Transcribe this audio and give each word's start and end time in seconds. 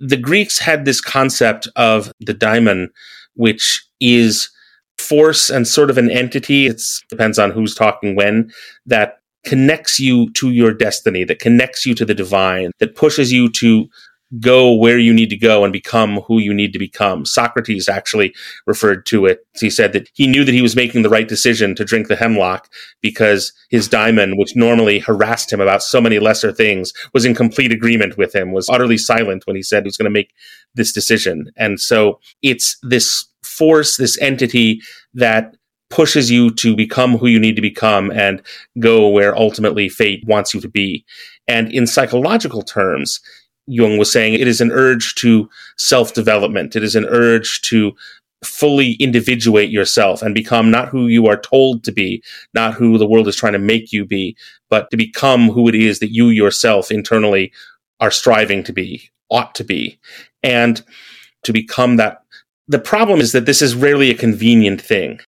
the 0.00 0.16
Greeks 0.16 0.58
had 0.58 0.84
this 0.84 1.00
concept 1.00 1.68
of 1.76 2.12
the 2.20 2.34
daimon, 2.34 2.90
which 3.34 3.86
is 4.00 4.50
force 4.98 5.50
and 5.50 5.66
sort 5.66 5.90
of 5.90 5.98
an 5.98 6.10
entity. 6.10 6.66
It 6.66 6.82
depends 7.08 7.38
on 7.38 7.50
who's 7.50 7.74
talking 7.74 8.16
when 8.16 8.52
that 8.86 9.18
connects 9.44 10.00
you 10.00 10.30
to 10.32 10.50
your 10.50 10.72
destiny, 10.72 11.24
that 11.24 11.38
connects 11.38 11.84
you 11.84 11.94
to 11.94 12.04
the 12.04 12.14
divine, 12.14 12.70
that 12.78 12.94
pushes 12.94 13.32
you 13.32 13.50
to 13.50 13.86
go 14.40 14.72
where 14.74 14.98
you 14.98 15.12
need 15.12 15.30
to 15.30 15.36
go 15.36 15.64
and 15.64 15.72
become 15.72 16.20
who 16.22 16.38
you 16.38 16.54
need 16.54 16.72
to 16.72 16.78
become. 16.78 17.24
Socrates 17.24 17.88
actually 17.88 18.34
referred 18.66 19.06
to 19.06 19.26
it. 19.26 19.46
He 19.60 19.70
said 19.70 19.92
that 19.92 20.08
he 20.14 20.26
knew 20.26 20.44
that 20.44 20.54
he 20.54 20.62
was 20.62 20.76
making 20.76 21.02
the 21.02 21.08
right 21.08 21.28
decision 21.28 21.74
to 21.74 21.84
drink 21.84 22.08
the 22.08 22.16
hemlock 22.16 22.68
because 23.00 23.52
his 23.70 23.88
daimon, 23.88 24.36
which 24.36 24.56
normally 24.56 24.98
harassed 24.98 25.52
him 25.52 25.60
about 25.60 25.82
so 25.82 26.00
many 26.00 26.18
lesser 26.18 26.52
things, 26.52 26.92
was 27.12 27.24
in 27.24 27.34
complete 27.34 27.72
agreement 27.72 28.16
with 28.16 28.34
him, 28.34 28.52
was 28.52 28.68
utterly 28.68 28.98
silent 28.98 29.46
when 29.46 29.56
he 29.56 29.62
said 29.62 29.84
he 29.84 29.88
was 29.88 29.96
going 29.96 30.04
to 30.04 30.10
make 30.10 30.32
this 30.74 30.92
decision. 30.92 31.50
And 31.56 31.78
so 31.78 32.18
it's 32.42 32.76
this 32.82 33.26
force, 33.42 33.96
this 33.96 34.18
entity 34.20 34.80
that 35.12 35.54
pushes 35.90 36.30
you 36.30 36.50
to 36.50 36.74
become 36.74 37.16
who 37.16 37.28
you 37.28 37.38
need 37.38 37.54
to 37.54 37.62
become 37.62 38.10
and 38.10 38.42
go 38.80 39.08
where 39.08 39.36
ultimately 39.36 39.88
fate 39.88 40.24
wants 40.26 40.52
you 40.52 40.60
to 40.60 40.68
be. 40.68 41.04
And 41.46 41.70
in 41.70 41.86
psychological 41.86 42.62
terms, 42.62 43.20
Jung 43.66 43.98
was 43.98 44.12
saying 44.12 44.34
it 44.34 44.48
is 44.48 44.60
an 44.60 44.72
urge 44.72 45.14
to 45.16 45.48
self 45.76 46.14
development. 46.14 46.76
It 46.76 46.82
is 46.82 46.94
an 46.94 47.06
urge 47.06 47.60
to 47.62 47.92
fully 48.44 48.92
individuate 48.94 49.70
yourself 49.70 50.22
and 50.22 50.34
become 50.34 50.70
not 50.70 50.88
who 50.88 51.06
you 51.06 51.26
are 51.26 51.40
told 51.40 51.82
to 51.84 51.92
be, 51.92 52.22
not 52.52 52.74
who 52.74 52.98
the 52.98 53.06
world 53.06 53.26
is 53.26 53.36
trying 53.36 53.54
to 53.54 53.58
make 53.58 53.92
you 53.92 54.04
be, 54.04 54.36
but 54.68 54.90
to 54.90 54.96
become 54.96 55.48
who 55.48 55.68
it 55.68 55.74
is 55.74 55.98
that 55.98 56.12
you 56.12 56.28
yourself 56.28 56.90
internally 56.90 57.52
are 58.00 58.10
striving 58.10 58.62
to 58.64 58.72
be, 58.72 59.10
ought 59.30 59.54
to 59.54 59.64
be, 59.64 59.98
and 60.42 60.82
to 61.42 61.52
become 61.52 61.96
that. 61.96 62.22
The 62.68 62.78
problem 62.78 63.20
is 63.20 63.32
that 63.32 63.46
this 63.46 63.62
is 63.62 63.74
rarely 63.74 64.10
a 64.10 64.14
convenient 64.14 64.80
thing. 64.80 65.20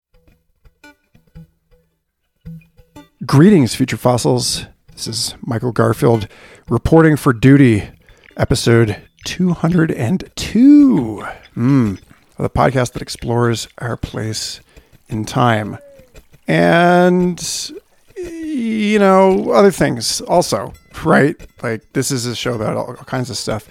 Greetings, 3.25 3.75
future 3.75 3.97
fossils. 3.97 4.65
This 4.91 5.07
is 5.07 5.35
Michael 5.41 5.71
Garfield 5.71 6.27
reporting 6.69 7.17
for 7.17 7.33
duty 7.33 7.89
episode 8.37 9.01
202. 9.25 11.25
Mm, 11.55 12.01
the 12.37 12.49
podcast 12.49 12.93
that 12.93 13.01
explores 13.01 13.67
our 13.77 13.97
place 13.97 14.61
in 15.07 15.25
time. 15.25 15.77
And, 16.47 17.71
you 18.17 18.99
know, 18.99 19.51
other 19.51 19.71
things 19.71 20.21
also, 20.21 20.73
right? 21.03 21.35
Like, 21.63 21.93
this 21.93 22.11
is 22.11 22.25
a 22.25 22.35
show 22.35 22.53
about 22.53 22.77
all, 22.77 22.93
kinds 22.95 23.29
of 23.29 23.37
stuff. 23.37 23.67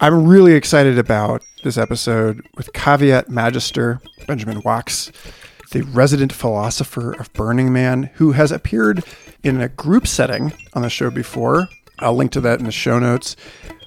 I'm 0.00 0.26
really 0.26 0.54
excited 0.54 0.98
about 0.98 1.44
this 1.64 1.78
episode 1.78 2.46
with 2.56 2.72
Caveat 2.72 3.28
Magister 3.28 4.00
Benjamin 4.26 4.62
Wax, 4.64 5.12
the 5.72 5.82
resident 5.82 6.32
philosopher 6.32 7.12
of 7.12 7.32
Burning 7.32 7.72
Man, 7.72 8.10
who 8.14 8.32
has 8.32 8.52
appeared 8.52 9.04
in 9.42 9.60
a 9.60 9.68
group 9.68 10.06
setting 10.06 10.52
on 10.74 10.82
the 10.82 10.90
show 10.90 11.10
before. 11.10 11.68
I'll 12.02 12.14
link 12.14 12.32
to 12.32 12.40
that 12.42 12.58
in 12.58 12.66
the 12.66 12.72
show 12.72 12.98
notes. 12.98 13.36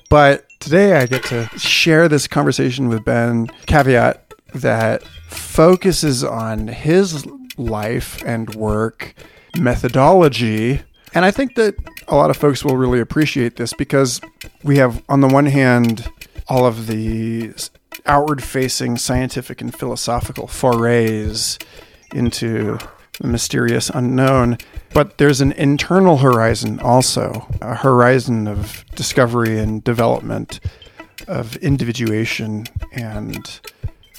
But 0.10 0.46
today 0.60 0.94
I 0.94 1.06
get 1.06 1.24
to 1.26 1.48
share 1.58 2.08
this 2.08 2.28
conversation 2.28 2.88
with 2.88 3.04
Ben 3.04 3.48
Caveat 3.66 4.34
that 4.54 5.04
focuses 5.28 6.24
on 6.24 6.68
his 6.68 7.26
life 7.58 8.24
and 8.26 8.54
work 8.56 9.14
methodology. 9.58 10.82
And 11.14 11.26
I 11.26 11.32
think 11.32 11.56
that 11.56 11.76
a 12.08 12.16
lot 12.16 12.30
of 12.30 12.38
folks 12.38 12.64
will 12.64 12.78
really 12.78 13.00
appreciate 13.00 13.56
this 13.56 13.74
because 13.74 14.22
we 14.64 14.78
have, 14.78 15.04
on 15.10 15.22
the 15.22 15.28
one 15.28 15.46
hand, 15.46 16.10
all 16.48 16.66
of 16.66 16.88
the 16.88 17.54
outward 18.06 18.44
facing 18.44 18.98
scientific 18.98 19.62
and 19.62 19.74
philosophical 19.74 20.48
forays 20.48 21.58
into 22.14 22.78
the 23.20 23.28
mysterious 23.28 23.90
unknown. 23.90 24.58
But 24.94 25.18
there's 25.18 25.42
an 25.42 25.52
internal 25.54 26.18
horizon 26.18 26.80
also, 26.80 27.48
a 27.62 27.76
horizon 27.76 28.48
of 28.48 28.86
discovery 28.96 29.60
and 29.60 29.84
development, 29.84 30.60
of 31.28 31.56
individuation 31.58 32.66
and 32.92 33.60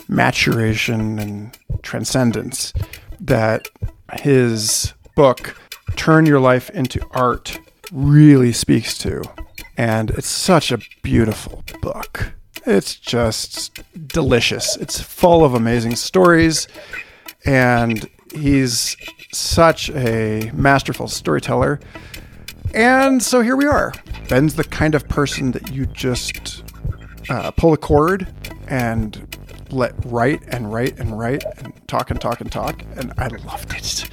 maturation 0.09 1.19
and 1.19 1.57
transcendence 1.83 2.73
that 3.21 3.69
his 4.15 4.93
book, 5.15 5.57
Turn 5.97 6.27
Your 6.27 6.41
Life 6.41 6.71
into 6.71 7.01
Art, 7.13 7.59
really 7.93 8.53
speaks 8.53 8.99
to. 8.99 9.23
And 9.77 10.11
it's 10.11 10.29
such 10.29 10.73
a 10.73 10.79
beautiful 11.03 11.63
book. 11.83 12.33
It's 12.65 12.97
just 12.97 13.81
delicious. 14.09 14.77
It's 14.77 15.01
full 15.01 15.45
of 15.45 15.55
amazing 15.55 15.97
stories 15.97 16.67
and 17.45 18.09
he's 18.37 18.97
such 19.33 19.91
a 19.91 20.51
masterful 20.55 21.09
storyteller. 21.09 21.81
And 22.75 23.23
so 23.23 23.41
here 23.41 23.57
we 23.57 23.67
are. 23.67 23.93
Ben's 24.29 24.55
the 24.55 24.65
kind 24.65 24.95
of 24.95 25.09
person 25.09 25.53
that 25.53 25.73
you 25.73 25.87
just 25.87 26.63
uh, 27.29 27.51
pull 27.53 27.73
a 27.73 27.77
cord 27.77 28.29
and 28.69 29.37
let 29.71 29.93
write 30.05 30.43
and 30.49 30.73
write 30.73 30.99
and 30.99 31.19
write 31.19 31.45
and 31.59 31.73
talk 31.89 32.11
and 32.11 32.21
talk 32.21 32.41
and 32.41 32.51
talk. 32.51 32.83
And 32.97 33.13
I 33.19 33.29
loved 33.29 33.73
it. 33.75 34.09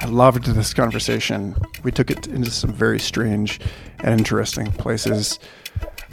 I 0.00 0.06
loved 0.06 0.44
this 0.44 0.74
conversation. 0.74 1.56
We 1.82 1.90
took 1.90 2.10
it 2.10 2.26
into 2.26 2.50
some 2.50 2.72
very 2.72 3.00
strange 3.00 3.60
and 4.00 4.18
interesting 4.18 4.70
places 4.72 5.38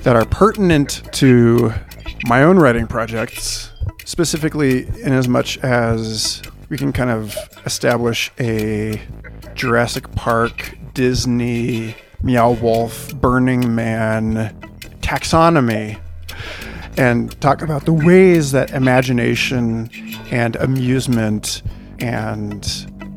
that 0.04 0.16
are 0.16 0.26
pertinent 0.26 1.02
to 1.14 1.74
my 2.26 2.44
own 2.44 2.58
writing 2.58 2.88
projects, 2.88 3.72
specifically 4.06 4.88
in 5.02 5.14
as 5.14 5.28
much 5.28 5.58
as 5.60 6.42
we 6.72 6.78
can 6.78 6.94
kind 6.94 7.10
of 7.10 7.38
establish 7.66 8.32
a 8.40 9.00
Jurassic 9.56 10.10
Park, 10.14 10.78
Disney, 10.94 11.96
Meow 12.24 12.52
Wolf, 12.52 13.14
Burning 13.16 13.76
Man 13.76 14.58
taxonomy 15.02 16.00
and 16.98 17.40
talk 17.42 17.62
about 17.62 17.84
the 17.84 17.92
ways 17.92 18.54
that 18.54 18.72
imagination 18.72 19.90
and 20.32 20.56
amusement 20.56 21.62
and 22.00 22.66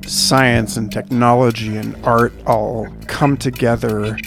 science 0.04 0.76
and 0.76 0.90
technology 0.90 1.76
and 1.76 1.94
art 2.04 2.32
all 2.46 2.88
come 3.06 3.36
together. 3.36 4.18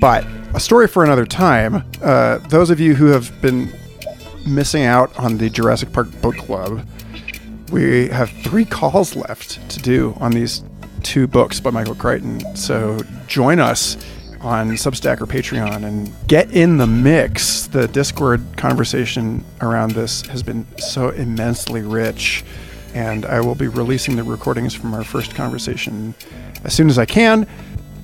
But 0.00 0.26
a 0.52 0.58
story 0.58 0.88
for 0.88 1.04
another 1.04 1.26
time. 1.26 1.84
Uh, 2.02 2.38
those 2.48 2.70
of 2.70 2.80
you 2.80 2.96
who 2.96 3.06
have 3.06 3.40
been 3.40 3.72
missing 4.44 4.82
out 4.82 5.16
on 5.16 5.38
the 5.38 5.48
Jurassic 5.48 5.92
Park 5.92 6.08
Book 6.20 6.36
Club, 6.36 6.84
we 7.70 8.08
have 8.08 8.30
three 8.42 8.64
calls 8.64 9.16
left 9.16 9.68
to 9.70 9.78
do 9.80 10.16
on 10.20 10.32
these 10.32 10.62
two 11.02 11.26
books 11.26 11.60
by 11.60 11.70
Michael 11.70 11.94
Crichton. 11.94 12.56
So 12.56 13.00
join 13.26 13.60
us 13.60 13.96
on 14.40 14.70
Substack 14.72 15.20
or 15.20 15.26
Patreon 15.26 15.84
and 15.84 16.12
get 16.28 16.50
in 16.52 16.76
the 16.76 16.86
mix. 16.86 17.66
The 17.66 17.88
Discord 17.88 18.44
conversation 18.56 19.44
around 19.60 19.92
this 19.92 20.22
has 20.26 20.42
been 20.42 20.66
so 20.78 21.10
immensely 21.10 21.82
rich, 21.82 22.44
and 22.94 23.26
I 23.26 23.40
will 23.40 23.54
be 23.54 23.68
releasing 23.68 24.16
the 24.16 24.24
recordings 24.24 24.74
from 24.74 24.94
our 24.94 25.04
first 25.04 25.34
conversation 25.34 26.14
as 26.64 26.72
soon 26.72 26.88
as 26.88 26.98
I 26.98 27.06
can. 27.06 27.46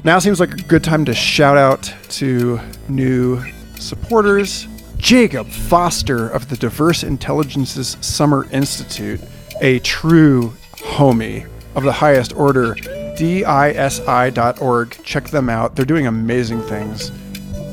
Now 0.04 0.18
seems 0.18 0.40
like 0.40 0.52
a 0.52 0.62
good 0.62 0.82
time 0.82 1.04
to 1.04 1.14
shout 1.14 1.56
out 1.56 1.92
to 2.10 2.60
new 2.88 3.42
supporters. 3.78 4.66
Jacob 4.96 5.48
Foster 5.48 6.28
of 6.28 6.48
the 6.48 6.56
Diverse 6.56 7.02
Intelligences 7.02 7.96
Summer 8.00 8.48
Institute 8.52 9.20
a 9.62 9.78
true 9.78 10.52
homie 10.72 11.48
of 11.76 11.84
the 11.84 11.92
highest 11.92 12.34
order. 12.34 12.74
DISI.org. 13.16 15.04
Check 15.04 15.28
them 15.28 15.48
out. 15.48 15.76
They're 15.76 15.84
doing 15.84 16.06
amazing 16.06 16.60
things. 16.62 17.10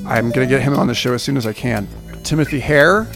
I'm 0.05 0.29
going 0.31 0.47
to 0.47 0.55
get 0.55 0.61
him 0.61 0.75
on 0.75 0.87
the 0.87 0.93
show 0.93 1.13
as 1.13 1.23
soon 1.23 1.35
as 1.35 1.47
I 1.47 1.53
can. 1.53 1.87
Timothy 2.23 2.59
Hare, 2.59 3.07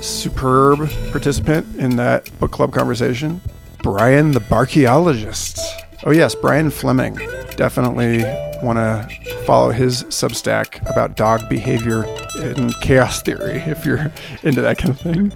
superb 0.00 0.88
participant 1.10 1.76
in 1.76 1.96
that 1.96 2.30
book 2.38 2.52
club 2.52 2.72
conversation. 2.72 3.40
Brian 3.82 4.30
the 4.30 4.40
Barchaeologist. 4.40 5.58
Oh, 6.04 6.10
yes, 6.10 6.34
Brian 6.34 6.70
Fleming. 6.70 7.14
Definitely 7.56 8.24
want 8.62 8.78
to 8.78 9.08
follow 9.44 9.70
his 9.70 10.02
Substack 10.04 10.80
about 10.90 11.16
dog 11.16 11.48
behavior 11.48 12.04
and 12.38 12.74
chaos 12.80 13.22
theory 13.22 13.58
if 13.58 13.84
you're 13.84 14.10
into 14.42 14.60
that 14.62 14.78
kind 14.78 14.90
of 14.90 15.00
thing. 15.00 15.32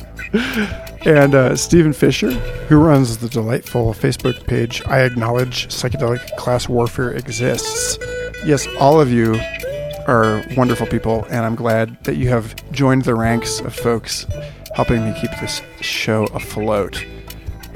And 1.04 1.36
uh, 1.36 1.54
Stephen 1.54 1.92
Fisher, 1.92 2.32
who 2.32 2.78
runs 2.78 3.18
the 3.18 3.28
delightful 3.28 3.94
Facebook 3.94 4.44
page 4.48 4.82
I 4.86 5.02
Acknowledge 5.02 5.68
Psychedelic 5.68 6.36
Class 6.36 6.68
Warfare 6.68 7.12
Exists. 7.12 7.96
Yes, 8.44 8.66
all 8.80 9.00
of 9.00 9.10
you 9.10 9.40
are 10.08 10.44
wonderful 10.56 10.86
people, 10.88 11.24
and 11.30 11.46
I'm 11.46 11.54
glad 11.54 12.02
that 12.04 12.16
you 12.16 12.28
have 12.30 12.56
joined 12.72 13.04
the 13.04 13.14
ranks 13.14 13.60
of 13.60 13.72
folks 13.72 14.26
helping 14.74 15.04
me 15.04 15.16
keep 15.20 15.30
this 15.40 15.62
show 15.80 16.24
afloat. 16.26 17.04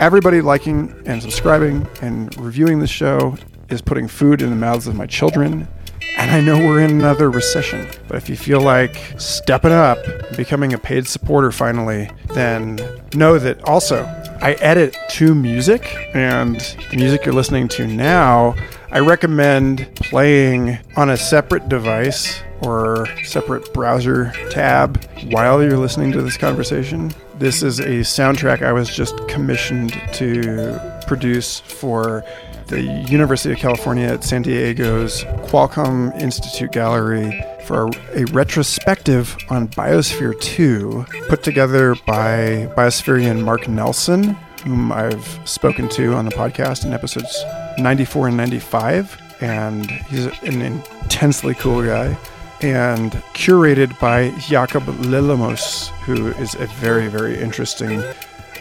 Everybody 0.00 0.41
liking 0.41 0.94
and 1.05 1.20
subscribing 1.20 1.87
and 2.00 2.35
reviewing 2.38 2.79
the 2.79 2.87
show 2.87 3.37
is 3.69 3.82
putting 3.82 4.08
food 4.08 4.41
in 4.41 4.49
the 4.49 4.56
mouths 4.56 4.87
of 4.87 4.94
my 4.94 5.05
children 5.05 5.69
And 6.17 6.31
I 6.31 6.41
know 6.41 6.58
we're 6.58 6.81
in 6.81 6.91
another 6.91 7.31
recession, 7.31 7.87
but 8.08 8.17
if 8.17 8.29
you 8.29 8.37
feel 8.37 8.61
like 8.61 8.97
stepping 9.19 9.73
up, 9.73 9.99
becoming 10.37 10.73
a 10.73 10.79
paid 10.79 11.06
supporter 11.06 11.52
finally, 11.52 12.11
then 12.35 12.79
know 13.14 13.38
that 13.38 13.62
also 13.64 14.05
I 14.41 14.52
edit 14.61 14.97
to 15.11 15.35
music, 15.35 15.94
and 16.14 16.56
the 16.91 16.96
music 16.96 17.25
you're 17.25 17.35
listening 17.35 17.69
to 17.69 17.87
now, 17.87 18.55
I 18.91 19.00
recommend 19.00 19.94
playing 19.96 20.79
on 20.96 21.11
a 21.11 21.17
separate 21.17 21.69
device 21.69 22.43
or 22.62 23.06
separate 23.25 23.73
browser 23.73 24.32
tab 24.50 25.03
while 25.31 25.62
you're 25.62 25.79
listening 25.79 26.12
to 26.12 26.23
this 26.23 26.37
conversation. 26.37 27.12
This 27.40 27.62
is 27.62 27.81
a 27.81 28.00
soundtrack 28.00 28.60
I 28.60 28.75
was 28.75 28.94
just 28.94 29.16
commissioned 29.26 29.94
to 30.12 30.78
produce 31.06 31.60
for 31.60 32.22
the 32.66 32.82
University 32.82 33.54
of 33.54 33.58
California 33.58 34.08
at 34.08 34.22
San 34.22 34.42
Diego's 34.42 35.25
Qualcomm 35.48 36.14
Institute 36.20 36.70
Gallery 36.70 37.42
for 37.64 37.88
a, 38.14 38.26
retrospective 38.26 39.34
on 39.48 39.69
Biosphere 39.69 40.38
2 40.38 41.06
put 41.31 41.42
together 41.42 41.94
by 42.06 42.69
Biospherian 42.76 43.43
Mark 43.43 43.66
Nelson, 43.69 44.36
whom 44.64 44.93
I've 44.93 45.40
spoken 45.46 45.88
to 45.88 46.12
on 46.12 46.26
the 46.26 46.32
podcast 46.32 46.84
in 46.84 46.93
episodes 46.93 47.43
94 47.78 48.28
and 48.28 48.36
95. 48.36 49.19
And 49.40 49.90
he's 49.90 50.26
an 50.26 50.60
intensely 50.60 51.54
cool 51.54 51.82
guy. 51.82 52.19
And 52.62 53.12
curated 53.32 53.98
by 53.98 54.30
Jakob 54.38 54.82
Lillemos, 54.84 55.88
who 56.04 56.28
is 56.28 56.54
a 56.56 56.66
very, 56.66 57.08
very 57.08 57.40
interesting 57.40 58.02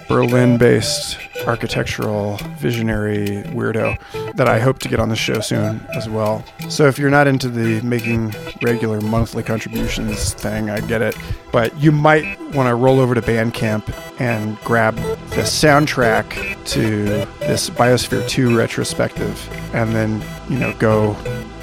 Berlin 0.09 0.57
based 0.57 1.17
architectural 1.45 2.37
visionary 2.57 3.43
weirdo 3.53 3.97
that 4.33 4.47
I 4.47 4.59
hope 4.59 4.79
to 4.79 4.89
get 4.89 4.99
on 4.99 5.09
the 5.09 5.15
show 5.15 5.39
soon 5.39 5.85
as 5.93 6.09
well. 6.09 6.43
So 6.67 6.87
if 6.87 6.97
you're 6.97 7.11
not 7.11 7.27
into 7.27 7.47
the 7.47 7.79
making 7.81 8.33
regular 8.63 8.99
monthly 9.01 9.43
contributions 9.43 10.33
thing, 10.33 10.69
I 10.69 10.79
get 10.79 11.01
it. 11.03 11.15
But 11.51 11.77
you 11.77 11.91
might 11.91 12.39
want 12.53 12.69
to 12.69 12.75
roll 12.75 12.99
over 12.99 13.13
to 13.13 13.21
Bandcamp 13.21 13.93
and 14.19 14.59
grab 14.61 14.95
the 14.95 15.43
soundtrack 15.43 16.65
to 16.69 17.05
this 17.39 17.69
Biosphere 17.69 18.27
2 18.27 18.57
retrospective 18.57 19.47
and 19.75 19.93
then, 19.93 20.23
you 20.49 20.57
know, 20.57 20.73
go 20.79 21.15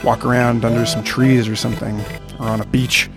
walk 0.04 0.24
around 0.24 0.64
under 0.64 0.86
some 0.86 1.02
trees 1.02 1.48
or 1.48 1.56
something 1.56 2.00
or 2.38 2.46
on 2.46 2.60
a 2.60 2.66
beach. 2.66 3.10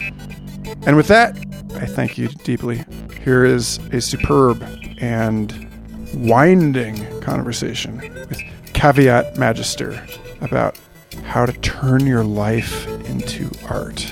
And 0.86 0.95
with 0.95 1.07
that, 1.07 1.38
I 1.75 1.86
thank 1.86 2.18
you 2.18 2.27
deeply. 2.27 2.83
Here 3.24 3.45
is 3.45 3.77
a 3.92 4.01
superb 4.01 4.63
and 5.00 5.68
winding 6.13 7.21
conversation 7.21 8.00
with 8.27 8.42
Caveat 8.74 9.38
Magister 9.38 10.06
about 10.42 10.80
how 11.24 11.45
to 11.45 11.54
turn 11.54 12.07
your 12.07 12.24
life 12.24 12.88
into 13.06 13.51
art. 13.68 14.12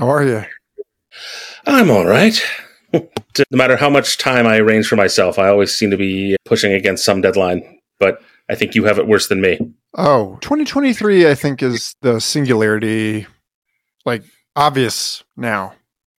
How 0.00 0.08
are 0.08 0.24
you? 0.24 0.42
I'm 1.66 1.90
all 1.90 2.06
right. 2.06 2.40
no 2.94 3.02
matter 3.50 3.76
how 3.76 3.90
much 3.90 4.16
time 4.16 4.46
I 4.46 4.56
arrange 4.56 4.86
for 4.86 4.96
myself, 4.96 5.38
I 5.38 5.48
always 5.48 5.74
seem 5.74 5.90
to 5.90 5.98
be 5.98 6.36
pushing 6.46 6.72
against 6.72 7.04
some 7.04 7.20
deadline. 7.20 7.78
But 7.98 8.22
I 8.48 8.54
think 8.54 8.74
you 8.74 8.84
have 8.84 8.98
it 8.98 9.06
worse 9.06 9.28
than 9.28 9.42
me. 9.42 9.58
Oh, 9.98 10.38
2023, 10.40 11.28
I 11.28 11.34
think, 11.34 11.62
is 11.62 11.94
the 12.00 12.18
singularity, 12.18 13.26
like, 14.06 14.22
obvious 14.56 15.22
now. 15.36 15.74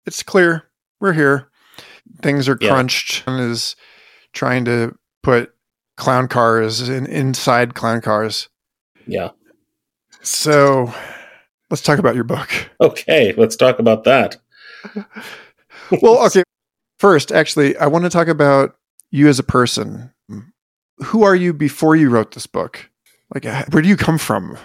It's 0.05 0.21
clear. 0.21 0.69
We're 0.99 1.13
here. 1.13 1.49
Things 2.21 2.47
are 2.47 2.59
yeah. 2.61 2.69
crunched 2.69 3.23
and 3.25 3.41
is 3.41 3.75
trying 4.31 4.63
to 4.65 4.95
put 5.23 5.55
clown 5.97 6.27
cars 6.27 6.87
in, 6.87 7.07
inside 7.07 7.73
clown 7.73 8.01
cars. 8.01 8.47
Yeah. 9.07 9.31
So 10.21 10.93
Let's 11.71 11.81
talk 11.81 11.99
about 11.99 12.15
your 12.15 12.25
book. 12.25 12.49
Okay, 12.81 13.31
let's 13.37 13.55
talk 13.55 13.77
about 13.77 14.05
that. 14.05 14.37
well, 16.01 16.25
okay. 16.25 16.41
First, 16.97 17.31
actually, 17.31 17.77
I 17.77 17.85
want 17.85 18.05
to 18.05 18.09
talk 18.09 18.27
about 18.27 18.75
you 19.11 19.27
as 19.27 19.37
a 19.37 19.43
person. 19.43 20.11
Who 21.03 21.21
are 21.21 21.35
you 21.35 21.53
before 21.53 21.95
you 21.95 22.09
wrote 22.09 22.31
this 22.31 22.47
book? 22.47 22.89
Like, 23.35 23.45
uh, 23.45 23.65
where 23.69 23.83
do 23.83 23.87
you 23.87 23.95
come 23.95 24.17
from? 24.17 24.57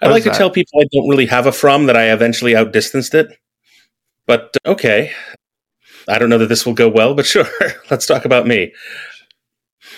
I 0.00 0.06
like 0.06 0.22
to 0.22 0.28
that? 0.28 0.38
tell 0.38 0.48
people 0.48 0.80
I 0.80 0.86
don't 0.92 1.08
really 1.08 1.26
have 1.26 1.46
a 1.46 1.52
from, 1.52 1.86
that 1.86 1.96
I 1.96 2.12
eventually 2.12 2.54
outdistanced 2.54 3.14
it. 3.14 3.36
But 4.24 4.56
uh, 4.64 4.70
okay. 4.70 5.12
I 6.06 6.20
don't 6.20 6.30
know 6.30 6.38
that 6.38 6.48
this 6.48 6.64
will 6.64 6.74
go 6.74 6.88
well, 6.88 7.14
but 7.14 7.26
sure. 7.34 7.48
Let's 7.90 8.06
talk 8.06 8.24
about 8.24 8.46
me. 8.46 8.72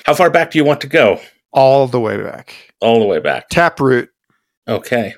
How 0.07 0.15
far 0.15 0.31
back 0.31 0.53
do 0.53 0.59
you 0.59 0.65
want 0.65 0.81
to 0.81 0.87
go? 0.87 1.21
All 1.53 1.87
the 1.87 2.01
way 2.01 2.17
back. 2.17 2.55
All 2.81 2.99
the 2.99 3.07
way 3.07 3.19
back. 3.19 3.51
Taproot 3.51 4.09
Okay. 4.69 5.15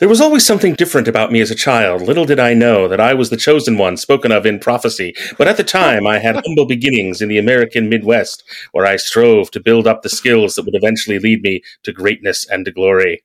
There 0.00 0.08
was 0.08 0.20
always 0.20 0.44
something 0.44 0.74
different 0.74 1.06
about 1.06 1.30
me 1.30 1.40
as 1.40 1.50
a 1.50 1.54
child. 1.54 2.02
Little 2.02 2.24
did 2.24 2.40
I 2.40 2.54
know 2.54 2.88
that 2.88 3.00
I 3.00 3.14
was 3.14 3.30
the 3.30 3.36
chosen 3.36 3.78
one 3.78 3.96
spoken 3.96 4.32
of 4.32 4.46
in 4.46 4.58
prophecy. 4.58 5.14
But 5.38 5.46
at 5.48 5.58
the 5.58 5.64
time, 5.64 6.06
I 6.06 6.18
had 6.18 6.34
humble 6.44 6.66
beginnings 6.66 7.20
in 7.20 7.28
the 7.28 7.38
American 7.38 7.88
Midwest, 7.88 8.42
where 8.72 8.86
I 8.86 8.96
strove 8.96 9.50
to 9.52 9.60
build 9.60 9.86
up 9.86 10.02
the 10.02 10.08
skills 10.08 10.54
that 10.54 10.64
would 10.64 10.74
eventually 10.74 11.18
lead 11.18 11.42
me 11.42 11.62
to 11.84 11.92
greatness 11.92 12.48
and 12.48 12.64
to 12.64 12.72
glory. 12.72 13.22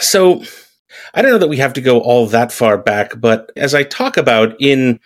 So, 0.00 0.42
I 1.14 1.22
don't 1.22 1.30
know 1.30 1.38
that 1.38 1.48
we 1.48 1.58
have 1.58 1.72
to 1.74 1.80
go 1.80 2.00
all 2.00 2.26
that 2.26 2.52
far 2.52 2.76
back, 2.76 3.12
but 3.18 3.50
as 3.56 3.74
I 3.74 3.84
talk 3.84 4.16
about 4.16 4.54
in 4.60 5.00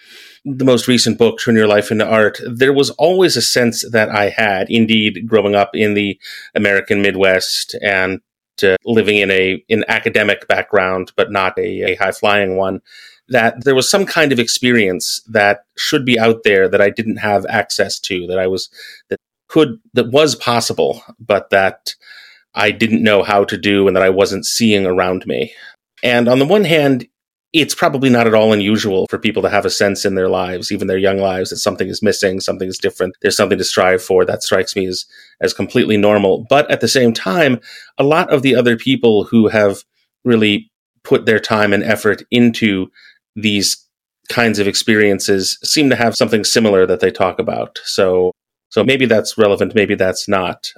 the 0.44 0.64
most 0.64 0.88
recent 0.88 1.18
book, 1.18 1.38
Turn 1.38 1.56
Your 1.56 1.66
Life 1.66 1.90
into 1.90 2.06
Art, 2.06 2.40
there 2.48 2.72
was 2.72 2.90
always 2.90 3.36
a 3.36 3.42
sense 3.42 3.88
that 3.90 4.08
I 4.08 4.30
had, 4.30 4.70
indeed, 4.70 5.28
growing 5.28 5.54
up 5.54 5.70
in 5.74 5.94
the 5.94 6.18
American 6.54 7.02
Midwest 7.02 7.76
and 7.82 8.20
uh, 8.62 8.76
living 8.84 9.16
in 9.16 9.30
a 9.30 9.62
an 9.68 9.84
academic 9.88 10.46
background, 10.48 11.12
but 11.16 11.30
not 11.30 11.58
a, 11.58 11.92
a 11.92 11.94
high 11.96 12.12
flying 12.12 12.56
one, 12.56 12.80
that 13.28 13.64
there 13.64 13.74
was 13.74 13.88
some 13.88 14.06
kind 14.06 14.32
of 14.32 14.38
experience 14.38 15.22
that 15.28 15.64
should 15.76 16.04
be 16.04 16.18
out 16.18 16.42
there 16.44 16.68
that 16.68 16.80
I 16.80 16.90
didn't 16.90 17.16
have 17.16 17.46
access 17.46 17.98
to, 18.00 18.26
that 18.26 18.38
I 18.38 18.46
was 18.46 18.68
that 19.08 19.18
could 19.48 19.80
that 19.94 20.10
was 20.10 20.34
possible, 20.34 21.02
but 21.18 21.50
that 21.50 21.94
I 22.54 22.70
didn't 22.70 23.02
know 23.02 23.22
how 23.22 23.44
to 23.44 23.56
do 23.56 23.86
and 23.86 23.96
that 23.96 24.02
I 24.02 24.10
wasn't 24.10 24.46
seeing 24.46 24.86
around 24.86 25.26
me. 25.26 25.52
And 26.02 26.28
on 26.28 26.38
the 26.38 26.46
one 26.46 26.64
hand, 26.64 27.06
it's 27.52 27.74
probably 27.74 28.10
not 28.10 28.26
at 28.26 28.34
all 28.34 28.52
unusual 28.52 29.06
for 29.08 29.18
people 29.18 29.42
to 29.42 29.50
have 29.50 29.64
a 29.64 29.70
sense 29.70 30.04
in 30.04 30.14
their 30.14 30.28
lives, 30.28 30.70
even 30.70 30.86
their 30.86 30.98
young 30.98 31.18
lives, 31.18 31.50
that 31.50 31.56
something 31.56 31.88
is 31.88 32.02
missing, 32.02 32.40
something 32.40 32.68
is 32.68 32.78
different, 32.78 33.16
there's 33.22 33.36
something 33.36 33.58
to 33.58 33.64
strive 33.64 34.02
for. 34.02 34.24
That 34.24 34.42
strikes 34.42 34.76
me 34.76 34.86
as, 34.86 35.04
as 35.40 35.52
completely 35.52 35.96
normal. 35.96 36.46
But 36.48 36.70
at 36.70 36.80
the 36.80 36.88
same 36.88 37.12
time, 37.12 37.60
a 37.98 38.04
lot 38.04 38.32
of 38.32 38.42
the 38.42 38.54
other 38.54 38.76
people 38.76 39.24
who 39.24 39.48
have 39.48 39.82
really 40.24 40.70
put 41.02 41.26
their 41.26 41.40
time 41.40 41.72
and 41.72 41.82
effort 41.82 42.22
into 42.30 42.90
these 43.34 43.84
kinds 44.28 44.60
of 44.60 44.68
experiences 44.68 45.58
seem 45.64 45.90
to 45.90 45.96
have 45.96 46.14
something 46.14 46.44
similar 46.44 46.86
that 46.86 47.00
they 47.00 47.10
talk 47.10 47.40
about. 47.40 47.80
So, 47.84 48.32
so 48.68 48.84
maybe 48.84 49.06
that's 49.06 49.36
relevant, 49.36 49.74
maybe 49.74 49.96
that's 49.96 50.28
not. 50.28 50.72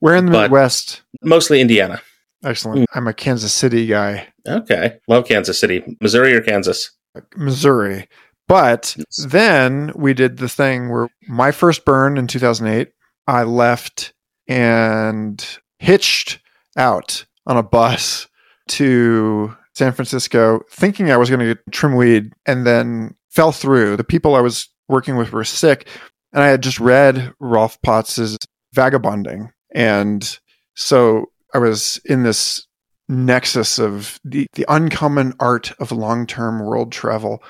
We're 0.00 0.14
in 0.14 0.26
the 0.26 0.32
Midwest? 0.32 1.02
Mostly 1.22 1.60
Indiana. 1.60 2.00
Excellent. 2.44 2.80
Mm. 2.80 2.84
I'm 2.94 3.08
a 3.08 3.14
Kansas 3.14 3.52
City 3.52 3.86
guy. 3.86 4.28
Okay. 4.46 4.98
Love 5.08 5.26
Kansas 5.26 5.58
City. 5.58 5.96
Missouri 6.00 6.34
or 6.34 6.40
Kansas? 6.40 6.90
Missouri. 7.36 8.08
But 8.46 8.94
yes. 8.98 9.26
then 9.30 9.92
we 9.94 10.12
did 10.12 10.36
the 10.36 10.48
thing 10.48 10.90
where 10.90 11.08
my 11.28 11.50
first 11.50 11.84
burn 11.84 12.18
in 12.18 12.26
2008, 12.26 12.90
I 13.26 13.44
left 13.44 14.12
and 14.46 15.44
hitched 15.78 16.40
out 16.76 17.24
on 17.46 17.56
a 17.56 17.62
bus 17.62 18.28
to 18.68 19.56
San 19.74 19.92
Francisco 19.92 20.60
thinking 20.70 21.10
I 21.10 21.16
was 21.16 21.30
going 21.30 21.40
to 21.40 21.58
trim 21.70 21.96
weed 21.96 22.32
and 22.46 22.66
then 22.66 23.14
fell 23.30 23.52
through. 23.52 23.96
The 23.96 24.04
people 24.04 24.34
I 24.34 24.40
was 24.40 24.68
working 24.88 25.16
with 25.16 25.32
were 25.32 25.44
sick. 25.44 25.88
And 26.32 26.42
I 26.42 26.48
had 26.48 26.62
just 26.62 26.80
read 26.80 27.32
Rolf 27.40 27.80
Potts's 27.82 28.36
Vagabonding. 28.74 29.52
And 29.74 30.38
so 30.74 31.30
I 31.54 31.58
was 31.58 32.00
in 32.04 32.24
this 32.24 32.66
nexus 33.08 33.78
of 33.78 34.18
the, 34.24 34.46
the 34.54 34.66
uncommon 34.68 35.34
art 35.40 35.72
of 35.78 35.92
long 35.92 36.26
term 36.26 36.60
world 36.60 36.92
travel. 36.92 37.42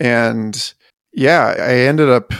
And 0.00 0.74
yeah, 1.12 1.54
I 1.58 1.74
ended 1.74 2.08
up 2.08 2.32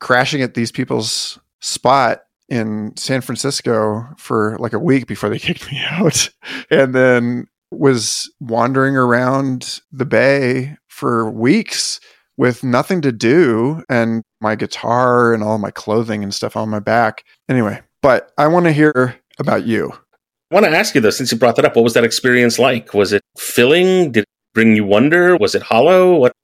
crashing 0.00 0.42
at 0.42 0.54
these 0.54 0.70
people's 0.70 1.38
spot 1.60 2.22
in 2.48 2.92
San 2.96 3.20
Francisco 3.22 4.06
for 4.18 4.56
like 4.58 4.72
a 4.72 4.78
week 4.78 5.06
before 5.06 5.28
they 5.28 5.38
kicked 5.40 5.70
me 5.70 5.82
out. 5.90 6.28
And 6.70 6.94
then 6.94 7.46
was 7.70 8.30
wandering 8.38 8.96
around 8.96 9.80
the 9.90 10.04
bay 10.04 10.76
for 10.88 11.30
weeks 11.30 11.98
with 12.36 12.62
nothing 12.62 13.00
to 13.00 13.12
do 13.12 13.82
and 13.88 14.22
my 14.40 14.54
guitar 14.54 15.32
and 15.32 15.42
all 15.42 15.58
my 15.58 15.70
clothing 15.70 16.22
and 16.22 16.34
stuff 16.34 16.56
on 16.56 16.68
my 16.68 16.80
back. 16.80 17.24
Anyway, 17.48 17.80
but 18.02 18.30
I 18.36 18.48
want 18.48 18.66
to 18.66 18.72
hear 18.72 19.16
about 19.38 19.64
you. 19.66 19.92
I 20.52 20.54
want 20.54 20.66
to 20.66 20.78
ask 20.78 20.94
you 20.94 21.00
though, 21.00 21.08
since 21.08 21.32
you 21.32 21.38
brought 21.38 21.56
that 21.56 21.64
up, 21.64 21.76
what 21.76 21.82
was 21.82 21.94
that 21.94 22.04
experience 22.04 22.58
like? 22.58 22.92
Was 22.92 23.14
it 23.14 23.22
filling? 23.38 24.12
Did 24.12 24.24
it 24.24 24.28
bring 24.52 24.76
you 24.76 24.84
wonder? 24.84 25.34
Was 25.38 25.54
it 25.54 25.62
hollow? 25.62 26.14
What 26.14 26.36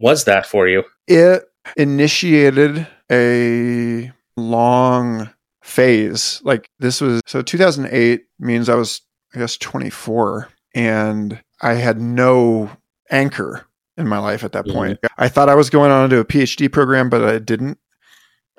was 0.00 0.24
that 0.24 0.44
for 0.44 0.66
you? 0.66 0.82
It 1.06 1.44
initiated 1.76 2.84
a 3.12 4.10
long 4.36 5.30
phase. 5.62 6.40
Like 6.42 6.68
this 6.80 7.00
was 7.00 7.20
so 7.26 7.42
2008 7.42 8.24
means 8.40 8.68
I 8.68 8.74
was 8.74 9.02
I 9.36 9.38
guess 9.38 9.56
24 9.58 10.48
and 10.74 11.40
I 11.62 11.74
had 11.74 12.00
no 12.00 12.72
anchor 13.08 13.64
in 13.96 14.08
my 14.08 14.18
life 14.18 14.42
at 14.42 14.50
that 14.50 14.64
mm-hmm. 14.64 14.74
point. 14.74 14.98
I 15.16 15.28
thought 15.28 15.48
I 15.48 15.54
was 15.54 15.70
going 15.70 15.92
on 15.92 16.10
to 16.10 16.18
a 16.18 16.24
PhD 16.24 16.72
program 16.72 17.08
but 17.08 17.22
I 17.22 17.38
didn't. 17.38 17.78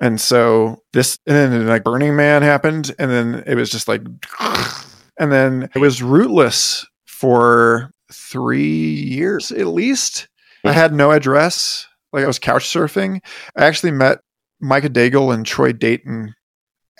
And 0.00 0.20
so 0.20 0.82
this 0.92 1.18
and 1.26 1.36
then 1.36 1.66
like 1.66 1.84
Burning 1.84 2.16
Man 2.16 2.42
happened 2.42 2.94
and 2.98 3.10
then 3.10 3.42
it 3.46 3.54
was 3.54 3.70
just 3.70 3.88
like 3.88 4.02
and 5.18 5.32
then 5.32 5.70
it 5.74 5.78
was 5.78 6.02
rootless 6.02 6.86
for 7.06 7.90
3 8.12 8.60
years 8.62 9.50
at 9.52 9.66
least. 9.66 10.28
I 10.64 10.72
had 10.72 10.92
no 10.92 11.12
address. 11.12 11.86
Like 12.12 12.24
I 12.24 12.26
was 12.26 12.38
couch 12.38 12.64
surfing. 12.64 13.20
I 13.56 13.64
actually 13.64 13.92
met 13.92 14.20
Micah 14.60 14.90
Daigle 14.90 15.32
and 15.32 15.46
Troy 15.46 15.72
Dayton 15.72 16.34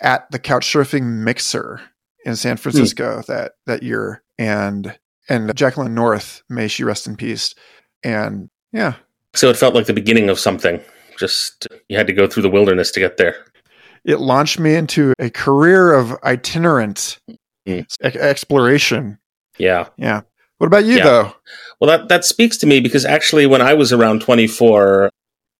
at 0.01 0.29
the 0.31 0.39
couch 0.39 0.65
surfing 0.65 1.23
mixer 1.23 1.81
in 2.25 2.35
San 2.35 2.57
Francisco 2.57 3.19
mm. 3.19 3.25
that 3.27 3.53
that 3.65 3.83
year, 3.83 4.23
and 4.37 4.97
and 5.29 5.53
Jacqueline 5.55 5.95
North, 5.95 6.43
may 6.49 6.67
she 6.67 6.83
rest 6.83 7.07
in 7.07 7.15
peace. 7.15 7.55
And 8.03 8.49
yeah, 8.71 8.95
so 9.33 9.49
it 9.49 9.57
felt 9.57 9.75
like 9.75 9.85
the 9.85 9.93
beginning 9.93 10.29
of 10.29 10.39
something. 10.39 10.81
Just 11.17 11.67
you 11.89 11.97
had 11.97 12.07
to 12.07 12.13
go 12.13 12.27
through 12.27 12.43
the 12.43 12.49
wilderness 12.49 12.91
to 12.91 12.99
get 12.99 13.17
there. 13.17 13.35
It 14.05 14.19
launched 14.19 14.59
me 14.59 14.75
into 14.75 15.13
a 15.19 15.29
career 15.29 15.93
of 15.93 16.15
itinerant 16.23 17.19
mm. 17.67 17.85
e- 18.03 18.19
exploration. 18.19 19.17
Yeah, 19.57 19.89
yeah. 19.97 20.21
What 20.57 20.67
about 20.67 20.85
you, 20.85 20.97
yeah. 20.97 21.03
though? 21.03 21.33
Well, 21.79 21.89
that 21.89 22.09
that 22.09 22.25
speaks 22.25 22.57
to 22.57 22.67
me 22.67 22.79
because 22.79 23.05
actually, 23.05 23.45
when 23.45 23.61
I 23.61 23.73
was 23.73 23.91
around 23.91 24.21
twenty 24.21 24.47
four, 24.47 25.09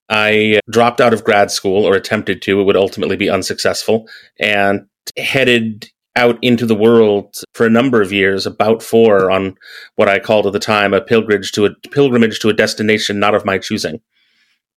I 0.09 0.59
dropped 0.69 1.01
out 1.01 1.13
of 1.13 1.23
grad 1.23 1.51
school 1.51 1.85
or 1.85 1.95
attempted 1.95 2.41
to. 2.43 2.61
It 2.61 2.63
would 2.63 2.77
ultimately 2.77 3.15
be 3.15 3.29
unsuccessful 3.29 4.07
and 4.39 4.87
headed 5.17 5.89
out 6.15 6.39
into 6.41 6.65
the 6.65 6.75
world 6.75 7.35
for 7.53 7.65
a 7.65 7.69
number 7.69 8.01
of 8.01 8.11
years, 8.11 8.47
about 8.47 8.81
four, 8.81 9.29
on 9.29 9.55
what 9.95 10.09
I 10.09 10.17
called 10.17 10.47
at 10.47 10.53
the 10.53 10.59
time 10.59 10.93
a 10.93 10.99
pilgrimage 10.99 11.51
to 11.53 11.65
a 11.65 11.75
pilgrimage 11.91 12.39
to 12.39 12.49
a 12.49 12.53
destination 12.53 13.19
not 13.19 13.35
of 13.35 13.45
my 13.45 13.59
choosing. 13.59 14.01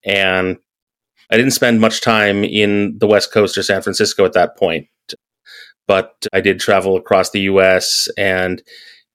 And 0.05 0.59
I 1.31 1.37
didn't 1.37 1.53
spend 1.53 1.81
much 1.81 2.01
time 2.01 2.45
in 2.45 2.99
the 2.99 3.07
West 3.07 3.33
Coast 3.33 3.57
or 3.57 3.63
San 3.63 3.83
Francisco 3.83 4.25
at 4.25 4.33
that 4.33 4.57
point, 4.57 4.89
but 5.87 6.27
I 6.33 6.41
did 6.41 6.61
travel 6.61 6.97
across 6.97 7.31
the 7.31 7.41
U.S. 7.43 8.09
and 8.19 8.63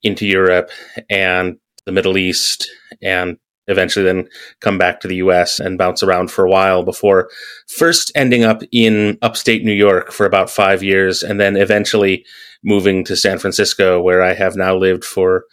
into 0.04 0.26
Europe 0.26 0.70
and 1.10 1.58
the 1.86 1.92
Middle 1.92 2.18
East 2.18 2.70
and 3.02 3.38
eventually 3.68 4.06
then 4.06 4.28
come 4.62 4.78
back 4.78 5.00
to 5.00 5.08
the 5.08 5.16
US 5.18 5.60
and 5.60 5.78
bounce 5.78 6.04
around 6.04 6.30
for 6.30 6.46
a 6.46 6.50
while 6.50 6.84
before 6.84 7.30
first 7.68 8.12
ending 8.16 8.44
up 8.44 8.62
in 8.72 9.18
upstate 9.22 9.64
New 9.64 9.74
York 9.74 10.12
for 10.12 10.26
about 10.26 10.50
five 10.50 10.84
years 10.84 11.24
and 11.24 11.40
then 11.40 11.58
eventually 11.58 12.26
moving 12.64 13.04
to 13.06 13.16
San 13.16 13.40
Francisco, 13.40 14.02
where 14.02 14.22
I 14.22 14.34
have 14.34 14.56
now 14.56 14.76
lived 14.76 15.04
for 15.04 15.46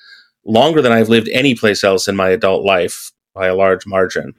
longer 0.44 0.82
than 0.82 0.92
I've 0.92 1.08
lived 1.08 1.28
any 1.32 1.54
place 1.54 1.84
else 1.84 2.08
in 2.08 2.16
my 2.16 2.30
adult 2.30 2.64
life 2.64 3.12
by 3.34 3.46
a 3.46 3.54
large 3.54 3.86
margin, 3.86 4.34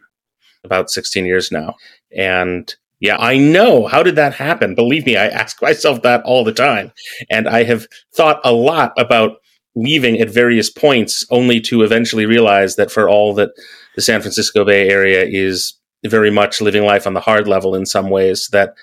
about 0.64 0.90
16 0.90 1.26
years 1.26 1.52
now. 1.52 1.76
And 2.16 2.74
yeah, 3.00 3.18
I 3.18 3.38
know. 3.38 3.88
How 3.88 4.02
did 4.04 4.16
that 4.16 4.34
happen? 4.34 4.76
Believe 4.76 5.06
me, 5.06 5.18
I 5.18 5.28
ask 5.28 5.62
myself 5.62 6.02
that 6.04 6.24
all 6.24 6.44
the 6.44 6.54
time. 6.54 6.92
And 7.30 7.50
I 7.50 7.64
have 7.64 7.88
thought 8.16 8.40
a 8.44 8.54
lot 8.54 8.94
about 8.98 9.38
leaving 9.76 10.20
at 10.22 10.30
various 10.30 10.70
points, 10.70 11.26
only 11.30 11.60
to 11.60 11.82
eventually 11.82 12.26
realize 12.26 12.76
that 12.76 12.92
for 12.92 13.10
all 13.10 13.34
that 13.34 13.50
the 13.96 14.02
San 14.02 14.22
Francisco 14.22 14.64
Bay 14.64 14.88
Area 14.90 15.26
is 15.26 15.74
very 16.06 16.30
much 16.30 16.62
living 16.62 16.86
life 16.86 17.08
on 17.08 17.14
the 17.14 17.20
hard 17.20 17.48
level 17.48 17.76
in 17.76 17.86
some 17.86 18.10
ways, 18.10 18.48
that 18.52 18.74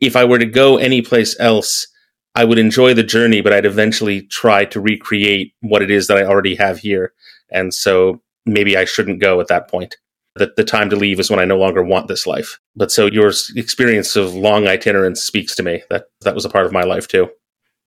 if 0.00 0.16
I 0.16 0.24
were 0.24 0.38
to 0.38 0.46
go 0.46 0.78
anyplace 0.78 1.38
else, 1.38 1.86
I 2.34 2.44
would 2.44 2.58
enjoy 2.58 2.94
the 2.94 3.02
journey, 3.02 3.40
but 3.40 3.52
I'd 3.52 3.66
eventually 3.66 4.22
try 4.22 4.64
to 4.66 4.80
recreate 4.80 5.54
what 5.60 5.82
it 5.82 5.90
is 5.90 6.06
that 6.06 6.16
I 6.16 6.24
already 6.24 6.56
have 6.56 6.78
here. 6.78 7.12
And 7.50 7.72
so 7.72 8.20
maybe 8.46 8.76
I 8.76 8.84
shouldn't 8.84 9.20
go 9.20 9.40
at 9.40 9.48
that 9.48 9.68
point. 9.70 9.96
That 10.36 10.56
the 10.56 10.64
time 10.64 10.88
to 10.90 10.96
leave 10.96 11.20
is 11.20 11.30
when 11.30 11.40
I 11.40 11.44
no 11.44 11.58
longer 11.58 11.82
want 11.82 12.08
this 12.08 12.26
life. 12.26 12.58
But 12.74 12.90
so 12.90 13.06
your 13.06 13.32
experience 13.54 14.16
of 14.16 14.34
long 14.34 14.66
itinerance 14.66 15.22
speaks 15.22 15.54
to 15.56 15.62
me. 15.62 15.82
That 15.90 16.04
that 16.22 16.34
was 16.34 16.44
a 16.44 16.50
part 16.50 16.64
of 16.64 16.72
my 16.72 16.84
life 16.84 17.06
too. 17.06 17.28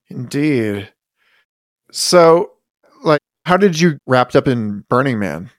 Indeed. 0.08 0.92
So, 1.90 2.52
like, 3.02 3.20
how 3.44 3.56
did 3.56 3.80
you 3.80 3.98
wrapped 4.06 4.36
up 4.36 4.48
in 4.48 4.84
Burning 4.88 5.18
Man? 5.18 5.50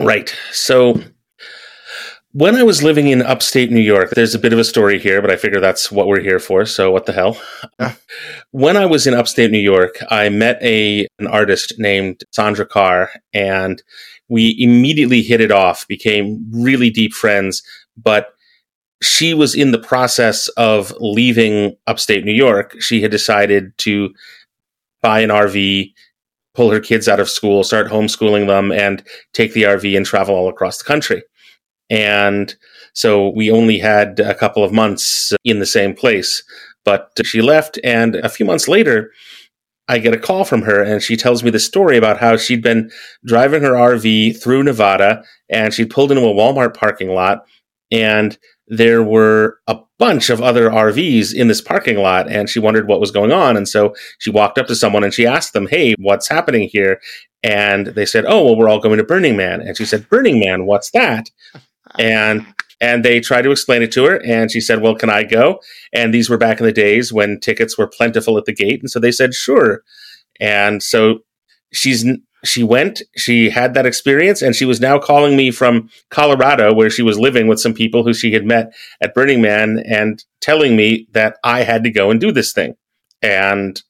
Right. 0.00 0.34
So, 0.52 1.00
when 2.32 2.56
I 2.56 2.62
was 2.62 2.82
living 2.82 3.08
in 3.08 3.22
upstate 3.22 3.70
New 3.70 3.80
York, 3.80 4.10
there's 4.10 4.34
a 4.34 4.38
bit 4.38 4.52
of 4.52 4.58
a 4.58 4.64
story 4.64 4.98
here, 4.98 5.20
but 5.20 5.30
I 5.30 5.36
figure 5.36 5.60
that's 5.60 5.90
what 5.90 6.06
we're 6.06 6.20
here 6.20 6.38
for. 6.38 6.66
So, 6.66 6.90
what 6.90 7.06
the 7.06 7.12
hell? 7.12 7.40
Yeah. 7.80 7.94
When 8.50 8.76
I 8.76 8.86
was 8.86 9.06
in 9.06 9.14
upstate 9.14 9.50
New 9.50 9.58
York, 9.58 9.98
I 10.10 10.28
met 10.28 10.62
a 10.62 11.06
an 11.18 11.26
artist 11.26 11.74
named 11.78 12.22
Sandra 12.32 12.66
Carr, 12.66 13.10
and 13.32 13.82
we 14.28 14.56
immediately 14.58 15.22
hit 15.22 15.40
it 15.40 15.50
off, 15.50 15.86
became 15.88 16.44
really 16.52 16.90
deep 16.90 17.12
friends. 17.12 17.62
But 17.96 18.34
she 19.02 19.32
was 19.34 19.54
in 19.54 19.70
the 19.70 19.78
process 19.78 20.48
of 20.48 20.92
leaving 21.00 21.76
upstate 21.86 22.24
New 22.24 22.32
York. 22.32 22.80
She 22.80 23.00
had 23.00 23.10
decided 23.10 23.76
to 23.78 24.10
buy 25.02 25.20
an 25.20 25.30
RV, 25.30 25.92
pull 26.54 26.70
her 26.70 26.80
kids 26.80 27.08
out 27.08 27.20
of 27.20 27.30
school, 27.30 27.62
start 27.62 27.86
homeschooling 27.86 28.48
them, 28.48 28.72
and 28.72 29.02
take 29.32 29.52
the 29.52 29.62
RV 29.62 29.96
and 29.96 30.04
travel 30.04 30.34
all 30.34 30.48
across 30.48 30.78
the 30.78 30.84
country. 30.84 31.22
And 31.90 32.54
so 32.92 33.28
we 33.30 33.50
only 33.50 33.78
had 33.78 34.20
a 34.20 34.34
couple 34.34 34.64
of 34.64 34.72
months 34.72 35.32
in 35.44 35.60
the 35.60 35.66
same 35.66 35.94
place. 35.94 36.42
But 36.84 37.10
she 37.22 37.40
left, 37.40 37.78
and 37.84 38.16
a 38.16 38.28
few 38.28 38.44
months 38.44 38.66
later, 38.66 39.12
I 39.88 39.98
get 39.98 40.14
a 40.14 40.18
call 40.18 40.44
from 40.44 40.62
her, 40.62 40.82
and 40.82 41.02
she 41.02 41.16
tells 41.16 41.42
me 41.42 41.50
the 41.50 41.58
story 41.58 41.96
about 41.96 42.18
how 42.18 42.36
she'd 42.36 42.62
been 42.62 42.90
driving 43.24 43.62
her 43.62 43.72
RV 43.72 44.42
through 44.42 44.62
Nevada, 44.62 45.24
and 45.48 45.72
she'd 45.72 45.90
pulled 45.90 46.12
into 46.12 46.24
a 46.24 46.34
Walmart 46.34 46.74
parking 46.74 47.10
lot, 47.10 47.46
and 47.90 48.38
there 48.68 49.02
were 49.02 49.58
a 49.66 49.78
bunch 49.98 50.30
of 50.30 50.40
other 50.40 50.70
RVs 50.70 51.34
in 51.34 51.48
this 51.48 51.60
parking 51.60 51.96
lot 51.96 52.30
and 52.30 52.48
she 52.48 52.60
wondered 52.60 52.86
what 52.86 53.00
was 53.00 53.10
going 53.10 53.32
on. 53.32 53.56
And 53.56 53.68
so 53.68 53.94
she 54.18 54.30
walked 54.30 54.58
up 54.58 54.66
to 54.66 54.76
someone 54.76 55.04
and 55.04 55.12
she 55.12 55.26
asked 55.26 55.54
them, 55.54 55.66
Hey, 55.66 55.94
what's 55.98 56.28
happening 56.28 56.68
here? 56.68 57.00
And 57.42 57.88
they 57.88 58.06
said, 58.06 58.24
Oh, 58.26 58.44
well, 58.44 58.56
we're 58.56 58.68
all 58.68 58.80
going 58.80 58.98
to 58.98 59.04
Burning 59.04 59.36
Man. 59.36 59.60
And 59.60 59.76
she 59.76 59.84
said, 59.84 60.08
Burning 60.08 60.40
Man, 60.40 60.66
what's 60.66 60.90
that? 60.90 61.30
And 61.98 62.46
and 62.80 63.04
they 63.04 63.20
tried 63.20 63.42
to 63.42 63.50
explain 63.50 63.82
it 63.82 63.92
to 63.92 64.04
her 64.04 64.24
and 64.24 64.50
she 64.50 64.60
said, 64.60 64.80
Well, 64.80 64.94
can 64.94 65.10
I 65.10 65.24
go? 65.24 65.60
And 65.92 66.12
these 66.12 66.30
were 66.30 66.38
back 66.38 66.60
in 66.60 66.66
the 66.66 66.72
days 66.72 67.12
when 67.12 67.40
tickets 67.40 67.76
were 67.76 67.88
plentiful 67.88 68.38
at 68.38 68.44
the 68.44 68.54
gate. 68.54 68.80
And 68.80 68.90
so 68.90 69.00
they 69.00 69.12
said, 69.12 69.34
Sure. 69.34 69.82
And 70.40 70.82
so 70.82 71.20
she's 71.72 72.04
she 72.44 72.62
went, 72.62 73.02
she 73.16 73.50
had 73.50 73.74
that 73.74 73.86
experience, 73.86 74.42
and 74.42 74.54
she 74.54 74.64
was 74.64 74.80
now 74.80 74.98
calling 74.98 75.36
me 75.36 75.50
from 75.50 75.90
Colorado, 76.10 76.72
where 76.72 76.88
she 76.88 77.02
was 77.02 77.18
living 77.18 77.48
with 77.48 77.58
some 77.58 77.74
people 77.74 78.04
who 78.04 78.14
she 78.14 78.32
had 78.32 78.44
met 78.44 78.72
at 79.00 79.12
Burning 79.12 79.42
Man, 79.42 79.82
and 79.84 80.22
telling 80.40 80.76
me 80.76 81.08
that 81.12 81.38
I 81.42 81.64
had 81.64 81.82
to 81.84 81.90
go 81.90 82.10
and 82.10 82.20
do 82.20 82.30
this 82.30 82.52
thing. 82.52 82.76
And 83.22 83.82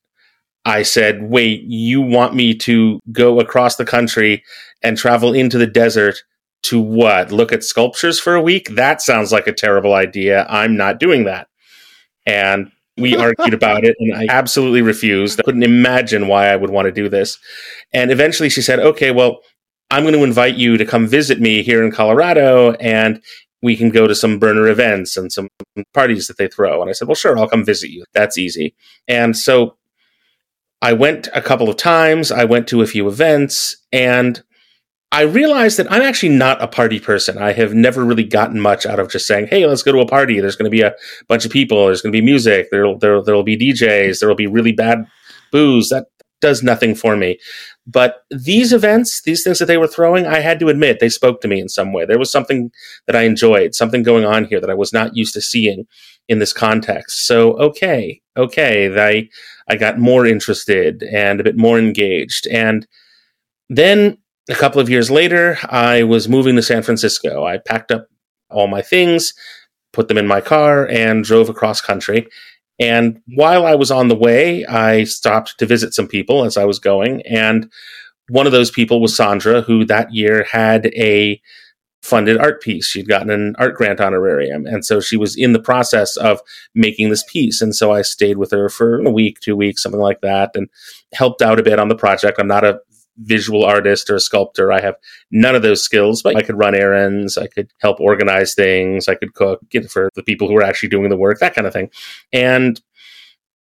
I 0.65 0.83
said, 0.83 1.29
Wait, 1.29 1.63
you 1.65 2.01
want 2.01 2.35
me 2.35 2.55
to 2.55 3.01
go 3.13 3.39
across 3.39 3.77
the 3.77 3.85
country 3.85 4.43
and 4.83 4.97
travel 4.97 5.35
into 5.35 5.59
the 5.59 5.67
desert 5.67 6.23
to 6.65 6.81
what? 6.81 7.33
Look 7.33 7.53
at 7.53 7.65
sculptures 7.65 8.19
for 8.19 8.35
a 8.35 8.43
week? 8.43 8.69
That 8.71 9.01
sounds 9.01 9.33
like 9.33 9.47
a 9.47 9.53
terrible 9.53 9.95
idea. 9.95 10.47
I'm 10.49 10.77
not 10.77 10.99
doing 10.99 11.25
that. 11.25 11.49
And 12.27 12.71
we 12.97 13.17
argued 13.17 13.55
about 13.55 13.85
it, 13.85 13.97
and 13.99 14.15
I 14.15 14.27
absolutely 14.29 14.83
refused. 14.83 15.41
I 15.41 15.45
couldn't 15.45 15.63
imagine 15.63 16.29
why 16.29 16.49
I 16.49 16.57
would 16.57 16.71
want 16.71 16.87
to 16.87 16.93
do 16.93 17.09
this. 17.09 17.39
And 17.93 18.11
eventually 18.11 18.49
she 18.49 18.63
said, 18.63 18.81
okay, 18.81 19.11
well, 19.11 19.41
I'm 19.91 20.03
going 20.03 20.15
to 20.15 20.25
invite 20.25 20.57
you 20.57 20.77
to 20.77 20.85
come 20.85 21.07
visit 21.07 21.41
me 21.41 21.63
here 21.63 21.83
in 21.83 21.91
Colorado, 21.91 22.73
and 22.73 23.23
we 23.63 23.77
can 23.77 23.91
go 23.91 24.07
to 24.07 24.15
some 24.15 24.39
burner 24.39 24.69
events 24.69 25.17
and 25.17 25.33
some 25.33 25.49
parties 25.95 26.27
that 26.27 26.37
they 26.37 26.49
throw. 26.49 26.81
And 26.81 26.89
I 26.89 26.93
said, 26.93 27.09
well, 27.09 27.15
sure, 27.15 27.39
I'll 27.39 27.49
come 27.49 27.65
visit 27.65 27.91
you. 27.91 28.05
That's 28.13 28.39
easy. 28.39 28.75
And 29.09 29.37
so 29.37 29.77
I 30.81 30.93
went 30.93 31.29
a 31.35 31.43
couple 31.43 31.69
of 31.69 31.77
times. 31.77 32.31
I 32.31 32.45
went 32.45 32.69
to 32.69 32.83
a 32.83 32.87
few 32.87 33.09
events, 33.09 33.77
and 33.93 34.43
I 35.11 35.23
realized 35.23 35.79
that 35.79 35.91
I'm 35.91 36.03
actually 36.03 36.31
not 36.31 36.63
a 36.63 36.69
party 36.69 37.01
person. 37.01 37.39
I 37.39 37.53
have 37.53 37.73
never 37.73 38.05
really 38.05 38.25
gotten 38.25 38.61
much 38.61 38.85
out 38.85 38.99
of 38.99 39.11
just 39.11 39.27
saying, 39.27 39.47
"Hey, 39.49 39.67
let's 39.67 39.83
go 39.83 39.93
to 39.93 40.01
a 40.01 40.07
party." 40.07 40.41
There's 40.41 40.57
going 40.57 40.71
to 40.71 40.77
be 40.77 40.83
a 40.83 40.95
bunch 41.29 41.47
of 41.47 41.51
people. 41.51 41.87
There's 41.87 42.03
going 42.03 42.13
to 42.13 42.19
be 42.19 42.25
music. 42.25 42.69
There'll 42.71 42.99
there 42.99 43.23
there'll 43.23 43.43
be 43.43 43.57
DJs. 43.57 44.21
There 44.21 44.29
will 44.29 44.37
be 44.37 44.47
really 44.47 44.73
bad 44.73 45.07
booze. 45.51 45.89
That 45.89 46.07
does 46.41 46.63
nothing 46.63 46.95
for 46.95 47.17
me. 47.17 47.39
But 47.87 48.23
these 48.31 48.73
events, 48.73 49.23
these 49.23 49.43
things 49.43 49.59
that 49.59 49.67
they 49.67 49.79
were 49.79 49.89
throwing, 49.89 50.27
I 50.27 50.41
had 50.41 50.61
to 50.61 50.69
admit 50.69 51.01
they 51.01 51.09
spoke 51.09 51.41
to 51.41 51.49
me 51.49 51.59
in 51.59 51.71
some 51.71 51.93
way. 51.93 52.05
There 52.05 52.19
was 52.19 52.31
something 52.31 52.71
that 53.07 53.17
I 53.17 53.23
enjoyed, 53.23 53.75
something 53.75 54.03
going 54.03 54.27
on 54.27 54.45
here 54.45 54.61
that 54.61 54.71
I 54.71 54.75
was 54.75 54.93
not 54.93 55.17
used 55.17 55.33
to 55.35 55.41
seeing 55.41 55.87
in 56.29 56.39
this 56.39 56.53
context. 56.53 57.27
So 57.27 57.55
okay, 57.55 58.21
okay, 58.37 58.95
I 58.95 59.29
I 59.73 59.77
got 59.77 59.99
more 59.99 60.27
interested 60.27 61.03
and 61.03 61.41
a 61.41 61.45
bit 61.45 61.57
more 61.57 61.79
engaged. 61.79 62.47
And 62.49 62.87
then 63.71 64.19
a 64.49 64.55
couple 64.55 64.81
of 64.81 64.89
years 64.89 65.11
later, 65.11 65.59
I 65.65 66.03
was 66.03 66.29
moving 66.29 66.57
to 66.57 66.63
San 66.63 66.83
Francisco. 66.83 67.45
I 67.45 67.59
packed 67.59 67.91
up 67.91 68.09
all 68.51 68.67
my 68.67 68.83
things, 68.83 69.35
put 69.93 70.09
them 70.09 70.19
in 70.19 70.27
my 70.27 70.41
car, 70.41 70.87
and 70.89 71.25
drove 71.25 71.49
across 71.49 71.81
country. 71.81 72.27
And 72.81 73.21
while 73.35 73.67
I 73.67 73.75
was 73.75 73.91
on 73.91 74.09
the 74.09 74.17
way, 74.17 74.65
I 74.65 75.05
stopped 75.05 75.59
to 75.59 75.67
visit 75.67 75.95
some 75.95 76.07
people 76.07 76.45
as 76.45 76.57
I 76.57 76.65
was 76.65 76.79
going. 76.79 77.23
And 77.23 77.71
one 78.29 78.47
of 78.47 78.53
those 78.53 78.71
people 78.71 79.01
was 79.01 79.17
Sandra, 79.17 79.63
who 79.63 79.85
that 79.87 80.15
year 80.15 80.47
had 80.51 80.87
a 80.95 81.41
funded 82.03 82.39
art 82.39 82.63
piece. 82.63 82.87
She'd 82.87 83.09
gotten 83.09 83.31
an 83.31 83.57
art 83.59 83.75
grant 83.75 84.01
honorarium. 84.01 84.67
And 84.67 84.85
so 84.85 85.01
she 85.01 85.17
was 85.17 85.37
in 85.37 85.53
the 85.53 85.59
process 85.59 86.17
of 86.17 86.41
making 86.75 87.11
this 87.11 87.25
piece. 87.25 87.61
And 87.61 87.75
so 87.75 87.93
I 87.93 88.03
stayed 88.03 88.39
with 88.39 88.53
her 88.53 88.69
for 88.69 89.01
a 89.01 89.11
week, 89.11 89.41
two 89.41 89.57
weeks, 89.57 89.83
something 89.83 90.01
like 90.01 90.21
that, 90.21 90.53
and 90.55 90.69
helped 91.13 91.43
out 91.43 91.59
a 91.59 91.65
bit 91.65 91.81
on 91.81 91.89
the 91.89 91.97
project. 91.97 92.39
I'm 92.39 92.47
not 92.47 92.65
a 92.65 92.81
visual 93.19 93.65
artist 93.65 94.09
or 94.11 94.17
a 94.17 94.21
sculptor. 94.21 94.73
I 94.73 94.81
have 94.81 94.97
none 95.31 95.55
of 95.55 95.63
those 95.63 95.83
skills, 95.83 96.23
but 96.23 96.37
I 96.37 96.43
could 96.43 96.59
run 96.59 96.75
errands. 96.75 97.37
I 97.37 97.47
could 97.47 97.71
help 97.81 98.01
organize 98.01 98.55
things. 98.55 99.09
I 99.09 99.15
could 99.15 99.35
cook 99.35 99.61
for 99.91 100.11
the 100.15 100.23
people 100.23 100.49
who 100.49 100.55
were 100.55 100.63
actually 100.63 100.89
doing 100.89 101.09
the 101.09 101.17
work, 101.17 101.39
that 101.41 101.55
kind 101.55 101.67
of 101.67 101.73
thing. 101.73 101.91
And 102.33 102.81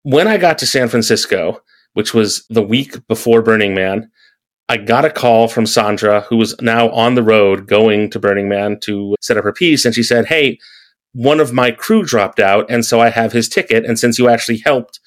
when 0.04 0.28
I 0.28 0.38
got 0.38 0.58
to 0.60 0.68
San 0.68 0.88
Francisco, 0.88 1.62
which 1.94 2.14
was 2.14 2.46
the 2.50 2.62
week 2.62 3.08
before 3.08 3.42
Burning 3.42 3.74
Man, 3.74 4.12
I 4.70 4.78
got 4.78 5.06
a 5.06 5.10
call 5.10 5.48
from 5.48 5.66
Sandra, 5.66 6.22
who 6.22 6.38
was 6.38 6.56
now 6.62 6.90
on 6.90 7.16
the 7.16 7.24
road 7.24 7.68
going 7.68 8.10
to 8.12 8.20
Burning 8.20 8.50
Man 8.50 8.80
to 8.82 9.16
set 9.22 9.38
up 9.38 9.44
her 9.44 9.54
piece. 9.54 9.86
And 9.86 9.96
she 9.96 10.04
said, 10.04 10.26
Hey, 10.26 10.60
one 11.14 11.40
of 11.40 11.54
my 11.54 11.72
crew 11.72 12.04
dropped 12.04 12.40
out. 12.40 12.70
And 12.70 12.86
so 12.86 13.00
I 13.00 13.10
have 13.10 13.32
his 13.32 13.50
ticket. 13.50 13.86
And 13.86 13.98
since 13.98 14.20
you 14.20 14.30
actually 14.30 14.60
helped 14.60 15.00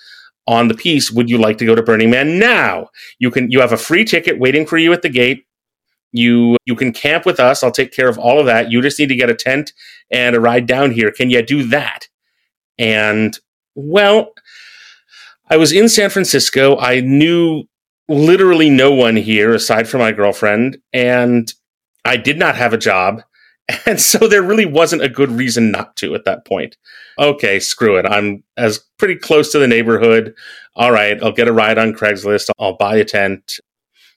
on 0.47 0.68
the 0.68 0.75
piece, 0.75 1.11
would 1.11 1.30
you 1.30 1.38
like 1.38 1.59
to 1.59 1.66
go 1.66 1.75
to 1.75 1.82
Burning 1.82 2.11
Man 2.11 2.38
now? 2.38 2.88
You 3.18 3.30
can, 3.30 3.50
you 3.50 3.61
have 3.61 3.73
a 3.73 3.76
free 3.76 4.04
ticket 4.04 4.38
waiting 4.38 4.66
for 4.66 4.78
you 4.78 4.92
at 4.92 5.02
the 5.02 5.09
gate. 5.09 5.47
You, 6.12 6.56
you 6.66 6.75
can 6.75 6.92
camp 6.92 7.25
with 7.25 7.38
us. 7.38 7.62
I'll 7.62 7.70
take 7.70 7.92
care 7.92 8.09
of 8.09 8.18
all 8.18 8.40
of 8.40 8.47
that. 8.47 8.70
You 8.70 8.82
just 8.82 8.99
need 8.99 9.09
to 9.11 9.16
get 9.16 9.30
a 9.30 9.35
tent 9.35 9.73
and 10.11 10.35
a 10.35 10.40
ride 10.40 10.66
down 10.66 10.90
here. 10.90 11.12
Can 11.12 11.30
you 11.30 11.42
do 11.42 11.62
that? 11.68 12.09
And 12.78 13.38
well, 13.75 14.32
I 15.49 15.56
was 15.56 15.73
in 15.73 15.88
San 15.88 16.11
Francisco. 16.11 16.78
I 16.78 17.00
knew 17.00 17.64
literally 18.09 18.70
no 18.70 18.92
one 18.92 19.16
here 19.16 19.54
aside 19.54 19.88
from 19.88 20.00
my 20.00 20.12
girlfriend, 20.12 20.78
and 20.92 21.52
I 22.04 22.16
did 22.16 22.38
not 22.38 22.56
have 22.56 22.73
a 22.73 22.78
job. 22.78 23.23
And 23.87 24.00
so 24.00 24.26
there 24.26 24.42
really 24.42 24.66
wasn't 24.66 25.02
a 25.02 25.09
good 25.09 25.30
reason 25.30 25.70
not 25.70 25.94
to 25.99 26.16
at 26.16 26.25
that 26.25 26.44
point. 26.44 26.76
Okay, 27.21 27.61
screw 27.61 27.99
it. 27.99 28.07
I'm 28.07 28.43
as 28.57 28.81
pretty 28.99 29.17
close 29.17 29.53
to 29.53 29.59
the 29.59 29.69
neighborhood. 29.69 30.35
All 30.75 30.91
right, 30.91 31.23
I'll 31.23 31.33
get 31.33 31.49
a 31.49 31.53
ride 31.53 31.77
on 31.77 31.93
Craigslist. 31.93 32.49
I'll 32.59 32.77
buy 32.77 32.97
a 32.97 33.05
tent. 33.05 33.61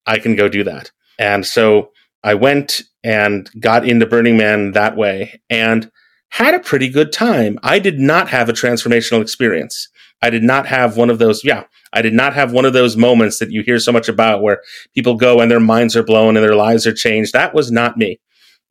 I 0.06 0.20
can 0.20 0.36
go 0.36 0.48
do 0.48 0.64
that. 0.64 0.92
And 1.20 1.46
so 1.46 1.92
I 2.24 2.34
went 2.34 2.82
and 3.04 3.50
got 3.60 3.88
into 3.88 4.06
Burning 4.06 4.38
Man 4.38 4.72
that 4.72 4.96
way 4.96 5.42
and 5.50 5.92
had 6.30 6.56
a 6.56 6.60
pretty 6.60 6.90
good 6.90 7.12
time. 7.12 7.60
I 7.62 7.78
did 7.78 8.00
not 8.00 8.30
have 8.30 8.48
a 8.48 8.54
transformational 8.54 9.22
experience. 9.22 9.90
I 10.22 10.30
did 10.30 10.44
not 10.44 10.66
have 10.68 10.96
one 10.96 11.10
of 11.10 11.20
those, 11.20 11.44
yeah, 11.44 11.66
I 11.92 12.02
did 12.02 12.14
not 12.14 12.34
have 12.34 12.54
one 12.54 12.64
of 12.64 12.72
those 12.72 12.96
moments 12.96 13.40
that 13.40 13.52
you 13.52 13.62
hear 13.62 13.78
so 13.78 13.92
much 13.92 14.08
about 14.08 14.42
where 14.42 14.62
people 14.96 15.16
go 15.16 15.42
and 15.42 15.52
their 15.52 15.60
minds 15.60 15.98
are 15.98 16.04
blown 16.04 16.38
and 16.38 16.44
their 16.44 16.56
lives 16.56 16.88
are 16.88 16.94
changed. 16.94 17.34
That 17.34 17.54
was 17.54 17.70
not 17.70 17.98
me. 17.98 18.22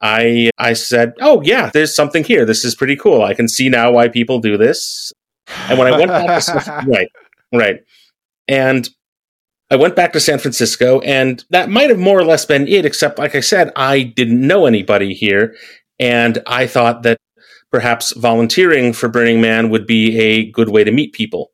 I 0.02 0.50
I 0.58 0.72
said, 0.72 1.14
"Oh 1.20 1.40
yeah, 1.42 1.70
there's 1.72 1.94
something 1.94 2.24
here. 2.24 2.44
This 2.44 2.64
is 2.64 2.74
pretty 2.74 2.96
cool. 2.96 3.22
I 3.22 3.34
can 3.34 3.48
see 3.48 3.68
now 3.68 3.92
why 3.92 4.08
people 4.08 4.40
do 4.40 4.56
this." 4.56 5.12
And 5.68 5.78
when 5.78 5.92
I 5.92 5.96
went 5.96 6.10
back 6.10 6.42
to 6.44 6.84
right, 6.86 7.08
right, 7.52 7.80
and 8.48 8.88
I 9.70 9.76
went 9.76 9.96
back 9.96 10.12
to 10.12 10.20
San 10.20 10.38
Francisco, 10.38 11.00
and 11.00 11.44
that 11.50 11.70
might 11.70 11.88
have 11.88 11.98
more 11.98 12.18
or 12.18 12.24
less 12.24 12.44
been 12.44 12.66
it. 12.66 12.84
Except, 12.84 13.18
like 13.18 13.34
I 13.34 13.40
said, 13.40 13.72
I 13.76 14.02
didn't 14.02 14.44
know 14.46 14.66
anybody 14.66 15.14
here, 15.14 15.54
and 15.98 16.42
I 16.46 16.66
thought 16.66 17.04
that 17.04 17.18
perhaps 17.70 18.12
volunteering 18.12 18.92
for 18.92 19.08
Burning 19.08 19.40
Man 19.40 19.70
would 19.70 19.86
be 19.86 20.18
a 20.18 20.50
good 20.50 20.68
way 20.68 20.84
to 20.84 20.92
meet 20.92 21.12
people. 21.14 21.50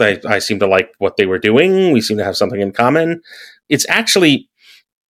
I, 0.00 0.20
I 0.26 0.38
seem 0.38 0.58
to 0.60 0.66
like 0.66 0.92
what 0.98 1.16
they 1.16 1.26
were 1.26 1.38
doing. 1.38 1.92
We 1.92 2.00
seem 2.00 2.16
to 2.16 2.24
have 2.24 2.36
something 2.36 2.60
in 2.60 2.72
common. 2.72 3.20
It's 3.68 3.86
actually, 3.88 4.48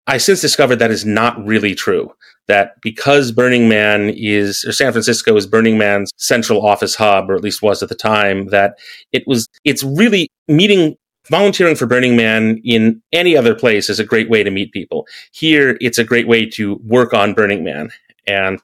I 0.08 0.18
since 0.18 0.42
discovered 0.42 0.78
that 0.78 0.90
is 0.90 1.06
not 1.06 1.44
really 1.46 1.76
true. 1.76 2.14
That 2.48 2.74
because 2.82 3.32
Burning 3.32 3.70
Man 3.70 4.10
is, 4.16 4.66
or 4.66 4.72
San 4.72 4.92
Francisco 4.92 5.36
is 5.36 5.48
Burning 5.48 5.78
Man's 5.78 6.12
central 6.18 6.66
office 6.66 6.96
hub, 6.96 7.30
or 7.30 7.36
at 7.36 7.44
least 7.44 7.62
was 7.62 7.82
at 7.82 7.90
the 7.90 7.96
time, 7.96 8.48
that 8.48 8.78
it 9.12 9.24
was, 9.26 9.48
it's 9.64 9.84
really 9.84 10.30
meeting 10.48 10.96
volunteering 11.30 11.76
for 11.76 11.86
Burning 11.86 12.16
Man 12.16 12.60
in 12.64 13.02
any 13.14 13.38
other 13.38 13.56
place 13.56 13.90
is 13.90 14.00
a 14.00 14.04
great 14.04 14.30
way 14.30 14.44
to 14.44 14.52
meet 14.52 14.72
people. 14.72 15.08
Here, 15.32 15.78
it's 15.80 15.98
a 15.98 16.04
great 16.04 16.28
way 16.28 16.46
to 16.48 16.80
work 16.84 17.14
on 17.14 17.34
Burning 17.34 17.64
Man. 17.64 17.90
And 18.28 18.60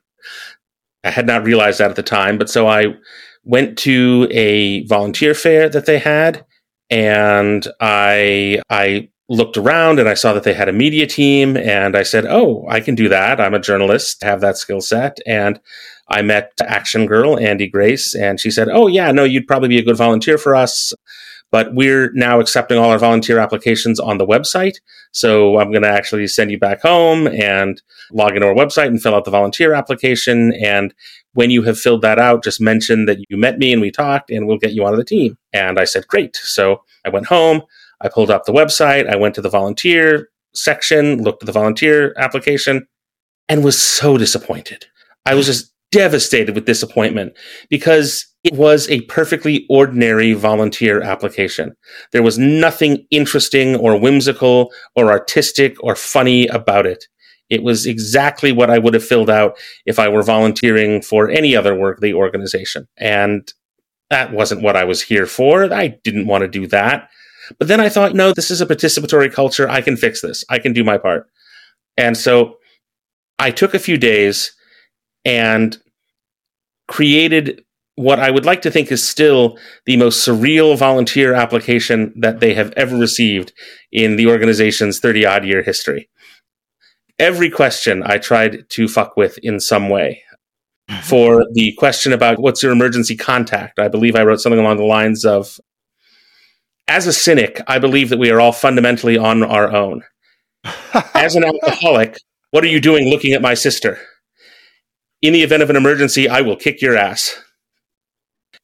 I 1.03 1.11
had 1.11 1.27
not 1.27 1.43
realized 1.43 1.79
that 1.79 1.89
at 1.89 1.95
the 1.95 2.03
time, 2.03 2.37
but 2.37 2.49
so 2.49 2.67
I 2.67 2.95
went 3.43 3.77
to 3.77 4.27
a 4.31 4.85
volunteer 4.87 5.33
fair 5.33 5.69
that 5.69 5.85
they 5.85 5.99
had 5.99 6.45
and 6.89 7.67
I 7.79 8.61
I 8.69 9.09
looked 9.29 9.57
around 9.57 9.99
and 9.99 10.07
I 10.07 10.13
saw 10.13 10.33
that 10.33 10.43
they 10.43 10.53
had 10.53 10.69
a 10.69 10.73
media 10.73 11.05
team 11.05 11.57
and 11.57 11.95
I 11.95 12.03
said, 12.03 12.25
"Oh, 12.25 12.65
I 12.69 12.79
can 12.79 12.95
do 12.95 13.09
that. 13.09 13.39
I'm 13.41 13.53
a 13.53 13.59
journalist, 13.59 14.23
have 14.23 14.41
that 14.41 14.57
skill 14.57 14.81
set." 14.81 15.17
And 15.25 15.59
I 16.09 16.21
met 16.21 16.51
Action 16.61 17.05
Girl 17.05 17.37
Andie 17.37 17.67
Grace 17.67 18.15
and 18.15 18.39
she 18.39 18.51
said, 18.51 18.69
"Oh 18.69 18.87
yeah, 18.87 19.11
no, 19.11 19.23
you'd 19.23 19.47
probably 19.47 19.69
be 19.69 19.79
a 19.79 19.83
good 19.83 19.97
volunteer 19.97 20.37
for 20.37 20.55
us." 20.55 20.93
But 21.49 21.73
we're 21.73 22.11
now 22.13 22.41
accepting 22.41 22.77
all 22.77 22.89
our 22.89 22.99
volunteer 22.99 23.39
applications 23.39 23.99
on 24.01 24.17
the 24.17 24.27
website. 24.27 24.75
So 25.13 25.59
I'm 25.59 25.71
going 25.71 25.83
to 25.83 25.89
actually 25.89 26.27
send 26.27 26.51
you 26.51 26.59
back 26.59 26.81
home 26.81 27.27
and 27.27 27.81
log 28.11 28.35
into 28.35 28.47
our 28.47 28.53
website 28.53 28.87
and 28.87 29.01
fill 29.01 29.15
out 29.15 29.23
the 29.23 29.31
volunteer 29.31 29.73
application. 29.73 30.53
And 30.61 30.93
when 31.33 31.49
you 31.49 31.63
have 31.63 31.79
filled 31.79 32.01
that 32.01 32.19
out, 32.19 32.43
just 32.43 32.59
mention 32.59 33.05
that 33.05 33.19
you 33.29 33.37
met 33.37 33.59
me 33.59 33.71
and 33.71 33.81
we 33.81 33.91
talked 33.91 34.29
and 34.29 34.45
we'll 34.45 34.57
get 34.57 34.73
you 34.73 34.83
onto 34.85 34.97
the 34.97 35.05
team. 35.05 35.37
And 35.53 35.79
I 35.79 35.85
said, 35.85 36.07
great. 36.07 36.35
So 36.35 36.83
I 37.05 37.09
went 37.09 37.27
home. 37.27 37.61
I 38.01 38.09
pulled 38.09 38.31
up 38.31 38.45
the 38.45 38.53
website. 38.53 39.09
I 39.09 39.15
went 39.15 39.35
to 39.35 39.41
the 39.41 39.49
volunteer 39.49 40.29
section, 40.53 41.21
looked 41.21 41.43
at 41.43 41.47
the 41.47 41.51
volunteer 41.51 42.13
application, 42.17 42.87
and 43.49 43.63
was 43.63 43.79
so 43.79 44.17
disappointed. 44.17 44.85
I 45.25 45.35
was 45.35 45.45
just 45.45 45.73
devastated 45.91 46.53
with 46.53 46.65
disappointment 46.65 47.33
because 47.69 48.25
it 48.43 48.53
was 48.53 48.89
a 48.89 49.01
perfectly 49.01 49.65
ordinary 49.69 50.33
volunteer 50.33 51.01
application. 51.01 51.73
There 52.11 52.23
was 52.23 52.37
nothing 52.37 53.05
interesting 53.11 53.75
or 53.75 53.99
whimsical 53.99 54.71
or 54.95 55.11
artistic 55.11 55.81
or 55.83 55.95
funny 55.95 56.47
about 56.47 56.85
it. 56.85 57.05
It 57.49 57.63
was 57.63 57.85
exactly 57.85 58.51
what 58.51 58.69
I 58.69 58.77
would 58.77 58.93
have 58.93 59.05
filled 59.05 59.29
out 59.29 59.57
if 59.85 59.99
I 59.99 60.09
were 60.09 60.23
volunteering 60.23 61.01
for 61.01 61.29
any 61.29 61.55
other 61.55 61.73
work 61.73 61.99
the 61.99 62.13
organization. 62.13 62.87
And 62.97 63.51
that 64.09 64.33
wasn't 64.33 64.61
what 64.61 64.75
I 64.75 64.83
was 64.83 65.01
here 65.01 65.25
for. 65.25 65.73
I 65.73 65.97
didn't 66.03 66.27
want 66.27 66.41
to 66.41 66.47
do 66.47 66.67
that. 66.67 67.09
But 67.59 67.67
then 67.67 67.79
I 67.79 67.89
thought, 67.89 68.15
no, 68.15 68.33
this 68.33 68.51
is 68.51 68.61
a 68.61 68.65
participatory 68.65 69.31
culture. 69.31 69.69
I 69.69 69.81
can 69.81 69.97
fix 69.97 70.21
this. 70.21 70.43
I 70.49 70.59
can 70.59 70.73
do 70.73 70.83
my 70.83 70.97
part. 70.97 71.27
And 71.97 72.17
so 72.17 72.57
I 73.39 73.51
took 73.51 73.73
a 73.73 73.79
few 73.79 73.97
days 73.97 74.53
and 75.25 75.77
created 76.87 77.63
what 77.95 78.19
I 78.19 78.29
would 78.29 78.45
like 78.45 78.61
to 78.61 78.71
think 78.71 78.91
is 78.91 79.07
still 79.07 79.57
the 79.85 79.97
most 79.97 80.25
surreal 80.25 80.77
volunteer 80.77 81.33
application 81.33 82.13
that 82.15 82.39
they 82.39 82.53
have 82.53 82.71
ever 82.77 82.95
received 82.95 83.53
in 83.91 84.15
the 84.15 84.27
organization's 84.27 84.99
30 84.99 85.25
odd 85.25 85.45
year 85.45 85.63
history 85.63 86.09
every 87.19 87.49
question 87.49 88.03
I 88.05 88.17
tried 88.17 88.69
to 88.69 88.87
fuck 88.87 89.17
with 89.17 89.37
in 89.39 89.59
some 89.59 89.89
way. 89.89 90.23
Mm-hmm. 90.89 91.01
For 91.01 91.45
the 91.53 91.73
question 91.77 92.13
about 92.13 92.39
what's 92.39 92.63
your 92.63 92.71
emergency 92.71 93.15
contact, 93.15 93.79
I 93.79 93.87
believe 93.87 94.15
I 94.15 94.23
wrote 94.23 94.39
something 94.39 94.59
along 94.59 94.77
the 94.77 94.83
lines 94.83 95.25
of 95.25 95.59
As 96.87 97.05
a 97.05 97.13
cynic, 97.13 97.61
I 97.67 97.79
believe 97.79 98.09
that 98.09 98.19
we 98.19 98.31
are 98.31 98.39
all 98.39 98.53
fundamentally 98.53 99.17
on 99.17 99.43
our 99.43 99.73
own. 99.73 100.03
As 101.13 101.35
an 101.35 101.43
alcoholic, 101.43 102.17
what 102.51 102.63
are 102.63 102.67
you 102.67 102.79
doing 102.79 103.09
looking 103.09 103.33
at 103.33 103.41
my 103.41 103.53
sister? 103.53 103.99
In 105.21 105.33
the 105.33 105.43
event 105.43 105.63
of 105.63 105.69
an 105.69 105.75
emergency, 105.75 106.29
I 106.29 106.41
will 106.41 106.55
kick 106.55 106.81
your 106.81 106.95
ass. 106.95 107.41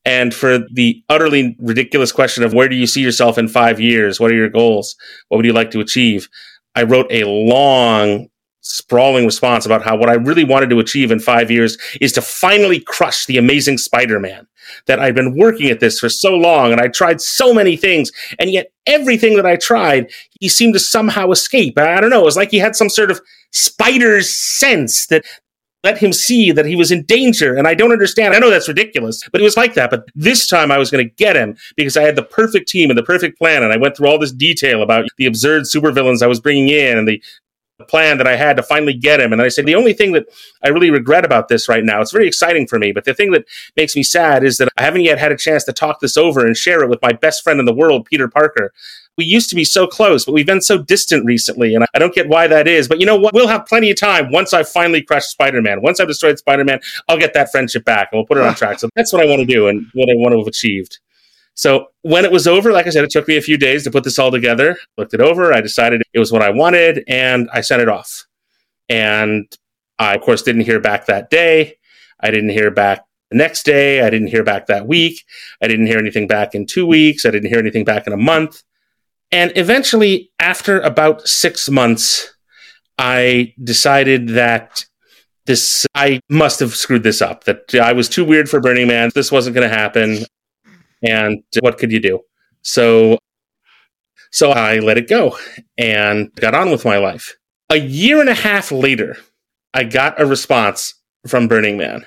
And 0.05 0.33
for 0.33 0.59
the 0.71 1.03
utterly 1.09 1.55
ridiculous 1.59 2.11
question 2.11 2.43
of 2.43 2.53
where 2.53 2.67
do 2.67 2.75
you 2.75 2.87
see 2.87 3.01
yourself 3.01 3.37
in 3.37 3.47
five 3.47 3.79
years? 3.79 4.19
What 4.19 4.31
are 4.31 4.35
your 4.35 4.49
goals? 4.49 4.95
What 5.27 5.37
would 5.37 5.45
you 5.45 5.53
like 5.53 5.71
to 5.71 5.79
achieve? 5.79 6.27
I 6.75 6.83
wrote 6.83 7.07
a 7.09 7.23
long 7.25 8.27
sprawling 8.63 9.25
response 9.25 9.65
about 9.65 9.83
how 9.83 9.95
what 9.95 10.09
I 10.09 10.13
really 10.13 10.43
wanted 10.43 10.69
to 10.71 10.79
achieve 10.79 11.11
in 11.11 11.19
five 11.19 11.51
years 11.51 11.77
is 12.01 12.11
to 12.13 12.21
finally 12.21 12.79
crush 12.79 13.25
the 13.25 13.37
amazing 13.37 13.77
Spider 13.77 14.19
Man. 14.19 14.47
That 14.87 14.99
I'd 14.99 15.13
been 15.13 15.37
working 15.37 15.69
at 15.69 15.81
this 15.81 15.99
for 15.99 16.07
so 16.07 16.33
long 16.33 16.71
and 16.71 16.79
I 16.79 16.87
tried 16.87 17.19
so 17.19 17.53
many 17.53 17.75
things, 17.75 18.11
and 18.39 18.49
yet 18.49 18.71
everything 18.87 19.35
that 19.35 19.45
I 19.45 19.57
tried, 19.57 20.09
he 20.39 20.47
seemed 20.47 20.73
to 20.73 20.79
somehow 20.79 21.31
escape. 21.31 21.77
I 21.77 21.99
don't 21.99 22.09
know. 22.09 22.21
It 22.21 22.25
was 22.25 22.37
like 22.37 22.49
he 22.49 22.59
had 22.59 22.75
some 22.75 22.89
sort 22.89 23.11
of 23.11 23.19
spider's 23.51 24.33
sense 24.33 25.07
that 25.07 25.25
let 25.83 25.97
him 25.97 26.13
see 26.13 26.51
that 26.51 26.65
he 26.65 26.75
was 26.75 26.91
in 26.91 27.03
danger. 27.03 27.55
And 27.55 27.67
I 27.67 27.73
don't 27.73 27.91
understand. 27.91 28.33
I 28.33 28.39
know 28.39 28.49
that's 28.49 28.69
ridiculous, 28.69 29.21
but 29.31 29.41
it 29.41 29.43
was 29.43 29.57
like 29.57 29.73
that. 29.73 29.89
But 29.89 30.07
this 30.15 30.47
time 30.47 30.71
I 30.71 30.77
was 30.77 30.89
going 30.89 31.05
to 31.05 31.15
get 31.15 31.35
him 31.35 31.57
because 31.75 31.97
I 31.97 32.03
had 32.03 32.15
the 32.15 32.23
perfect 32.23 32.69
team 32.69 32.89
and 32.89 32.97
the 32.97 33.03
perfect 33.03 33.37
plan. 33.37 33.63
And 33.63 33.73
I 33.73 33.77
went 33.77 33.97
through 33.97 34.07
all 34.07 34.17
this 34.17 34.31
detail 34.31 34.81
about 34.81 35.05
the 35.17 35.25
absurd 35.25 35.63
supervillains 35.63 36.21
I 36.21 36.27
was 36.27 36.39
bringing 36.39 36.69
in 36.69 36.97
and 36.97 37.07
the 37.07 37.21
plan 37.83 38.17
that 38.17 38.27
I 38.27 38.35
had 38.35 38.57
to 38.57 38.63
finally 38.63 38.93
get 38.93 39.19
him. 39.19 39.33
And 39.33 39.41
I 39.41 39.49
said, 39.49 39.65
the 39.65 39.75
only 39.75 39.93
thing 39.93 40.13
that 40.13 40.25
I 40.63 40.69
really 40.69 40.89
regret 40.89 41.25
about 41.25 41.47
this 41.47 41.69
right 41.69 41.83
now, 41.83 42.01
it's 42.01 42.11
very 42.11 42.27
exciting 42.27 42.67
for 42.67 42.79
me, 42.79 42.91
but 42.91 43.05
the 43.05 43.13
thing 43.13 43.31
that 43.31 43.45
makes 43.75 43.95
me 43.95 44.03
sad 44.03 44.43
is 44.43 44.57
that 44.57 44.69
I 44.77 44.83
haven't 44.83 45.01
yet 45.01 45.19
had 45.19 45.31
a 45.31 45.37
chance 45.37 45.63
to 45.65 45.73
talk 45.73 45.99
this 45.99 46.17
over 46.17 46.45
and 46.45 46.55
share 46.57 46.83
it 46.83 46.89
with 46.89 47.01
my 47.01 47.13
best 47.13 47.43
friend 47.43 47.59
in 47.59 47.65
the 47.65 47.73
world, 47.73 48.05
Peter 48.05 48.27
Parker 48.27 48.73
we 49.17 49.25
used 49.25 49.49
to 49.49 49.55
be 49.55 49.65
so 49.65 49.85
close, 49.85 50.25
but 50.25 50.31
we've 50.31 50.45
been 50.45 50.61
so 50.61 50.77
distant 50.77 51.25
recently. 51.25 51.75
And 51.75 51.85
I 51.93 51.99
don't 51.99 52.13
get 52.13 52.27
why 52.27 52.47
that 52.47 52.67
is. 52.67 52.87
But 52.87 52.99
you 52.99 53.05
know 53.05 53.15
what? 53.15 53.33
We'll 53.33 53.47
have 53.47 53.65
plenty 53.65 53.91
of 53.91 53.97
time 53.97 54.31
once 54.31 54.53
I've 54.53 54.69
finally 54.69 55.01
crushed 55.01 55.29
Spider 55.29 55.61
Man. 55.61 55.81
Once 55.81 55.99
I've 55.99 56.07
destroyed 56.07 56.39
Spider 56.39 56.63
Man, 56.63 56.79
I'll 57.07 57.19
get 57.19 57.33
that 57.33 57.51
friendship 57.51 57.85
back 57.85 58.09
and 58.11 58.17
we'll 58.17 58.25
put 58.25 58.37
it 58.37 58.43
on 58.43 58.55
track. 58.55 58.79
So 58.79 58.89
that's 58.95 59.13
what 59.13 59.23
I 59.23 59.25
want 59.25 59.39
to 59.39 59.45
do 59.45 59.67
and 59.67 59.85
what 59.93 60.09
I 60.09 60.15
want 60.15 60.33
to 60.33 60.39
have 60.39 60.47
achieved. 60.47 60.99
So 61.55 61.87
when 62.01 62.25
it 62.25 62.31
was 62.31 62.47
over, 62.47 62.71
like 62.71 62.87
I 62.87 62.89
said, 62.89 63.03
it 63.03 63.11
took 63.11 63.27
me 63.27 63.37
a 63.37 63.41
few 63.41 63.57
days 63.57 63.83
to 63.83 63.91
put 63.91 64.03
this 64.03 64.17
all 64.17 64.31
together. 64.31 64.77
Looked 64.97 65.13
it 65.13 65.21
over. 65.21 65.53
I 65.53 65.61
decided 65.61 66.01
it 66.13 66.19
was 66.19 66.31
what 66.31 66.41
I 66.41 66.49
wanted 66.49 67.03
and 67.07 67.49
I 67.53 67.61
sent 67.61 67.81
it 67.81 67.89
off. 67.89 68.25
And 68.89 69.45
I, 69.99 70.15
of 70.15 70.21
course, 70.21 70.41
didn't 70.41 70.61
hear 70.61 70.79
back 70.79 71.05
that 71.05 71.29
day. 71.29 71.77
I 72.19 72.31
didn't 72.31 72.49
hear 72.49 72.71
back 72.71 73.05
the 73.29 73.37
next 73.37 73.63
day. 73.63 74.01
I 74.01 74.09
didn't 74.09 74.27
hear 74.27 74.43
back 74.43 74.67
that 74.67 74.87
week. 74.87 75.23
I 75.61 75.67
didn't 75.67 75.87
hear 75.87 75.99
anything 75.99 76.27
back 76.27 76.55
in 76.55 76.65
two 76.65 76.85
weeks. 76.85 77.25
I 77.25 77.31
didn't 77.31 77.49
hear 77.49 77.59
anything 77.59 77.85
back 77.85 78.07
in 78.07 78.13
a 78.13 78.17
month. 78.17 78.63
And 79.31 79.51
eventually, 79.55 80.31
after 80.39 80.79
about 80.81 81.27
six 81.27 81.69
months, 81.69 82.33
I 82.97 83.53
decided 83.63 84.29
that 84.29 84.85
this, 85.45 85.85
I 85.95 86.19
must 86.29 86.59
have 86.59 86.75
screwed 86.75 87.03
this 87.03 87.21
up, 87.21 87.43
that 87.45 87.73
I 87.75 87.93
was 87.93 88.07
too 88.07 88.23
weird 88.23 88.47
for 88.47 88.61
Burning 88.61 88.87
Man. 88.87 89.09
This 89.13 89.31
wasn't 89.31 89.55
going 89.55 89.67
to 89.67 89.75
happen. 89.75 90.25
And 91.03 91.43
what 91.59 91.77
could 91.77 91.91
you 91.91 91.99
do? 91.99 92.21
So, 92.61 93.17
so 94.31 94.51
I 94.51 94.79
let 94.79 94.97
it 94.97 95.07
go 95.07 95.37
and 95.77 96.33
got 96.35 96.55
on 96.55 96.71
with 96.71 96.85
my 96.85 96.97
life. 96.97 97.35
A 97.69 97.77
year 97.77 98.19
and 98.19 98.29
a 98.29 98.33
half 98.33 98.71
later, 98.71 99.17
I 99.73 99.83
got 99.83 100.19
a 100.19 100.25
response 100.25 100.95
from 101.27 101.47
Burning 101.47 101.77
Man. 101.77 102.05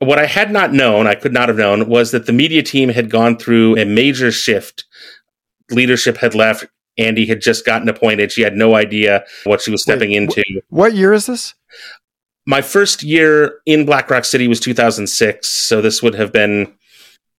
What 0.00 0.18
I 0.18 0.26
had 0.26 0.52
not 0.52 0.72
known, 0.72 1.06
I 1.06 1.14
could 1.14 1.32
not 1.32 1.48
have 1.48 1.58
known, 1.58 1.88
was 1.88 2.12
that 2.12 2.26
the 2.26 2.32
media 2.32 2.62
team 2.62 2.88
had 2.88 3.10
gone 3.10 3.36
through 3.36 3.76
a 3.76 3.84
major 3.84 4.30
shift 4.30 4.84
leadership 5.70 6.16
had 6.16 6.34
left. 6.34 6.66
Andie 6.98 7.26
had 7.26 7.40
just 7.40 7.64
gotten 7.64 7.88
appointed. 7.88 8.32
She 8.32 8.42
had 8.42 8.56
no 8.56 8.74
idea 8.74 9.24
what 9.44 9.60
she 9.60 9.70
was 9.70 9.82
stepping 9.82 10.10
Wait, 10.10 10.16
into. 10.16 10.42
What 10.68 10.94
year 10.94 11.12
is 11.12 11.26
this? 11.26 11.54
My 12.46 12.60
first 12.60 13.02
year 13.02 13.60
in 13.66 13.84
Black 13.84 14.10
Rock 14.10 14.24
City 14.24 14.48
was 14.48 14.58
2006. 14.58 15.48
So 15.48 15.80
this 15.80 16.02
would 16.02 16.14
have 16.14 16.32
been, 16.32 16.74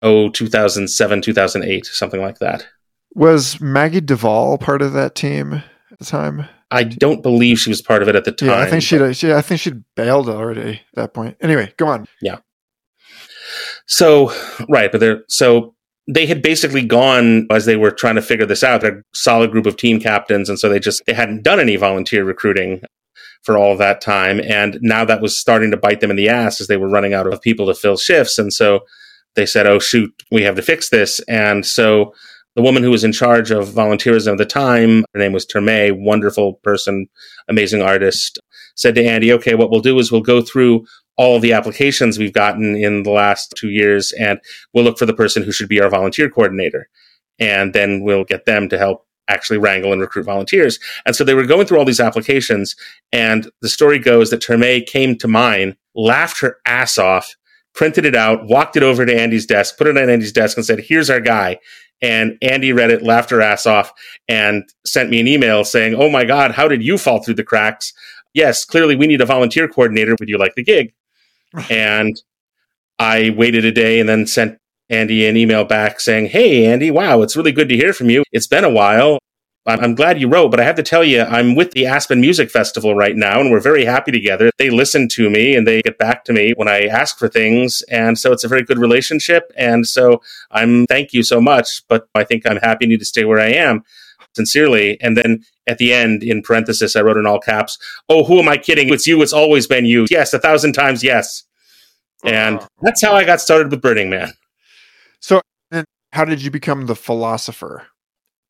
oh, 0.01 0.29
2007, 0.29 1.21
2008, 1.21 1.85
something 1.85 2.21
like 2.21 2.39
that. 2.39 2.67
Was 3.15 3.59
Maggie 3.59 4.01
Duvall 4.01 4.57
part 4.57 4.81
of 4.81 4.93
that 4.93 5.15
team 5.15 5.53
at 5.91 5.99
the 5.99 6.05
time? 6.05 6.47
I 6.71 6.83
don't 6.83 7.23
believe 7.23 7.59
she 7.59 7.69
was 7.69 7.81
part 7.81 8.01
of 8.03 8.07
it 8.07 8.15
at 8.15 8.25
the 8.25 8.31
time. 8.31 8.49
Yeah, 8.49 8.59
I 8.59 8.69
think 8.69 8.83
she'd, 8.83 9.15
she, 9.15 9.33
I 9.33 9.41
think 9.41 9.59
she'd 9.59 9.83
bailed 9.95 10.29
already 10.29 10.73
at 10.73 10.95
that 10.95 11.13
point. 11.13 11.38
Anyway, 11.41 11.73
go 11.77 11.88
on. 11.88 12.05
Yeah. 12.21 12.39
So, 13.88 14.31
right, 14.69 14.91
but 14.91 14.99
they're 14.99 15.23
so 15.27 15.73
they 16.07 16.25
had 16.25 16.41
basically 16.41 16.83
gone 16.83 17.47
as 17.51 17.65
they 17.65 17.75
were 17.75 17.91
trying 17.91 18.15
to 18.15 18.21
figure 18.21 18.45
this 18.45 18.63
out. 18.63 18.81
They're 18.81 18.99
a 18.99 19.03
solid 19.13 19.51
group 19.51 19.65
of 19.65 19.77
team 19.77 19.99
captains, 19.99 20.47
and 20.47 20.59
so 20.59 20.69
they 20.69 20.79
just 20.79 21.03
they 21.07 21.13
hadn't 21.13 21.43
done 21.43 21.59
any 21.59 21.75
volunteer 21.75 22.23
recruiting 22.23 22.81
for 23.41 23.57
all 23.57 23.75
that 23.77 24.01
time. 24.01 24.39
And 24.41 24.77
now 24.81 25.05
that 25.05 25.21
was 25.21 25.38
starting 25.38 25.71
to 25.71 25.77
bite 25.77 26.01
them 26.01 26.12
in 26.12 26.17
the 26.17 26.29
ass 26.29 26.59
as 26.59 26.67
they 26.67 26.77
were 26.77 26.89
running 26.89 27.13
out 27.13 27.31
of 27.31 27.41
people 27.41 27.67
to 27.67 27.73
fill 27.73 27.97
shifts. 27.97 28.38
And 28.38 28.51
so 28.51 28.81
they 29.36 29.46
said, 29.46 29.68
"Oh 29.68 29.80
shoot, 29.80 30.12
we 30.32 30.44
have 30.44 30.56
to 30.56 30.62
fix 30.62 30.89
this." 30.89 31.20
And 31.28 31.65
so 31.65 32.13
the 32.56 32.62
woman 32.62 32.84
who 32.84 32.92
was 32.92 33.04
in 33.04 33.12
charge 33.12 33.52
of 33.52 33.70
volunteerism 33.70 34.34
at 34.34 34.38
the 34.38 34.46
time, 34.46 35.06
her 35.13 35.20
name 35.20 35.34
was 35.34 35.46
Terme, 35.46 36.04
wonderful 36.04 36.54
person, 36.63 37.08
amazing 37.48 37.82
artist, 37.82 38.39
said 38.76 38.96
to 38.96 39.06
Andie, 39.06 39.32
"Okay, 39.34 39.56
what 39.56 39.72
we'll 39.72 39.82
do 39.82 39.98
is 40.00 40.12
we'll 40.12 40.22
go 40.22 40.42
through 40.42 40.86
all 41.18 41.39
the 41.39 41.52
applications 41.52 42.18
we've 42.18 42.34
gotten 42.34 42.76
in 42.76 43.04
the 43.04 43.12
last 43.12 43.54
two 43.58 43.70
years, 43.70 44.13
and 44.13 44.39
we'll 44.74 44.86
look 44.86 44.98
for 44.98 45.06
the 45.06 45.13
person 45.13 45.44
who 45.44 45.52
should 45.52 45.68
be 45.68 45.82
our 45.82 45.89
volunteer 45.89 46.30
coordinator. 46.30 46.88
And 47.39 47.74
then 47.74 48.04
we'll 48.04 48.24
get 48.24 48.46
them 48.46 48.70
to 48.70 48.78
help 48.78 49.06
actually 49.28 49.60
wrangle 49.60 49.92
and 49.92 50.02
recruit 50.02 50.24
volunteers. 50.24 50.80
And 51.06 51.15
so 51.15 51.24
they 51.24 51.34
were 51.34 51.46
going 51.46 51.68
through 51.68 51.78
all 51.78 51.86
these 51.86 52.00
applications, 52.00 52.76
and 53.12 53.50
the 53.62 53.70
story 53.70 54.00
goes 54.00 54.30
that 54.30 54.42
Terme 54.42 54.82
came 54.88 55.18
to 55.18 55.28
mine, 55.28 55.76
laughed 55.94 56.39
her 56.39 56.58
ass 56.65 56.98
off, 56.98 57.36
printed 57.80 58.04
it 58.04 58.13
out, 58.13 58.44
walked 58.44 58.76
it 58.76 58.84
over 58.84 59.06
to 59.06 59.18
Andie's 59.18 59.46
desk, 59.46 59.78
put 59.78 59.88
it 59.88 59.98
on 59.98 60.10
Andie's 60.10 60.34
desk, 60.34 60.58
and 60.58 60.65
said, 60.65 60.82
Here's 60.82 61.10
our 61.10 61.22
guy. 61.22 61.60
And 62.02 62.38
Andie 62.42 62.74
read 62.74 62.92
it, 62.92 63.04
laughed 63.04 63.30
her 63.30 63.42
ass 63.42 63.65
off, 63.65 63.94
and 64.28 64.65
sent 64.86 65.10
me 65.10 65.22
an 65.22 65.30
email 65.30 65.63
saying, 65.63 65.96
Oh 65.96 66.10
my 66.10 66.26
God, 66.26 66.52
how 66.52 66.68
did 66.68 66.84
you 66.84 66.98
fall 66.98 67.24
through 67.24 67.36
the 67.36 67.44
cracks? 67.44 67.94
Yes, 68.34 68.65
clearly 68.65 68.98
we 68.98 69.08
need 69.08 69.22
a 69.22 69.26
volunteer 69.26 69.70
coordinator. 69.70 70.18
Would 70.20 70.28
you 70.28 70.38
like 70.38 70.56
the 70.56 70.63
gig? 70.63 70.94
and 71.70 72.22
I 73.00 73.30
waited 73.30 73.63
a 73.63 73.72
day 73.72 74.02
and 74.02 74.10
then 74.10 74.28
sent 74.28 74.60
Andie 74.89 75.26
an 75.26 75.38
email 75.38 75.63
back 75.63 76.02
saying, 76.02 76.26
Hey, 76.26 76.65
Andie, 76.65 76.92
wow, 76.92 77.22
it's 77.22 77.38
really 77.38 77.54
good 77.54 77.70
to 77.70 77.78
hear 77.78 77.94
from 77.94 78.10
you. 78.10 78.26
It's 78.34 78.48
been 78.48 78.65
a 78.65 78.70
while. 78.70 79.20
I'm 79.65 79.93
glad 79.93 80.19
you 80.19 80.28
wrote, 80.28 80.50
but 80.50 80.60
I 80.60 80.63
have 80.63 80.78
to 80.78 80.84
tell 80.84 81.04
you, 81.04 81.22
I'm 81.22 81.54
with 81.54 81.72
the 81.72 81.86
Aspen 81.86 82.22
Music 82.22 82.50
Festival 82.50 82.95
right 82.95 83.15
now, 83.15 83.39
and 83.39 83.52
we're 83.52 83.60
very 83.60 83.86
happy 83.86 84.12
together. 84.12 84.50
They 84.58 84.69
listen 84.69 85.08
to 85.10 85.30
me 85.30 85.56
and 85.56 85.67
they 85.67 85.82
get 85.82 85.98
back 85.98 86.24
to 86.26 86.34
me 86.34 86.54
when 86.56 86.67
I 86.67 86.86
ask 86.86 87.19
for 87.19 87.28
things. 87.28 87.84
And 87.84 88.17
so 88.17 88.32
it's 88.32 88.43
a 88.43 88.48
very 88.48 88.63
good 88.63 88.80
relationship. 88.80 89.52
And 89.56 89.86
so 89.86 90.22
I'm 90.52 90.88
thank 90.88 91.13
you 91.13 91.22
so 91.24 91.39
much, 91.39 91.88
but 91.88 92.08
I 92.15 92.24
think 92.24 92.48
I'm 92.48 92.58
happy 92.58 92.88
need 92.88 93.00
to 93.00 93.06
stay 93.06 93.26
where 93.26 93.39
I 93.39 93.50
am 93.50 93.84
sincerely. 94.34 95.00
And 95.02 95.15
then 95.17 95.43
at 95.67 95.78
the 95.78 95.93
end, 95.93 96.24
in 96.24 96.41
parenthesis, 96.41 96.95
I 96.95 97.02
wrote 97.02 97.17
in 97.17 97.26
all 97.26 97.39
caps, 97.39 97.78
Oh, 98.08 98.24
who 98.24 98.39
am 98.39 98.48
I 98.48 98.58
kidding? 98.58 98.91
It's 98.91 99.06
you. 99.06 99.22
It's 99.22 99.34
always 99.34 99.67
been 99.67 99.86
you. 99.86 100.08
Yes, 100.10 100.34
a 100.34 100.39
thousand 100.39 100.74
times 100.74 101.04
yes. 101.04 101.43
And 102.24 102.60
that's 102.82 103.02
how 103.02 103.13
I 103.13 103.24
got 103.24 103.39
started 103.39 103.72
with 103.72 103.82
Burning 103.82 104.10
Man. 104.10 104.34
So, 105.22 105.41
how 106.12 106.26
did 106.26 106.41
you 106.41 106.52
become 106.52 106.88
the 106.88 106.95
philosopher, 106.95 107.88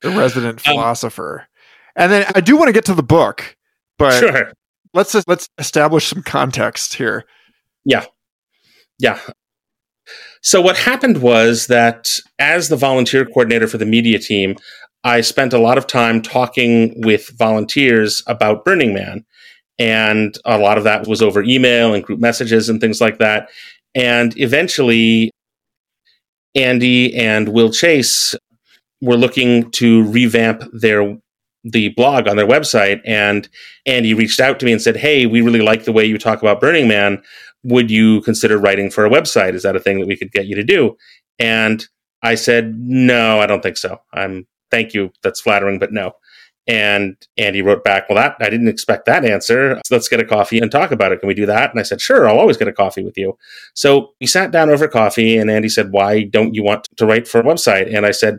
the 0.01 0.11
resident 0.11 0.65
um, 0.67 0.73
philosopher? 0.73 1.47
And 1.95 2.11
then 2.11 2.31
I 2.35 2.41
do 2.41 2.55
want 2.55 2.67
to 2.67 2.73
get 2.73 2.85
to 2.85 2.93
the 2.93 3.03
book, 3.03 3.55
but 3.97 4.19
sure. 4.19 4.53
let's 4.93 5.11
just, 5.11 5.27
let's 5.27 5.49
establish 5.57 6.07
some 6.07 6.23
context 6.23 6.93
here. 6.93 7.25
Yeah, 7.85 8.05
yeah. 8.99 9.19
So 10.41 10.61
what 10.61 10.77
happened 10.77 11.21
was 11.21 11.67
that 11.67 12.17
as 12.39 12.69
the 12.69 12.77
volunteer 12.77 13.25
coordinator 13.25 13.67
for 13.67 13.77
the 13.77 13.85
media 13.85 14.19
team, 14.19 14.55
I 15.03 15.21
spent 15.21 15.53
a 15.53 15.59
lot 15.59 15.77
of 15.77 15.87
time 15.87 16.21
talking 16.21 17.01
with 17.01 17.29
volunteers 17.37 18.23
about 18.27 18.65
Burning 18.65 18.93
Man. 18.93 19.25
And 19.77 20.37
a 20.43 20.57
lot 20.57 20.77
of 20.77 20.83
that 20.83 21.07
was 21.07 21.21
over 21.21 21.41
email 21.41 21.93
and 21.93 22.03
group 22.03 22.19
messages 22.19 22.67
and 22.67 22.81
things 22.81 22.99
like 22.99 23.17
that. 23.19 23.49
And 23.95 24.37
eventually, 24.37 25.31
Andie 26.53 27.15
and 27.15 27.49
Will 27.49 27.71
Chase 27.71 28.35
were 29.01 29.17
looking 29.17 29.71
to 29.71 30.03
revamp 30.03 30.63
their 30.73 31.17
the 31.65 31.89
blog 31.89 32.27
on 32.27 32.37
their 32.37 32.47
website 32.47 33.01
and 33.05 33.49
Andie 33.85 34.13
reached 34.13 34.39
out 34.39 34.59
to 34.59 34.65
me 34.65 34.71
and 34.71 34.81
said, 34.81 34.95
"Hey, 34.95 35.25
we 35.25 35.41
really 35.41 35.61
like 35.61 35.83
the 35.83 35.91
way 35.91 36.05
you 36.05 36.17
talk 36.17 36.41
about 36.41 36.61
Burning 36.61 36.87
Man. 36.87 37.21
Would 37.63 37.91
you 37.91 38.21
consider 38.21 38.57
writing 38.57 38.89
for 38.89 39.05
a 39.05 39.09
website? 39.09 39.53
Is 39.55 39.63
that 39.63 39.75
a 39.75 39.79
thing 39.79 39.99
that 39.99 40.07
we 40.07 40.15
could 40.15 40.31
get 40.31 40.47
you 40.47 40.55
to 40.55 40.63
do?" 40.63 40.95
And 41.37 41.85
I 42.23 42.35
said, 42.35 42.75
"No, 42.77 43.41
I 43.41 43.45
don't 43.45 43.61
think 43.61 43.77
so. 43.77 43.99
I'm 44.13 44.47
thank 44.71 44.93
you. 44.93 45.11
That's 45.23 45.41
flattering, 45.41 45.79
but 45.79 45.91
no." 45.91 46.13
And 46.69 47.15
Andie 47.39 47.63
wrote 47.63 47.83
back, 47.83 48.07
Well, 48.07 48.17
that 48.17 48.35
I 48.39 48.49
didn't 48.51 48.67
expect 48.67 49.07
that 49.07 49.25
answer. 49.25 49.81
So 49.85 49.95
let's 49.95 50.07
get 50.07 50.19
a 50.19 50.25
coffee 50.25 50.59
and 50.59 50.71
talk 50.71 50.91
about 50.91 51.11
it. 51.11 51.19
Can 51.19 51.27
we 51.27 51.33
do 51.33 51.47
that? 51.47 51.71
And 51.71 51.79
I 51.79 51.83
said, 51.83 51.99
Sure, 51.99 52.29
I'll 52.29 52.37
always 52.37 52.57
get 52.57 52.67
a 52.67 52.73
coffee 52.73 53.03
with 53.03 53.17
you. 53.17 53.35
So 53.73 54.11
we 54.21 54.27
sat 54.27 54.51
down 54.51 54.69
over 54.69 54.87
coffee, 54.87 55.35
and 55.35 55.49
Andie 55.49 55.67
said, 55.67 55.91
Why 55.91 56.23
don't 56.23 56.53
you 56.53 56.63
want 56.63 56.87
to 56.97 57.07
write 57.07 57.27
for 57.27 57.39
a 57.39 57.43
website? 57.43 57.91
And 57.93 58.05
I 58.05 58.11
said, 58.11 58.37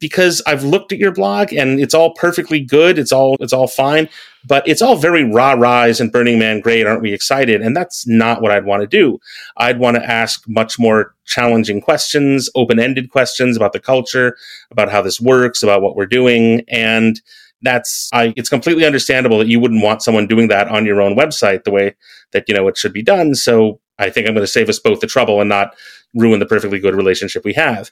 because 0.00 0.42
I've 0.46 0.64
looked 0.64 0.92
at 0.92 0.98
your 0.98 1.12
blog 1.12 1.52
and 1.52 1.78
it's 1.78 1.94
all 1.94 2.14
perfectly 2.14 2.60
good. 2.60 2.98
It's 2.98 3.12
all 3.12 3.36
it's 3.38 3.52
all 3.52 3.68
fine, 3.68 4.08
but 4.46 4.66
it's 4.66 4.82
all 4.82 4.96
very 4.96 5.22
rah 5.24 5.52
rahs 5.52 6.00
and 6.00 6.10
Burning 6.10 6.38
Man 6.38 6.60
great. 6.60 6.86
Aren't 6.86 7.02
we 7.02 7.12
excited? 7.12 7.60
And 7.60 7.76
that's 7.76 8.06
not 8.06 8.42
what 8.42 8.50
I'd 8.50 8.64
want 8.64 8.80
to 8.80 8.86
do. 8.86 9.20
I'd 9.56 9.78
want 9.78 9.96
to 9.96 10.04
ask 10.04 10.48
much 10.48 10.78
more 10.78 11.14
challenging 11.26 11.80
questions, 11.80 12.48
open 12.54 12.80
ended 12.80 13.10
questions 13.10 13.56
about 13.56 13.72
the 13.72 13.80
culture, 13.80 14.36
about 14.70 14.90
how 14.90 15.02
this 15.02 15.20
works, 15.20 15.62
about 15.62 15.82
what 15.82 15.94
we're 15.94 16.06
doing, 16.06 16.64
and 16.68 17.20
that's 17.62 18.08
I 18.12 18.32
it's 18.36 18.48
completely 18.48 18.86
understandable 18.86 19.38
that 19.38 19.48
you 19.48 19.60
wouldn't 19.60 19.82
want 19.82 20.02
someone 20.02 20.26
doing 20.26 20.48
that 20.48 20.68
on 20.68 20.86
your 20.86 21.02
own 21.02 21.14
website 21.14 21.64
the 21.64 21.70
way 21.70 21.94
that 22.32 22.48
you 22.48 22.54
know 22.54 22.66
it 22.68 22.78
should 22.78 22.94
be 22.94 23.02
done. 23.02 23.34
So 23.34 23.80
I 23.98 24.08
think 24.08 24.26
I'm 24.26 24.34
going 24.34 24.44
to 24.44 24.50
save 24.50 24.70
us 24.70 24.78
both 24.78 25.00
the 25.00 25.06
trouble 25.06 25.40
and 25.40 25.48
not 25.48 25.76
ruin 26.14 26.40
the 26.40 26.46
perfectly 26.46 26.80
good 26.80 26.94
relationship 26.94 27.44
we 27.44 27.52
have. 27.52 27.90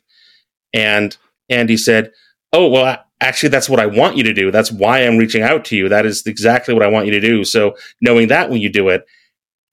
And 0.73 1.17
Andie 1.51 1.79
said, 1.79 2.13
"Oh, 2.53 2.69
well 2.69 3.05
actually 3.21 3.49
that's 3.49 3.69
what 3.69 3.81
I 3.81 3.87
want 3.87 4.17
you 4.17 4.23
to 4.25 4.33
do. 4.33 4.51
That's 4.51 4.71
why 4.71 5.05
I'm 5.05 5.17
reaching 5.19 5.43
out 5.43 5.65
to 5.67 5.77
you. 5.77 5.89
That 5.89 6.07
is 6.07 6.25
exactly 6.27 6.73
what 6.73 6.85
I 6.85 6.89
want 6.89 7.07
you 7.07 7.13
to 7.13 7.21
do. 7.21 7.45
So 7.45 7.77
knowing 8.01 8.29
that 8.29 8.51
when 8.51 8.61
you 8.61 8.71
do 8.71 8.89
it." 8.89 9.05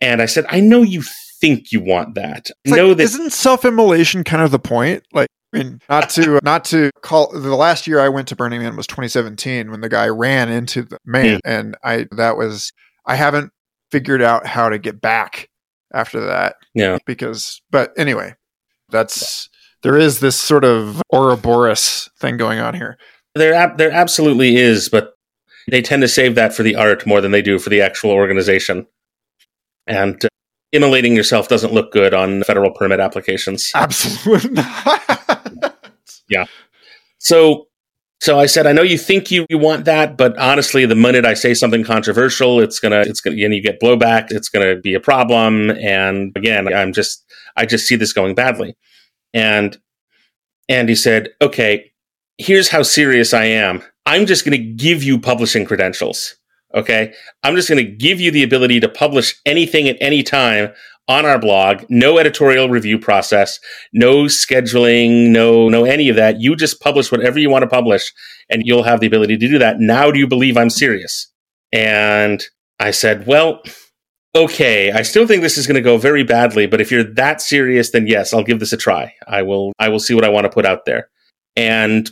And 0.01 0.21
I 0.21 0.25
said, 0.25 0.45
"I 0.49 0.59
know 0.59 0.81
you 0.81 1.03
think 1.39 1.71
you 1.71 1.81
want 1.81 2.15
that. 2.15 2.49
It's 2.63 2.75
know 2.75 2.89
like, 2.89 2.97
that 2.97 3.03
isn't 3.03 3.31
self-immolation 3.31 4.23
kind 4.23 4.43
of 4.43 4.51
the 4.51 4.59
point? 4.59 5.03
Like 5.13 5.29
I 5.53 5.57
mean, 5.57 5.81
not 5.89 6.09
to 6.11 6.39
not 6.43 6.65
to 6.65 6.91
call 7.01 7.31
the 7.31 7.55
last 7.55 7.87
year 7.87 7.99
I 7.99 8.09
went 8.09 8.27
to 8.29 8.35
Burning 8.35 8.61
Man 8.61 8.75
was 8.75 8.87
2017 8.87 9.71
when 9.71 9.81
the 9.81 9.89
guy 9.89 10.07
ran 10.07 10.49
into 10.49 10.83
the 10.83 10.99
man, 11.05 11.39
and 11.45 11.77
I 11.83 12.07
that 12.11 12.37
was 12.37 12.71
I 13.05 13.15
haven't 13.15 13.51
figured 13.91 14.21
out 14.21 14.45
how 14.45 14.69
to 14.69 14.79
get 14.79 14.99
back 14.99 15.49
after 15.93 16.19
that 16.19 16.55
yeah. 16.73 16.97
because 17.05 17.61
but 17.69 17.93
anyway, 17.97 18.35
that's 18.89 19.49
there 19.85 19.97
is 19.97 20.19
this 20.19 20.35
sort 20.35 20.65
of 20.65 20.99
Ouroboros 21.13 22.09
thing 22.17 22.37
going 22.37 22.57
on 22.57 22.73
here. 22.73 22.97
There, 23.35 23.53
ab- 23.53 23.77
there 23.77 23.91
absolutely 23.91 24.55
is, 24.55 24.89
but 24.89 25.13
they 25.69 25.83
tend 25.83 26.01
to 26.01 26.07
save 26.07 26.33
that 26.33 26.55
for 26.55 26.63
the 26.63 26.75
art 26.75 27.05
more 27.05 27.21
than 27.21 27.29
they 27.29 27.43
do 27.43 27.59
for 27.59 27.69
the 27.69 27.81
actual 27.81 28.09
organization. 28.09 28.87
And 29.85 30.25
uh, 30.25 30.29
immolating 30.71 31.15
yourself 31.15 31.49
doesn't 31.49 31.71
look 31.71 31.91
good 31.91 32.15
on 32.15 32.41
federal 32.45 32.71
permit 32.71 32.99
applications. 32.99 33.71
Absolutely 33.75 34.49
not. 34.53 36.49
So, 37.19 37.67
so 38.21 38.39
I 38.39 38.47
said, 38.47 38.65
I 38.65 38.71
know 38.71 38.81
you 38.81 38.97
think 38.97 39.29
you, 39.29 39.45
you 39.51 39.59
want 39.59 39.85
that, 39.85 40.17
but 40.17 40.35
honestly, 40.39 40.87
the 40.87 40.95
minute 40.95 41.25
I 41.25 41.35
say 41.35 41.53
something 41.53 41.83
controversial, 41.83 42.59
it's 42.59 42.79
gonna, 42.79 43.01
it's 43.01 43.21
gonna, 43.21 43.35
and 43.43 43.53
you 43.53 43.61
get 43.61 43.79
blowback, 43.79 44.31
it's 44.31 44.49
gonna 44.49 44.77
be 44.77 44.95
a 44.95 44.99
problem. 44.99 45.69
And 45.69 46.35
again, 46.35 46.73
I'm 46.73 46.91
just, 46.91 47.23
I 47.55 47.67
just 47.67 47.87
see 47.87 47.95
this 47.95 48.13
going 48.13 48.33
badly. 48.33 48.75
And 49.35 49.77
Andie 50.69 50.95
said, 50.95 51.29
okay, 51.41 51.91
here's 52.39 52.69
how 52.69 52.81
serious 52.81 53.33
I 53.33 53.45
am. 53.45 53.83
I'm 54.07 54.25
just 54.25 54.45
going 54.45 54.57
to 54.57 54.73
give 54.73 55.03
you 55.03 55.19
publishing 55.19 55.65
credentials. 55.65 56.35
Okay. 56.73 57.13
I'm 57.43 57.55
just 57.55 57.69
going 57.69 57.85
to 57.85 57.91
give 57.91 58.19
you 58.19 58.31
the 58.31 58.43
ability 58.43 58.79
to 58.79 58.89
publish 58.89 59.35
anything 59.45 59.87
at 59.87 59.97
any 60.01 60.23
time 60.23 60.73
on 61.07 61.25
our 61.25 61.39
blog. 61.39 61.85
No 61.89 62.17
editorial 62.17 62.69
review 62.69 62.97
process, 62.97 63.59
no 63.93 64.23
scheduling, 64.23 65.29
no, 65.29 65.69
no 65.69 65.85
any 65.85 66.09
of 66.09 66.15
that. 66.15 66.41
You 66.41 66.55
just 66.55 66.81
publish 66.81 67.11
whatever 67.11 67.37
you 67.37 67.49
want 67.49 67.63
to 67.63 67.69
publish 67.69 68.11
and 68.49 68.63
you'll 68.65 68.83
have 68.83 68.99
the 68.99 69.07
ability 69.07 69.37
to 69.37 69.47
do 69.47 69.59
that. 69.59 69.79
Now 69.79 70.11
do 70.11 70.19
you 70.19 70.27
believe 70.27 70.57
I'm 70.57 70.69
serious? 70.69 71.31
And 71.71 72.43
I 72.79 72.91
said, 72.91 73.27
well, 73.27 73.61
okay, 74.35 74.91
I 74.91 75.01
still 75.01 75.25
think 75.25 75.41
this 75.41 75.57
is 75.57 75.65
going 75.65 75.75
to 75.75 75.81
go 75.81 75.97
very 75.97 76.23
badly, 76.23 76.67
but 76.67 76.81
if 76.81 76.91
you're 76.91 77.03
that 77.03 77.41
serious, 77.41 77.91
then 77.91 78.07
yes, 78.07 78.33
I'll 78.33 78.43
give 78.43 78.59
this 78.59 78.73
a 78.73 78.77
try. 78.77 79.13
I 79.27 79.41
will, 79.41 79.71
I 79.79 79.89
will 79.89 79.99
see 79.99 80.13
what 80.13 80.25
I 80.25 80.29
want 80.29 80.43
to 80.43 80.49
put 80.49 80.65
out 80.65 80.85
there. 80.85 81.09
And 81.55 82.11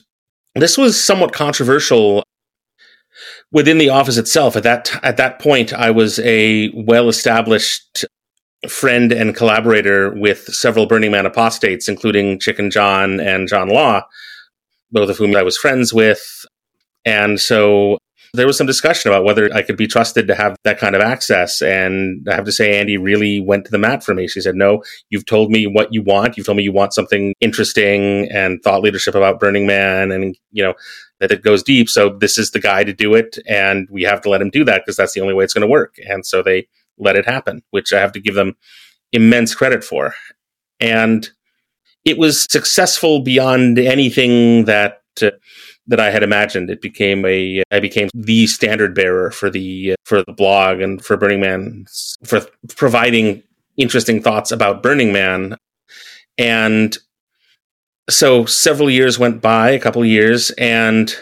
this 0.56 0.78
was 0.78 1.02
somewhat 1.02 1.34
controversial 1.34 2.24
within 3.52 3.78
the 3.78 3.90
office 3.90 4.18
itself. 4.18 4.56
At 4.56 4.64
that 4.64 5.00
at 5.04 5.18
that 5.18 5.40
point, 5.40 5.74
I 5.74 5.92
was 5.92 6.20
a 6.20 6.72
well 6.76 7.10
established 7.10 8.06
friend 8.68 9.12
and 9.12 9.36
collaborator 9.36 10.14
with 10.16 10.46
several 10.46 10.86
Burning 10.86 11.12
Man 11.12 11.26
apostates, 11.26 11.90
including 11.90 12.40
Chicken 12.40 12.72
John 12.72 13.20
and 13.20 13.48
John 13.48 13.70
Law, 13.70 14.04
both 14.92 15.10
of 15.10 15.18
whom 15.18 15.36
I 15.36 15.44
was 15.44 15.58
friends 15.58 15.94
with. 15.94 16.46
And 17.06 17.40
so 17.40 17.98
there 18.36 18.48
was 18.48 18.58
some 18.58 18.66
discussion 18.66 19.12
about 19.12 19.24
whether 19.24 19.54
I 19.54 19.62
could 19.62 19.78
be 19.78 19.86
trusted 19.86 20.28
to 20.28 20.36
have 20.36 20.56
that 20.64 20.80
kind 20.80 20.96
of 20.96 21.02
access. 21.02 21.62
And 21.62 22.28
I 22.28 22.34
have 22.34 22.46
to 22.46 22.52
say, 22.52 22.80
Andie 22.80 22.98
really 22.98 23.40
went 23.40 23.66
to 23.66 23.72
the 23.72 23.78
mat 23.78 24.04
for 24.04 24.16
me. 24.16 24.28
She 24.28 24.42
said, 24.42 24.56
No, 24.56 24.84
you've 25.10 25.26
told 25.26 25.52
me 25.52 25.68
what 25.68 25.94
you 25.94 26.02
want. 26.02 26.36
You've 26.36 26.48
told 26.48 26.58
me 26.58 26.64
you 26.64 26.72
want 26.72 26.94
something 26.94 27.36
interesting 27.40 28.28
and 28.32 28.60
thought 28.64 28.82
leadership 28.82 29.14
about 29.14 29.40
Burning 29.40 29.68
Man 29.68 30.12
and, 30.12 30.36
you 30.52 30.64
know, 30.64 30.74
that 31.20 31.32
it 31.32 31.44
goes 31.44 31.62
deep. 31.62 31.90
So 31.90 32.10
this 32.10 32.40
is 32.40 32.52
the 32.52 32.60
guy 32.60 32.84
to 32.84 32.92
do 32.92 33.14
it. 33.14 33.38
And 33.48 33.88
we 33.92 34.02
have 34.04 34.22
to 34.22 34.30
let 34.30 34.42
him 34.42 34.50
do 34.50 34.66
that 34.66 34.82
because 34.84 34.98
that's 34.98 35.14
the 35.14 35.22
only 35.22 35.36
way 35.36 35.44
it's 35.44 35.54
going 35.54 35.62
to 35.62 35.68
work. 35.68 35.96
And 36.10 36.26
so 36.26 36.42
they 36.42 36.68
let 36.98 37.16
it 37.16 37.26
happen, 37.26 37.62
which 37.70 37.94
I 37.94 38.00
have 38.00 38.14
to 38.14 38.20
give 38.20 38.36
them 38.36 38.56
immense 39.12 39.54
credit 39.54 39.84
for. 39.84 40.16
And 40.80 41.30
it 42.04 42.18
was 42.18 42.48
successful 42.50 43.22
beyond 43.22 43.78
anything 43.78 44.66
that. 44.66 45.02
Uh, 45.22 45.30
that 45.88 46.00
I 46.00 46.10
had 46.10 46.24
imagined. 46.24 46.70
It 46.70 46.82
became 46.82 47.26
a 47.26 47.64
I 47.72 47.80
became 47.80 48.10
the 48.14 48.48
standard 48.48 48.96
bearer 48.96 49.32
for 49.32 49.50
the 49.50 49.96
for 50.06 50.24
the 50.24 50.34
blog 50.34 50.82
and 50.82 51.04
for 51.04 51.18
Burning 51.18 51.42
Man 51.42 51.86
for 52.24 52.46
providing 52.76 53.44
interesting 53.78 54.22
thoughts 54.22 54.52
about 54.52 54.84
Burning 54.84 55.12
Man. 55.12 55.58
And 56.38 56.98
so 58.10 58.46
several 58.46 58.90
years 58.90 59.20
went 59.20 59.42
by, 59.42 59.72
a 59.72 59.80
couple 59.80 60.02
of 60.02 60.08
years, 60.08 60.52
and 60.52 61.16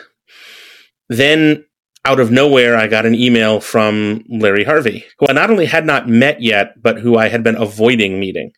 then 1.10 1.66
out 2.06 2.20
of 2.20 2.32
nowhere, 2.32 2.76
I 2.76 2.88
got 2.88 3.06
an 3.06 3.14
email 3.14 3.60
from 3.60 4.24
Larry 4.28 4.64
Harvey, 4.64 5.06
who 5.20 5.28
I 5.30 5.34
not 5.34 5.52
only 5.52 5.66
had 5.66 5.86
not 5.86 6.10
met 6.10 6.42
yet, 6.42 6.82
but 6.82 7.00
who 7.00 7.18
I 7.18 7.28
had 7.28 7.44
been 7.44 7.56
avoiding 7.56 8.20
meeting. 8.20 8.54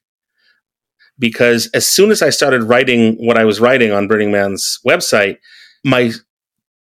Because 1.20 1.70
as 1.74 1.86
soon 1.86 2.10
as 2.10 2.22
I 2.22 2.30
started 2.30 2.64
writing 2.64 3.16
what 3.16 3.38
I 3.38 3.44
was 3.44 3.60
writing 3.60 3.92
on 3.92 4.08
Burning 4.08 4.32
Man's 4.32 4.80
website, 4.88 5.38
my 5.84 6.12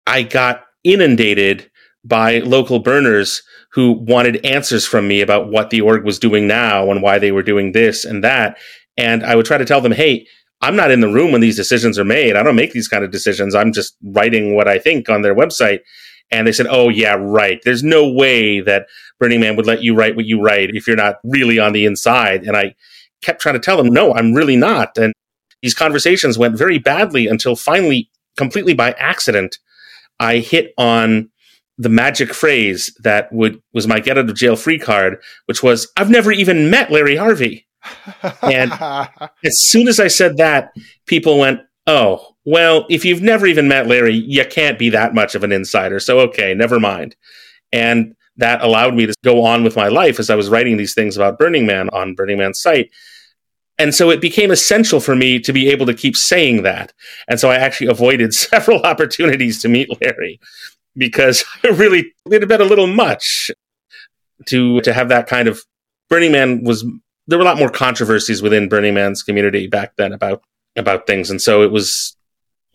I 0.07 0.23
got 0.23 0.63
inundated 0.83 1.69
by 2.03 2.39
local 2.39 2.79
burners 2.79 3.41
who 3.71 3.93
wanted 3.93 4.45
answers 4.45 4.85
from 4.85 5.07
me 5.07 5.21
about 5.21 5.49
what 5.49 5.69
the 5.69 5.81
org 5.81 6.05
was 6.05 6.19
doing 6.19 6.47
now 6.47 6.89
and 6.91 7.01
why 7.01 7.19
they 7.19 7.31
were 7.31 7.43
doing 7.43 7.71
this 7.71 8.05
and 8.05 8.23
that. 8.23 8.57
And 8.95 9.23
I 9.23 9.35
would 9.35 9.45
try 9.45 9.57
to 9.57 9.65
tell 9.65 9.81
them, 9.81 9.91
hey, 9.91 10.27
I'm 10.61 10.75
not 10.75 10.91
in 10.91 11.01
the 11.01 11.11
room 11.11 11.31
when 11.31 11.41
these 11.41 11.57
decisions 11.57 11.99
are 11.99 12.05
made. 12.05 12.35
I 12.35 12.43
don't 12.43 12.55
make 12.55 12.71
these 12.71 12.87
kind 12.87 13.03
of 13.03 13.11
decisions. 13.11 13.53
I'm 13.53 13.73
just 13.73 13.97
writing 14.01 14.55
what 14.55 14.67
I 14.67 14.79
think 14.79 15.09
on 15.09 15.21
their 15.21 15.35
website. 15.35 15.79
And 16.31 16.47
they 16.47 16.53
said, 16.53 16.67
oh, 16.69 16.89
yeah, 16.89 17.17
right. 17.19 17.59
There's 17.65 17.83
no 17.83 18.09
way 18.09 18.61
that 18.61 18.87
Burning 19.19 19.41
Man 19.41 19.55
would 19.57 19.67
let 19.67 19.83
you 19.83 19.93
write 19.93 20.15
what 20.15 20.25
you 20.25 20.41
write 20.41 20.73
if 20.73 20.87
you're 20.87 20.95
not 20.95 21.17
really 21.23 21.59
on 21.59 21.73
the 21.73 21.85
inside. 21.85 22.43
And 22.43 22.55
I 22.55 22.75
kept 23.21 23.41
trying 23.41 23.55
to 23.55 23.59
tell 23.59 23.77
them, 23.77 23.87
no, 23.93 24.13
I'm 24.13 24.33
really 24.33 24.55
not. 24.55 24.97
And 24.97 25.13
these 25.61 25.73
conversations 25.73 26.37
went 26.37 26.57
very 26.57 26.79
badly 26.79 27.27
until 27.27 27.55
finally 27.55 28.09
completely 28.37 28.73
by 28.73 28.91
accident, 28.93 29.57
I 30.19 30.37
hit 30.37 30.73
on 30.77 31.29
the 31.77 31.89
magic 31.89 32.33
phrase 32.33 32.95
that 33.03 33.31
would 33.33 33.61
was 33.73 33.87
my 33.87 33.99
get 33.99 34.17
out 34.17 34.29
of 34.29 34.35
jail 34.35 34.55
free 34.55 34.79
card, 34.79 35.21
which 35.45 35.61
was 35.61 35.91
I've 35.97 36.09
never 36.09 36.31
even 36.31 36.69
met 36.69 36.91
Larry 36.91 37.17
Harvey. 37.17 37.67
And- 38.41 38.71
As 39.45 39.59
soon 39.59 39.87
as 39.87 39.99
I 39.99 40.07
said 40.07 40.37
that, 40.37 40.71
people 41.05 41.37
went, 41.37 41.59
"Oh, 41.85 42.35
well, 42.45 42.85
if 42.89 43.03
you've 43.05 43.21
never 43.21 43.45
even 43.45 43.67
met 43.67 43.87
Larry, 43.87 44.15
you 44.15 44.45
can't 44.45 44.79
be 44.79 44.89
that 44.89 45.13
much 45.13 45.35
of 45.35 45.43
an 45.43 45.51
insider. 45.51 45.99
So 45.99 46.19
okay, 46.21 46.53
never 46.53 46.79
mind." 46.79 47.15
And 47.73 48.15
that 48.37 48.61
allowed 48.61 48.95
me 48.95 49.05
to 49.05 49.13
go 49.23 49.43
on 49.43 49.63
with 49.63 49.75
my 49.75 49.87
life 49.87 50.19
as 50.19 50.29
I 50.29 50.35
was 50.35 50.49
writing 50.49 50.77
these 50.77 50.93
things 50.93 51.15
about 51.15 51.37
Burning 51.37 51.65
Man 51.65 51.89
on 51.89 52.15
Burning 52.15 52.37
Man's 52.37 52.59
site. 52.59 52.89
And 53.77 53.93
so 53.93 54.09
it 54.09 54.21
became 54.21 54.51
essential 54.51 54.99
for 54.99 55.15
me 55.15 55.39
to 55.39 55.51
be 55.51 55.69
able 55.69 55.85
to 55.85 55.93
keep 55.93 56.15
saying 56.15 56.63
that. 56.63 56.93
And 57.27 57.39
so 57.39 57.49
I 57.49 57.55
actually 57.55 57.87
avoided 57.87 58.33
several 58.33 58.81
opportunities 58.81 59.61
to 59.61 59.69
meet 59.69 59.89
Larry 60.01 60.39
because 60.95 61.43
it 61.63 61.77
really 61.77 62.13
it 62.31 62.41
had 62.41 62.49
been 62.49 62.61
a 62.61 62.65
little 62.65 62.87
much 62.87 63.51
to 64.47 64.81
to 64.81 64.93
have 64.93 65.09
that 65.09 65.27
kind 65.27 65.47
of 65.47 65.61
Burning 66.09 66.31
Man 66.31 66.63
was 66.63 66.85
there 67.27 67.39
were 67.39 67.43
a 67.43 67.47
lot 67.47 67.57
more 67.57 67.69
controversies 67.69 68.41
within 68.41 68.69
Burning 68.69 68.93
Man's 68.93 69.23
community 69.23 69.67
back 69.67 69.95
then 69.97 70.13
about 70.13 70.41
about 70.75 71.07
things. 71.07 71.29
And 71.29 71.41
so 71.41 71.63
it 71.63 71.71
was 71.71 72.15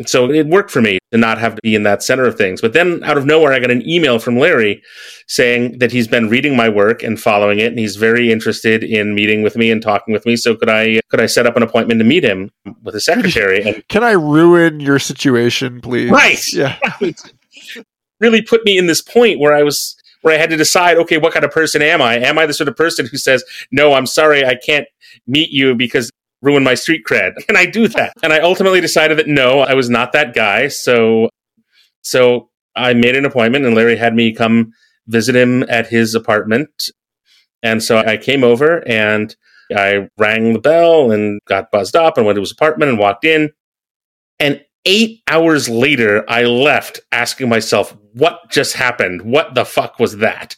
so 0.07 0.31
it 0.31 0.47
worked 0.47 0.71
for 0.71 0.81
me 0.81 0.99
to 1.13 1.19
not 1.19 1.39
have 1.39 1.55
to 1.55 1.61
be 1.63 1.75
in 1.75 1.83
that 1.83 2.03
center 2.03 2.25
of 2.25 2.37
things. 2.37 2.61
But 2.61 2.73
then 2.73 3.03
out 3.05 3.19
of 3.19 3.27
nowhere, 3.27 3.53
I 3.53 3.59
got 3.59 3.71
an 3.71 3.87
email 3.89 4.19
from 4.19 4.39
Larry 4.39 4.83
saying 5.27 5.79
that 5.79 5.93
he's 5.93 6.09
been 6.09 6.29
reading 6.29 6.57
my 6.57 6.69
work 6.69 7.03
and 7.03 7.21
following 7.21 7.59
it, 7.59 7.67
and 7.67 7.79
he's 7.79 7.97
very 7.97 8.33
interested 8.33 8.83
in 8.83 9.15
meeting 9.15 9.43
with 9.43 9.57
me 9.57 9.71
and 9.71 9.83
talking 9.83 10.13
with 10.13 10.25
me. 10.25 10.37
So 10.37 10.55
could 10.55 10.69
I 10.69 11.01
could 11.11 11.21
I 11.21 11.27
set 11.27 11.47
up 11.47 11.57
an 11.57 11.63
appointment 11.63 12.01
to 12.01 12.05
meet 12.05 12.25
him 12.25 12.51
with 12.83 12.95
a 12.95 13.01
secretary? 13.01 13.63
And 13.63 13.87
Can 13.89 14.03
I 14.05 14.13
ruin 14.13 14.81
your 14.81 14.99
situation, 14.99 15.81
please? 15.81 16.11
Right. 16.11 16.41
Yeah. 16.53 16.79
really 18.21 18.43
put 18.43 18.65
me 18.65 18.79
in 18.79 18.87
this 18.87 19.01
point 19.01 19.41
where 19.41 19.55
I 19.55 19.63
was 19.63 19.97
where 20.23 20.35
I 20.35 20.39
had 20.39 20.51
to 20.51 20.57
decide, 20.57 20.99
okay, 20.99 21.17
what 21.17 21.33
kind 21.33 21.45
of 21.45 21.51
person 21.51 21.81
am 21.81 22.03
I? 22.03 22.19
Am 22.19 22.39
I 22.39 22.45
the 22.45 22.53
sort 22.53 22.69
of 22.69 22.77
person 22.77 23.07
who 23.07 23.17
says, 23.17 23.43
"No, 23.71 23.95
I'm 23.95 24.07
sorry, 24.07 24.45
I 24.45 24.55
can't 24.55 24.87
meet 25.27 25.51
you 25.51 25.75
because 25.75 26.11
ruin 26.43 26.63
my 26.63 26.75
street 26.75 27.03
cred"? 27.09 27.35
Can 27.47 27.57
I 27.57 27.67
do 27.67 27.89
that? 27.89 28.13
And 28.23 28.33
I 28.33 28.41
ultimately 28.41 28.81
decided 28.81 29.19
that 29.19 29.29
no, 29.29 29.61
I 29.61 29.75
was 29.75 29.91
not 29.91 30.13
that 30.13 30.35
guy. 30.35 30.69
So, 30.69 31.29
so 32.03 32.51
I 32.75 32.95
made 32.95 33.17
an 33.17 33.25
appointment, 33.25 33.67
and 33.67 33.75
Larry 33.75 33.97
had 33.97 34.15
me 34.15 34.33
come 34.33 34.73
visit 35.07 35.35
him 35.35 35.65
at 35.69 35.89
his 35.89 36.15
apartment. 36.15 36.91
And 37.63 37.83
so 37.83 37.99
I 37.99 38.17
came 38.17 38.43
over 38.43 38.87
and 38.89 39.35
I 39.75 40.09
rang 40.17 40.53
the 40.53 40.59
bell 40.59 41.11
and 41.11 41.41
got 41.47 41.71
buzzed 41.71 41.97
up 41.97 42.17
and 42.17 42.27
went 42.27 42.37
to 42.37 42.41
his 42.41 42.53
apartment 42.53 42.91
and 42.91 42.99
walked 42.99 43.25
in. 43.25 43.51
And 44.39 44.65
eight 44.85 45.23
hours 45.29 45.69
later, 45.69 46.25
I 46.29 46.45
left 46.45 47.01
asking 47.13 47.49
myself, 47.49 47.97
what 48.15 48.51
just 48.51 48.75
happened? 48.75 49.23
What 49.23 49.55
the 49.55 49.65
fuck 49.65 49.99
was 49.99 50.19
that? 50.19 50.57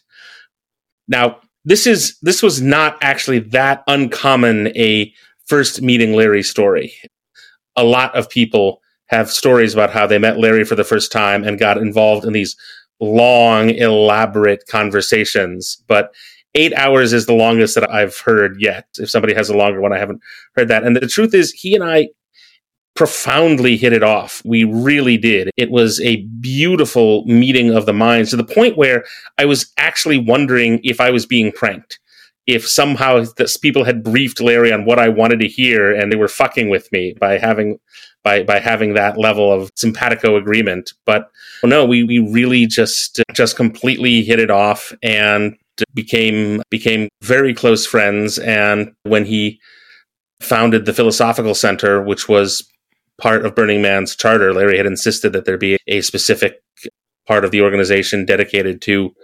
Now, 1.08 1.40
this 1.64 1.86
is 1.86 2.16
this 2.22 2.42
was 2.42 2.60
not 2.60 2.98
actually 3.02 3.40
that 3.40 3.84
uncommon 3.86 4.68
a 4.76 5.12
first 5.46 5.82
meeting 5.82 6.14
Larry 6.14 6.42
story. 6.42 6.94
A 7.76 7.84
lot 7.84 8.14
of 8.14 8.28
people 8.28 8.80
have 9.06 9.30
stories 9.30 9.74
about 9.74 9.90
how 9.90 10.06
they 10.06 10.18
met 10.18 10.38
Larry 10.38 10.64
for 10.64 10.74
the 10.74 10.84
first 10.84 11.12
time 11.12 11.44
and 11.44 11.58
got 11.58 11.78
involved 11.78 12.24
in 12.24 12.32
these 12.32 12.56
long, 13.00 13.70
elaborate 13.70 14.66
conversations. 14.68 15.82
But 15.86 16.14
eight 16.54 16.72
hours 16.74 17.12
is 17.12 17.26
the 17.26 17.34
longest 17.34 17.74
that 17.74 17.90
I've 17.90 18.16
heard 18.18 18.56
yet. 18.60 18.86
If 18.98 19.10
somebody 19.10 19.34
has 19.34 19.48
a 19.48 19.56
longer 19.56 19.80
one, 19.80 19.92
I 19.92 19.98
haven't 19.98 20.20
heard 20.54 20.68
that. 20.68 20.84
And 20.84 20.96
the 20.96 21.06
truth 21.06 21.34
is, 21.34 21.52
he 21.52 21.74
and 21.74 21.84
I 21.84 22.08
profoundly 22.94 23.76
hit 23.76 23.92
it 23.92 24.02
off. 24.02 24.42
We 24.44 24.64
really 24.64 25.16
did. 25.16 25.50
It 25.56 25.70
was 25.70 26.00
a 26.00 26.22
beautiful 26.40 27.24
meeting 27.24 27.70
of 27.70 27.86
the 27.86 27.92
minds 27.92 28.30
to 28.30 28.36
the 28.36 28.44
point 28.44 28.76
where 28.76 29.04
I 29.38 29.46
was 29.46 29.72
actually 29.78 30.18
wondering 30.18 30.80
if 30.84 31.00
I 31.00 31.10
was 31.10 31.24
being 31.24 31.52
pranked. 31.52 31.98
If 32.46 32.68
somehow 32.68 33.24
this 33.36 33.56
people 33.56 33.84
had 33.84 34.02
briefed 34.02 34.40
Larry 34.40 34.72
on 34.72 34.84
what 34.84 34.98
I 34.98 35.08
wanted 35.08 35.40
to 35.40 35.48
hear 35.48 35.94
and 35.94 36.10
they 36.10 36.16
were 36.16 36.28
fucking 36.28 36.68
with 36.68 36.90
me 36.92 37.14
by 37.20 37.38
having 37.38 37.78
by 38.24 38.42
by 38.42 38.58
having 38.58 38.94
that 38.94 39.18
level 39.18 39.52
of 39.52 39.70
simpatico 39.76 40.36
agreement. 40.36 40.92
But 41.06 41.30
oh 41.64 41.68
no, 41.68 41.84
we 41.84 42.02
we 42.02 42.18
really 42.18 42.66
just 42.66 43.22
just 43.32 43.56
completely 43.56 44.22
hit 44.22 44.38
it 44.38 44.50
off 44.50 44.92
and 45.02 45.56
became 45.94 46.62
became 46.70 47.08
very 47.22 47.54
close 47.54 47.86
friends 47.86 48.38
and 48.38 48.92
when 49.04 49.24
he 49.24 49.60
founded 50.40 50.84
the 50.84 50.92
philosophical 50.92 51.54
center 51.54 52.02
which 52.02 52.28
was 52.28 52.68
part 53.18 53.46
of 53.46 53.54
Burning 53.54 53.82
Man's 53.82 54.16
charter, 54.16 54.52
Larry 54.52 54.76
had 54.76 54.86
insisted 54.86 55.32
that 55.32 55.44
there 55.44 55.56
be 55.56 55.78
a 55.86 56.00
specific 56.00 56.60
part 57.26 57.44
of 57.44 57.52
the 57.52 57.62
organization 57.62 58.24
dedicated 58.24 58.82
to 58.82 59.14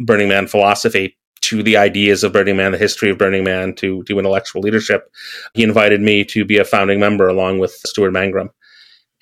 Burning 0.00 0.28
Man 0.28 0.46
philosophy, 0.46 1.16
to 1.44 1.62
the 1.62 1.76
ideas 1.76 2.24
of 2.24 2.32
Burning 2.32 2.56
Man, 2.56 2.72
the 2.72 2.78
history 2.78 3.10
of 3.10 3.18
Burning 3.18 3.44
Man, 3.44 3.74
to, 3.76 4.02
to 4.04 4.18
intellectual 4.18 4.62
leadership. 4.62 5.10
He 5.54 5.62
invited 5.62 6.00
me 6.00 6.24
to 6.26 6.44
be 6.44 6.58
a 6.58 6.64
founding 6.64 7.00
member 7.00 7.28
along 7.28 7.58
with 7.58 7.72
Stuart 7.86 8.12
Mangrum. 8.12 8.50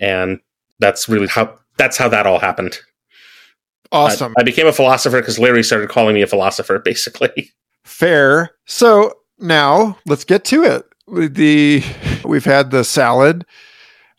And 0.00 0.40
that's 0.78 1.08
really 1.08 1.28
how 1.28 1.58
that's 1.76 1.96
how 1.96 2.08
that 2.08 2.26
all 2.26 2.38
happened. 2.38 2.78
Awesome. 3.92 4.34
I, 4.36 4.40
I 4.40 4.44
became 4.44 4.66
a 4.66 4.72
philosopher 4.72 5.20
because 5.20 5.38
Larry 5.38 5.62
started 5.62 5.88
calling 5.88 6.14
me 6.14 6.22
a 6.22 6.26
philosopher, 6.26 6.78
basically. 6.84 7.50
Fair. 7.84 8.50
So 8.66 9.14
now 9.38 9.98
let's 10.06 10.24
get 10.24 10.44
to 10.46 10.62
it. 10.64 10.84
The 11.08 11.82
we've 12.24 12.44
had 12.44 12.70
the 12.70 12.84
salad 12.84 13.44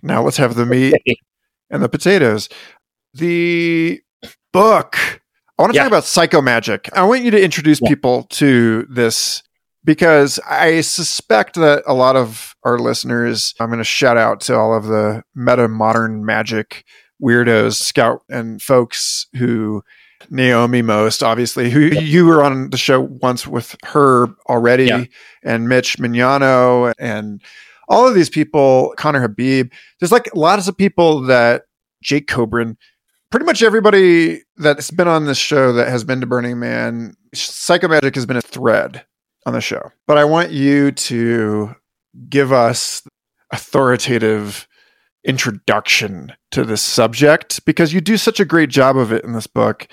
now 0.03 0.21
let's 0.21 0.37
have 0.37 0.55
the 0.55 0.65
meat 0.65 0.93
and 1.69 1.81
the 1.81 1.89
potatoes. 1.89 2.49
The 3.13 4.01
book. 4.51 5.21
I 5.57 5.61
want 5.61 5.73
to 5.73 5.77
yeah. 5.77 5.83
talk 5.83 5.91
about 5.91 6.05
psycho 6.05 6.41
magic. 6.41 6.89
I 6.93 7.03
want 7.03 7.23
you 7.23 7.31
to 7.31 7.41
introduce 7.41 7.79
yeah. 7.81 7.89
people 7.89 8.23
to 8.31 8.87
this 8.89 9.43
because 9.83 10.39
I 10.49 10.81
suspect 10.81 11.55
that 11.55 11.83
a 11.85 11.93
lot 11.93 12.15
of 12.15 12.55
our 12.63 12.79
listeners, 12.79 13.53
I'm 13.59 13.67
going 13.67 13.77
to 13.79 13.83
shout 13.83 14.17
out 14.17 14.41
to 14.41 14.55
all 14.55 14.75
of 14.75 14.85
the 14.85 15.23
meta 15.35 15.67
modern 15.67 16.25
magic 16.25 16.85
weirdos, 17.21 17.75
scout 17.75 18.21
and 18.29 18.61
folks 18.61 19.27
who 19.35 19.83
Naomi 20.29 20.81
Most, 20.81 21.21
obviously, 21.21 21.69
who 21.69 21.79
you 21.79 22.25
were 22.25 22.43
on 22.43 22.69
the 22.69 22.77
show 22.77 23.01
once 23.01 23.45
with 23.45 23.75
her 23.83 24.27
already, 24.49 24.85
yeah. 24.85 25.03
and 25.43 25.69
Mitch 25.69 25.97
Mignano 25.97 26.93
and 26.97 27.41
all 27.89 28.07
of 28.07 28.15
these 28.15 28.29
people, 28.29 28.93
Conner 28.97 29.21
Habib, 29.21 29.71
there's 29.99 30.11
like 30.11 30.33
lots 30.35 30.67
of 30.67 30.77
people 30.77 31.21
that 31.21 31.63
Jake 32.01 32.27
Coburn, 32.27 32.77
pretty 33.33 33.47
much 33.47 33.63
everybody 33.63 34.43
that's 34.57 34.91
been 34.91 35.07
on 35.07 35.25
this 35.25 35.39
show 35.39 35.73
that 35.73 35.87
has 35.87 36.03
been 36.03 36.21
to 36.21 36.27
Burning 36.27 36.59
Man, 36.59 37.15
psychomagic 37.33 38.13
has 38.13 38.27
been 38.27 38.37
a 38.37 38.43
thread 38.43 39.03
on 39.47 39.53
the 39.53 39.59
show. 39.59 39.91
But 40.05 40.19
I 40.19 40.23
want 40.23 40.51
you 40.51 40.91
to 40.91 41.73
give 42.29 42.51
us 42.51 43.01
authoritative 43.49 44.67
introduction 45.23 46.31
to 46.51 46.63
this 46.63 46.83
subject 46.83 47.65
because 47.65 47.91
you 47.91 48.01
do 48.01 48.17
such 48.17 48.39
a 48.39 48.45
great 48.45 48.69
job 48.69 48.97
of 48.97 49.11
it 49.11 49.23
in 49.23 49.33
this 49.33 49.47
book. 49.47 49.87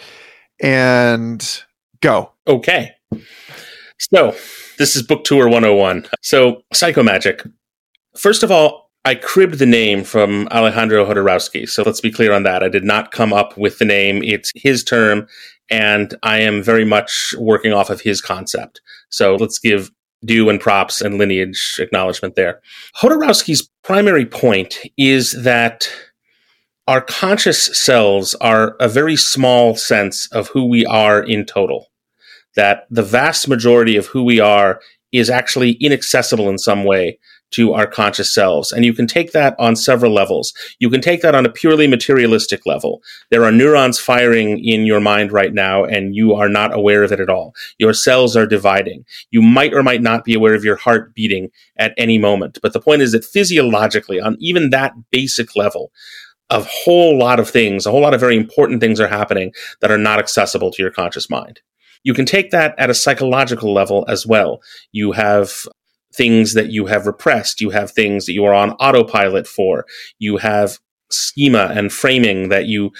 And 0.62 1.64
go. 2.02 2.32
Okay. 2.46 2.90
So, 4.12 4.36
this 4.76 4.94
is 4.94 5.02
book 5.02 5.24
tour 5.24 5.48
101. 5.48 6.08
So, 6.20 6.60
psychomagic. 6.74 7.50
First 8.18 8.42
of 8.42 8.52
all, 8.52 8.89
I 9.04 9.14
cribbed 9.14 9.58
the 9.58 9.66
name 9.66 10.04
from 10.04 10.46
Alejandro 10.50 11.06
Jodorowsky. 11.06 11.66
So 11.68 11.82
let's 11.82 12.02
be 12.02 12.10
clear 12.10 12.32
on 12.32 12.42
that. 12.42 12.62
I 12.62 12.68
did 12.68 12.84
not 12.84 13.12
come 13.12 13.32
up 13.32 13.56
with 13.56 13.78
the 13.78 13.86
name. 13.86 14.22
It's 14.22 14.52
his 14.54 14.84
term, 14.84 15.26
and 15.70 16.14
I 16.22 16.40
am 16.40 16.62
very 16.62 16.84
much 16.84 17.34
working 17.38 17.72
off 17.72 17.88
of 17.88 18.02
his 18.02 18.20
concept. 18.20 18.82
So 19.08 19.36
let's 19.36 19.58
give 19.58 19.90
due 20.26 20.50
and 20.50 20.60
props 20.60 21.00
and 21.00 21.16
lineage 21.16 21.76
acknowledgement 21.78 22.34
there. 22.34 22.60
Jodorowsky's 22.94 23.70
primary 23.82 24.26
point 24.26 24.78
is 24.98 25.32
that 25.42 25.90
our 26.86 27.00
conscious 27.00 27.64
selves 27.78 28.34
are 28.34 28.76
a 28.80 28.88
very 28.88 29.16
small 29.16 29.76
sense 29.76 30.30
of 30.32 30.48
who 30.48 30.66
we 30.66 30.84
are 30.84 31.22
in 31.22 31.46
total. 31.46 31.86
That 32.54 32.86
the 32.90 33.02
vast 33.02 33.48
majority 33.48 33.96
of 33.96 34.06
who 34.06 34.24
we 34.24 34.40
are 34.40 34.82
is 35.10 35.30
actually 35.30 35.72
inaccessible 35.80 36.50
in 36.50 36.58
some 36.58 36.84
way 36.84 37.18
to 37.50 37.72
our 37.72 37.86
conscious 37.86 38.32
selves. 38.32 38.72
And 38.72 38.84
you 38.84 38.92
can 38.92 39.06
take 39.06 39.32
that 39.32 39.54
on 39.58 39.76
several 39.76 40.12
levels. 40.12 40.54
You 40.78 40.90
can 40.90 41.00
take 41.00 41.22
that 41.22 41.34
on 41.34 41.46
a 41.46 41.50
purely 41.50 41.86
materialistic 41.86 42.66
level. 42.66 43.02
There 43.30 43.44
are 43.44 43.52
neurons 43.52 43.98
firing 43.98 44.64
in 44.64 44.86
your 44.86 45.00
mind 45.00 45.32
right 45.32 45.52
now, 45.52 45.84
and 45.84 46.14
you 46.14 46.34
are 46.34 46.48
not 46.48 46.74
aware 46.74 47.02
of 47.02 47.12
it 47.12 47.20
at 47.20 47.30
all. 47.30 47.54
Your 47.78 47.92
cells 47.92 48.36
are 48.36 48.46
dividing. 48.46 49.04
You 49.30 49.42
might 49.42 49.74
or 49.74 49.82
might 49.82 50.02
not 50.02 50.24
be 50.24 50.34
aware 50.34 50.54
of 50.54 50.64
your 50.64 50.76
heart 50.76 51.14
beating 51.14 51.50
at 51.76 51.94
any 51.96 52.18
moment. 52.18 52.58
But 52.62 52.72
the 52.72 52.80
point 52.80 53.02
is 53.02 53.12
that 53.12 53.24
physiologically, 53.24 54.20
on 54.20 54.36
even 54.40 54.70
that 54.70 54.94
basic 55.10 55.56
level, 55.56 55.92
a 56.50 56.62
whole 56.62 57.16
lot 57.16 57.38
of 57.38 57.48
things, 57.48 57.86
a 57.86 57.90
whole 57.90 58.00
lot 58.00 58.14
of 58.14 58.20
very 58.20 58.36
important 58.36 58.80
things 58.80 59.00
are 59.00 59.08
happening 59.08 59.52
that 59.80 59.90
are 59.90 59.98
not 59.98 60.18
accessible 60.18 60.70
to 60.72 60.82
your 60.82 60.90
conscious 60.90 61.30
mind. 61.30 61.60
You 62.02 62.14
can 62.14 62.24
take 62.24 62.50
that 62.50 62.74
at 62.78 62.90
a 62.90 62.94
psychological 62.94 63.72
level 63.72 64.04
as 64.08 64.26
well. 64.26 64.62
You 64.90 65.12
have 65.12 65.68
things 66.14 66.54
that 66.54 66.70
you 66.70 66.86
have 66.86 67.06
repressed. 67.06 67.60
You 67.60 67.70
have 67.70 67.90
things 67.90 68.26
that 68.26 68.32
you 68.32 68.44
are 68.44 68.54
on 68.54 68.72
autopilot 68.72 69.46
for. 69.46 69.86
You 70.18 70.36
have 70.38 70.78
schema 71.10 71.72
and 71.74 71.92
framing 71.92 72.48
that 72.48 72.66
you 72.66 72.92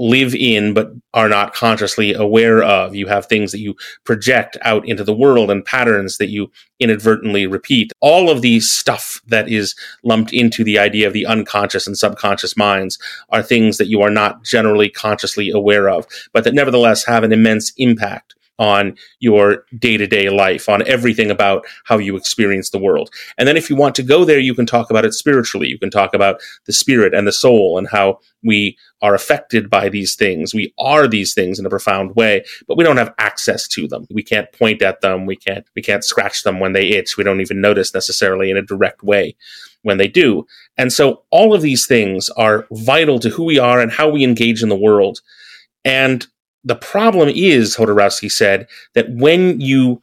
live 0.00 0.34
in 0.34 0.72
but 0.72 0.90
are 1.12 1.28
not 1.28 1.52
consciously 1.52 2.14
aware 2.14 2.62
of. 2.62 2.94
You 2.94 3.06
have 3.06 3.26
things 3.26 3.52
that 3.52 3.60
you 3.60 3.76
project 4.04 4.56
out 4.62 4.88
into 4.88 5.04
the 5.04 5.14
world 5.14 5.50
and 5.50 5.64
patterns 5.64 6.16
that 6.16 6.30
you 6.30 6.50
inadvertently 6.80 7.46
repeat. 7.46 7.92
All 8.00 8.30
of 8.30 8.40
these 8.40 8.70
stuff 8.70 9.20
that 9.26 9.48
is 9.48 9.74
lumped 10.02 10.32
into 10.32 10.64
the 10.64 10.78
idea 10.78 11.06
of 11.06 11.12
the 11.12 11.26
unconscious 11.26 11.86
and 11.86 11.98
subconscious 11.98 12.56
minds 12.56 12.98
are 13.28 13.42
things 13.42 13.76
that 13.76 13.88
you 13.88 14.00
are 14.00 14.10
not 14.10 14.42
generally 14.42 14.88
consciously 14.88 15.50
aware 15.50 15.90
of, 15.90 16.06
but 16.32 16.44
that 16.44 16.54
nevertheless 16.54 17.04
have 17.04 17.22
an 17.22 17.32
immense 17.32 17.72
impact 17.76 18.34
on 18.60 18.94
your 19.18 19.64
day 19.78 19.96
to 19.96 20.06
day 20.06 20.28
life, 20.28 20.68
on 20.68 20.86
everything 20.86 21.30
about 21.30 21.64
how 21.86 21.96
you 21.98 22.14
experience 22.14 22.70
the 22.70 22.78
world. 22.78 23.10
And 23.38 23.48
then 23.48 23.56
if 23.56 23.70
you 23.70 23.74
want 23.74 23.94
to 23.96 24.02
go 24.02 24.24
there, 24.24 24.38
you 24.38 24.54
can 24.54 24.66
talk 24.66 24.90
about 24.90 25.06
it 25.06 25.14
spiritually. 25.14 25.66
You 25.66 25.78
can 25.78 25.90
talk 25.90 26.14
about 26.14 26.40
the 26.66 26.72
spirit 26.72 27.14
and 27.14 27.26
the 27.26 27.32
soul 27.32 27.78
and 27.78 27.88
how 27.88 28.20
we 28.44 28.76
are 29.00 29.14
affected 29.14 29.70
by 29.70 29.88
these 29.88 30.14
things. 30.14 30.54
We 30.54 30.74
are 30.78 31.08
these 31.08 31.32
things 31.32 31.58
in 31.58 31.64
a 31.64 31.70
profound 31.70 32.14
way, 32.16 32.44
but 32.68 32.76
we 32.76 32.84
don't 32.84 32.98
have 32.98 33.14
access 33.18 33.66
to 33.68 33.88
them. 33.88 34.06
We 34.10 34.22
can't 34.22 34.52
point 34.52 34.82
at 34.82 35.00
them. 35.00 35.24
We 35.24 35.36
can't, 35.36 35.66
we 35.74 35.80
can't 35.80 36.04
scratch 36.04 36.42
them 36.42 36.60
when 36.60 36.74
they 36.74 36.90
itch. 36.90 37.16
We 37.16 37.24
don't 37.24 37.40
even 37.40 37.62
notice 37.62 37.94
necessarily 37.94 38.50
in 38.50 38.58
a 38.58 38.62
direct 38.62 39.02
way 39.02 39.36
when 39.82 39.96
they 39.96 40.08
do. 40.08 40.46
And 40.76 40.92
so 40.92 41.22
all 41.30 41.54
of 41.54 41.62
these 41.62 41.86
things 41.86 42.28
are 42.30 42.66
vital 42.70 43.18
to 43.20 43.30
who 43.30 43.44
we 43.44 43.58
are 43.58 43.80
and 43.80 43.90
how 43.90 44.10
we 44.10 44.22
engage 44.22 44.62
in 44.62 44.68
the 44.68 44.76
world. 44.76 45.20
And 45.82 46.26
the 46.64 46.76
problem 46.76 47.28
is, 47.28 47.76
Jodorowsky 47.76 48.30
said, 48.30 48.68
that 48.94 49.10
when 49.10 49.60
you 49.60 50.02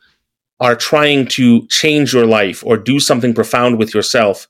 are 0.60 0.76
trying 0.76 1.28
to 1.28 1.68
change 1.68 2.14
your 2.14 2.26
life 2.26 2.64
or 2.66 2.78
do 2.78 3.00
something 3.00 3.34
profound 3.34 3.78
with 3.78 3.94
yourself, 3.94 4.48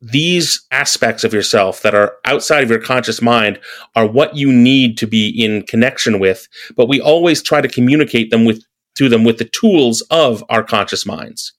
these 0.00 0.66
aspects 0.70 1.24
of 1.24 1.34
yourself 1.34 1.82
that 1.82 1.94
are 1.94 2.14
outside 2.24 2.64
of 2.64 2.70
your 2.70 2.80
conscious 2.80 3.20
mind 3.20 3.60
are 3.94 4.06
what 4.06 4.34
you 4.34 4.50
need 4.50 4.96
to 4.96 5.06
be 5.06 5.28
in 5.28 5.62
connection 5.64 6.18
with, 6.18 6.48
but 6.74 6.88
we 6.88 7.00
always 7.00 7.42
try 7.42 7.60
to 7.60 7.68
communicate 7.68 8.30
them 8.30 8.44
with 8.44 8.64
to 8.96 9.08
them 9.08 9.24
with 9.24 9.38
the 9.38 9.44
tools 9.44 10.00
of 10.10 10.42
our 10.48 10.64
conscious 10.64 11.04
minds. 11.06 11.52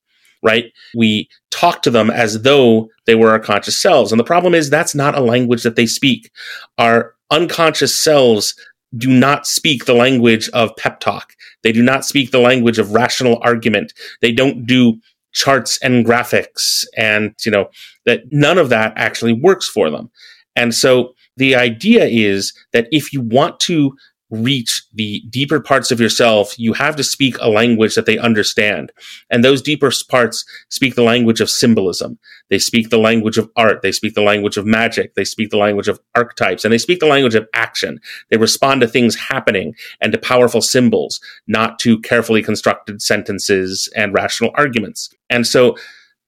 Right? 0.43 0.73
We 0.95 1.29
talk 1.51 1.83
to 1.83 1.91
them 1.91 2.09
as 2.09 2.41
though 2.41 2.89
they 3.05 3.13
were 3.13 3.29
our 3.29 3.39
conscious 3.39 3.79
selves. 3.79 4.11
And 4.11 4.19
the 4.19 4.23
problem 4.23 4.55
is 4.55 4.69
that's 4.71 4.95
not 4.95 5.15
a 5.15 5.21
language 5.21 5.61
that 5.61 5.75
they 5.75 5.85
speak. 5.85 6.31
Our 6.79 7.13
unconscious 7.29 7.95
selves 7.95 8.55
do 8.97 9.09
not 9.09 9.47
speak 9.47 9.85
the 9.85 9.93
language 9.93 10.49
of 10.49 10.75
pep 10.75 10.99
talk. 10.99 11.33
They 11.63 11.71
do 11.71 11.81
not 11.81 12.05
speak 12.05 12.31
the 12.31 12.39
language 12.39 12.79
of 12.79 12.91
rational 12.91 13.39
argument. 13.41 13.93
They 14.21 14.31
don't 14.31 14.65
do 14.65 14.99
charts 15.33 15.79
and 15.81 16.05
graphics 16.05 16.83
and, 16.97 17.33
you 17.45 17.51
know, 17.51 17.69
that 18.05 18.23
none 18.31 18.57
of 18.57 18.69
that 18.69 18.93
actually 18.97 19.33
works 19.33 19.67
for 19.67 19.89
them. 19.89 20.09
And 20.55 20.75
so 20.75 21.13
the 21.37 21.55
idea 21.55 22.05
is 22.05 22.53
that 22.73 22.87
if 22.91 23.13
you 23.13 23.21
want 23.21 23.59
to 23.61 23.95
reach 24.31 24.83
the 24.93 25.21
deeper 25.29 25.59
parts 25.59 25.91
of 25.91 25.99
yourself, 25.99 26.57
you 26.57 26.71
have 26.73 26.95
to 26.95 27.03
speak 27.03 27.35
a 27.39 27.49
language 27.49 27.95
that 27.95 28.05
they 28.05 28.17
understand. 28.17 28.91
And 29.29 29.43
those 29.43 29.61
deeper 29.61 29.91
parts 30.09 30.45
speak 30.69 30.95
the 30.95 31.03
language 31.03 31.41
of 31.41 31.49
symbolism. 31.49 32.17
They 32.49 32.57
speak 32.57 32.89
the 32.89 32.97
language 32.97 33.37
of 33.37 33.49
art. 33.57 33.81
They 33.81 33.91
speak 33.91 34.13
the 34.15 34.21
language 34.21 34.55
of 34.55 34.65
magic. 34.65 35.15
They 35.15 35.25
speak 35.25 35.49
the 35.49 35.57
language 35.57 35.89
of 35.89 35.99
archetypes 36.15 36.63
and 36.63 36.71
they 36.71 36.77
speak 36.77 37.01
the 37.01 37.07
language 37.07 37.35
of 37.35 37.47
action. 37.53 37.99
They 38.29 38.37
respond 38.37 38.81
to 38.81 38.87
things 38.87 39.15
happening 39.15 39.75
and 39.99 40.13
to 40.13 40.17
powerful 40.17 40.61
symbols, 40.61 41.19
not 41.47 41.77
to 41.79 41.99
carefully 41.99 42.41
constructed 42.41 43.01
sentences 43.01 43.89
and 43.95 44.13
rational 44.13 44.51
arguments. 44.55 45.13
And 45.29 45.45
so 45.45 45.75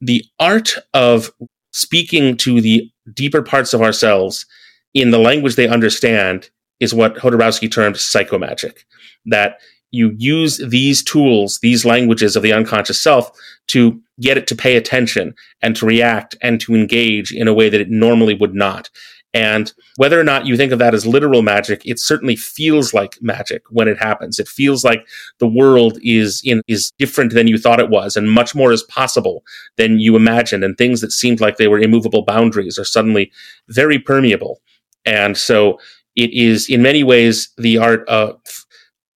the 0.02 0.26
art 0.40 0.76
of 0.94 1.32
speaking 1.72 2.36
to 2.38 2.60
the 2.60 2.92
deeper 3.14 3.42
parts 3.42 3.74
of 3.74 3.82
ourselves 3.82 4.46
in 4.94 5.12
the 5.12 5.18
language 5.20 5.56
they 5.56 5.68
understand 5.68 6.50
is 6.84 6.94
what 6.94 7.16
Jodorowsky 7.16 7.72
termed 7.72 7.96
psychomagic. 7.96 8.84
That 9.26 9.60
you 9.92 10.16
use 10.18 10.58
these 10.58 11.04
tools, 11.04 11.60
these 11.62 11.86
languages 11.86 12.36
of 12.36 12.44
the 12.44 12.52
unconscious 12.52 13.02
self 13.02 13.32
to 13.68 14.02
get 14.20 14.38
it 14.38 14.48
to 14.48 14.56
pay 14.56 14.76
attention 14.76 15.36
and 15.62 15.76
to 15.76 15.86
react 15.86 16.36
and 16.42 16.60
to 16.62 16.76
engage 16.76 17.32
in 17.32 17.48
a 17.48 17.54
way 17.54 17.70
that 17.70 17.82
it 17.82 17.90
normally 17.90 18.34
would 18.34 18.56
not. 18.56 18.90
And 19.36 19.72
whether 19.98 20.20
or 20.20 20.24
not 20.24 20.46
you 20.46 20.56
think 20.56 20.72
of 20.72 20.80
that 20.80 20.94
as 20.94 21.08
literal 21.08 21.42
magic, 21.42 21.82
it 21.86 22.00
certainly 22.00 22.36
feels 22.36 22.94
like 22.94 23.18
magic 23.22 23.64
when 23.70 23.88
it 23.88 23.98
happens. 23.98 24.38
It 24.38 24.48
feels 24.48 24.84
like 24.84 25.08
the 25.40 25.48
world 25.48 25.98
is 26.04 26.42
in, 26.44 26.62
is 26.68 26.92
different 27.00 27.34
than 27.34 27.48
you 27.48 27.58
thought 27.58 27.80
it 27.80 27.90
was 27.90 28.16
and 28.16 28.32
much 28.32 28.54
more 28.54 28.72
is 28.72 28.84
possible 28.84 29.44
than 29.78 30.00
you 30.00 30.16
imagined. 30.16 30.64
And 30.64 30.78
things 30.78 31.02
that 31.02 31.12
seemed 31.12 31.42
like 31.42 31.58
they 31.58 31.68
were 31.68 31.80
immovable 31.80 32.24
boundaries 32.24 32.78
are 32.78 32.86
suddenly 32.86 33.32
very 33.70 33.98
permeable. 33.98 34.62
And 35.06 35.36
so 35.36 35.80
it 36.16 36.32
is 36.32 36.70
in 36.70 36.82
many 36.82 37.04
ways 37.04 37.50
the 37.58 37.78
art 37.78 38.08
of 38.08 38.40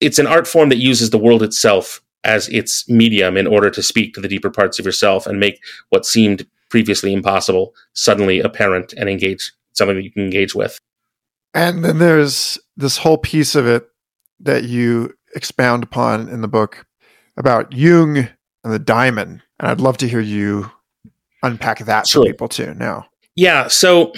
it's 0.00 0.18
an 0.18 0.26
art 0.26 0.46
form 0.46 0.68
that 0.68 0.76
uses 0.76 1.10
the 1.10 1.18
world 1.18 1.42
itself 1.42 2.02
as 2.24 2.48
its 2.48 2.88
medium 2.88 3.36
in 3.36 3.46
order 3.46 3.70
to 3.70 3.82
speak 3.82 4.14
to 4.14 4.20
the 4.20 4.28
deeper 4.28 4.50
parts 4.50 4.78
of 4.78 4.84
yourself 4.84 5.26
and 5.26 5.40
make 5.40 5.60
what 5.90 6.04
seemed 6.04 6.46
previously 6.68 7.12
impossible 7.12 7.72
suddenly 7.92 8.40
apparent 8.40 8.92
and 8.94 9.08
engage 9.08 9.52
something 9.72 9.96
that 9.96 10.02
you 10.02 10.10
can 10.10 10.24
engage 10.24 10.54
with. 10.54 10.78
And 11.54 11.84
then 11.84 11.98
there's 11.98 12.58
this 12.76 12.98
whole 12.98 13.18
piece 13.18 13.54
of 13.54 13.66
it 13.66 13.88
that 14.40 14.64
you 14.64 15.14
expound 15.34 15.84
upon 15.84 16.28
in 16.28 16.40
the 16.40 16.48
book 16.48 16.84
about 17.36 17.72
Jung 17.72 18.18
and 18.18 18.72
the 18.72 18.78
daimon. 18.78 19.42
And 19.58 19.70
I'd 19.70 19.80
love 19.80 19.96
to 19.98 20.08
hear 20.08 20.20
you 20.20 20.70
unpack 21.42 21.78
that 21.78 22.06
sure. 22.06 22.22
for 22.22 22.26
people 22.26 22.48
too 22.48 22.74
now. 22.74 23.06
Yeah. 23.36 23.68
So 23.68 24.12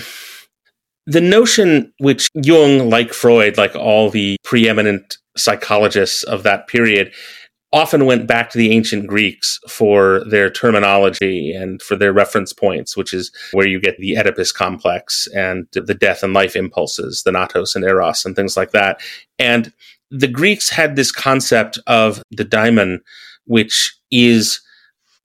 the 1.08 1.22
notion 1.22 1.90
which 1.98 2.28
Jung, 2.34 2.90
like 2.90 3.14
Freud, 3.14 3.56
like 3.56 3.74
all 3.74 4.10
the 4.10 4.36
preeminent 4.44 5.16
psychologists 5.38 6.22
of 6.22 6.42
that 6.42 6.68
period, 6.68 7.14
often 7.72 8.04
went 8.04 8.26
back 8.26 8.50
to 8.50 8.58
the 8.58 8.72
ancient 8.72 9.06
Greeks 9.06 9.58
for 9.68 10.22
their 10.28 10.50
terminology 10.50 11.52
and 11.52 11.80
for 11.80 11.96
their 11.96 12.12
reference 12.12 12.52
points, 12.52 12.94
which 12.94 13.14
is 13.14 13.32
where 13.52 13.66
you 13.66 13.80
get 13.80 13.96
the 13.96 14.18
Oedipus 14.18 14.52
complex 14.52 15.26
and 15.34 15.66
the 15.72 15.94
death 15.94 16.22
and 16.22 16.34
life 16.34 16.54
impulses, 16.54 17.22
Thanatos 17.22 17.74
and 17.74 17.84
Eros 17.84 18.26
and 18.26 18.36
things 18.36 18.54
like 18.54 18.72
that. 18.72 19.00
And 19.38 19.72
the 20.10 20.28
Greeks 20.28 20.68
had 20.68 20.94
this 20.94 21.10
concept 21.10 21.78
of 21.86 22.22
the 22.30 22.44
daimon, 22.44 23.00
which 23.46 23.96
is 24.10 24.60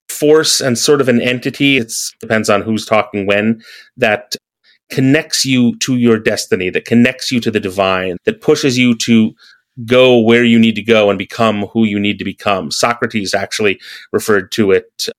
force 0.08 0.62
and 0.62 0.78
sort 0.78 1.02
of 1.02 1.10
an 1.10 1.22
entity. 1.22 1.78
It 1.78 1.92
depends 2.22 2.50
on 2.50 2.62
who's 2.62 2.86
talking 2.86 3.26
when 3.26 3.62
that 3.98 4.36
connects 4.90 5.46
you 5.46 5.78
to 5.80 5.98
your 5.98 6.20
destiny, 6.20 6.70
that 6.70 6.86
connects 6.86 7.32
you 7.32 7.40
to 7.42 7.52
the 7.52 7.60
divine, 7.60 8.18
that 8.26 8.42
pushes 8.42 8.78
you 8.78 8.96
to 8.98 9.34
go 9.86 10.20
where 10.20 10.44
you 10.44 10.60
need 10.60 10.76
to 10.76 10.84
go 10.84 11.10
and 11.10 11.18
become 11.18 11.64
who 11.68 11.84
you 11.84 12.00
need 12.00 12.20
to 12.20 12.26
become. 12.26 12.70
Socrates 12.70 13.34
actually 13.34 13.80
referred 14.12 14.52
to 14.52 14.72
it 14.72 15.10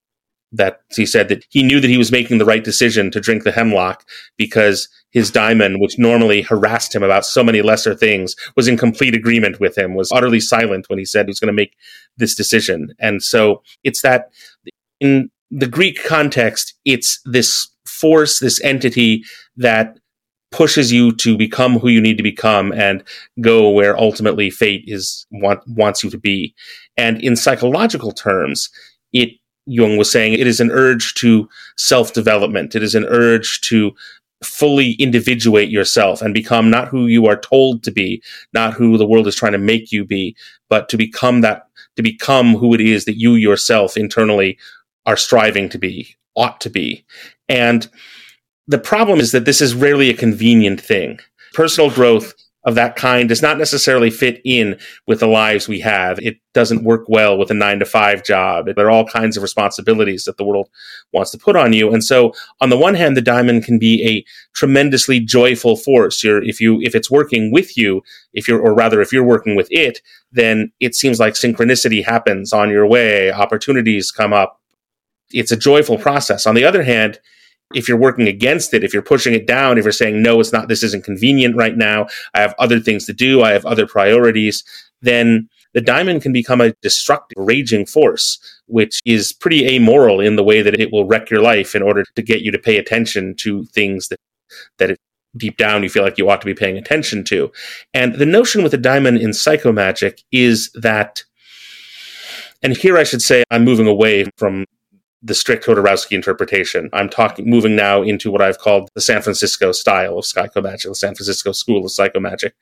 that 0.55 0.83
he 0.95 1.05
said 1.05 1.29
that 1.29 1.45
he 1.51 1.65
knew 1.65 1.81
that 1.81 1.91
he 1.91 1.99
was 1.99 2.13
making 2.13 2.39
the 2.39 2.45
right 2.45 2.63
decision 2.63 3.11
to 3.11 3.21
drink 3.21 3.43
the 3.43 3.51
hemlock 3.51 4.05
because 4.37 4.89
his 5.11 5.31
daimon, 5.33 5.81
which 5.81 5.99
normally 5.99 6.43
harassed 6.43 6.95
him 6.95 7.03
about 7.03 7.27
so 7.27 7.43
many 7.43 7.61
lesser 7.61 7.95
things, 7.95 8.37
was 8.57 8.69
in 8.69 8.77
complete 8.77 9.17
agreement 9.17 9.59
with 9.59 9.77
him, 9.77 9.95
was 9.95 10.13
utterly 10.13 10.39
silent 10.39 10.89
when 10.89 10.99
he 10.99 11.05
said 11.05 11.27
he 11.27 11.31
was 11.31 11.41
going 11.41 11.49
to 11.49 11.53
make 11.53 11.77
this 12.17 12.37
decision. 12.37 12.95
And 13.01 13.21
so 13.21 13.63
it's 13.83 14.03
that 14.03 14.31
in 15.01 15.31
the 15.51 15.67
Greek 15.67 16.05
context, 16.05 16.75
it's 16.85 17.21
this 17.25 17.69
force, 17.87 18.39
this 18.39 18.61
entity 18.63 19.25
that 19.57 19.99
pushes 20.51 20.93
you 20.93 21.13
to 21.17 21.37
become 21.37 21.79
who 21.79 21.89
you 21.89 22.01
need 22.01 22.17
to 22.17 22.23
become 22.23 22.73
and 22.73 23.03
go 23.41 23.69
where 23.69 23.99
ultimately 23.99 24.51
fate 24.51 24.85
is 24.87 25.27
want, 25.33 25.61
wants 25.67 26.05
you 26.05 26.11
to 26.11 26.19
be. 26.19 26.55
And 26.97 27.21
in 27.23 27.35
psychological 27.35 28.13
terms, 28.13 28.71
it 29.13 29.31
Jung 29.67 29.97
was 29.97 30.11
saying 30.11 30.35
it 30.35 30.47
is 30.47 30.61
an 30.61 30.71
urge 30.71 31.15
to 31.15 31.49
self 31.77 32.13
development. 32.13 32.75
It 32.75 32.83
is 32.83 32.95
an 32.95 33.05
urge 33.07 33.61
to 33.63 33.93
fully 34.43 34.93
individuate 34.93 35.71
yourself 35.71 36.21
and 36.21 36.35
become 36.35 36.71
not 36.71 36.89
who 36.89 37.07
you 37.07 37.27
are 37.27 37.41
told 37.41 37.83
to 37.83 37.91
be, 37.91 38.23
not 38.53 38.75
who 38.75 38.99
the 38.99 39.07
world 39.07 39.27
is 39.27 39.35
trying 39.35 39.53
to 39.53 39.59
make 39.59 39.91
you 39.91 40.05
be, 40.05 40.37
but 40.69 40.89
to 40.91 40.97
become 40.97 41.41
that, 41.41 41.67
to 41.97 42.03
become 42.03 42.55
who 42.55 42.75
it 42.75 42.81
is 42.81 43.07
that 43.07 43.19
you 43.19 43.35
yourself 43.35 43.97
internally 43.97 44.59
are 45.07 45.17
striving 45.17 45.69
to 45.71 45.79
be, 45.79 46.15
ought 46.37 46.61
to 46.61 46.71
be. 46.71 47.05
And 47.49 47.89
the 48.67 48.79
problem 48.79 49.21
is 49.21 49.33
that 49.33 49.45
this 49.45 49.61
is 49.61 49.75
rarely 49.75 50.09
a 50.11 50.15
convenient 50.15 50.81
thing. 50.81 51.21
Personal 51.53 51.91
growth 51.91 52.35
of 52.65 52.75
that 52.75 52.97
kind 52.97 53.29
does 53.29 53.43
not 53.43 53.59
necessarily 53.59 54.11
fit 54.11 54.41
in 54.45 54.79
with 55.07 55.21
the 55.21 55.27
lives 55.27 55.69
we 55.69 55.81
have. 55.81 56.19
It 56.21 56.39
doesn't 56.55 56.83
work 56.83 57.05
well 57.09 57.37
with 57.37 57.51
a 57.51 57.55
nine 57.55 57.79
to 57.79 57.85
five 57.85 58.25
job. 58.25 58.67
There 58.75 58.87
are 58.87 58.91
all 58.91 59.07
kinds 59.07 59.37
of 59.37 59.43
responsibilities 59.43 60.25
that 60.25 60.39
the 60.39 60.45
world 60.45 60.71
wants 61.13 61.31
to 61.33 61.39
put 61.39 61.57
on 61.57 61.75
you. 61.75 61.93
And 61.93 62.03
so 62.03 62.33
on 62.63 62.71
the 62.71 62.79
one 62.79 62.95
hand, 62.95 63.17
the 63.17 63.23
daimon 63.23 63.63
can 63.63 63.79
be 63.79 64.03
a 64.07 64.25
tremendously 64.55 65.21
joyful 65.21 65.77
force. 65.77 66.25
You're, 66.25 66.43
if 66.43 66.59
you, 66.59 66.81
if 66.81 66.95
it's 66.95 67.11
working 67.11 67.53
with 67.53 67.77
you, 67.77 68.03
if 68.33 68.49
you're, 68.49 68.61
or 68.61 68.75
rather, 68.75 69.03
if 69.03 69.13
you're 69.13 69.25
working 69.25 69.57
with 69.57 69.69
it, 69.71 70.01
then 70.33 70.73
it 70.81 70.95
seems 70.95 71.21
like 71.21 71.35
synchronicity 71.35 72.03
happens 72.03 72.53
on 72.53 72.71
your 72.71 72.87
way. 72.87 73.31
Opportunities 73.31 74.11
come 74.11 74.33
up. 74.33 74.59
It's 75.31 75.53
a 75.53 75.57
joyful 75.57 75.99
process. 75.99 76.47
On 76.47 76.55
the 76.55 76.65
other 76.65 76.83
hand, 76.83 77.19
if 77.73 77.89
you're 77.89 77.99
working 77.99 78.29
against 78.29 78.75
it, 78.75 78.85
if 78.85 78.93
you're 78.93 79.03
pushing 79.03 79.35
it 79.35 79.47
down, 79.47 79.79
if 79.79 79.85
you're 79.85 79.93
saying, 79.93 80.23
no, 80.23 80.41
it's 80.41 80.53
not, 80.53 80.69
this 80.69 80.83
isn't 80.83 81.05
convenient 81.05 81.57
right 81.57 81.77
now, 81.77 82.07
I 82.35 82.41
have 82.41 82.55
other 82.59 82.79
things 82.79 83.07
to 83.07 83.13
do, 83.13 83.43
I 83.43 83.53
have 83.53 83.65
other 83.65 83.87
priorities, 83.87 84.63
then 85.01 85.49
the 85.73 85.81
daimon 85.81 86.21
can 86.21 86.33
become 86.33 86.61
a 86.61 86.73
destructive, 86.83 87.37
raging 87.37 87.87
force, 87.87 88.39
which 88.67 89.01
is 89.05 89.33
pretty 89.33 89.67
amoral 89.67 90.21
in 90.21 90.37
the 90.37 90.45
way 90.45 90.63
that 90.63 90.79
it 90.79 90.93
will 90.93 91.05
wreck 91.05 91.31
your 91.31 91.43
life 91.43 91.75
in 91.75 91.83
order 91.83 92.05
to 92.15 92.23
get 92.23 92.43
you 92.43 92.53
to 92.53 92.59
pay 92.59 92.77
attention 92.77 93.35
to 93.39 93.65
things 93.67 94.09
that, 94.09 94.21
that 94.79 94.91
it, 94.91 94.99
deep 95.37 95.57
down 95.57 95.83
you 95.83 95.89
feel 95.89 96.05
like 96.05 96.17
you 96.17 96.31
ought 96.31 96.41
to 96.41 96.47
be 96.47 96.55
paying 96.55 96.79
attention 96.79 97.25
to. 97.25 97.51
And 97.93 98.15
the 98.15 98.27
notion 98.27 98.63
with 98.63 98.71
the 98.71 98.79
daimon 98.79 99.19
in 99.21 99.31
psychomagic 99.31 100.23
is 100.31 100.71
that 100.75 101.25
and 102.63 102.75
here 102.75 102.97
I 102.97 103.03
should 103.05 103.21
say 103.21 103.45
I'm 103.51 103.63
moving 103.63 103.87
away 103.87 104.25
from 104.39 104.65
the 105.25 105.35
strict 105.35 105.65
Jodorowsky 105.65 106.13
interpretation. 106.13 106.91
I'm 106.93 107.09
talking, 107.09 107.49
moving 107.49 107.75
now 107.75 108.03
into 108.03 108.31
what 108.31 108.43
I've 108.43 108.59
called 108.59 108.91
the 108.95 109.01
San 109.01 109.23
Francisco 109.23 109.73
style 109.73 110.19
of 110.19 110.27
psychomagic, 110.27 110.85
the 110.85 110.95
San 110.95 111.15
Francisco 111.15 111.53
school 111.53 111.85
of 111.85 111.91
psychomagic. 111.91 112.53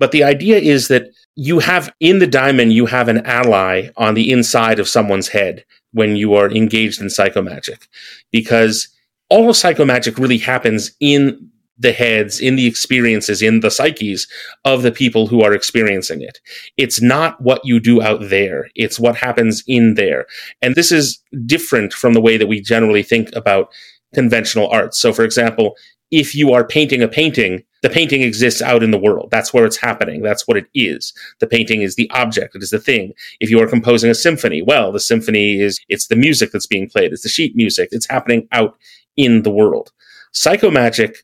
But 0.00 0.10
the 0.10 0.24
idea 0.24 0.58
is 0.58 0.88
that 0.88 1.12
you 1.36 1.60
have 1.60 1.94
in 2.00 2.18
the 2.18 2.26
daimon, 2.26 2.72
you 2.72 2.86
have 2.86 3.06
an 3.08 3.24
ally 3.24 3.90
on 3.96 4.14
the 4.14 4.32
inside 4.32 4.80
of 4.80 4.88
someone's 4.88 5.28
head 5.28 5.64
when 5.92 6.16
you 6.16 6.34
are 6.34 6.50
engaged 6.50 7.00
in 7.00 7.06
psychomagic, 7.06 7.86
because 8.32 8.88
all 9.30 9.48
of 9.48 9.56
psychomagic 9.56 10.18
really 10.18 10.38
happens 10.38 10.90
in 11.00 11.50
the 11.78 11.92
heads, 11.92 12.40
in 12.40 12.56
the 12.56 12.66
experiences, 12.66 13.40
in 13.40 13.60
the 13.60 13.70
psyches 13.70 14.26
of 14.64 14.82
the 14.82 14.92
people 14.92 15.26
who 15.26 15.42
are 15.42 15.52
experiencing 15.52 16.20
it. 16.22 16.40
It's 16.76 17.00
not 17.00 17.40
what 17.40 17.64
you 17.64 17.80
do 17.80 18.02
out 18.02 18.20
there. 18.28 18.68
It's 18.74 18.98
what 18.98 19.16
happens 19.16 19.62
in 19.66 19.94
there. 19.94 20.26
And 20.60 20.74
this 20.74 20.90
is 20.90 21.22
different 21.46 21.92
from 21.92 22.14
the 22.14 22.20
way 22.20 22.36
that 22.36 22.48
we 22.48 22.60
generally 22.60 23.02
think 23.02 23.34
about 23.34 23.70
conventional 24.14 24.68
art. 24.68 24.94
So, 24.94 25.12
for 25.12 25.22
example, 25.22 25.76
if 26.10 26.34
you 26.34 26.52
are 26.52 26.66
painting 26.66 27.02
a 27.02 27.08
painting, 27.08 27.62
the 27.82 27.90
painting 27.90 28.22
exists 28.22 28.62
out 28.62 28.82
in 28.82 28.90
the 28.90 28.98
world. 28.98 29.28
That's 29.30 29.52
where 29.52 29.64
it's 29.64 29.76
happening. 29.76 30.22
That's 30.22 30.48
what 30.48 30.56
it 30.56 30.66
is. 30.74 31.12
The 31.38 31.46
painting 31.46 31.82
is 31.82 31.94
the 31.94 32.10
object. 32.10 32.56
It 32.56 32.62
is 32.62 32.70
the 32.70 32.80
thing. 32.80 33.12
If 33.40 33.50
you 33.50 33.60
are 33.60 33.68
composing 33.68 34.10
a 34.10 34.14
symphony, 34.14 34.62
well, 34.62 34.90
the 34.90 35.00
symphony 35.00 35.60
is, 35.60 35.78
it's 35.88 36.08
the 36.08 36.16
music 36.16 36.50
that's 36.50 36.66
being 36.66 36.88
played. 36.88 37.12
It's 37.12 37.22
the 37.22 37.28
sheet 37.28 37.54
music. 37.54 37.90
It's 37.92 38.08
happening 38.08 38.48
out 38.52 38.76
in 39.16 39.42
the 39.42 39.50
world. 39.50 39.92
Psychomagic 40.34 41.18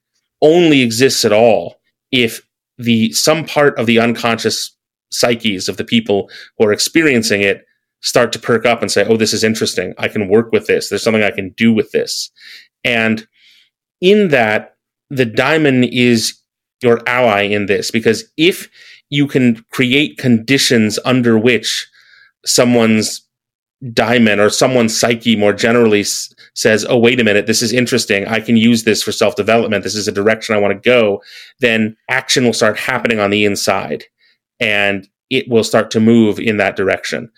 only 0.44 0.82
exists 0.82 1.24
at 1.24 1.32
all 1.32 1.80
if 2.12 2.46
the 2.78 3.10
some 3.12 3.44
part 3.44 3.76
of 3.78 3.86
the 3.86 3.98
unconscious 3.98 4.76
psyches 5.10 5.68
of 5.68 5.76
the 5.78 5.84
people 5.84 6.30
who 6.58 6.66
are 6.66 6.72
experiencing 6.72 7.40
it 7.40 7.64
start 8.02 8.32
to 8.32 8.38
perk 8.38 8.66
up 8.66 8.82
and 8.82 8.92
say, 8.92 9.04
"Oh, 9.04 9.16
this 9.16 9.32
is 9.32 9.42
interesting. 9.42 9.94
I 9.96 10.08
can 10.08 10.28
work 10.28 10.52
with 10.52 10.66
this. 10.66 10.88
There's 10.88 11.02
something 11.02 11.22
I 11.22 11.30
can 11.30 11.50
do 11.56 11.72
with 11.72 11.90
this." 11.92 12.30
And 12.84 13.26
in 14.00 14.28
that, 14.28 14.76
the 15.08 15.24
daimon 15.24 15.84
is 15.84 16.34
your 16.82 17.00
ally 17.08 17.42
in 17.42 17.66
this 17.66 17.90
because 17.90 18.24
if 18.36 18.68
you 19.08 19.26
can 19.26 19.64
create 19.70 20.18
conditions 20.18 20.98
under 21.04 21.38
which 21.38 21.88
someone's 22.44 23.23
daimon 23.92 24.40
or 24.40 24.50
someone's 24.50 24.98
psyche 24.98 25.36
more 25.36 25.52
generally 25.52 26.00
s- 26.00 26.32
says, 26.54 26.86
Oh, 26.88 26.98
wait 26.98 27.20
a 27.20 27.24
minute, 27.24 27.46
this 27.46 27.62
is 27.62 27.72
interesting. 27.72 28.26
I 28.26 28.40
can 28.40 28.56
use 28.56 28.84
this 28.84 29.02
for 29.02 29.12
self 29.12 29.36
development. 29.36 29.84
This 29.84 29.94
is 29.94 30.08
a 30.08 30.12
direction 30.12 30.54
I 30.54 30.58
want 30.58 30.72
to 30.82 30.88
go. 30.88 31.22
Then 31.60 31.96
action 32.08 32.44
will 32.44 32.52
start 32.52 32.78
happening 32.78 33.20
on 33.20 33.30
the 33.30 33.44
inside 33.44 34.04
and 34.60 35.08
it 35.30 35.48
will 35.48 35.64
start 35.64 35.90
to 35.92 36.00
move 36.00 36.38
in 36.38 36.58
that 36.58 36.76
direction. 36.76 37.30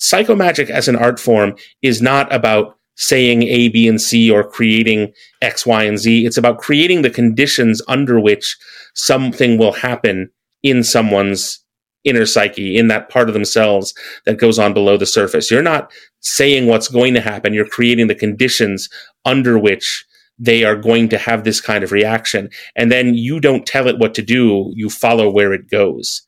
Psychomagic 0.00 0.70
as 0.70 0.88
an 0.88 0.96
art 0.96 1.20
form 1.20 1.54
is 1.82 2.02
not 2.02 2.32
about 2.32 2.76
saying 2.96 3.42
A, 3.44 3.68
B, 3.68 3.88
and 3.88 4.00
C 4.00 4.30
or 4.30 4.44
creating 4.44 5.12
X, 5.42 5.66
Y, 5.66 5.82
and 5.84 5.98
Z. 5.98 6.26
It's 6.26 6.36
about 6.36 6.58
creating 6.58 7.02
the 7.02 7.10
conditions 7.10 7.82
under 7.88 8.20
which 8.20 8.56
something 8.94 9.58
will 9.58 9.72
happen 9.72 10.30
in 10.62 10.82
someone's 10.84 11.63
inner 12.04 12.26
psyche, 12.26 12.76
in 12.76 12.88
that 12.88 13.08
part 13.08 13.28
of 13.28 13.34
themselves 13.34 13.94
that 14.26 14.38
goes 14.38 14.58
on 14.58 14.74
below 14.74 14.96
the 14.96 15.06
surface. 15.06 15.50
You're 15.50 15.62
not 15.62 15.90
saying 16.20 16.66
what's 16.66 16.88
going 16.88 17.14
to 17.14 17.20
happen. 17.20 17.54
You're 17.54 17.66
creating 17.66 18.06
the 18.06 18.14
conditions 18.14 18.88
under 19.24 19.58
which 19.58 20.04
they 20.38 20.64
are 20.64 20.76
going 20.76 21.08
to 21.08 21.18
have 21.18 21.44
this 21.44 21.60
kind 21.60 21.84
of 21.84 21.92
reaction. 21.92 22.50
And 22.76 22.90
then 22.90 23.14
you 23.14 23.40
don't 23.40 23.66
tell 23.66 23.88
it 23.88 23.98
what 23.98 24.14
to 24.14 24.22
do. 24.22 24.72
You 24.74 24.90
follow 24.90 25.30
where 25.30 25.52
it 25.52 25.70
goes. 25.70 26.22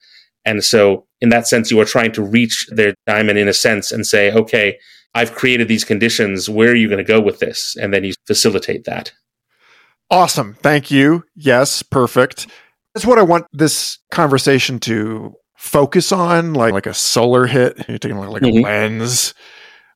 And 0.45 0.62
so 0.62 1.07
in 1.20 1.31
that 1.31 1.49
sense, 1.49 1.70
you 1.70 1.81
are 1.81 1.85
trying 1.85 2.12
to 2.12 2.22
reach 2.22 2.66
their 2.70 2.95
daimon 3.07 3.37
in 3.37 3.49
a 3.49 3.53
sense 3.53 3.91
and 3.91 4.07
say, 4.07 4.33
okay, 4.33 4.79
I've 5.14 5.35
created 5.35 5.66
these 5.66 5.85
conditions. 5.85 6.49
Where 6.49 6.70
are 6.70 6.77
you 6.77 6.89
going 6.89 7.05
to 7.05 7.05
go 7.05 7.20
with 7.20 7.41
this? 7.41 7.77
And 7.81 7.93
then 7.93 8.05
you 8.05 8.12
facilitate 8.27 8.85
that. 8.85 9.12
Awesome. 10.11 10.55
Thank 10.62 10.91
you. 10.91 11.24
Yes, 11.35 11.83
perfect. 11.83 12.47
That's 12.95 13.07
what 13.07 13.18
I 13.18 13.22
want 13.22 13.47
this 13.53 13.99
conversation 14.12 14.79
to 14.81 15.35
focus 15.59 16.13
on, 16.13 16.55
like 16.55 16.73
like 16.73 16.87
a 16.87 16.95
solar 16.95 17.47
hit. 17.47 17.89
You're 17.89 17.99
taking 17.99 18.19
like, 18.19 18.31
like 18.31 18.43
Mhm. 18.43 18.61
a 18.61 18.63
lens. 18.63 19.35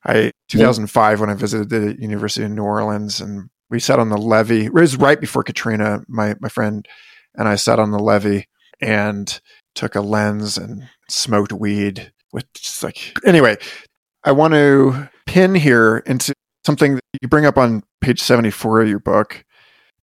I 0.04 0.32
2005 0.48 1.20
when 1.20 1.28
I 1.30 1.34
visited 1.34 1.68
the 1.68 1.96
University 2.00 2.44
of 2.44 2.50
New 2.52 2.62
Orleans 2.62 3.20
and 3.20 3.50
we 3.68 3.78
sat 3.78 3.98
on 3.98 4.08
the 4.08 4.16
levee. 4.18 4.64
It 4.66 4.72
was 4.72 4.96
right 4.96 5.20
before 5.20 5.42
Katrina. 5.42 6.02
My 6.08 6.34
my 6.40 6.48
friend 6.48 6.86
and 7.34 7.46
I 7.48 7.54
sat 7.56 7.78
on 7.78 7.90
the 7.90 7.98
levee 7.98 8.46
and 8.80 9.40
took 9.74 9.94
a 9.94 10.00
lens 10.00 10.56
and 10.58 10.88
smoked 11.08 11.52
weed 11.52 12.12
with 12.32 12.50
just 12.54 12.82
like 12.82 13.12
anyway. 13.26 13.56
I 14.24 14.32
want 14.32 14.54
to 14.54 15.08
pin 15.26 15.54
here 15.54 15.98
into 16.06 16.34
something 16.66 16.94
that 16.96 17.02
you 17.22 17.28
bring 17.28 17.46
up 17.46 17.56
on 17.56 17.82
page 18.00 18.20
74 18.20 18.82
of 18.82 18.88
your 18.88 18.98
book 18.98 19.44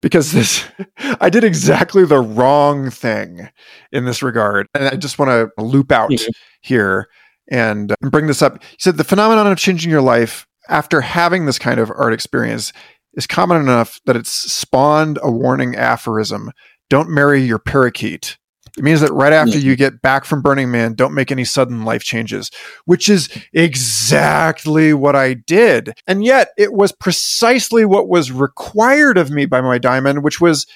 because 0.01 0.31
this 0.31 0.63
I 1.21 1.29
did 1.29 1.43
exactly 1.43 2.05
the 2.05 2.19
wrong 2.19 2.89
thing 2.89 3.49
in 3.91 4.05
this 4.05 4.21
regard. 4.23 4.67
And 4.73 4.85
I 4.85 4.95
just 4.95 5.19
want 5.19 5.29
to 5.29 5.61
loop 5.61 5.91
out 5.91 6.09
Mhm. 6.09 6.29
here 6.61 7.07
and, 7.49 7.91
uh, 7.91 7.95
bring 8.09 8.27
this 8.27 8.41
up. 8.41 8.61
He 8.63 8.77
said 8.79 8.97
the 8.97 9.03
phenomenon 9.03 9.47
of 9.47 9.57
changing 9.57 9.89
your 9.91 10.01
life 10.01 10.45
after 10.69 11.01
having 11.01 11.45
this 11.45 11.59
kind 11.59 11.79
of 11.79 11.91
art 11.95 12.13
experience 12.13 12.73
is 13.13 13.25
common 13.25 13.59
enough 13.61 13.99
that 14.05 14.15
it's 14.15 14.31
spawned 14.31 15.17
a 15.23 15.31
warning 15.31 15.75
aphorism. 15.75 16.51
Don't 16.89 17.09
marry 17.09 17.41
your 17.41 17.59
parakeet. 17.59 18.37
It 18.77 18.83
means 18.83 19.01
that 19.01 19.11
right 19.11 19.33
after 19.33 19.57
you 19.57 19.75
get 19.75 20.03
back 20.03 20.23
from 20.23 20.43
Burning 20.43 20.69
Man, 20.69 20.93
don't 20.93 21.15
make 21.15 21.31
any 21.31 21.43
sudden 21.43 21.83
life 21.83 22.03
changes, 22.03 22.51
which 22.85 23.09
is 23.09 23.27
exactly 23.51 24.93
what 24.93 25.15
I 25.15 25.33
did. 25.33 25.99
And 26.05 26.23
yet 26.23 26.49
it 26.57 26.73
was 26.73 26.91
precisely 26.91 27.85
what 27.85 28.07
was 28.07 28.31
required 28.31 29.17
of 29.17 29.31
me 29.31 29.47
by 29.47 29.61
my 29.61 29.79
daimon, 29.79 30.21
which 30.21 30.39
was 30.39 30.67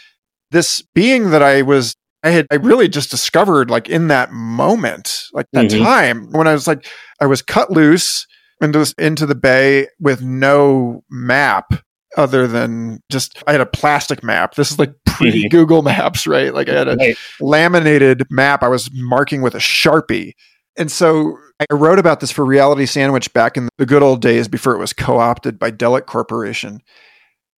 this 0.50 0.82
being 0.96 1.30
that 1.30 1.44
I 1.44 1.62
was 1.62 1.96
I 2.24 2.30
had 2.30 2.46
I 2.52 2.56
really 2.56 2.88
just 2.88 3.10
discovered 3.10 3.70
like 3.70 3.90
in 3.90 4.08
that 4.10 4.32
moment, 4.32 5.26
like 5.34 5.48
that 5.54 5.66
Mhm. 5.66 5.84
time 5.84 6.32
when 6.32 6.48
I 6.48 6.54
was 6.54 6.68
like 6.68 6.86
I 7.20 7.26
was 7.26 7.42
cut 7.42 7.72
loose 7.72 8.28
into 8.62 8.80
this, 8.80 8.94
into 8.94 9.26
the 9.26 9.36
bay 9.36 9.88
with 10.00 10.22
no 10.22 11.04
map 11.10 11.74
other 12.18 12.48
than 12.48 13.00
just 13.12 13.42
I 13.48 13.52
had 13.54 13.62
a 13.62 13.66
plastic 13.66 14.24
map. 14.24 14.56
This 14.56 14.72
is 14.72 14.80
like 14.80 14.94
pre 15.06 15.48
Google 15.50 15.82
Maps, 15.82 16.28
right? 16.28 16.54
Like 16.54 16.70
I 16.70 16.74
had 16.74 16.88
a 16.88 16.96
Right. 16.96 17.18
laminated 17.40 18.24
map 18.30 18.64
I 18.64 18.68
was 18.68 18.90
marking 18.94 19.42
with 19.42 19.56
a 19.56 19.60
Sharpie. 19.60 20.34
And 20.78 20.92
so 20.92 21.38
I 21.60 21.74
wrote 21.74 22.00
about 22.00 22.20
this 22.22 22.32
for 22.32 22.46
Reality 22.46 22.86
Sandwich 22.86 23.32
back 23.34 23.58
in 23.58 23.68
the 23.78 23.86
good 23.86 24.02
old 24.04 24.22
days 24.22 24.48
before 24.48 24.74
it 24.74 24.80
was 24.80 24.94
co 24.94 25.20
opted 25.20 25.60
by 25.60 25.70
Delic 25.72 26.06
Corporation. 26.06 26.80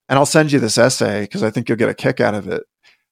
And 0.09 0.19
I'll 0.19 0.25
send 0.25 0.51
you 0.51 0.59
this 0.59 0.77
essay 0.77 1.21
because 1.21 1.43
I 1.43 1.49
think 1.49 1.69
you'll 1.69 1.77
get 1.77 1.89
a 1.89 1.93
kick 1.93 2.19
out 2.19 2.33
of 2.33 2.47
it 2.47 2.63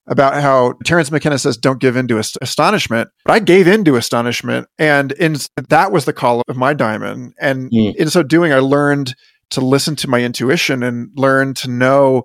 about 0.07 0.33
how 0.41 0.73
Terence 0.83 1.11
McKenna 1.11 1.37
says, 1.37 1.55
don't 1.55 1.79
give 1.79 1.95
in 1.95 2.07
to 2.07 2.17
ast- 2.19 2.37
astonishment. 2.41 3.09
But 3.23 3.33
I 3.33 3.39
gave 3.39 3.67
in 3.67 3.85
to 3.85 3.95
astonishment. 3.95 4.67
And 4.79 5.11
in, 5.13 5.37
that 5.69 5.91
was 5.91 6.05
the 6.05 6.13
call 6.13 6.41
of 6.49 6.57
my 6.57 6.73
daimon. 6.73 7.31
And 7.39 7.71
Mm. 7.71 7.95
in 7.95 8.09
so 8.09 8.23
doing, 8.23 8.51
I 8.51 8.57
learned 8.59 9.13
to 9.51 9.61
listen 9.61 9.95
to 9.97 10.09
my 10.09 10.21
intuition 10.21 10.83
and 10.83 11.09
learn 11.15 11.53
to 11.55 11.69
know, 11.69 12.23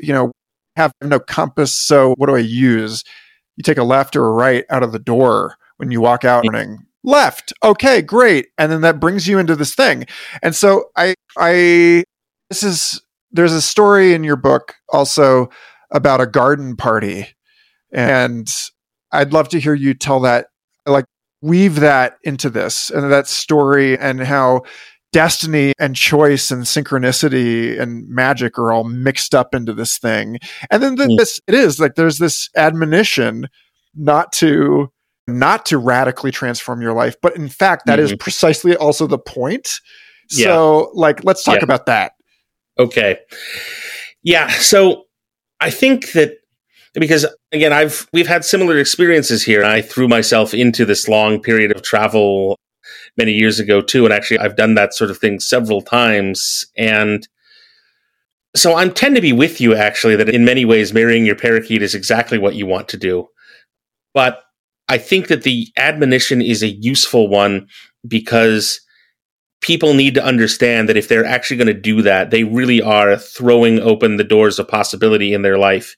you 0.00 0.12
know, 0.12 0.32
have 0.76 0.92
no 1.02 1.18
compass. 1.18 1.76
So 1.76 2.14
what 2.16 2.28
do 2.28 2.36
I 2.36 2.40
use? 2.40 3.04
You 3.56 3.62
take 3.62 3.78
a 3.78 3.84
left 3.84 4.16
or 4.16 4.26
a 4.26 4.32
right 4.32 4.64
out 4.70 4.82
of 4.82 4.92
the 4.92 4.98
door 4.98 5.56
when 5.76 5.90
you 5.90 6.00
walk 6.00 6.24
out 6.24 6.44
morning. 6.44 6.78
Left. 7.02 7.52
Okay, 7.62 8.02
great. 8.02 8.48
And 8.58 8.70
then 8.70 8.82
that 8.82 9.00
brings 9.00 9.26
you 9.26 9.38
into 9.38 9.56
this 9.56 9.74
thing. 9.74 10.06
And 10.42 10.54
so 10.54 10.90
I 10.96 11.14
I 11.36 12.04
this 12.50 12.62
is 12.62 13.00
there's 13.32 13.52
a 13.52 13.62
story 13.62 14.12
in 14.12 14.24
your 14.24 14.36
book 14.36 14.74
also 14.90 15.48
about 15.90 16.20
a 16.20 16.26
garden 16.26 16.76
party. 16.76 17.28
And 17.92 18.48
I'd 19.12 19.32
love 19.32 19.48
to 19.50 19.60
hear 19.60 19.74
you 19.74 19.94
tell 19.94 20.20
that 20.20 20.46
like 20.86 21.04
weave 21.42 21.76
that 21.76 22.18
into 22.22 22.50
this 22.50 22.90
and 22.90 23.10
that 23.10 23.26
story 23.26 23.98
and 23.98 24.20
how 24.20 24.62
destiny 25.12 25.72
and 25.78 25.96
choice 25.96 26.50
and 26.50 26.62
synchronicity 26.64 27.78
and 27.80 28.08
magic 28.08 28.58
are 28.58 28.72
all 28.72 28.84
mixed 28.84 29.34
up 29.34 29.54
into 29.54 29.72
this 29.72 29.98
thing. 29.98 30.38
And 30.70 30.82
then 30.82 30.96
th- 30.96 31.08
Mm. 31.08 31.18
this 31.18 31.40
it 31.46 31.54
is 31.54 31.80
like 31.80 31.94
there's 31.96 32.18
this 32.18 32.48
admonition 32.56 33.48
not 33.94 34.32
to 34.34 34.88
not 35.26 35.64
to 35.66 35.78
radically 35.78 36.30
transform 36.32 36.80
your 36.82 36.92
life, 36.92 37.14
but 37.22 37.36
in 37.36 37.48
fact 37.48 37.86
that 37.86 37.98
is 38.00 38.14
precisely 38.16 38.74
also 38.76 39.06
the 39.06 39.18
point. 39.18 39.80
Yeah. 40.30 40.46
So 40.46 40.90
like 40.94 41.24
let's 41.24 41.42
talk 41.44 41.56
Yeah. 41.58 41.64
about 41.64 41.86
that. 41.86 42.12
Okay. 42.78 43.18
Yeah. 44.22 44.48
So 44.48 45.04
I 45.60 45.70
think 45.70 46.12
that 46.12 46.34
because 46.94 47.26
again, 47.52 47.72
I've 47.72 48.06
we've 48.12 48.26
had 48.26 48.44
similar 48.44 48.78
experiences 48.78 49.42
here. 49.44 49.64
I 49.64 49.82
threw 49.82 50.08
myself 50.08 50.54
into 50.54 50.84
this 50.84 51.08
long 51.08 51.40
period 51.40 51.70
of 51.74 51.82
travel 51.82 52.56
many 53.16 53.32
years 53.32 53.58
ago 53.58 53.80
too, 53.80 54.04
and 54.04 54.14
actually 54.14 54.38
I've 54.38 54.56
done 54.56 54.74
that 54.74 54.94
sort 54.94 55.10
of 55.10 55.18
thing 55.18 55.40
several 55.40 55.82
times. 55.82 56.64
And 56.76 57.26
so 58.56 58.74
I 58.74 58.88
tend 58.88 59.14
to 59.16 59.22
be 59.22 59.32
with 59.32 59.60
you 59.60 59.74
actually 59.74 60.16
that 60.16 60.28
in 60.28 60.44
many 60.44 60.64
ways 60.64 60.92
marrying 60.92 61.24
your 61.24 61.36
parakeet 61.36 61.82
is 61.82 61.94
exactly 61.94 62.38
what 62.38 62.54
you 62.54 62.66
want 62.66 62.88
to 62.88 62.96
do. 62.96 63.28
But 64.12 64.42
I 64.88 64.98
think 64.98 65.28
that 65.28 65.44
the 65.44 65.68
admonition 65.76 66.42
is 66.42 66.62
a 66.62 66.68
useful 66.68 67.28
one 67.28 67.68
because 68.08 68.80
people 69.60 69.94
need 69.94 70.14
to 70.14 70.24
understand 70.24 70.88
that 70.88 70.96
if 70.96 71.08
they're 71.08 71.24
actually 71.24 71.58
going 71.58 71.68
to 71.68 71.74
do 71.74 72.02
that, 72.02 72.30
they 72.30 72.44
really 72.44 72.82
are 72.82 73.16
throwing 73.16 73.78
open 73.78 74.16
the 74.16 74.24
doors 74.24 74.58
of 74.58 74.66
possibility 74.66 75.32
in 75.32 75.42
their 75.42 75.58
life. 75.58 75.96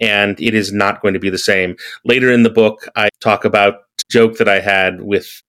And 0.00 0.40
it 0.40 0.54
is 0.54 0.72
not 0.72 1.02
going 1.02 1.14
to 1.14 1.20
be 1.20 1.30
the 1.30 1.38
same. 1.38 1.76
Later 2.04 2.32
in 2.32 2.42
the 2.42 2.50
book, 2.50 2.88
I 2.96 3.10
talk 3.20 3.44
about 3.44 3.74
joke 4.10 4.38
that 4.38 4.48
I 4.48 4.60
had 4.60 5.02
with 5.02 5.42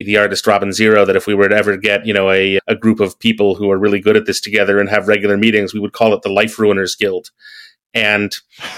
the 0.00 0.16
artist 0.16 0.46
Robin 0.46 0.72
Zero 0.72 1.04
that 1.04 1.16
if 1.16 1.26
we 1.26 1.34
were 1.34 1.48
to 1.48 1.54
ever 1.54 1.76
get, 1.76 2.06
you 2.06 2.14
know, 2.14 2.30
a, 2.30 2.58
a 2.66 2.74
group 2.74 3.00
of 3.00 3.18
people 3.18 3.54
who 3.54 3.70
are 3.70 3.78
really 3.78 4.00
good 4.00 4.16
at 4.16 4.26
this 4.26 4.40
together 4.40 4.78
and 4.78 4.88
have 4.88 5.08
regular 5.08 5.36
meetings, 5.36 5.74
we 5.74 5.80
would 5.80 5.92
call 5.92 6.14
it 6.14 6.22
the 6.22 6.30
Life 6.30 6.56
Ruiners 6.56 6.98
Guild. 6.98 7.30
And 7.92 8.34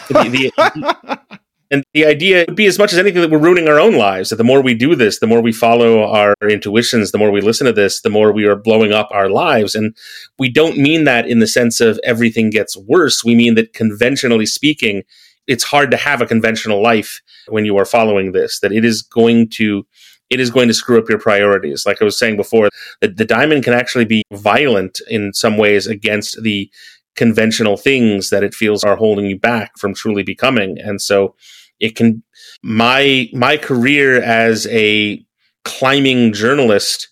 the, 0.09 0.51
the 0.55 1.19
and 1.71 1.85
the 1.95 2.05
idea 2.07 2.45
would 2.49 2.57
be 2.57 2.67
as 2.67 2.79
much 2.79 2.93
as 2.93 2.99
anything 2.99 3.23
that 3.23 3.31
we're 3.31 3.39
ruining 3.39 3.69
our 3.69 3.79
own 3.79 3.95
lives. 3.95 4.31
That 4.31 4.37
the 4.37 4.45
more 4.45 4.61
we 4.61 4.75
do 4.75 4.97
this, 4.97 5.21
the 5.21 5.27
more 5.27 5.41
we 5.41 5.53
follow 5.53 6.05
our 6.05 6.35
intuitions, 6.43 7.13
the 7.13 7.19
more 7.19 7.31
we 7.31 7.41
listen 7.41 7.67
to 7.67 7.73
this, 7.73 8.01
the 8.01 8.11
more 8.11 8.33
we 8.33 8.45
are 8.45 8.57
blowing 8.57 8.93
up 8.93 9.09
our 9.13 9.31
lives. 9.31 9.75
And 9.75 9.97
we 10.39 10.51
don't 10.51 10.77
mean 10.77 11.05
that 11.05 11.29
in 11.29 11.39
the 11.39 11.47
sense 11.47 11.81
of 11.81 12.01
everything 12.05 12.51
gets 12.51 12.77
worse. 12.77 13.25
We 13.25 13.35
mean 13.37 13.55
that 13.55 13.75
conventionally 13.75 14.47
speaking, 14.47 15.05
it's 15.47 15.65
hard 15.65 15.91
to 15.93 15.97
have 15.97 16.21
a 16.21 16.27
conventional 16.27 16.83
life 16.83 17.21
when 17.49 17.65
you 17.65 17.77
are 17.77 17.85
following 17.85 18.33
this, 18.33 18.61
that 18.61 18.73
it 18.73 18.85
is 18.85 19.03
going 19.03 19.49
to 19.51 19.87
it 20.33 20.41
is 20.41 20.51
going 20.51 20.69
to 20.69 20.75
screw 20.75 20.99
up 20.99 21.09
your 21.11 21.19
priorities. 21.19 21.85
Like 21.85 22.01
I 22.01 22.05
was 22.07 22.19
saying 22.19 22.39
before, 22.39 22.71
that 23.01 23.19
the 23.19 23.27
daimon 23.27 23.63
can 23.63 23.75
actually 23.75 24.07
be 24.07 24.23
violent 24.33 24.99
in 25.09 25.35
some 25.35 25.59
ways 25.59 25.87
against 25.87 26.43
the 26.43 26.71
conventional 27.17 27.77
things 27.77 28.31
that 28.31 28.43
it 28.43 28.55
feels 28.55 28.83
are 28.83 28.97
holding 28.97 29.27
you 29.27 29.39
back 29.39 29.77
from 29.77 29.93
truly 29.93 30.23
becoming. 30.23 30.79
And 30.79 31.03
so 31.03 31.35
it 31.81 31.97
can 31.97 32.23
my 32.63 33.29
my 33.35 33.59
career 33.59 34.23
as 34.23 34.67
a 34.69 35.23
climbing 35.65 36.33
journalist 36.33 37.09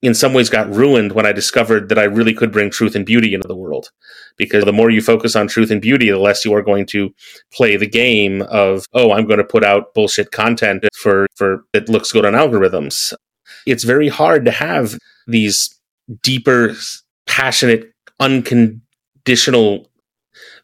in 0.00 0.14
some 0.14 0.32
ways 0.32 0.48
got 0.48 0.72
ruined 0.72 1.12
when 1.12 1.26
I 1.26 1.32
discovered 1.32 1.88
that 1.88 1.98
I 1.98 2.04
really 2.04 2.32
could 2.32 2.52
bring 2.52 2.70
truth 2.70 2.94
and 2.94 3.04
beauty 3.04 3.34
into 3.34 3.48
the 3.48 3.56
world. 3.56 3.90
Because 4.36 4.64
the 4.64 4.72
more 4.72 4.90
you 4.90 5.02
focus 5.02 5.34
on 5.34 5.48
truth 5.48 5.70
and 5.70 5.82
beauty, 5.82 6.10
the 6.10 6.18
less 6.18 6.44
you 6.44 6.54
are 6.54 6.62
going 6.62 6.86
to 6.86 7.12
play 7.52 7.76
the 7.76 7.88
game 7.88 8.42
of, 8.42 8.84
oh, 8.92 9.12
I'm 9.12 9.26
going 9.26 9.38
to 9.38 9.44
put 9.44 9.64
out 9.64 9.94
bullshit 9.94 10.30
content 10.30 10.86
for, 10.94 11.26
for 11.34 11.64
it 11.72 11.88
looks 11.88 12.12
good 12.12 12.24
on 12.24 12.34
algorithms. 12.34 13.12
It's 13.66 13.84
very 13.84 14.08
hard 14.08 14.44
to 14.44 14.52
have 14.52 14.96
these 15.26 15.76
deeper, 16.22 16.74
passionate, 17.26 17.92
unconditional 18.20 19.88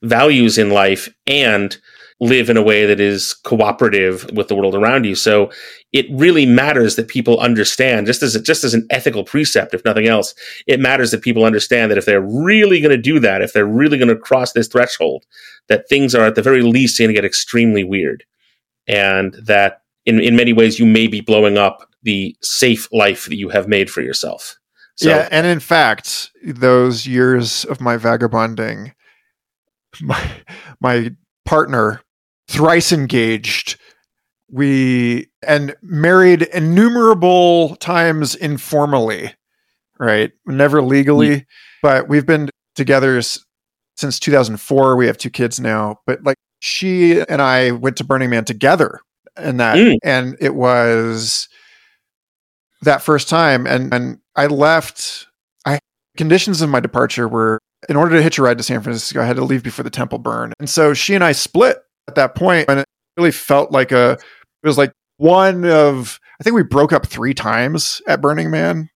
values 0.03 0.59
in 0.59 0.71
life 0.71 1.13
and 1.27 1.77
live 2.25 2.49
in 2.49 2.57
a 2.57 2.63
way 2.63 2.87
that 2.87 3.01
is 3.01 3.35
cooperative 3.35 4.29
with 4.33 4.49
the 4.49 4.55
world 4.55 4.75
around 4.75 5.05
you. 5.05 5.15
So 5.15 5.51
it 5.93 6.07
really 6.11 6.47
matters 6.47 6.97
that 6.97 7.09
people 7.09 7.39
understand, 7.39 8.07
just 8.07 8.23
as 8.23 8.35
a, 8.35 8.41
just 8.41 8.65
as 8.65 8.73
an 8.73 8.87
ethical 8.91 9.25
precept, 9.25 9.75
if 9.75 9.85
nothing 9.85 10.07
else, 10.07 10.35
it 10.67 10.81
matters 10.81 11.11
that 11.11 11.23
people 11.23 11.45
understand 11.45 11.91
that 11.91 11.99
if 11.99 12.07
they're 12.07 12.21
really 12.21 12.81
going 12.81 12.97
to 12.97 13.03
do 13.03 13.21
that, 13.21 13.43
if 13.43 13.53
they're 13.53 13.67
really 13.67 13.99
going 13.99 14.09
to 14.09 14.17
cross 14.17 14.53
this 14.53 14.69
threshold, 14.69 15.25
that 15.69 15.89
things 15.89 16.15
are 16.15 16.25
at 16.25 16.35
the 16.35 16.43
very 16.43 16.63
least 16.63 16.99
going 16.99 17.09
to 17.09 17.15
get 17.15 17.25
extremely 17.25 17.85
weird, 17.85 18.25
and 18.87 19.35
that 19.45 19.83
in 20.07 20.19
in 20.19 20.35
many 20.35 20.53
ways 20.53 20.79
you 20.79 20.87
may 20.87 21.07
be 21.07 21.21
blowing 21.21 21.59
up 21.59 21.89
the 22.03 22.37
safe 22.43 22.89
life 22.93 23.27
that 23.27 23.37
you 23.37 23.51
have 23.51 23.69
made 23.69 23.91
for 23.91 24.01
yourself. 24.01 24.59
So, 24.97 25.09
yeah, 25.09 25.29
and 25.31 25.47
in 25.47 25.61
fact, 25.61 26.31
those 26.43 27.07
years 27.07 27.65
of 27.65 27.81
my 27.81 27.97
vagabonding, 27.97 28.95
my 30.01 30.31
my 30.81 31.15
partner 31.45 32.01
thrice 32.49 32.93
engaged. 32.93 33.79
We 34.51 35.31
and 35.47 35.75
married 35.83 36.43
innumerable 36.43 37.77
times 37.77 38.35
informally, 38.35 39.35
right? 39.99 40.33
Never 40.47 40.83
legally, 40.83 41.41
mm. 41.41 41.47
but 41.83 42.09
we've 42.09 42.27
been 42.27 42.51
together 42.77 43.21
since 43.97 44.19
2004. 44.21 44.97
We 44.97 45.07
have 45.07 45.19
two 45.19 45.31
kids 45.31 45.59
now, 45.59 46.01
but 46.07 46.23
like 46.25 46.37
she 46.61 47.21
and 47.21 47.43
I 47.43 47.73
went 47.73 47.97
to 47.97 48.05
Burning 48.05 48.31
Man 48.31 48.45
together 48.45 49.01
and 49.37 49.59
that, 49.61 49.77
mm. 49.77 49.97
and 50.05 50.37
it 50.41 50.55
was 50.55 51.49
that 52.83 53.03
first 53.03 53.29
time. 53.29 53.67
And, 53.67 53.93
and 53.93 54.19
I 54.37 54.47
left, 54.47 55.27
I 55.67 55.79
conditions 56.17 56.63
of 56.63 56.71
my 56.71 56.81
departure 56.81 57.27
were 57.27 57.59
in 57.89 57.97
order 57.97 58.17
to 58.17 58.23
hitch 58.23 58.39
a 58.39 58.43
ride 58.43 58.59
to 58.59 58.65
San 58.65 58.81
Francisco, 58.83 59.21
I 59.21 59.27
had 59.27 59.37
to 59.37 59.45
leave 59.45 59.63
before 59.63 59.83
the 59.83 59.91
temple 59.91 60.19
burn 60.19 60.53
And 60.59 60.69
so 60.71 60.95
she 60.95 61.15
and 61.15 61.23
I 61.23 61.33
split 61.33 61.79
at 62.09 62.15
that 62.17 62.35
point 62.35 62.69
and 62.69 62.81
it 62.81 62.87
really 63.17 63.31
felt 63.31 63.71
like 63.71 63.93
a 63.93 64.13
it 64.13 64.67
was 64.67 64.79
like 64.79 64.93
one 65.17 65.65
of 65.65 66.19
I 66.41 66.45
think 66.45 66.55
we 66.55 66.63
broke 66.63 66.93
up 66.93 67.07
three 67.07 67.35
times 67.35 68.03
at 68.07 68.21
Burning 68.21 68.51
Man 68.51 68.91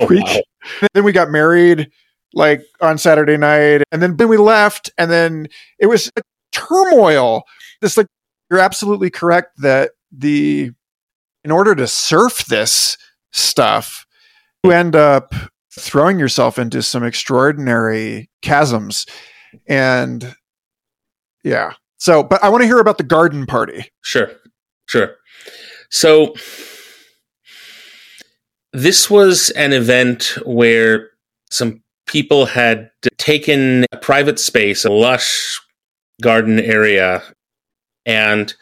oh, 0.00 0.06
week. 0.06 0.24
Wow. 0.24 0.40
then 0.94 1.04
we 1.04 1.12
got 1.12 1.30
married 1.30 1.90
like 2.32 2.62
on 2.80 2.98
Saturday 2.98 3.36
night 3.36 3.82
and 3.92 4.02
then 4.02 4.16
then 4.16 4.28
we 4.28 4.36
left 4.36 4.90
and 4.98 5.10
then 5.10 5.48
it 5.78 5.86
was 5.86 6.10
like 6.16 6.24
turmoil. 6.52 7.44
This 7.80 7.96
like 7.96 8.06
you're 8.50 8.60
absolutely 8.60 9.10
correct 9.10 9.58
that 9.58 9.92
the 10.12 10.70
in 11.42 11.50
order 11.50 11.74
to 11.74 11.86
surf 11.86 12.46
this 12.46 12.96
stuff 13.32 14.06
you 14.62 14.70
end 14.70 14.96
up 14.96 15.34
throwing 15.78 16.18
yourself 16.18 16.58
into 16.58 16.82
some 16.82 17.04
extraordinary 17.04 18.30
chasms 18.42 19.06
and 19.66 20.34
yeah 21.42 21.74
so, 21.98 22.22
but 22.22 22.42
I 22.42 22.48
want 22.48 22.62
to 22.62 22.66
hear 22.66 22.78
about 22.78 22.98
the 22.98 23.04
garden 23.04 23.46
party. 23.46 23.90
Sure. 24.02 24.30
Sure. 24.86 25.16
So, 25.90 26.34
this 28.72 29.08
was 29.08 29.50
an 29.50 29.72
event 29.72 30.36
where 30.44 31.10
some 31.50 31.82
people 32.06 32.46
had 32.46 32.90
taken 33.18 33.84
a 33.92 33.96
private 33.96 34.38
space, 34.38 34.84
a 34.84 34.90
lush 34.90 35.60
garden 36.20 36.58
area, 36.58 37.22
and 38.04 38.54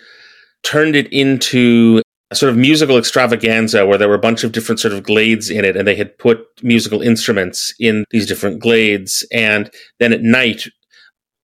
turned 0.63 0.95
it 0.95 1.11
into 1.13 2.03
a 2.31 2.35
sort 2.35 2.51
of 2.51 2.57
musical 2.57 2.97
extravaganza 2.97 3.87
where 3.87 3.99
there 3.99 4.09
were 4.09 4.15
a 4.15 4.19
bunch 4.19 4.45
of 4.45 4.53
different 4.53 4.81
sort 4.81 4.95
of 4.95 5.03
glades 5.03 5.51
in 5.51 5.65
it 5.65 5.77
and 5.77 5.87
they 5.87 5.95
had 5.95 6.17
put 6.19 6.47
musical 6.63 7.03
instruments 7.03 7.75
in 7.79 8.05
these 8.11 8.27
different 8.27 8.61
glades 8.61 9.27
and 9.33 9.71
then 9.99 10.13
at 10.13 10.23
night 10.23 10.67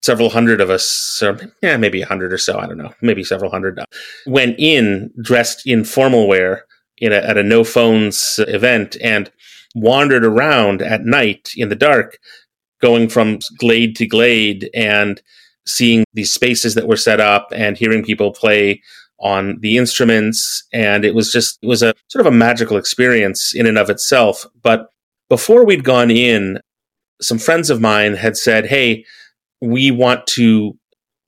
several 0.07 0.31
hundred 0.31 0.61
of 0.61 0.71
us, 0.71 1.21
or 1.23 1.39
yeah, 1.63 1.77
maybe 1.77 2.01
a 2.01 2.07
hundred 2.07 2.33
or 2.33 2.39
so, 2.39 2.59
I 2.59 2.67
don't 2.67 2.79
know, 2.79 2.95
maybe 3.03 3.25
several 3.25 3.51
hundred, 3.51 3.79
uh, 3.79 3.85
went 4.27 4.55
in 4.59 5.11
dressed 5.21 5.67
in 5.67 5.85
formal 5.85 6.29
wear 6.29 6.65
in 6.99 7.13
a, 7.13 7.17
at 7.17 7.37
a 7.37 7.43
no 7.43 7.65
phones 7.65 8.41
event 8.49 8.97
and 9.03 9.31
wandered 9.75 10.25
around 10.25 10.81
at 10.81 11.05
night 11.05 11.51
in 11.57 11.69
the 11.69 11.77
dark, 11.77 12.19
going 12.81 13.09
from 13.09 13.41
glade 13.59 13.97
to 13.97 14.07
glade 14.07 14.71
and 14.75 15.21
seeing 15.67 16.05
these 16.15 16.33
spaces 16.33 16.75
that 16.75 16.89
were 16.89 16.97
set 16.97 17.21
up 17.21 17.49
and 17.53 17.77
hearing 17.77 18.05
people 18.05 18.33
play 18.33 18.81
on 19.19 19.59
the 19.61 19.77
instruments. 19.77 20.65
And 20.73 21.05
it 21.05 21.15
was 21.15 21.33
just, 21.33 21.59
it 21.63 21.67
was 21.67 21.83
a 21.83 21.95
sort 22.09 22.25
of 22.25 22.33
a 22.33 22.37
magical 22.37 22.77
experience 22.77 23.55
in 23.55 23.67
and 23.67 23.77
of 23.77 23.91
itself. 23.91 24.47
But 24.63 24.89
before 25.29 25.65
we'd 25.65 25.85
gone 25.85 26.11
in, 26.11 26.61
some 27.21 27.39
friends 27.39 27.71
of 27.71 27.81
mine 27.81 28.15
had 28.15 28.37
said, 28.37 28.67
Hey, 28.67 29.05
we 29.61 29.91
want 29.91 30.27
to 30.29 30.77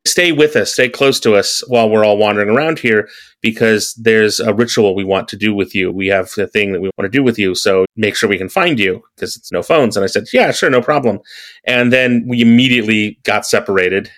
stay 0.06 0.32
with 0.32 0.56
us, 0.56 0.72
stay 0.72 0.88
close 0.88 1.20
to 1.20 1.34
us 1.34 1.62
while 1.68 1.88
we're 1.88 2.04
all 2.04 2.16
wandering 2.16 2.48
around 2.48 2.78
here 2.78 3.08
because 3.42 3.94
there's 3.94 4.40
a 4.40 4.54
ritual 4.54 4.94
we 4.94 5.04
want 5.04 5.28
to 5.28 5.36
do 5.36 5.54
with 5.54 5.74
you. 5.74 5.92
We 5.92 6.08
have 6.08 6.32
a 6.38 6.46
thing 6.46 6.72
that 6.72 6.80
we 6.80 6.90
want 6.96 7.10
to 7.10 7.16
do 7.16 7.22
with 7.22 7.38
you. 7.38 7.54
So 7.54 7.84
make 7.96 8.16
sure 8.16 8.28
we 8.28 8.38
can 8.38 8.48
find 8.48 8.80
you 8.80 9.02
because 9.14 9.36
it's 9.36 9.52
no 9.52 9.62
phones. 9.62 9.96
And 9.96 10.04
I 10.04 10.06
said, 10.06 10.24
yeah, 10.32 10.50
sure, 10.50 10.70
no 10.70 10.80
problem. 10.80 11.20
And 11.64 11.92
then 11.92 12.24
we 12.26 12.40
immediately 12.40 13.18
got 13.24 13.46
separated. 13.46 14.10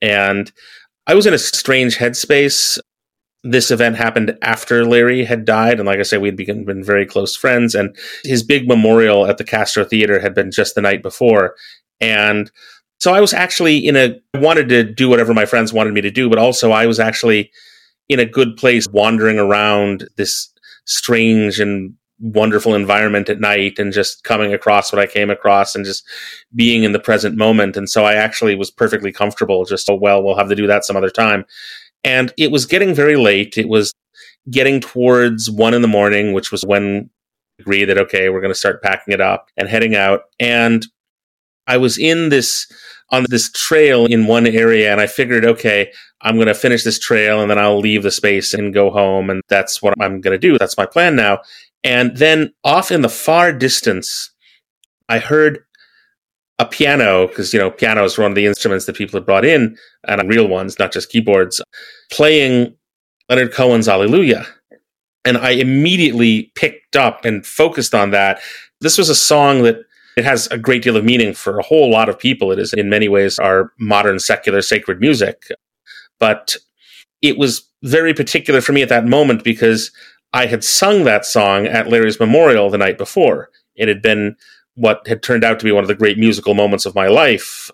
And 0.00 0.52
I 1.06 1.14
was 1.14 1.26
in 1.26 1.34
a 1.34 1.38
strange 1.38 1.96
headspace. 1.96 2.78
This 3.42 3.70
event 3.70 3.96
happened 3.96 4.36
after 4.42 4.84
Larry 4.84 5.24
had 5.24 5.44
died. 5.44 5.78
And 5.78 5.86
like 5.86 5.98
I 5.98 6.02
said, 6.02 6.20
we'd 6.20 6.36
become, 6.36 6.64
been 6.64 6.84
very 6.84 7.06
close 7.06 7.36
friends. 7.36 7.74
And 7.74 7.96
his 8.24 8.42
big 8.42 8.68
memorial 8.68 9.26
at 9.26 9.38
the 9.38 9.44
Castro 9.44 9.84
Theater 9.84 10.20
had 10.20 10.34
been 10.34 10.50
just 10.50 10.74
the 10.74 10.82
night 10.82 11.02
before. 11.02 11.54
And 12.00 12.50
so 12.98 13.12
I 13.12 13.20
was 13.20 13.32
actually 13.32 13.78
in 13.78 13.96
a 13.96 14.18
wanted 14.34 14.68
to 14.70 14.84
do 14.84 15.08
whatever 15.08 15.34
my 15.34 15.46
friends 15.46 15.72
wanted 15.72 15.94
me 15.94 16.00
to 16.00 16.10
do, 16.10 16.28
but 16.28 16.38
also 16.38 16.72
I 16.72 16.86
was 16.86 16.98
actually 16.98 17.50
in 18.08 18.20
a 18.20 18.26
good 18.26 18.56
place 18.56 18.86
wandering 18.88 19.38
around 19.38 20.08
this 20.16 20.52
strange 20.84 21.58
and 21.58 21.94
wonderful 22.18 22.74
environment 22.74 23.28
at 23.28 23.40
night 23.40 23.78
and 23.78 23.92
just 23.92 24.24
coming 24.24 24.54
across 24.54 24.92
what 24.92 25.00
I 25.00 25.06
came 25.06 25.30
across 25.30 25.74
and 25.74 25.84
just 25.84 26.08
being 26.54 26.82
in 26.82 26.92
the 26.92 26.98
present 26.98 27.36
moment. 27.36 27.76
And 27.76 27.90
so 27.90 28.04
I 28.04 28.14
actually 28.14 28.54
was 28.54 28.70
perfectly 28.70 29.12
comfortable 29.12 29.64
just, 29.64 29.90
oh, 29.90 29.96
well, 29.96 30.22
we'll 30.22 30.36
have 30.36 30.48
to 30.48 30.54
do 30.54 30.66
that 30.66 30.84
some 30.84 30.96
other 30.96 31.10
time. 31.10 31.44
And 32.04 32.32
it 32.38 32.50
was 32.50 32.64
getting 32.64 32.94
very 32.94 33.16
late. 33.16 33.58
It 33.58 33.68
was 33.68 33.92
getting 34.50 34.80
towards 34.80 35.50
one 35.50 35.74
in 35.74 35.82
the 35.82 35.88
morning, 35.88 36.32
which 36.32 36.50
was 36.50 36.64
when 36.64 37.10
we 37.58 37.62
agreed 37.62 37.84
that, 37.86 37.98
okay, 37.98 38.28
we're 38.28 38.40
going 38.40 38.52
to 38.52 38.58
start 38.58 38.82
packing 38.82 39.12
it 39.12 39.20
up 39.20 39.50
and 39.56 39.68
heading 39.68 39.94
out. 39.94 40.22
And 40.40 40.86
I 41.66 41.76
was 41.76 41.98
in 41.98 42.28
this 42.28 42.66
on 43.10 43.24
this 43.28 43.50
trail 43.52 44.06
in 44.06 44.26
one 44.26 44.46
area 44.46 44.90
and 44.90 45.00
I 45.00 45.06
figured, 45.06 45.44
okay, 45.44 45.92
I'm 46.22 46.36
going 46.36 46.48
to 46.48 46.54
finish 46.54 46.82
this 46.82 46.98
trail 46.98 47.40
and 47.40 47.50
then 47.50 47.58
I'll 47.58 47.78
leave 47.78 48.02
the 48.02 48.10
space 48.10 48.52
and 48.52 48.74
go 48.74 48.90
home. 48.90 49.30
And 49.30 49.42
that's 49.48 49.80
what 49.80 49.94
I'm 50.00 50.20
going 50.20 50.32
to 50.32 50.38
do. 50.38 50.58
That's 50.58 50.76
my 50.76 50.86
plan 50.86 51.14
now. 51.14 51.38
And 51.84 52.16
then 52.16 52.52
off 52.64 52.90
in 52.90 53.02
the 53.02 53.08
far 53.08 53.52
distance, 53.52 54.30
I 55.08 55.20
heard 55.20 55.60
a 56.58 56.64
piano 56.64 57.28
because, 57.28 57.52
you 57.52 57.60
know, 57.60 57.70
pianos 57.70 58.16
were 58.16 58.22
one 58.22 58.32
of 58.32 58.36
the 58.36 58.46
instruments 58.46 58.86
that 58.86 58.96
people 58.96 59.18
had 59.18 59.26
brought 59.26 59.44
in 59.44 59.76
and 60.04 60.28
real 60.28 60.48
ones, 60.48 60.78
not 60.78 60.92
just 60.92 61.10
keyboards, 61.10 61.60
playing 62.10 62.74
Leonard 63.28 63.52
Cohen's 63.52 63.86
Hallelujah. 63.86 64.46
And 65.24 65.36
I 65.38 65.50
immediately 65.50 66.50
picked 66.54 66.96
up 66.96 67.24
and 67.24 67.46
focused 67.46 67.94
on 67.94 68.10
that. 68.10 68.40
This 68.80 68.98
was 68.98 69.08
a 69.08 69.14
song 69.14 69.62
that 69.62 69.78
it 70.16 70.24
has 70.24 70.46
a 70.48 70.58
great 70.58 70.82
deal 70.82 70.96
of 70.96 71.04
meaning 71.04 71.34
for 71.34 71.58
a 71.58 71.62
whole 71.62 71.90
lot 71.90 72.08
of 72.08 72.18
people. 72.18 72.50
It 72.50 72.58
is, 72.58 72.72
in 72.72 72.88
many 72.88 73.08
ways, 73.08 73.38
our 73.38 73.72
modern 73.78 74.18
secular 74.18 74.62
sacred 74.62 75.00
music. 75.00 75.48
But 76.18 76.56
it 77.20 77.36
was 77.36 77.68
very 77.82 78.14
particular 78.14 78.60
for 78.60 78.72
me 78.72 78.82
at 78.82 78.88
that 78.88 79.04
moment 79.04 79.44
because 79.44 79.90
I 80.32 80.46
had 80.46 80.64
sung 80.64 81.04
that 81.04 81.26
song 81.26 81.66
at 81.66 81.88
Larry's 81.88 82.18
memorial 82.18 82.70
the 82.70 82.78
night 82.78 82.96
before. 82.96 83.50
It 83.74 83.88
had 83.88 84.00
been 84.00 84.36
what 84.74 85.06
had 85.06 85.22
turned 85.22 85.44
out 85.44 85.58
to 85.58 85.64
be 85.64 85.72
one 85.72 85.84
of 85.84 85.88
the 85.88 85.94
great 85.94 86.18
musical 86.18 86.54
moments 86.54 86.86
of 86.86 86.94
my 86.94 87.08
life. 87.08 87.70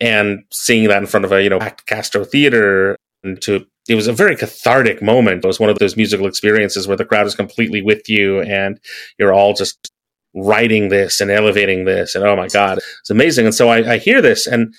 And 0.00 0.44
seeing 0.50 0.88
that 0.88 0.98
in 0.98 1.06
front 1.06 1.24
of 1.24 1.32
a, 1.32 1.42
you 1.42 1.50
know, 1.50 1.58
packed 1.58 1.86
Castro 1.86 2.24
Theater 2.24 2.96
and 3.22 3.40
to 3.42 3.66
it 3.88 3.94
was 3.94 4.06
a 4.06 4.12
very 4.12 4.36
cathartic 4.36 5.02
moment. 5.02 5.44
It 5.44 5.46
was 5.46 5.58
one 5.58 5.70
of 5.70 5.78
those 5.78 5.96
musical 5.96 6.26
experiences 6.26 6.86
where 6.86 6.96
the 6.96 7.04
crowd 7.04 7.26
is 7.26 7.34
completely 7.34 7.82
with 7.82 8.08
you 8.08 8.40
and 8.42 8.78
you're 9.18 9.32
all 9.32 9.52
just 9.52 9.90
writing 10.34 10.88
this 10.88 11.20
and 11.20 11.30
elevating 11.30 11.84
this 11.84 12.14
and 12.14 12.24
oh 12.24 12.36
my 12.36 12.48
god 12.48 12.78
it's 13.00 13.10
amazing 13.10 13.46
and 13.46 13.54
so 13.54 13.68
I, 13.68 13.94
I, 13.94 13.98
hear 13.98 14.22
this 14.22 14.46
and 14.46 14.74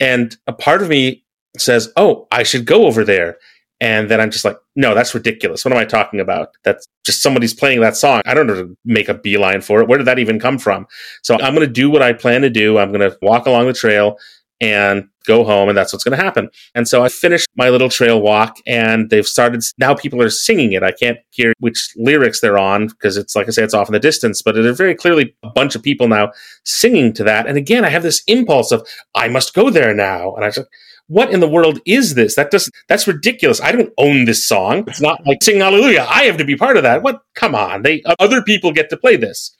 and 0.00 0.36
a 0.46 0.52
part 0.52 0.82
of 0.82 0.88
me 0.88 1.24
says 1.58 1.92
oh 1.96 2.26
i 2.32 2.42
should 2.42 2.64
go 2.64 2.86
over 2.86 3.04
there 3.04 3.36
And 3.80 4.08
then 4.08 4.20
I'm 4.20 4.30
just 4.30 4.44
like, 4.44 4.56
no, 4.76 4.94
that's 4.94 5.14
ridiculous. 5.14 5.64
What 5.64 5.72
am 5.72 5.78
I 5.78 5.84
talking 5.84 6.20
about? 6.20 6.50
That's 6.62 6.86
just 7.04 7.22
somebody's 7.22 7.52
playing 7.52 7.80
that 7.80 7.96
song. 7.96 8.22
I 8.24 8.32
don't 8.32 8.46
know 8.46 8.54
to 8.54 8.76
make 8.84 9.08
a 9.08 9.14
beeline 9.14 9.60
for 9.60 9.80
it. 9.80 9.88
Where 9.88 9.98
did 9.98 10.06
that 10.06 10.18
even 10.18 10.38
come 10.38 10.58
from? 10.58 10.86
So 11.22 11.34
I'm 11.34 11.54
going 11.54 11.66
to 11.66 11.72
do 11.72 11.90
what 11.90 12.02
I 12.02 12.12
plan 12.12 12.42
to 12.42 12.50
do. 12.50 12.78
I'm 12.78 12.92
going 12.92 13.08
to 13.08 13.16
walk 13.20 13.46
along 13.46 13.66
the 13.66 13.74
trail 13.74 14.16
and 14.64 15.08
go 15.26 15.44
home 15.44 15.68
and 15.68 15.76
that's 15.76 15.92
what's 15.92 16.04
going 16.04 16.16
to 16.16 16.22
happen. 16.22 16.48
And 16.74 16.86
so 16.88 17.04
I 17.04 17.08
finished 17.08 17.48
my 17.56 17.68
little 17.68 17.88
trail 17.88 18.20
walk 18.20 18.56
and 18.66 19.10
they've 19.10 19.26
started 19.26 19.62
now 19.78 19.94
people 19.94 20.22
are 20.22 20.30
singing 20.30 20.72
it. 20.72 20.82
I 20.82 20.92
can't 20.92 21.18
hear 21.30 21.52
which 21.60 21.92
lyrics 21.96 22.40
they're 22.40 22.58
on 22.58 22.88
because 22.88 23.16
it's 23.16 23.34
like 23.34 23.46
I 23.46 23.50
say 23.50 23.62
it's 23.62 23.74
off 23.74 23.88
in 23.88 23.92
the 23.92 24.00
distance, 24.00 24.42
but 24.42 24.54
there's 24.54 24.76
very 24.76 24.94
clearly 24.94 25.34
a 25.42 25.50
bunch 25.50 25.74
of 25.74 25.82
people 25.82 26.08
now 26.08 26.32
singing 26.64 27.12
to 27.14 27.24
that. 27.24 27.46
And 27.46 27.56
again, 27.56 27.84
I 27.84 27.90
have 27.90 28.02
this 28.02 28.22
impulse 28.26 28.72
of 28.72 28.86
I 29.14 29.28
must 29.28 29.54
go 29.54 29.70
there 29.70 29.94
now. 29.94 30.34
And 30.34 30.44
I 30.44 30.50
just 30.50 30.68
what 31.06 31.30
in 31.30 31.40
the 31.40 31.48
world 31.48 31.80
is 31.84 32.14
this? 32.14 32.34
That 32.36 32.50
doesn't 32.50 32.74
that's 32.88 33.06
ridiculous. 33.06 33.60
I 33.60 33.72
don't 33.72 33.92
own 33.98 34.24
this 34.24 34.46
song. 34.46 34.84
It's 34.86 35.02
not 35.02 35.20
like 35.26 35.42
sing 35.42 35.60
hallelujah. 35.60 36.06
I 36.08 36.24
have 36.24 36.38
to 36.38 36.44
be 36.44 36.56
part 36.56 36.78
of 36.78 36.82
that. 36.82 37.02
What 37.02 37.22
come 37.34 37.54
on. 37.54 37.82
They 37.82 38.02
other 38.18 38.42
people 38.42 38.72
get 38.72 38.88
to 38.90 38.96
play 38.96 39.16
this. 39.16 39.54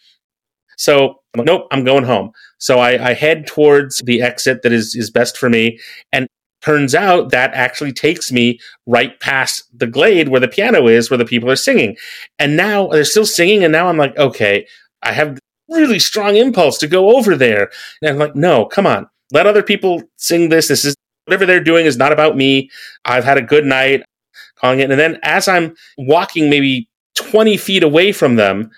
So 0.77 1.21
I'm 1.35 1.39
like, 1.39 1.47
nope, 1.47 1.67
I'm 1.71 1.85
going 1.85 2.05
home. 2.05 2.33
So 2.59 2.79
I, 2.79 3.11
I 3.11 3.15
head 3.15 3.47
towards 3.47 4.01
the 4.01 4.23
exit 4.23 4.63
that 4.63 4.73
is, 4.73 4.95
is 4.95 5.11
best 5.11 5.37
for 5.37 5.49
me. 5.49 5.79
And 6.13 6.27
turns 6.63 6.95
out 6.95 7.31
that 7.31 7.53
actually 7.53 7.93
takes 7.93 8.33
me 8.33 8.59
right 8.87 9.19
past 9.21 9.65
the 9.79 9.87
glade 9.87 10.29
where 10.29 10.41
the 10.41 10.49
piano 10.49 10.89
is, 10.89 11.11
where 11.11 11.19
the 11.19 11.25
people 11.25 11.51
are 11.51 11.57
singing. 11.57 11.97
And 12.39 12.57
now 12.57 12.89
they're 12.89 13.05
still 13.05 13.27
singing. 13.27 13.63
And 13.63 13.73
now 13.73 13.89
I'm 13.89 13.99
like, 13.99 14.17
okay, 14.17 14.67
I 15.03 15.13
have 15.13 15.39
really 15.69 15.99
strong 15.99 16.37
impulse 16.37 16.79
to 16.79 16.87
go 16.87 17.17
over 17.17 17.37
there. 17.37 17.71
And 18.01 18.11
I'm 18.11 18.19
like, 18.19 18.35
no, 18.35 18.65
come 18.65 18.87
on. 18.87 19.09
Let 19.33 19.47
other 19.47 19.63
people 19.63 20.03
sing 20.17 20.49
this. 20.49 20.69
This 20.69 20.85
is 20.85 20.95
whatever 21.27 21.47
they're 21.47 21.63
doing 21.63 21.87
is 21.87 21.97
not 21.97 22.13
about 22.13 22.37
me. 22.37 22.71
I've 23.05 23.25
had 23.25 23.39
a 23.39 23.43
good 23.43 23.65
night 23.65 24.03
calling 24.57 24.81
it. 24.81 24.91
And 24.91 24.99
then 24.99 25.19
as 25.23 25.49
I'm 25.49 25.75
walking 25.99 26.49
maybe 26.49 26.89
20 27.17 27.57
feet 27.57 27.83
away 27.83 28.13
from 28.13 28.37
them, 28.37 28.71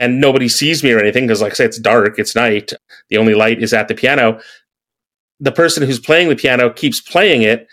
and 0.00 0.20
nobody 0.20 0.48
sees 0.48 0.82
me 0.82 0.92
or 0.92 0.98
anything 0.98 1.26
because, 1.26 1.42
like 1.42 1.52
I 1.52 1.54
say, 1.54 1.64
it's 1.64 1.78
dark, 1.78 2.18
it's 2.18 2.34
night. 2.34 2.72
The 3.10 3.16
only 3.16 3.34
light 3.34 3.62
is 3.62 3.72
at 3.72 3.88
the 3.88 3.94
piano. 3.94 4.40
The 5.40 5.52
person 5.52 5.84
who's 5.84 6.00
playing 6.00 6.28
the 6.28 6.36
piano 6.36 6.70
keeps 6.70 7.00
playing 7.00 7.42
it, 7.42 7.68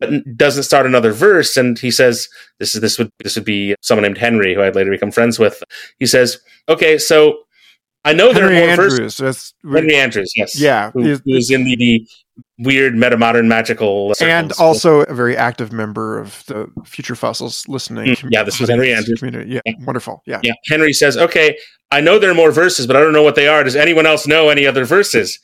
but 0.00 0.36
doesn't 0.36 0.62
start 0.62 0.86
another 0.86 1.12
verse. 1.12 1.56
And 1.56 1.78
he 1.78 1.90
says, 1.90 2.28
"This 2.58 2.74
is 2.74 2.80
this 2.80 2.98
would 2.98 3.10
this 3.22 3.36
would 3.36 3.44
be 3.44 3.74
someone 3.82 4.02
named 4.02 4.18
Henry, 4.18 4.54
who 4.54 4.62
I'd 4.62 4.76
later 4.76 4.90
become 4.90 5.10
friends 5.10 5.38
with." 5.38 5.62
He 5.98 6.06
says, 6.06 6.38
"Okay, 6.68 6.98
so 6.98 7.40
I 8.04 8.12
know 8.12 8.32
Henry 8.32 8.54
there 8.54 8.56
are 8.56 8.60
more 8.60 8.70
Andrews. 8.70 8.98
verses." 8.98 9.16
That's, 9.18 9.54
Henry 9.74 9.94
Andrews, 9.96 10.32
yes, 10.36 10.58
yeah, 10.60 10.90
who, 10.92 11.02
he's- 11.02 11.20
who 11.24 11.34
is 11.34 11.50
in 11.50 11.64
the, 11.64 12.06
weird 12.60 12.94
metamodern 12.94 13.46
magical 13.46 14.14
circles. 14.14 14.30
and 14.32 14.52
also 14.64 15.00
a 15.02 15.14
very 15.14 15.36
active 15.36 15.72
member 15.72 16.18
of 16.18 16.44
the 16.46 16.68
Future 16.84 17.14
Fossils 17.16 17.64
listening. 17.68 18.06
Mm, 18.14 18.28
yeah, 18.30 18.42
this 18.44 18.58
was 18.60 18.68
Henry 18.68 18.92
Andrews. 18.92 19.18
Community. 19.20 19.50
Yeah, 19.54 19.60
Yeah. 19.64 19.72
wonderful. 19.84 20.22
Yeah. 20.26 20.40
Yeah. 20.42 20.52
Henry 20.68 20.92
says, 20.92 21.16
okay, 21.16 21.56
I 21.90 22.00
know 22.00 22.18
there 22.18 22.30
are 22.30 22.34
more 22.34 22.52
verses, 22.52 22.86
but 22.86 22.96
I 22.96 23.00
don't 23.00 23.12
know 23.12 23.22
what 23.22 23.34
they 23.34 23.48
are. 23.48 23.62
Does 23.64 23.76
anyone 23.76 24.06
else 24.06 24.26
know 24.26 24.48
any 24.50 24.66
other 24.66 24.84
verses? 24.84 25.38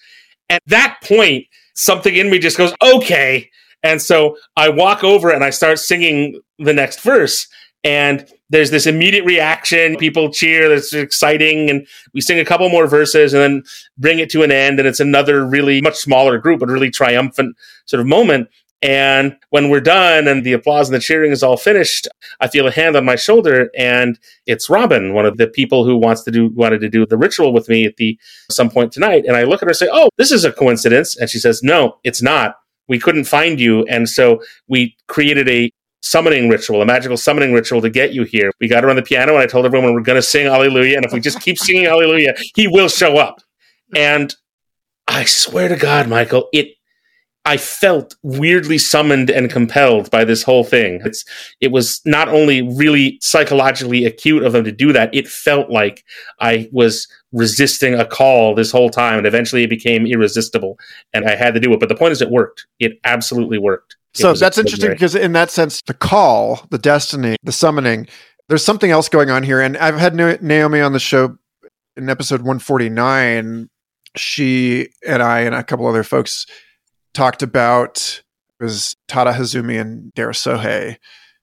At 0.51 0.63
that 0.67 0.99
point, 1.03 1.47
something 1.75 2.15
in 2.15 2.31
me 2.31 2.39
just 2.39 2.57
goes, 2.59 2.73
okay. 2.83 3.49
And 3.83 4.01
so 4.01 4.37
I 4.57 4.69
walk 4.69 5.03
over 5.05 5.31
and 5.31 5.43
I 5.45 5.51
start 5.51 5.79
singing 5.79 6.41
the 6.59 6.73
next 6.73 7.01
verse. 7.01 7.47
And 7.85 8.27
there's 8.49 8.71
this 8.71 8.87
immediate 8.87 9.25
reaction. 9.25 9.97
People 9.97 10.33
cheer. 10.33 10.73
It's 10.73 10.95
exciting. 10.95 11.69
And 11.71 11.87
we 12.15 12.21
sing 12.21 12.39
a 12.39 12.45
couple 12.45 12.69
more 12.71 12.87
verses 12.87 13.35
and 13.35 13.43
then 13.43 13.63
bring 13.99 14.19
it 14.19 14.31
to 14.31 14.43
an 14.43 14.51
end. 14.51 14.79
And 14.79 14.89
it's 14.89 15.01
another 15.01 15.47
really 15.47 15.81
much 15.83 15.97
smaller 15.97 16.39
group, 16.39 16.61
but 16.61 16.69
really 16.69 16.91
triumphant 16.91 17.57
sort 17.87 18.01
of 18.01 18.07
moment. 18.07 18.49
And 18.85 19.37
when 19.49 19.71
we're 19.71 19.81
done 19.81 20.29
and 20.29 20.45
the 20.45 20.53
applause 20.53 20.91
and 20.91 20.95
the 20.95 21.01
cheering 21.01 21.33
is 21.33 21.43
all 21.43 21.57
finished, 21.57 22.07
I 22.41 22.49
feel 22.49 22.67
a 22.67 22.71
hand 22.71 22.97
on 22.97 23.05
my 23.07 23.17
shoulder 23.17 23.71
and 23.77 24.19
it's 24.47 24.69
Robin, 24.69 25.15
one 25.15 25.25
of 25.25 25.39
the 25.39 25.47
people 25.47 25.87
who 25.87 25.97
wants 25.97 26.23
to 26.25 26.31
do 26.31 26.49
wanted 26.49 26.83
to 26.83 26.91
do 26.91 27.07
the 27.07 27.17
ritual 27.17 27.55
with 27.55 27.67
me 27.71 27.87
at 27.87 27.97
the 27.97 28.19
some 28.51 28.69
point 28.69 28.93
tonight. 28.93 29.25
And 29.27 29.37
I 29.37 29.45
look 29.45 29.63
at 29.63 29.67
her 29.67 29.71
and 29.71 29.77
say, 29.77 29.89
"Oh, 29.91 30.11
this 30.19 30.31
is 30.31 30.45
a 30.45 30.53
coincidence." 30.53 31.17
And 31.17 31.31
she 31.31 31.39
says, 31.39 31.63
"No, 31.63 31.97
it's 32.05 32.21
not. 32.21 32.57
We 32.87 32.99
couldn't 32.99 33.25
find 33.25 33.59
you, 33.59 33.85
and 33.85 34.07
so 34.07 34.43
we 34.69 34.95
created 35.09 35.49
a 35.49 35.71
summoning 36.05 36.51
ritual, 36.51 36.83
a 36.83 36.87
magical 36.87 37.17
summoning 37.17 37.53
ritual 37.53 37.81
to 37.81 37.89
get 37.89 38.13
you 38.13 38.25
here. 38.25 38.53
We 38.61 38.69
got 38.69 38.85
her 38.85 38.91
on 38.91 38.97
the 38.97 39.03
piano, 39.03 39.33
and 39.33 39.43
I 39.43 39.47
told 39.47 39.65
everyone 39.65 39.95
we're 39.95 40.03
going 40.03 40.17
to 40.17 40.23
sing 40.23 40.47
Hallelujah, 40.47 40.97
and 40.97 41.05
if 41.05 41.13
we 41.13 41.21
just 41.21 41.41
keep 41.41 41.59
singing 41.59 41.85
Hallelujah, 41.85 42.35
he 42.55 42.69
will 42.69 42.89
show 42.89 43.17
up." 43.17 43.41
And 43.97 44.35
I 45.09 45.25
swear 45.25 45.69
to 45.69 45.77
God, 45.77 46.09
Michael, 46.09 46.49
it 46.53 46.75
I 47.47 47.59
felt 47.59 48.17
weirdly 48.23 48.79
summoned 48.79 49.29
and 49.31 49.51
compelled 49.51 50.11
by 50.11 50.25
this 50.25 50.43
whole 50.43 50.65
thing. 50.65 51.01
It's 51.05 51.25
it 51.61 51.73
was 51.73 52.01
not 52.05 52.29
only 52.29 52.63
really 52.63 53.19
psychologically 53.21 54.05
acute 54.05 54.43
of 54.43 54.53
them 54.53 54.65
to 54.65 54.73
do 54.73 54.93
that, 54.93 55.15
it 55.15 55.29
felt 55.29 55.71
like 55.71 56.05
I 56.41 56.69
was 56.73 57.07
resisting 57.33 57.95
a 57.95 58.07
call 58.07 58.55
this 58.55 58.71
whole 58.71 58.89
time 58.89 59.19
and 59.19 59.27
eventually 59.27 59.63
it 59.63 59.71
became 59.71 60.07
irresistible 60.07 60.79
and 61.13 61.27
I 61.27 61.35
had 61.35 61.53
to 61.55 61.61
do 61.61 61.73
it. 61.73 61.81
But 61.81 61.89
the 61.89 61.97
point 61.97 62.13
is 62.13 62.23
it 62.23 62.31
worked. 62.31 62.67
It 62.79 62.99
absolutely 63.05 63.59
worked. 63.59 63.97
So 64.15 64.33
that's 64.35 64.59
interesting 64.59 64.91
because 64.91 65.15
in 65.15 65.33
that 65.33 65.51
sense, 65.51 65.83
the 65.87 65.95
call, 65.95 66.67
the 66.71 66.79
destiny, 66.79 67.37
the 67.43 67.53
summoning, 67.53 68.07
there's 68.49 68.65
something 68.65 68.91
else 68.91 69.09
going 69.09 69.31
on 69.31 69.43
here. 69.43 69.61
And 69.61 69.77
I've 69.77 69.99
had 69.99 70.15
Naomi 70.15 70.81
on 70.81 70.93
the 70.93 71.01
show 71.01 71.37
in 71.97 72.09
episode 72.09 72.41
149. 72.41 73.69
She 74.17 74.89
and 75.07 75.23
I 75.23 75.41
and 75.41 75.55
a 75.55 75.65
couple 75.65 75.87
other 75.87 76.05
folks 76.05 76.47
talked 77.15 77.43
about 77.43 78.23
it 78.61 78.65
was 78.65 78.95
Tada 79.09 79.35
Hozumi 79.35 79.81
and 79.81 80.13
Dare 80.15 80.31
Sohei. 80.31 80.97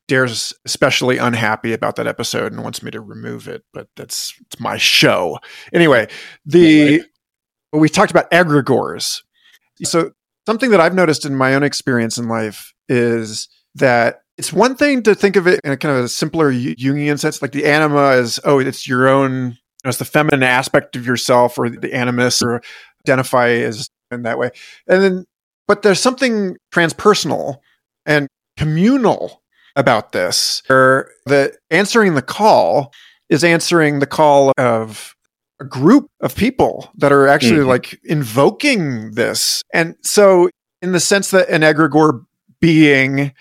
Dare's 0.08 0.54
especially 0.66 1.18
unhappy 1.18 1.74
about 1.74 1.96
that 1.96 2.08
episode 2.08 2.52
and 2.52 2.64
wants 2.64 2.84
me 2.84 2.92
to 2.92 3.00
remove 3.00 3.48
it, 3.48 3.64
but 3.74 3.88
that's 3.96 4.34
it's 4.46 4.60
my 4.60 4.78
show. 4.78 5.40
Anyway, 5.74 6.08
the 6.46 7.04
we 7.74 7.90
talked 7.90 8.12
about 8.12 8.30
egregores. 8.32 9.22
So 9.84 10.12
something 10.52 10.72
that 10.72 10.82
I've 10.82 10.94
noticed 10.94 11.26
in 11.26 11.34
my 11.34 11.56
own 11.56 11.64
experience 11.64 12.18
in 12.18 12.28
life 12.28 12.74
is 12.90 13.48
that 13.76 14.24
it's 14.38 14.52
one 14.52 14.76
thing 14.76 15.02
to 15.04 15.16
think 15.16 15.38
of 15.38 15.48
it 15.48 15.62
in 15.64 15.72
a 15.72 15.78
kind 15.78 15.98
of 15.98 16.04
a 16.04 16.10
simpler 16.10 16.52
Jungian 16.52 17.18
sense, 17.18 17.42
like 17.42 17.54
the 17.54 17.64
anima 17.64 18.10
is, 18.18 18.38
oh, 18.44 18.60
it's 18.60 18.86
your 18.86 19.08
own, 19.08 19.58
it's 19.86 19.98
the 19.98 20.04
feminine 20.04 20.44
aspect 20.44 20.98
of 20.98 21.06
yourself 21.06 21.58
or 21.58 21.70
the 21.70 21.94
animus 21.94 22.42
or 22.42 22.62
identify 23.06 23.48
as 23.48 23.88
in 24.12 24.24
that 24.24 24.38
way. 24.38 24.52
And 24.90 25.02
then, 25.02 25.26
but 25.70 25.84
there's 25.84 26.02
something 26.02 26.58
transpersonal 26.74 27.60
and 28.06 28.28
communal 28.58 29.42
about 29.78 30.12
this, 30.12 30.64
where 30.68 31.12
the 31.28 31.56
answering 31.70 32.16
the 32.16 32.22
call 32.22 32.92
is 33.30 33.46
answering 33.46 34.00
the 34.00 34.06
call 34.06 34.52
of 34.58 35.16
a 35.62 35.66
group 35.66 36.08
of 36.22 36.36
people 36.36 36.92
that 36.98 37.12
are 37.12 37.28
actually 37.28 37.60
Mhm. 37.60 37.68
like 37.68 38.00
invoking 38.04 39.12
this. 39.12 39.62
And 39.74 39.96
so, 40.02 40.50
in 40.82 40.92
the 40.92 41.00
sense 41.00 41.30
that 41.32 41.48
an 41.50 41.62
egregore 41.62 42.26
being, 42.60 43.32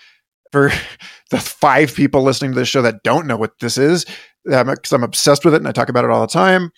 for 0.51 0.71
the 1.31 1.39
five 1.39 1.95
people 1.95 2.21
listening 2.21 2.51
to 2.51 2.59
this 2.59 2.67
show 2.67 2.83
that 2.83 3.03
don't 3.03 3.25
know 3.25 3.37
what 3.37 3.59
this 3.59 3.77
is, 3.77 4.05
because 4.45 4.91
I'm 4.91 5.03
obsessed 5.03 5.43
with 5.43 5.53
it 5.55 5.57
and 5.57 5.67
I 5.67 5.71
talk 5.71 5.89
about 5.89 6.05
it 6.05 6.11
all 6.11 6.21
the 6.21 6.27
time, 6.27 6.71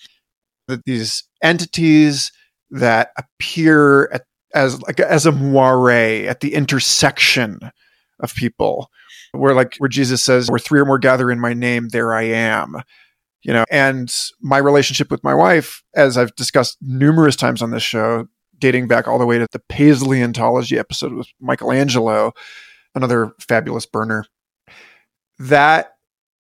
that 0.70 0.86
these 0.86 1.24
entities 1.42 2.32
that 2.72 3.12
appear 3.18 4.10
at, 4.14 4.24
as 4.56 4.82
like 4.84 5.00
as 5.02 5.26
a 5.26 5.32
moire 5.34 5.90
at 6.28 6.40
the 6.40 6.54
intersection 6.54 7.60
of 8.22 8.34
people, 8.36 8.90
where 9.34 9.54
like 9.54 9.76
where 9.80 9.90
Jesus 9.90 10.24
says, 10.24 10.50
"Where 10.50 10.60
three 10.60 10.80
or 10.80 10.86
more 10.86 11.00
gather 11.00 11.30
in 11.30 11.40
my 11.40 11.54
name, 11.54 11.90
there 11.90 12.14
I 12.14 12.24
am." 12.24 12.76
You 13.44 13.54
know 13.54 13.66
and 13.70 14.14
my 14.42 14.58
relationship 14.58 15.12
with 15.12 15.24
my 15.24 15.34
wife 15.34 15.84
as 15.96 16.18
i've 16.18 16.36
discussed 16.36 16.78
numerous 16.82 17.36
times 17.36 17.62
on 17.62 17.72
this 17.72 17.84
show 17.84 18.28
dating 18.58 18.88
back 18.88 19.08
all 19.08 19.20
the 19.20 19.26
way 19.26 19.38
to 19.38 19.48
the 19.52 19.62
paleontology 19.70 20.78
episode 20.78 21.14
with 21.14 21.28
michelangelo 21.40 22.32
another 22.96 23.34
fabulous 23.40 23.86
burner 23.86 24.26
that 25.40 25.94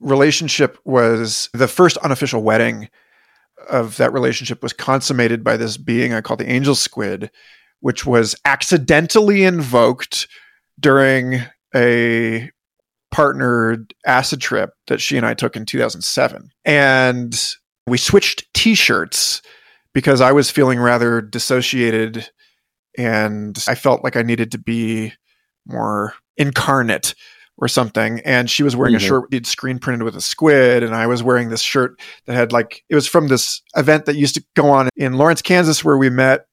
relationship 0.00 0.78
was 0.84 1.48
the 1.52 1.68
first 1.68 1.96
unofficial 1.98 2.42
wedding 2.42 2.88
of 3.68 3.96
that 3.96 4.12
relationship 4.12 4.62
was 4.62 4.72
consummated 4.72 5.44
by 5.44 5.56
this 5.56 5.76
being 5.76 6.12
i 6.12 6.20
call 6.20 6.36
the 6.36 6.50
angel 6.50 6.74
squid 6.74 7.30
which 7.80 8.06
was 8.06 8.34
accidentally 8.44 9.44
invoked 9.44 10.28
during 10.80 11.42
a 11.74 12.50
partnered 13.16 13.94
acid 14.04 14.42
trip 14.42 14.74
that 14.88 15.00
she 15.00 15.16
and 15.16 15.24
I 15.24 15.32
took 15.32 15.56
in 15.56 15.64
2007. 15.64 16.50
And 16.66 17.34
we 17.86 17.96
switched 17.96 18.46
t 18.52 18.74
shirts 18.74 19.40
because 19.94 20.20
I 20.20 20.32
was 20.32 20.50
feeling 20.50 20.78
rather 20.78 21.22
dissociated 21.22 22.28
and 22.98 23.58
I 23.66 23.74
felt 23.74 24.04
like 24.04 24.16
I 24.16 24.22
needed 24.22 24.52
to 24.52 24.58
be 24.58 25.14
more 25.66 26.12
incarnate 26.36 27.14
or 27.56 27.68
something. 27.68 28.20
And 28.20 28.50
she 28.50 28.62
was 28.62 28.76
wearing 28.76 28.92
Mhm. 28.92 28.98
a 28.98 29.00
shirt 29.00 29.24
we'd 29.30 29.46
screen 29.46 29.78
printed 29.78 30.02
with 30.02 30.14
a 30.14 30.20
squid, 30.20 30.82
and 30.82 30.94
I 30.94 31.06
was 31.06 31.22
wearing 31.22 31.48
this 31.48 31.62
shirt 31.62 31.98
that 32.26 32.34
had 32.34 32.52
like 32.52 32.84
it 32.90 32.94
was 32.94 33.06
from 33.08 33.28
this 33.28 33.62
event 33.74 34.04
that 34.04 34.16
used 34.16 34.34
to 34.34 34.44
go 34.54 34.68
on 34.68 34.90
in 34.94 35.14
Lawrence, 35.14 35.40
Kansas, 35.40 35.82
where 35.82 35.96
we 35.96 36.10
met 36.10 36.44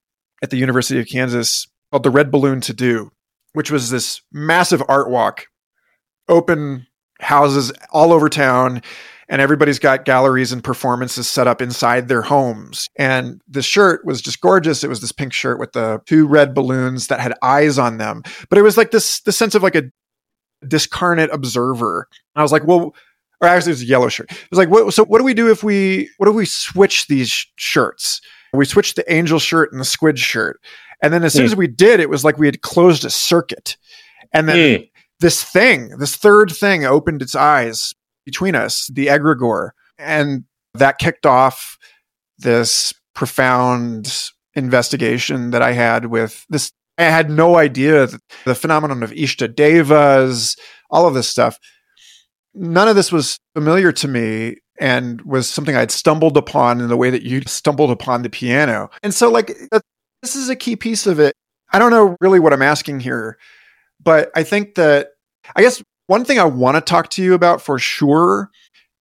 at 0.41 0.49
the 0.49 0.57
University 0.57 0.97
of 1.01 1.07
Kansas 1.07 1.67
called 1.91 2.03
the 2.03 2.09
Red 2.09 2.31
Balloon 2.31 2.61
to 2.61 2.71
Do, 2.73 3.11
which 3.51 3.69
was 3.69 3.89
this 3.89 4.21
massive 4.31 4.81
art 4.87 5.09
walk 5.09 5.47
open 6.27 6.87
houses 7.19 7.71
all 7.91 8.13
over 8.13 8.29
town 8.29 8.81
and 9.29 9.41
everybody's 9.41 9.79
got 9.79 10.05
galleries 10.05 10.51
and 10.51 10.63
performances 10.63 11.27
set 11.27 11.47
up 11.47 11.61
inside 11.61 12.07
their 12.07 12.21
homes. 12.21 12.89
And 12.97 13.41
the 13.47 13.61
shirt 13.61 14.05
was 14.05 14.21
just 14.21 14.41
gorgeous. 14.41 14.83
It 14.83 14.89
was 14.89 15.01
this 15.01 15.11
pink 15.11 15.33
shirt 15.33 15.59
with 15.59 15.71
the 15.71 16.01
two 16.05 16.27
red 16.27 16.53
balloons 16.53 17.07
that 17.07 17.19
had 17.19 17.33
eyes 17.41 17.79
on 17.79 17.97
them. 17.97 18.23
But 18.49 18.57
it 18.57 18.63
was 18.63 18.77
like 18.77 18.91
this 18.91 19.21
the 19.21 19.31
sense 19.31 19.55
of 19.55 19.63
like 19.63 19.75
a 19.75 19.83
discarnate 20.67 21.31
observer. 21.31 22.07
And 22.35 22.41
I 22.41 22.43
was 22.43 22.51
like, 22.51 22.65
well, 22.65 22.93
or 23.41 23.47
actually 23.47 23.71
it 23.71 23.75
was 23.75 23.81
a 23.81 23.85
yellow 23.85 24.09
shirt. 24.09 24.31
It 24.31 24.49
was 24.51 24.57
like, 24.57 24.69
what, 24.69 24.93
so 24.93 25.05
what 25.05 25.19
do 25.19 25.23
we 25.23 25.33
do 25.33 25.49
if 25.49 25.63
we 25.63 26.09
what 26.17 26.29
if 26.29 26.35
we 26.35 26.45
switch 26.45 27.07
these 27.07 27.29
sh- 27.29 27.47
shirts? 27.55 28.21
We 28.53 28.65
switched 28.65 28.97
the 28.97 29.11
angel 29.11 29.39
shirt 29.39 29.71
and 29.71 29.81
the 29.81 29.85
squid 29.85 30.19
shirt. 30.19 30.61
And 31.01 31.11
then 31.11 31.23
as 31.23 31.33
soon 31.33 31.43
mm. 31.43 31.47
as 31.47 31.55
we 31.55 31.67
did, 31.67 31.99
it 31.99 32.09
was 32.09 32.23
like 32.23 32.37
we 32.37 32.45
had 32.45 32.61
closed 32.61 33.03
a 33.03 33.09
circuit. 33.09 33.77
And 34.31 34.47
then 34.47 34.57
mm. 34.57 34.89
This 35.19 35.43
thing, 35.43 35.97
this 35.99 36.15
third 36.15 36.51
thing 36.51 36.85
opened 36.85 37.21
its 37.21 37.35
eyes 37.35 37.93
between 38.25 38.55
us, 38.55 38.89
the 38.93 39.07
egregore. 39.07 39.71
And 39.97 40.45
that 40.73 40.97
kicked 40.97 41.25
off 41.25 41.77
this 42.37 42.93
profound 43.13 44.29
investigation 44.55 45.51
that 45.51 45.61
I 45.61 45.73
had 45.73 46.07
with 46.07 46.45
this. 46.49 46.71
I 46.97 47.03
had 47.03 47.29
no 47.29 47.57
idea 47.57 48.07
the 48.45 48.55
phenomenon 48.55 49.01
of 49.01 49.11
Ishta 49.11 49.55
Devas, 49.55 50.55
all 50.89 51.07
of 51.07 51.13
this 51.13 51.27
stuff. 51.27 51.57
None 52.53 52.87
of 52.87 52.95
this 52.95 53.11
was 53.11 53.39
familiar 53.55 53.91
to 53.93 54.07
me 54.07 54.57
and 54.79 55.21
was 55.23 55.49
something 55.49 55.75
I'd 55.75 55.91
stumbled 55.91 56.37
upon 56.37 56.81
in 56.81 56.87
the 56.87 56.97
way 56.97 57.09
that 57.09 57.23
you 57.23 57.41
stumbled 57.47 57.89
upon 57.89 58.21
the 58.21 58.29
piano. 58.29 58.89
And 59.01 59.13
so, 59.13 59.31
like, 59.31 59.55
this 60.21 60.35
is 60.35 60.49
a 60.49 60.55
key 60.55 60.75
piece 60.75 61.07
of 61.07 61.19
it. 61.19 61.35
I 61.71 61.79
don't 61.79 61.91
know 61.91 62.15
really 62.21 62.39
what 62.39 62.53
I'm 62.53 62.61
asking 62.61 62.99
here, 62.99 63.37
but 64.01 64.31
I 64.35 64.43
think 64.43 64.75
that 64.75 65.09
I 65.55 65.61
guess 65.61 65.83
one 66.07 66.25
thing 66.25 66.39
I 66.39 66.45
want 66.45 66.75
to 66.75 66.81
talk 66.81 67.09
to 67.11 67.23
you 67.23 67.33
about 67.33 67.61
for 67.61 67.79
sure, 67.79 68.49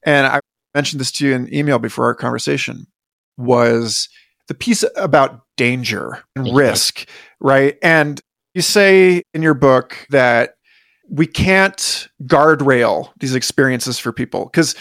and 0.04 0.26
I 0.26 0.40
mentioned 0.74 1.00
this 1.00 1.12
to 1.12 1.26
you 1.26 1.34
in 1.34 1.52
email 1.52 1.78
before 1.78 2.06
our 2.06 2.14
conversation, 2.14 2.86
was 3.36 4.08
the 4.48 4.54
piece 4.54 4.84
about 4.96 5.42
danger 5.56 6.22
and 6.36 6.54
risk, 6.54 7.08
right? 7.40 7.78
And 7.82 8.20
you 8.54 8.62
say 8.62 9.22
in 9.34 9.42
your 9.42 9.54
book 9.54 10.06
that 10.10 10.54
we 11.08 11.26
can't 11.26 12.08
guardrail 12.24 13.10
these 13.20 13.34
experiences 13.34 13.98
for 13.98 14.12
people 14.12 14.46
because 14.46 14.74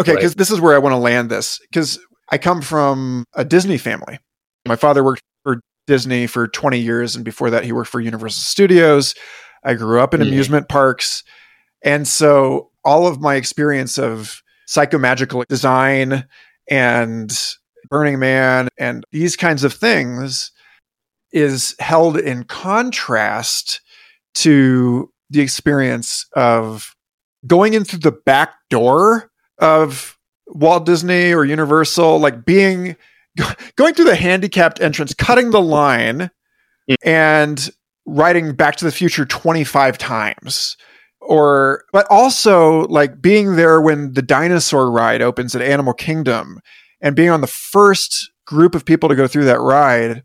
okay 0.00 0.14
because 0.14 0.32
right. 0.32 0.38
this 0.38 0.50
is 0.50 0.60
where 0.60 0.74
i 0.74 0.78
want 0.78 0.92
to 0.92 0.98
land 0.98 1.30
this 1.30 1.58
because 1.70 1.98
i 2.30 2.38
come 2.38 2.62
from 2.62 3.24
a 3.34 3.44
disney 3.44 3.76
family 3.76 4.18
my 4.66 4.76
father 4.76 5.04
worked 5.04 5.22
for 5.42 5.60
disney 5.86 6.26
for 6.26 6.48
20 6.48 6.78
years 6.78 7.16
and 7.16 7.24
before 7.24 7.50
that 7.50 7.64
he 7.64 7.72
worked 7.72 7.90
for 7.90 8.00
universal 8.00 8.40
studios 8.40 9.14
i 9.64 9.74
grew 9.74 10.00
up 10.00 10.14
in 10.14 10.20
yeah. 10.20 10.26
amusement 10.26 10.68
parks 10.68 11.22
and 11.82 12.06
so 12.08 12.70
all 12.84 13.06
of 13.06 13.20
my 13.20 13.34
experience 13.34 13.98
of 13.98 14.42
psychomagical 14.66 15.44
design 15.46 16.26
and 16.70 17.54
burning 17.90 18.18
man 18.18 18.68
and 18.78 19.04
these 19.12 19.36
kinds 19.36 19.64
of 19.64 19.72
things 19.72 20.50
is 21.32 21.74
held 21.80 22.16
in 22.16 22.44
contrast 22.44 23.80
to 24.34 25.10
the 25.30 25.40
experience 25.40 26.26
of 26.34 26.94
going 27.46 27.74
in 27.74 27.84
through 27.84 27.98
the 27.98 28.12
back 28.12 28.54
door 28.70 29.30
of 29.58 30.18
Walt 30.46 30.86
Disney 30.86 31.32
or 31.32 31.44
Universal, 31.44 32.18
like 32.18 32.44
being 32.44 32.96
going 33.76 33.94
through 33.94 34.06
the 34.06 34.16
handicapped 34.16 34.80
entrance, 34.80 35.14
cutting 35.14 35.50
the 35.50 35.60
line, 35.60 36.30
and 37.04 37.70
riding 38.06 38.54
Back 38.54 38.76
to 38.76 38.84
the 38.84 38.92
Future 38.92 39.24
25 39.24 39.98
times. 39.98 40.76
Or, 41.20 41.84
but 41.92 42.06
also 42.10 42.82
like 42.88 43.22
being 43.22 43.56
there 43.56 43.80
when 43.80 44.12
the 44.12 44.22
dinosaur 44.22 44.90
ride 44.90 45.22
opens 45.22 45.54
at 45.54 45.62
Animal 45.62 45.94
Kingdom 45.94 46.60
and 47.00 47.16
being 47.16 47.30
on 47.30 47.40
the 47.40 47.46
first 47.46 48.30
group 48.46 48.74
of 48.74 48.84
people 48.84 49.08
to 49.08 49.14
go 49.14 49.26
through 49.26 49.46
that 49.46 49.60
ride, 49.60 50.22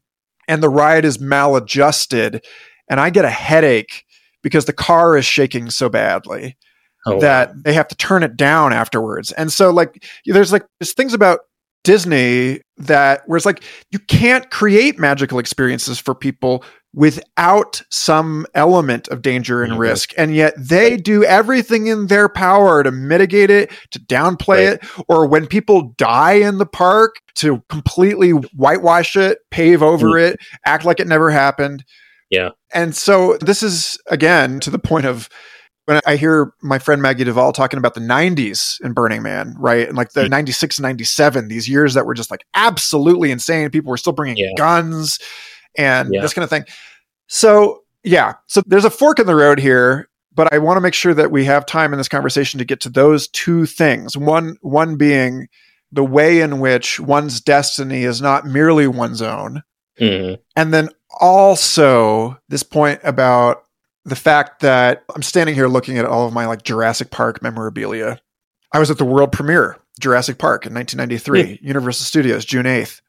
and 0.47 0.63
the 0.63 0.69
ride 0.69 1.05
is 1.05 1.19
maladjusted, 1.19 2.43
and 2.89 2.99
I 2.99 3.09
get 3.09 3.25
a 3.25 3.29
headache 3.29 4.03
because 4.41 4.65
the 4.65 4.73
car 4.73 5.17
is 5.17 5.25
shaking 5.25 5.69
so 5.69 5.89
badly 5.89 6.57
oh, 7.05 7.19
that 7.19 7.51
they 7.63 7.73
have 7.73 7.87
to 7.89 7.95
turn 7.95 8.23
it 8.23 8.35
down 8.35 8.73
afterwards. 8.73 9.31
And 9.33 9.51
so 9.51 9.69
like 9.69 10.03
there's 10.25 10.51
like 10.51 10.65
there's 10.79 10.93
things 10.93 11.13
about 11.13 11.41
Disney 11.83 12.61
that 12.77 13.23
where 13.25 13.37
it's 13.37 13.45
like 13.45 13.63
you 13.91 13.99
can't 13.99 14.49
create 14.49 14.99
magical 14.99 15.39
experiences 15.39 15.99
for 15.99 16.15
people 16.15 16.63
without 16.93 17.81
some 17.89 18.45
element 18.55 19.07
of 19.09 19.21
danger 19.21 19.61
and 19.61 19.73
mm-hmm. 19.73 19.81
risk. 19.81 20.13
And 20.17 20.35
yet 20.35 20.53
they 20.57 20.97
do 20.97 21.23
everything 21.23 21.87
in 21.87 22.07
their 22.07 22.27
power 22.27 22.81
to 22.83 22.91
mitigate 22.91 23.51
it, 23.51 23.71
to 23.91 23.99
downplay 23.99 24.69
right. 24.69 24.83
it, 24.83 25.05
or 25.07 25.27
when 25.27 25.45
people 25.45 25.93
die 25.97 26.33
in 26.33 26.57
the 26.57 26.65
park 26.65 27.17
to 27.35 27.63
completely 27.69 28.31
whitewash 28.31 29.15
it, 29.15 29.39
pave 29.51 29.83
over 29.83 30.07
mm-hmm. 30.07 30.33
it, 30.33 30.39
act 30.65 30.83
like 30.83 30.99
it 30.99 31.07
never 31.07 31.29
happened. 31.29 31.85
Yeah. 32.29 32.49
And 32.73 32.95
so 32.95 33.37
this 33.37 33.63
is 33.63 33.99
again 34.07 34.59
to 34.61 34.69
the 34.69 34.79
point 34.79 35.05
of 35.05 35.29
when 35.85 35.99
I 36.05 36.17
hear 36.17 36.53
my 36.61 36.77
friend 36.77 37.01
Maggie 37.01 37.23
Duvall 37.23 37.51
talking 37.51 37.79
about 37.79 37.95
the 37.95 37.99
90s 37.99 38.79
in 38.81 38.93
Burning 38.93 39.23
Man, 39.23 39.55
right? 39.57 39.87
And 39.87 39.97
like 39.97 40.11
the 40.11 40.21
mm-hmm. 40.21 40.31
96, 40.31 40.79
97, 40.79 41.47
these 41.47 41.67
years 41.67 41.95
that 41.95 42.05
were 42.05 42.13
just 42.13 42.29
like 42.29 42.45
absolutely 42.53 43.31
insane. 43.31 43.71
People 43.71 43.89
were 43.89 43.97
still 43.97 44.13
bringing 44.13 44.37
yeah. 44.37 44.51
guns 44.55 45.17
and 45.77 46.13
yeah. 46.13 46.21
this 46.21 46.33
kind 46.33 46.43
of 46.43 46.49
thing. 46.49 46.65
So, 47.27 47.83
yeah. 48.03 48.33
So 48.47 48.61
there's 48.65 48.85
a 48.85 48.89
fork 48.89 49.19
in 49.19 49.27
the 49.27 49.35
road 49.35 49.59
here, 49.59 50.09
but 50.33 50.51
I 50.53 50.57
want 50.57 50.77
to 50.77 50.81
make 50.81 50.93
sure 50.93 51.13
that 51.13 51.31
we 51.31 51.45
have 51.45 51.65
time 51.65 51.93
in 51.93 51.97
this 51.97 52.09
conversation 52.09 52.57
to 52.59 52.65
get 52.65 52.81
to 52.81 52.89
those 52.89 53.27
two 53.27 53.65
things. 53.65 54.17
One 54.17 54.57
one 54.61 54.95
being 54.95 55.47
the 55.91 56.03
way 56.03 56.41
in 56.41 56.59
which 56.59 56.99
one's 56.99 57.41
destiny 57.41 58.03
is 58.03 58.21
not 58.21 58.45
merely 58.45 58.87
one's 58.87 59.21
own. 59.21 59.63
Mm-hmm. 59.99 60.35
And 60.55 60.73
then 60.73 60.89
also 61.19 62.39
this 62.47 62.63
point 62.63 63.01
about 63.03 63.63
the 64.05 64.15
fact 64.15 64.61
that 64.61 65.03
I'm 65.13 65.23
standing 65.23 65.55
here 65.55 65.67
looking 65.67 65.97
at 65.97 66.05
all 66.05 66.27
of 66.27 66.33
my 66.33 66.45
like 66.45 66.63
Jurassic 66.63 67.11
Park 67.11 67.41
memorabilia. 67.41 68.19
I 68.71 68.79
was 68.79 68.91
at 68.91 68.97
the 68.97 69.05
world 69.05 69.31
premiere, 69.31 69.77
Jurassic 69.99 70.37
Park 70.37 70.65
in 70.65 70.73
1993, 70.73 71.41
yeah. 71.41 71.57
Universal 71.61 72.05
Studios, 72.05 72.45
June 72.45 72.65
8th. 72.65 73.01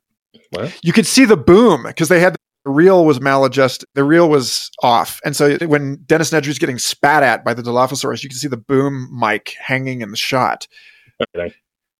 What? 0.50 0.78
You 0.82 0.92
could 0.92 1.06
see 1.06 1.24
the 1.24 1.36
boom 1.36 1.84
because 1.84 2.08
they 2.08 2.20
had 2.20 2.36
the 2.64 2.70
reel 2.70 3.04
was 3.04 3.20
maladjusted. 3.20 3.88
The 3.94 4.04
reel 4.04 4.28
was 4.28 4.70
off. 4.82 5.20
And 5.24 5.34
so 5.34 5.56
when 5.66 5.96
Dennis 6.06 6.30
Nedry's 6.30 6.58
getting 6.58 6.78
spat 6.78 7.22
at 7.22 7.44
by 7.44 7.54
the 7.54 7.62
Dilophosaurus, 7.62 8.22
you 8.22 8.28
can 8.28 8.38
see 8.38 8.48
the 8.48 8.56
boom 8.56 9.08
mic 9.12 9.54
hanging 9.58 10.02
in 10.02 10.10
the 10.10 10.16
shot. 10.16 10.68
Okay. 11.36 11.54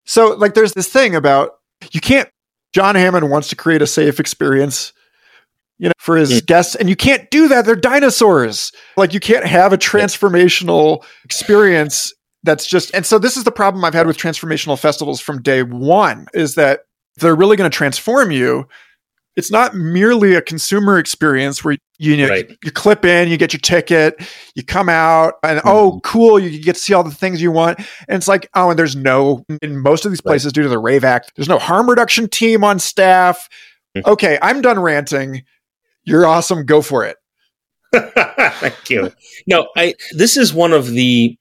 So 0.05 0.35
like 0.35 0.55
there's 0.55 0.75
this 0.75 0.89
thing 0.89 1.15
about 1.15 1.53
you 1.93 2.01
can't 2.01 2.29
John 2.73 2.95
Hammond 2.95 3.31
wants 3.31 3.49
to 3.49 3.57
create 3.57 3.83
a 3.83 3.87
safe 3.87 4.21
experience 4.21 4.93
you 5.79 5.89
know, 5.89 5.95
for 5.99 6.17
his 6.17 6.43
mm. 6.43 6.47
guests. 6.47 6.75
And 6.75 6.91
you 6.91 6.97
can't 6.97 7.29
do 7.31 7.49
that. 7.49 7.65
They're 7.65 7.75
dinosaurs. 7.75 8.71
Like 8.99 9.15
you 9.15 9.21
can't 9.21 9.47
have 9.47 9.73
a 9.73 9.79
transformational 9.79 11.03
experience 11.25 12.13
that's 12.43 12.67
just 12.67 12.95
and 12.95 13.05
so 13.05 13.19
this 13.19 13.37
is 13.37 13.45
the 13.45 13.53
problem 13.53 13.85
I've 13.85 13.95
had 13.95 14.07
with 14.07 14.17
transformational 14.17 14.79
festivals 14.79 15.21
from 15.21 15.43
day 15.43 15.63
one 15.63 16.27
is 16.33 16.55
that 16.55 16.81
they're 17.17 17.35
really 17.35 17.57
going 17.57 17.71
to 17.71 17.77
transform 17.77 18.31
you. 18.31 18.67
It's 19.41 19.51
not 19.51 19.75
merely 19.75 20.35
a 20.35 20.43
consumer 20.43 20.99
experience 20.99 21.65
where 21.65 21.73
you 21.99 22.13
you, 22.13 22.17
know, 22.19 22.29
right. 22.29 22.59
you 22.63 22.71
clip 22.71 23.07
in, 23.07 23.29
you 23.29 23.39
get 23.39 23.55
your 23.55 23.61
ticket, 23.61 24.15
you 24.55 24.63
come 24.63 24.91
out, 24.91 25.35
and 25.43 25.59
mm-hmm. 25.59 25.69
oh, 25.69 25.99
cool, 26.05 26.39
you 26.39 26.63
get 26.63 26.75
to 26.75 26.81
see 26.81 26.93
all 26.93 27.03
the 27.03 27.11
things 27.11 27.41
you 27.41 27.51
want. 27.51 27.79
And 27.79 28.17
it's 28.17 28.29
like, 28.29 28.51
oh, 28.55 28.69
and 28.69 28.79
there's 28.79 28.95
no 28.95 29.45
in 29.63 29.79
most 29.79 30.05
of 30.05 30.13
these 30.13 30.21
places 30.21 30.49
right. 30.49 30.55
due 30.55 30.63
to 30.65 30.69
the 30.69 30.79
Rave 30.79 31.05
Act, 31.05 31.33
there's 31.37 31.49
no 31.49 31.59
harm 31.59 31.89
reduction 31.89 32.29
team 32.29 32.63
on 32.63 32.79
staff. 32.79 33.49
Mm-hmm. 33.97 34.11
Okay, 34.11 34.39
I'm 34.43 34.61
done 34.61 34.79
ranting. 34.79 35.43
You're 36.05 36.27
awesome. 36.27 36.67
Go 36.67 36.83
for 36.83 37.05
it. 37.05 37.17
Thank 37.95 38.91
you. 38.91 39.11
No, 39.47 39.69
I 39.75 39.95
this 40.13 40.37
is 40.37 40.53
one 40.53 40.75
of 40.75 40.89
the 40.91 41.39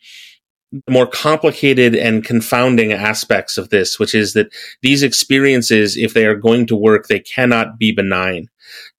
more 0.87 1.07
complicated 1.07 1.95
and 1.95 2.23
confounding 2.23 2.93
aspects 2.93 3.57
of 3.57 3.69
this, 3.69 3.97
which 3.97 4.13
is 4.13 4.33
that 4.33 4.53
these 4.81 5.01
experiences, 5.01 5.97
if 5.97 6.13
they 6.13 6.25
are 6.25 6.35
going 6.35 6.67
to 6.67 6.75
work, 6.75 7.07
they 7.07 7.19
cannot 7.19 7.77
be 7.79 7.91
benign. 7.91 8.47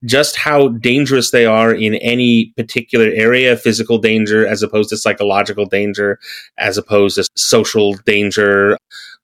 Just 0.05 0.37
how 0.37 0.69
dangerous 0.69 1.31
they 1.31 1.47
are 1.47 1.73
in 1.73 1.95
any 1.97 2.53
particular 2.57 3.07
area, 3.07 3.57
physical 3.57 3.99
danger 3.99 4.45
as 4.47 4.63
opposed 4.63 4.91
to 4.91 4.97
psychological 4.97 5.65
danger, 5.65 6.19
as 6.59 6.77
opposed 6.77 7.17
to 7.17 7.25
social 7.37 7.95
danger, 8.05 8.77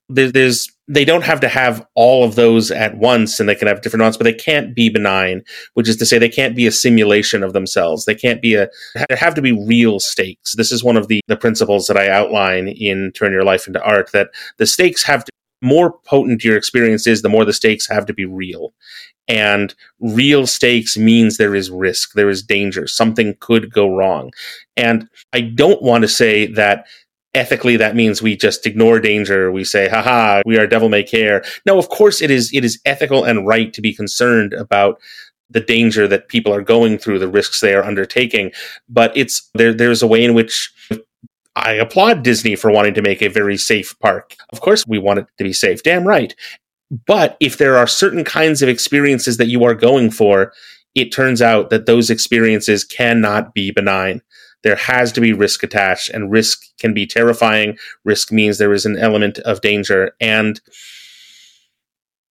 there's 0.09 0.71
they 0.89 1.05
don't 1.05 1.24
have 1.24 1.41
to 1.41 1.49
have 1.49 1.84
all 1.95 2.24
of 2.24 2.37
those 2.37 2.70
at 2.70 2.97
once 2.97 3.41
and 3.41 3.49
they 3.49 3.55
can 3.55 3.68
have 3.68 3.82
different 3.82 4.03
ones 4.03 4.16
but 4.16 4.24
they 4.24 4.32
can't 4.32 4.74
be 4.74 4.89
benign 4.89 5.43
which 5.74 5.89
is 5.89 5.97
to 5.97 6.07
say 6.07 6.18
they 6.18 6.28
can't 6.28 6.57
be 6.57 6.66
a 6.66 6.72
simulation 6.72 7.43
of 7.43 7.53
themselves 7.53 8.05
they 8.05 8.14
can't 8.14 8.41
be 8.41 8.55
a 8.55 8.68
they 9.09 9.16
have 9.16 9.34
to 9.34 9.43
be 9.43 9.53
real 9.66 9.99
stakes 9.99 10.55
this 10.57 10.70
is 10.70 10.84
one 10.84 10.97
of 10.97 11.09
the 11.09 11.20
the 11.28 11.37
principles 11.37 11.87
that 11.87 11.97
i 11.97 12.09
outline 12.09 12.68
in 12.68 13.12
turn 13.12 13.32
your 13.32 13.45
life 13.45 13.66
into 13.66 13.82
art 13.82 14.11
that 14.12 14.28
the 14.59 14.66
stakes 14.66 15.03
have 15.03 15.24
to 15.24 15.30
more 15.62 15.99
potent 16.05 16.45
your 16.45 16.57
experience 16.57 17.07
is, 17.07 17.22
the 17.22 17.28
more 17.28 17.45
the 17.45 17.53
stakes 17.53 17.89
have 17.89 18.07
to 18.07 18.14
be 18.14 18.24
real. 18.24 18.72
And 19.28 19.74
real 19.99 20.47
stakes 20.47 20.97
means 20.97 21.37
there 21.37 21.55
is 21.55 21.70
risk, 21.70 22.12
there 22.12 22.28
is 22.28 22.43
danger, 22.43 22.87
something 22.87 23.37
could 23.41 23.72
go 23.72 23.89
wrong. 23.89 24.30
And 24.76 25.09
I 25.32 25.41
don't 25.41 25.82
want 25.82 26.03
to 26.03 26.09
say 26.09 26.47
that 26.47 26.87
ethically 27.37 27.76
that 27.76 27.95
means 27.95 28.22
we 28.22 28.34
just 28.34 28.66
ignore 28.66 28.99
danger 28.99 29.53
we 29.53 29.62
say 29.62 29.89
haha 29.89 30.43
we 30.47 30.59
are 30.59 30.66
devil 30.66 30.89
may 30.89 31.03
care 31.03 31.45
no 31.66 31.78
of 31.78 31.89
course 31.91 32.22
it 32.22 32.30
is 32.30 32.53
it 32.53 32.64
is 32.64 32.80
ethical 32.87 33.24
and 33.24 33.47
right 33.47 33.72
to 33.72 33.82
be 33.82 33.93
concerned 33.93 34.55
about 34.55 34.99
the 35.51 35.61
danger 35.61 36.09
that 36.09 36.28
people 36.28 36.53
are 36.53 36.62
going 36.62 36.99
through 36.99 37.18
the 37.18 37.28
risks 37.28 37.61
they 37.61 37.74
are 37.74 37.84
undertaking 37.84 38.51
but 38.89 39.14
it's 39.16 39.51
there 39.55 39.74
there's 39.74 40.03
a 40.03 40.07
way 40.07 40.24
in 40.24 40.34
which 40.34 40.72
I 41.57 41.72
applaud 41.72 42.22
Disney 42.22 42.55
for 42.55 42.70
wanting 42.70 42.93
to 42.95 43.03
make 43.03 43.22
a 43.22 43.28
very 43.28 43.57
safe 43.57 43.99
park. 43.99 44.37
Of 44.51 44.61
course, 44.61 44.87
we 44.87 44.99
want 44.99 45.20
it 45.20 45.26
to 45.39 45.45
be 45.45 45.55
safe. 45.55 45.82
Damn 45.82 46.07
right. 46.07 46.34
But 47.07 47.39
if 47.41 47.57
there 47.57 47.78
are 47.78 47.87
certain 47.87 48.24
kinds 48.24 48.61
of 48.61 48.68
experiences 48.68 49.39
that 49.39 49.47
you 49.47 49.64
are 49.64 49.74
going 49.74 50.11
for, 50.11 50.53
it 50.95 51.12
turns 51.12 51.43
out 51.43 51.70
that 51.70 51.87
those 51.87 52.11
experiences 52.11 52.84
cannot 52.84 53.55
be 53.55 53.70
benign. 53.70 54.22
There 54.67 54.77
has 54.77 55.12
to 55.12 55.21
be 55.21 55.33
risk 55.33 55.62
attached, 55.62 56.11
and 56.11 56.31
risk 56.31 56.62
can 56.81 56.93
be 56.93 57.07
terrifying. 57.07 57.79
Risk 58.05 58.33
means 58.33 58.59
there 58.59 58.73
is 58.73 58.85
an 58.85 58.99
element 58.99 59.39
of 59.39 59.61
danger. 59.61 60.11
And 60.21 60.61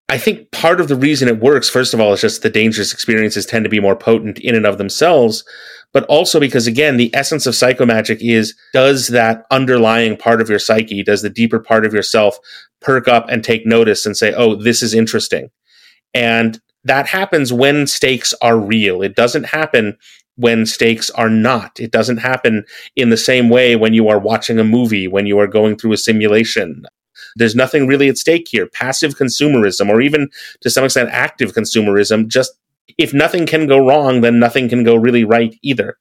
I 0.09 0.17
think 0.17 0.51
part 0.51 0.81
of 0.81 0.89
the 0.89 0.95
reason 0.95 1.29
it 1.29 1.39
works, 1.39 1.69
first 1.69 1.93
of 1.93 2.01
all, 2.01 2.11
is 2.11 2.21
just 2.21 2.41
the 2.41 2.49
dangerous 2.49 2.93
experiences 2.93 3.45
tend 3.45 3.63
to 3.63 3.69
be 3.69 3.79
more 3.79 3.95
potent 3.95 4.39
in 4.39 4.53
and 4.53 4.65
of 4.65 4.77
themselves 4.77 5.45
but 5.95 6.03
also 6.07 6.41
because 6.41 6.67
again, 6.67 6.97
the 6.97 7.09
essence 7.15 7.45
of 7.45 7.53
psychomagic 7.53 8.17
is 8.19 8.53
does 8.73 9.07
that 9.07 9.45
underlying 9.49 10.17
part 10.17 10.41
of 10.41 10.49
your 10.49 10.59
psyche, 10.59 11.01
does 11.01 11.21
the 11.21 11.29
deeper 11.29 11.57
part 11.57 11.85
of 11.85 11.93
yourself 11.93 12.37
perk 12.81 13.07
up 13.07 13.29
and 13.29 13.45
take 13.45 13.65
notice 13.65 14.05
and 14.05 14.17
say, 14.17 14.33
oh, 14.33 14.55
this 14.55 14.83
is 14.83 14.93
interesting. 14.93 15.51
And 16.13 16.59
that 16.83 17.07
happens 17.07 17.53
when 17.53 17.87
stakes 17.87 18.33
are 18.41 18.59
real. 18.59 19.01
It 19.01 19.15
doesn't 19.15 19.45
happen 19.45 19.97
when 20.35 20.65
stakes 20.65 21.09
are 21.11 21.29
not. 21.29 21.79
It 21.79 21.91
doesn't 21.91 22.17
happen 22.17 22.65
in 22.95 23.09
the 23.09 23.17
same 23.17 23.49
way 23.49 23.75
when 23.75 23.93
you 23.93 24.07
are 24.09 24.19
watching 24.19 24.59
a 24.59 24.63
movie, 24.63 25.07
when 25.07 25.25
you 25.25 25.39
are 25.39 25.47
going 25.47 25.77
through 25.77 25.93
a 25.93 25.97
simulation. 25.97 26.85
There's 27.35 27.55
nothing 27.55 27.87
really 27.87 28.09
at 28.09 28.17
stake 28.17 28.47
here. 28.49 28.67
Passive 28.67 29.15
consumerism, 29.15 29.89
or 29.89 30.01
even 30.01 30.29
to 30.61 30.69
some 30.69 30.83
extent 30.83 31.09
active 31.11 31.53
consumerism, 31.53 32.27
just 32.27 32.53
if 32.97 33.13
nothing 33.13 33.45
can 33.45 33.67
go 33.67 33.85
wrong, 33.85 34.21
then 34.21 34.39
nothing 34.39 34.69
can 34.69 34.83
go 34.83 34.95
really 34.95 35.23
right 35.23 35.55
either. 35.61 35.97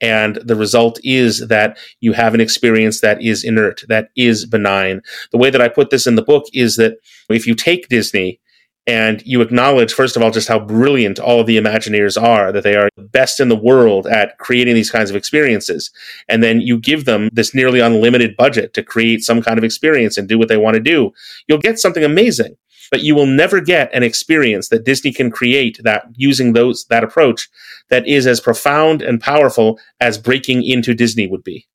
And 0.00 0.36
the 0.36 0.56
result 0.56 0.98
is 1.02 1.46
that 1.48 1.78
you 2.00 2.12
have 2.12 2.34
an 2.34 2.40
experience 2.40 3.00
that 3.00 3.22
is 3.22 3.44
inert, 3.44 3.84
that 3.88 4.08
is 4.16 4.44
benign. 4.44 5.00
The 5.30 5.38
way 5.38 5.50
that 5.50 5.62
I 5.62 5.68
put 5.68 5.90
this 5.90 6.06
in 6.06 6.16
the 6.16 6.22
book 6.22 6.44
is 6.52 6.76
that 6.76 6.98
if 7.28 7.46
you 7.46 7.54
take 7.54 7.88
Disney 7.88 8.40
and 8.86 9.22
you 9.24 9.40
acknowledge, 9.40 9.94
first 9.94 10.16
of 10.16 10.22
all, 10.22 10.30
just 10.30 10.48
how 10.48 10.58
brilliant 10.58 11.18
all 11.18 11.40
of 11.40 11.46
the 11.46 11.56
Imagineers 11.56 12.20
are, 12.20 12.52
that 12.52 12.64
they 12.64 12.76
are 12.76 12.90
the 12.96 13.02
best 13.02 13.40
in 13.40 13.48
the 13.48 13.56
world 13.56 14.06
at 14.06 14.36
creating 14.38 14.74
these 14.74 14.90
kinds 14.90 15.08
of 15.08 15.16
experiences. 15.16 15.90
And 16.28 16.42
then 16.42 16.60
you 16.60 16.78
give 16.78 17.06
them 17.06 17.30
this 17.32 17.54
nearly 17.54 17.80
unlimited 17.80 18.36
budget 18.36 18.74
to 18.74 18.82
create 18.82 19.22
some 19.22 19.42
kind 19.42 19.56
of 19.56 19.64
experience 19.64 20.18
and 20.18 20.28
do 20.28 20.38
what 20.38 20.48
they 20.48 20.58
want 20.58 20.74
to 20.74 20.80
do. 20.80 21.12
You'll 21.48 21.58
get 21.58 21.78
something 21.78 22.04
amazing 22.04 22.56
but 22.90 23.02
you 23.02 23.14
will 23.14 23.26
never 23.26 23.60
get 23.60 23.92
an 23.92 24.02
experience 24.02 24.68
that 24.68 24.84
Disney 24.84 25.12
can 25.12 25.30
create 25.30 25.80
that 25.82 26.04
using 26.14 26.52
those 26.52 26.84
that 26.86 27.02
approach 27.02 27.48
that 27.88 28.06
is 28.06 28.26
as 28.26 28.40
profound 28.40 29.02
and 29.02 29.20
powerful 29.20 29.80
as 30.00 30.18
breaking 30.18 30.64
into 30.64 30.94
Disney 30.94 31.26
would 31.26 31.42
be. 31.42 31.66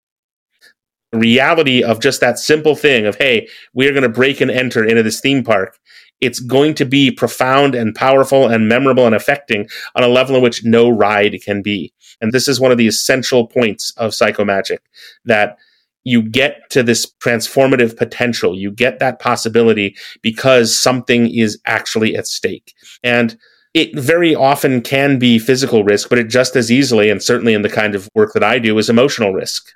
The 1.11 1.17
reality 1.17 1.83
of 1.83 1.99
just 1.99 2.21
that 2.21 2.37
simple 2.37 2.75
thing 2.75 3.05
of 3.05 3.15
hey, 3.15 3.47
we're 3.73 3.91
going 3.91 4.03
to 4.03 4.09
break 4.09 4.41
and 4.41 4.51
enter 4.51 4.83
into 4.83 5.03
this 5.03 5.19
theme 5.19 5.43
park. 5.43 5.77
It's 6.21 6.39
going 6.39 6.73
to 6.75 6.85
be 6.85 7.11
profound 7.11 7.75
and 7.75 7.95
powerful 7.95 8.47
and 8.47 8.67
memorable 8.67 9.05
and 9.05 9.15
affecting 9.15 9.67
on 9.95 10.03
a 10.03 10.07
level 10.07 10.35
in 10.35 10.41
which 10.41 10.63
no 10.63 10.89
ride 10.89 11.37
can 11.43 11.61
be. 11.61 11.93
And 12.21 12.33
this 12.33 12.47
is 12.47 12.59
one 12.59 12.71
of 12.71 12.77
the 12.77 12.87
essential 12.87 13.47
points 13.47 13.93
of 13.97 14.11
psychomagic 14.11 14.79
that 15.25 15.57
you 16.03 16.21
get 16.21 16.69
to 16.71 16.83
this 16.83 17.05
transformative 17.23 17.95
potential. 17.95 18.57
You 18.57 18.71
get 18.71 18.99
that 18.99 19.19
possibility 19.19 19.95
because 20.21 20.77
something 20.77 21.33
is 21.33 21.59
actually 21.65 22.15
at 22.15 22.27
stake. 22.27 22.73
And 23.03 23.37
it 23.73 23.97
very 23.97 24.33
often 24.33 24.81
can 24.81 25.19
be 25.19 25.37
physical 25.37 25.83
risk, 25.83 26.09
but 26.09 26.17
it 26.17 26.29
just 26.29 26.55
as 26.55 26.71
easily, 26.71 27.09
and 27.09 27.21
certainly 27.21 27.53
in 27.53 27.61
the 27.61 27.69
kind 27.69 27.93
of 27.93 28.09
work 28.15 28.33
that 28.33 28.43
I 28.43 28.57
do, 28.57 28.77
is 28.77 28.89
emotional 28.89 29.33
risk. 29.33 29.71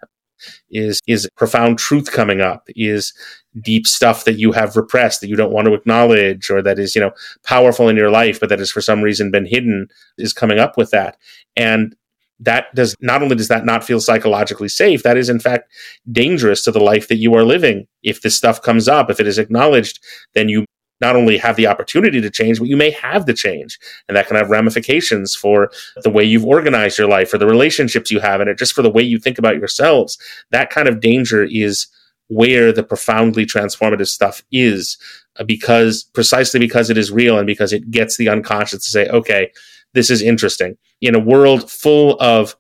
Is 0.70 1.00
is 1.08 1.30
profound 1.38 1.80
truth 1.80 2.12
coming 2.12 2.42
up? 2.42 2.64
Is 2.76 3.14
deep 3.62 3.86
stuff 3.88 4.26
that 4.26 4.38
you 4.38 4.52
have 4.52 4.76
repressed 4.76 5.22
that 5.22 5.28
you 5.28 5.36
don't 5.36 5.54
want 5.54 5.68
to 5.68 5.74
acknowledge, 5.74 6.50
or 6.50 6.62
that 6.62 6.80
is 6.80 6.96
you 6.96 7.02
know 7.02 7.12
powerful 7.46 7.90
in 7.90 7.96
your 7.96 8.12
life, 8.12 8.40
but 8.40 8.50
that 8.50 8.60
has 8.60 8.72
for 8.72 8.82
some 8.82 9.02
reason 9.02 9.32
been 9.32 9.46
hidden, 9.46 9.88
is 10.18 10.34
coming 10.34 10.60
up 10.60 10.78
with 10.78 10.92
that. 10.92 11.18
And 11.56 11.96
that 12.40 12.74
does 12.76 12.96
not 13.00 13.22
only 13.22 13.36
does 13.36 13.48
that 13.48 13.66
not 13.66 13.84
feel 13.84 14.00
psychologically 14.00 14.68
safe, 14.68 15.04
that 15.04 15.18
is 15.18 15.30
in 15.30 15.40
fact 15.40 15.72
dangerous 16.12 16.64
to 16.64 16.72
the 16.72 16.80
life 16.80 17.08
that 17.08 17.18
you 17.18 17.34
are 17.36 17.44
living. 17.44 17.88
If 18.02 18.22
this 18.22 18.36
stuff 18.36 18.62
comes 18.62 18.88
up, 18.88 19.10
if 19.10 19.20
it 19.20 19.28
is 19.28 19.38
acknowledged, 19.38 20.00
then 20.34 20.50
you 20.50 20.66
not 21.04 21.18
only 21.18 21.38
have 21.38 21.58
the 21.58 21.68
opportunity 21.68 22.22
to 22.22 22.30
change, 22.30 22.60
but 22.60 22.70
you 22.70 22.78
may 22.78 22.92
have 22.92 23.26
the 23.26 23.34
change. 23.34 23.78
And 24.08 24.16
that 24.16 24.28
can 24.28 24.38
have 24.38 24.50
ramifications 24.50 25.36
for 25.36 25.70
the 26.04 26.10
way 26.10 26.24
you've 26.24 26.46
organized 26.46 26.98
your 26.98 27.10
life, 27.10 27.30
for 27.30 27.38
the 27.38 27.46
relationships 27.46 28.10
you 28.10 28.22
have 28.22 28.40
in 28.40 28.48
it, 28.48 28.58
just 28.58 28.74
for 28.74 28.82
the 28.82 28.90
way 28.90 29.04
you 29.04 29.20
think 29.20 29.38
about 29.38 29.58
yourselves. 29.58 30.18
That 30.52 30.70
kind 30.70 30.88
of 30.88 31.02
danger 31.02 31.44
is 31.44 31.88
where 32.30 32.72
the 32.72 32.84
profoundly 32.84 33.46
transformative 33.46 34.08
stuff 34.08 34.42
is 34.52 34.98
uh, 35.40 35.44
because 35.44 36.04
precisely 36.14 36.60
because 36.60 36.90
it 36.90 36.98
is 36.98 37.12
real 37.12 37.38
and 37.38 37.46
because 37.46 37.74
it 37.74 37.92
gets 37.92 38.16
the 38.16 38.30
unconscious 38.30 38.86
to 38.86 38.92
say, 38.92 39.10
okay, 39.10 39.52
this 39.94 40.10
is 40.10 40.22
interesting. 40.22 40.78
In 41.02 41.16
a 41.16 41.20
world 41.20 41.70
full 41.70 42.18
of 42.22 42.56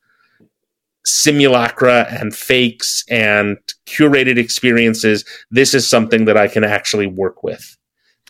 simulacra 1.06 2.08
and 2.10 2.36
fakes 2.36 3.06
and 3.10 3.58
curated 3.86 4.38
experiences, 4.38 5.24
this 5.50 5.74
is 5.74 5.88
something 5.88 6.26
that 6.26 6.38
I 6.38 6.50
can 6.50 6.64
actually 6.64 7.08
work 7.08 7.42
with. 7.42 7.78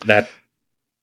That, 0.05 0.29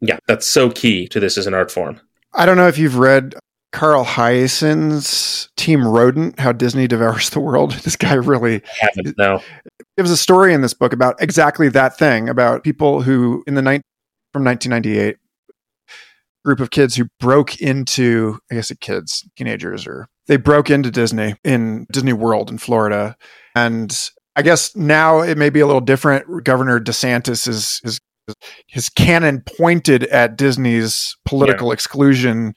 yeah, 0.01 0.19
that's 0.27 0.47
so 0.47 0.71
key 0.71 1.09
to 1.09 1.21
this 1.21 1.39
as 1.39 1.47
an 1.47 1.55
art 1.55 1.71
form. 1.71 2.01
I 2.33 2.47
don't 2.47 2.57
know 2.57 2.69
if 2.69 2.79
you've 2.79 2.99
read 2.99 3.35
Carl 3.73 4.05
Hiaasen's 4.05 5.49
Team 5.57 5.87
Rodent, 5.87 6.39
How 6.39 6.53
Disney 6.53 6.87
Devours 6.87 7.31
the 7.31 7.41
World. 7.41 7.73
This 7.83 7.97
guy 7.97 8.15
really 8.15 8.57
I 8.83 8.91
haven't, 8.95 9.19
no. 9.19 9.43
gives 9.97 10.11
a 10.11 10.17
story 10.17 10.55
in 10.55 10.61
this 10.61 10.75
book 10.75 10.93
about 10.93 11.21
exactly 11.21 11.69
that 11.71 11.99
thing 11.99 12.29
about 12.29 12.65
people 12.65 13.03
who 13.03 13.45
in 13.47 13.55
the 13.55 13.63
night 13.63 13.83
from 14.33 14.45
1998 14.45 15.17
group 16.45 16.61
of 16.61 16.71
kids 16.71 16.97
who 16.97 17.07
broke 17.19 17.61
into, 17.61 18.39
I 18.51 18.55
guess, 18.55 18.73
kids, 18.81 19.29
teenagers, 19.37 19.87
or 19.87 20.09
they 20.27 20.37
broke 20.37 20.71
into 20.71 20.91
Disney 20.91 21.35
in 21.45 21.87
Disney 21.93 22.13
World 22.13 22.51
in 22.51 22.59
Florida. 22.59 23.17
And 23.55 23.97
I 24.37 24.43
guess 24.43 24.75
now 24.75 25.21
it 25.21 25.37
may 25.37 25.51
be 25.51 25.61
a 25.61 25.67
little 25.67 25.81
different. 25.81 26.45
Governor 26.45 26.81
DeSantis 26.81 27.47
is, 27.47 27.81
is 27.85 28.01
his 28.67 28.89
cannon 28.89 29.43
pointed 29.59 30.05
at 30.05 30.37
Disney's 30.37 31.17
political 31.25 31.69
yeah. 31.69 31.75
exclusion. 31.75 32.55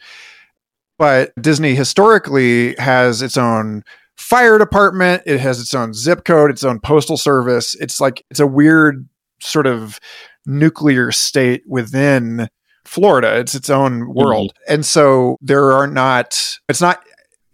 But 0.98 1.32
Disney 1.42 1.76
historically 1.76 2.76
has 2.76 3.22
its 3.22 3.38
own 3.38 3.84
fire 4.16 4.58
department, 4.58 5.24
it 5.26 5.40
has 5.40 5.60
its 5.60 5.74
own 5.74 5.94
zip 5.94 6.24
code, 6.24 6.52
its 6.52 6.64
own 6.64 6.80
postal 6.80 7.18
service. 7.18 7.76
It's 7.76 8.00
like 8.00 8.24
it's 8.30 8.40
a 8.40 8.48
weird 8.48 9.08
sort 9.42 9.68
of 9.68 10.00
nuclear 10.46 11.12
state 11.12 11.64
within 11.68 12.48
Florida. 12.86 13.40
It's 13.40 13.56
its 13.56 13.70
own 13.70 14.14
world. 14.14 14.54
Mm-hmm. 14.54 14.74
And 14.74 14.86
so 14.86 15.38
there 15.42 15.72
are 15.72 15.88
not, 15.88 16.58
it's 16.70 16.82
not, 16.82 17.04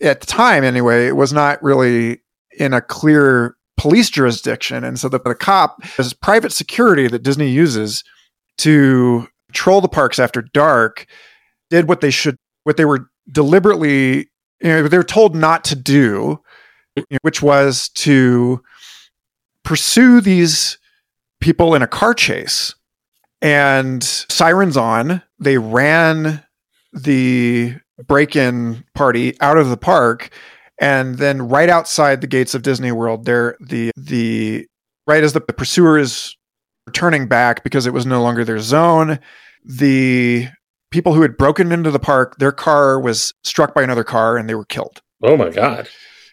at 0.01 0.21
the 0.21 0.27
time 0.27 0.63
anyway, 0.63 1.07
it 1.07 1.15
was 1.15 1.33
not 1.33 1.61
really 1.61 2.21
in 2.57 2.73
a 2.73 2.81
clear 2.81 3.55
police 3.79 4.09
jurisdiction. 4.09 4.83
And 4.83 4.99
so 4.99 5.07
the, 5.07 5.19
the 5.19 5.33
cop, 5.33 5.81
this 5.95 6.11
private 6.11 6.51
security 6.51 7.07
that 7.07 7.23
Disney 7.23 7.49
uses 7.49 8.03
to 8.57 9.25
patrol 9.47 9.79
the 9.79 9.87
parks 9.87 10.19
after 10.19 10.41
dark, 10.41 11.07
did 11.69 11.87
what 11.87 12.01
they 12.01 12.11
should, 12.11 12.35
what 12.65 12.75
they 12.75 12.83
were 12.83 13.09
deliberately, 13.31 14.29
you 14.59 14.67
know, 14.67 14.87
they 14.89 14.97
were 14.97 15.03
told 15.03 15.33
not 15.33 15.63
to 15.63 15.77
do, 15.77 16.41
which 17.21 17.41
was 17.41 17.87
to 17.89 18.61
pursue 19.63 20.19
these 20.19 20.77
people 21.39 21.73
in 21.73 21.81
a 21.81 21.87
car 21.87 22.13
chase 22.13 22.75
and 23.41 24.03
sirens 24.03 24.75
on. 24.75 25.21
They 25.39 25.57
ran 25.57 26.43
the 26.91 27.75
break 28.07 28.35
in 28.35 28.83
party 28.93 29.39
out 29.39 29.57
of 29.57 29.69
the 29.69 29.77
park. 29.77 30.31
And 30.79 31.15
then 31.15 31.47
right 31.49 31.69
outside 31.69 32.21
the 32.21 32.27
gates 32.27 32.55
of 32.55 32.61
Disney 32.61 32.91
World, 32.91 33.25
there 33.25 33.57
the 33.59 33.91
the 33.97 34.65
right 35.07 35.23
as 35.23 35.33
the 35.33 35.41
pursuer 35.41 35.97
is 35.97 36.35
returning 36.87 37.27
back 37.27 37.63
because 37.63 37.85
it 37.85 37.93
was 37.93 38.05
no 38.05 38.21
longer 38.23 38.45
their 38.45 38.59
zone, 38.59 39.19
the 39.63 40.47
people 40.91 41.13
who 41.13 41.21
had 41.21 41.37
broken 41.37 41.71
into 41.71 41.91
the 41.91 41.99
park, 41.99 42.37
their 42.39 42.51
car 42.51 42.99
was 42.99 43.33
struck 43.43 43.75
by 43.75 43.83
another 43.83 44.03
car 44.03 44.37
and 44.37 44.49
they 44.49 44.55
were 44.55 44.65
killed. 44.65 45.01
Oh 45.21 45.37
my 45.37 45.49
god. 45.49 45.87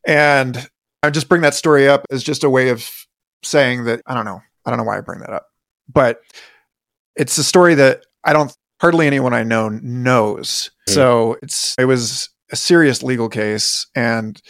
And 0.07 0.68
I 1.03 1.11
just 1.11 1.28
bring 1.28 1.42
that 1.42 1.55
story 1.55 1.88
up 1.88 2.07
as 2.11 2.22
just 2.22 2.44
a 2.44 2.51
way 2.51 2.68
of 2.68 2.88
saying 3.42 3.84
that 3.84 4.01
I 4.07 4.14
don't 4.14 4.24
know. 4.24 4.40
I 4.64 4.70
don't 4.70 4.78
know 4.78 4.84
why 4.84 4.99
I 4.99 5.01
bring 5.01 5.20
that 5.20 5.30
up. 5.30 5.47
But 5.92 6.20
it's 7.16 7.36
a 7.38 7.44
story 7.44 7.74
that 7.74 8.05
I 8.24 8.32
don't 8.32 8.57
hardly 8.80 9.07
anyone 9.07 9.34
I 9.34 9.42
know 9.42 9.68
knows. 9.68 10.70
Mm. 10.88 10.94
So 10.94 11.36
it's 11.42 11.74
it 11.78 11.84
was 11.84 12.30
a 12.51 12.57
serious 12.57 13.03
legal 13.03 13.28
case, 13.28 13.86
and 13.94 14.40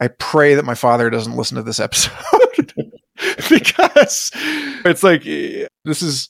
I 0.00 0.08
pray 0.08 0.54
that 0.54 0.64
my 0.64 0.74
father 0.74 1.10
doesn't 1.10 1.36
listen 1.36 1.56
to 1.56 1.62
this 1.62 1.80
episode 1.80 2.72
because 3.48 4.30
it's 4.84 5.02
like 5.02 5.22
this 5.22 6.02
is 6.02 6.28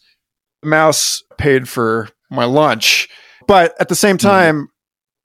the 0.63 0.69
mouse 0.69 1.23
paid 1.39 1.69
for 1.69 2.09
my 2.31 2.45
lunch, 2.45 3.09
but 3.47 3.75
at 3.81 3.89
the 3.89 3.95
same 3.95 4.17
mm. 4.17 4.21
time, 4.21 4.63
mm. 4.63 4.67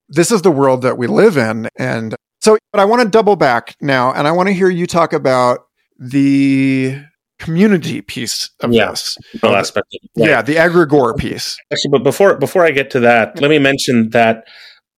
this 0.09 0.31
is 0.31 0.41
the 0.41 0.51
world 0.51 0.81
that 0.83 0.97
we 0.97 1.07
live 1.07 1.37
in, 1.37 1.69
and 1.77 2.15
so. 2.41 2.57
But 2.71 2.81
I 2.81 2.85
want 2.85 3.01
to 3.01 3.09
double 3.09 3.35
back 3.35 3.75
now, 3.81 4.13
and 4.13 4.27
I 4.27 4.31
want 4.31 4.47
to 4.47 4.53
hear 4.53 4.69
you 4.69 4.85
talk 4.87 5.13
about 5.13 5.59
the 5.97 7.01
community 7.39 8.01
piece 8.01 8.49
of 8.61 8.71
yeah, 8.71 8.89
this. 8.89 9.17
aspect. 9.43 9.87
Right. 10.17 10.29
Yeah, 10.29 10.41
the 10.41 10.55
egregore 10.55 11.17
piece. 11.17 11.57
Actually, 11.71 11.91
but 11.91 12.03
before 12.03 12.37
before 12.37 12.65
I 12.65 12.71
get 12.71 12.91
to 12.91 12.99
that, 13.01 13.39
let 13.41 13.49
me 13.49 13.59
mention 13.59 14.09
that 14.11 14.45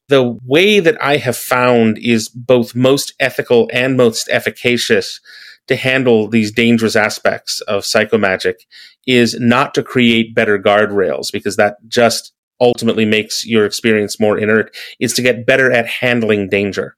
the 0.08 0.38
way 0.45 0.80
that 0.80 1.01
I 1.03 1.18
have 1.18 1.38
found 1.38 1.97
is 1.97 2.30
both 2.30 2.76
most 2.76 3.14
ethical 3.20 3.70
and 3.74 3.97
most 3.97 4.30
efficacious 4.30 5.20
to 5.68 5.76
handle 5.76 6.30
these 6.30 6.51
dangerous 6.51 6.95
aspects 6.95 7.60
of 7.62 7.84
psychomagic 7.84 8.55
is 9.05 9.38
not 9.39 9.74
to 9.74 9.84
create 9.84 10.34
better 10.34 10.58
guardrails 10.58 11.32
because 11.32 11.58
that 11.58 11.76
just 11.88 12.34
ultimately 12.62 13.05
makes 13.05 13.45
your 13.45 13.66
experience 13.66 14.20
more 14.20 14.38
inert. 14.38 14.76
Is 14.99 15.14
to 15.16 15.22
get 15.22 15.45
better 15.45 15.72
at 15.72 15.88
handling 15.88 16.49
danger 16.49 16.95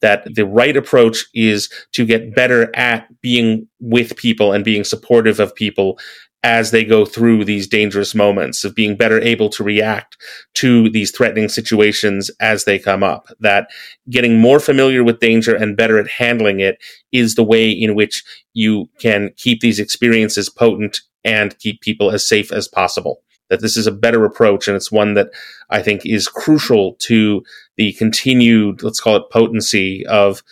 that 0.00 0.34
the 0.34 0.44
right 0.44 0.76
approach 0.76 1.24
is 1.32 1.70
to 1.92 2.04
get 2.04 2.34
better 2.34 2.74
at 2.76 3.08
being 3.22 3.68
with 3.80 4.16
people 4.16 4.52
and 4.52 4.64
being 4.64 4.84
supportive 4.84 5.38
of 5.38 5.54
people 5.54 5.98
as 6.44 6.72
they 6.72 6.84
go 6.84 7.04
through 7.04 7.44
these 7.44 7.68
dangerous 7.68 8.14
moments 8.14 8.64
of 8.64 8.74
being 8.74 8.96
better 8.96 9.20
able 9.20 9.48
to 9.48 9.62
react 9.62 10.16
to 10.54 10.90
these 10.90 11.12
threatening 11.12 11.48
situations 11.48 12.30
as 12.40 12.64
they 12.64 12.78
come 12.78 13.02
up 13.02 13.28
that 13.38 13.68
getting 14.10 14.40
more 14.40 14.58
familiar 14.58 15.04
with 15.04 15.20
danger 15.20 15.54
and 15.54 15.76
better 15.76 15.98
at 15.98 16.08
handling 16.08 16.58
it 16.58 16.78
is 17.12 17.34
the 17.34 17.44
way 17.44 17.70
in 17.70 17.94
which 17.94 18.24
you 18.54 18.88
can 18.98 19.30
keep 19.36 19.60
these 19.60 19.78
experiences 19.78 20.48
potent 20.48 21.00
and 21.24 21.58
keep 21.58 21.80
people 21.80 22.10
as 22.10 22.26
safe 22.26 22.52
as 22.52 22.66
possible. 22.66 23.22
That 23.48 23.60
this 23.60 23.76
is 23.76 23.86
a 23.86 23.92
better 23.92 24.24
approach 24.24 24.66
and 24.66 24.76
it's 24.76 24.90
one 24.90 25.14
that 25.14 25.28
I 25.70 25.82
think 25.82 26.04
is 26.04 26.26
crucial 26.26 26.94
to 27.00 27.44
the 27.76 27.92
continued, 27.92 28.82
let's 28.82 29.00
call 29.00 29.16
it 29.16 29.30
potency 29.30 30.06
of 30.06 30.42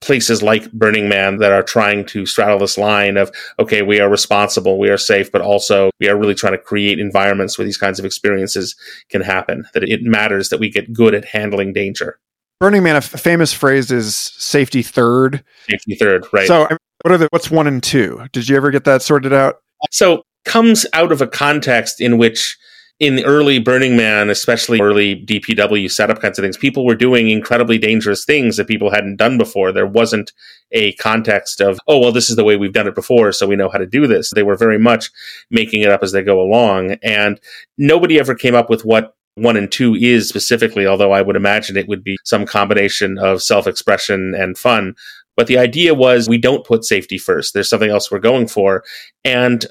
places 0.00 0.42
like 0.42 0.70
Burning 0.72 1.08
Man 1.08 1.36
that 1.38 1.52
are 1.52 1.62
trying 1.62 2.06
to 2.06 2.24
straddle 2.24 2.58
this 2.58 2.78
line 2.78 3.16
of, 3.16 3.30
okay, 3.58 3.82
we 3.82 4.00
are 4.00 4.08
responsible, 4.08 4.78
we 4.78 4.88
are 4.88 4.96
safe, 4.96 5.30
but 5.30 5.42
also 5.42 5.90
we 6.00 6.08
are 6.08 6.16
really 6.16 6.34
trying 6.34 6.54
to 6.54 6.58
create 6.58 6.98
environments 6.98 7.58
where 7.58 7.64
these 7.64 7.76
kinds 7.76 7.98
of 7.98 8.04
experiences 8.04 8.74
can 9.10 9.20
happen, 9.20 9.64
that 9.74 9.84
it 9.84 10.02
matters 10.02 10.48
that 10.48 10.58
we 10.58 10.70
get 10.70 10.92
good 10.92 11.14
at 11.14 11.24
handling 11.24 11.72
danger. 11.72 12.18
Burning 12.60 12.82
Man, 12.82 12.96
a 12.96 13.00
famous 13.00 13.52
phrase 13.52 13.90
is 13.90 14.16
safety 14.16 14.82
third. 14.82 15.44
Safety 15.68 15.94
third, 15.94 16.26
right. 16.32 16.46
So 16.46 16.68
what 17.02 17.12
are 17.12 17.18
the, 17.18 17.28
what's 17.30 17.50
one 17.50 17.66
and 17.66 17.82
two? 17.82 18.26
Did 18.32 18.48
you 18.48 18.56
ever 18.56 18.70
get 18.70 18.84
that 18.84 19.02
sorted 19.02 19.32
out? 19.32 19.62
So 19.90 20.24
comes 20.44 20.86
out 20.92 21.12
of 21.12 21.22
a 21.22 21.26
context 21.26 22.00
in 22.00 22.18
which 22.18 22.58
in 23.00 23.16
the 23.16 23.24
early 23.24 23.58
Burning 23.58 23.96
Man, 23.96 24.28
especially 24.28 24.78
early 24.78 25.24
DPW 25.24 25.90
setup 25.90 26.20
kinds 26.20 26.38
of 26.38 26.42
things, 26.42 26.58
people 26.58 26.84
were 26.84 26.94
doing 26.94 27.30
incredibly 27.30 27.78
dangerous 27.78 28.26
things 28.26 28.58
that 28.58 28.68
people 28.68 28.90
hadn't 28.90 29.16
done 29.16 29.38
before. 29.38 29.72
There 29.72 29.86
wasn't 29.86 30.32
a 30.70 30.92
context 30.92 31.62
of, 31.62 31.80
oh, 31.88 31.98
well, 31.98 32.12
this 32.12 32.28
is 32.28 32.36
the 32.36 32.44
way 32.44 32.56
we've 32.56 32.74
done 32.74 32.86
it 32.86 32.94
before, 32.94 33.32
so 33.32 33.46
we 33.46 33.56
know 33.56 33.70
how 33.70 33.78
to 33.78 33.86
do 33.86 34.06
this. 34.06 34.30
They 34.34 34.42
were 34.42 34.56
very 34.56 34.78
much 34.78 35.10
making 35.50 35.80
it 35.80 35.88
up 35.88 36.02
as 36.02 36.12
they 36.12 36.22
go 36.22 36.42
along. 36.42 36.98
And 37.02 37.40
nobody 37.78 38.20
ever 38.20 38.34
came 38.34 38.54
up 38.54 38.68
with 38.68 38.84
what 38.84 39.16
one 39.34 39.56
and 39.56 39.72
two 39.72 39.94
is 39.94 40.28
specifically, 40.28 40.86
although 40.86 41.12
I 41.12 41.22
would 41.22 41.36
imagine 41.36 41.78
it 41.78 41.88
would 41.88 42.04
be 42.04 42.18
some 42.24 42.44
combination 42.44 43.16
of 43.18 43.42
self 43.42 43.66
expression 43.66 44.34
and 44.34 44.58
fun. 44.58 44.94
But 45.36 45.46
the 45.46 45.56
idea 45.56 45.94
was 45.94 46.28
we 46.28 46.36
don't 46.36 46.66
put 46.66 46.84
safety 46.84 47.16
first. 47.16 47.54
There's 47.54 47.70
something 47.70 47.88
else 47.88 48.10
we're 48.10 48.18
going 48.18 48.46
for. 48.46 48.84
And 49.24 49.64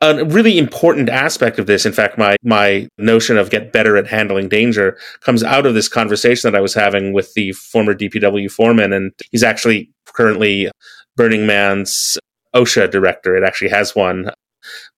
a 0.00 0.24
really 0.24 0.58
important 0.58 1.08
aspect 1.08 1.58
of 1.58 1.66
this, 1.66 1.84
in 1.84 1.92
fact, 1.92 2.16
my 2.16 2.36
my 2.42 2.88
notion 2.98 3.36
of 3.36 3.50
get 3.50 3.72
better 3.72 3.96
at 3.96 4.06
handling 4.06 4.48
danger 4.48 4.98
comes 5.20 5.42
out 5.42 5.66
of 5.66 5.74
this 5.74 5.88
conversation 5.88 6.50
that 6.50 6.56
I 6.56 6.62
was 6.62 6.74
having 6.74 7.12
with 7.12 7.34
the 7.34 7.52
former 7.52 7.94
DPW 7.94 8.50
foreman, 8.50 8.92
and 8.92 9.12
he's 9.30 9.42
actually 9.42 9.90
currently 10.06 10.70
Burning 11.16 11.46
Man's 11.46 12.18
OSHA 12.54 12.90
director. 12.90 13.36
It 13.36 13.44
actually 13.44 13.70
has 13.70 13.94
one, 13.94 14.30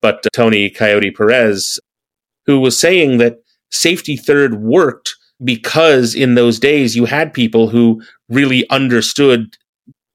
but 0.00 0.24
Tony 0.32 0.70
Coyote 0.70 1.10
Perez, 1.10 1.80
who 2.46 2.60
was 2.60 2.78
saying 2.78 3.18
that 3.18 3.38
safety 3.70 4.16
third 4.16 4.62
worked 4.62 5.16
because 5.42 6.14
in 6.14 6.36
those 6.36 6.60
days 6.60 6.94
you 6.94 7.04
had 7.04 7.32
people 7.32 7.68
who 7.68 8.00
really 8.28 8.68
understood 8.70 9.56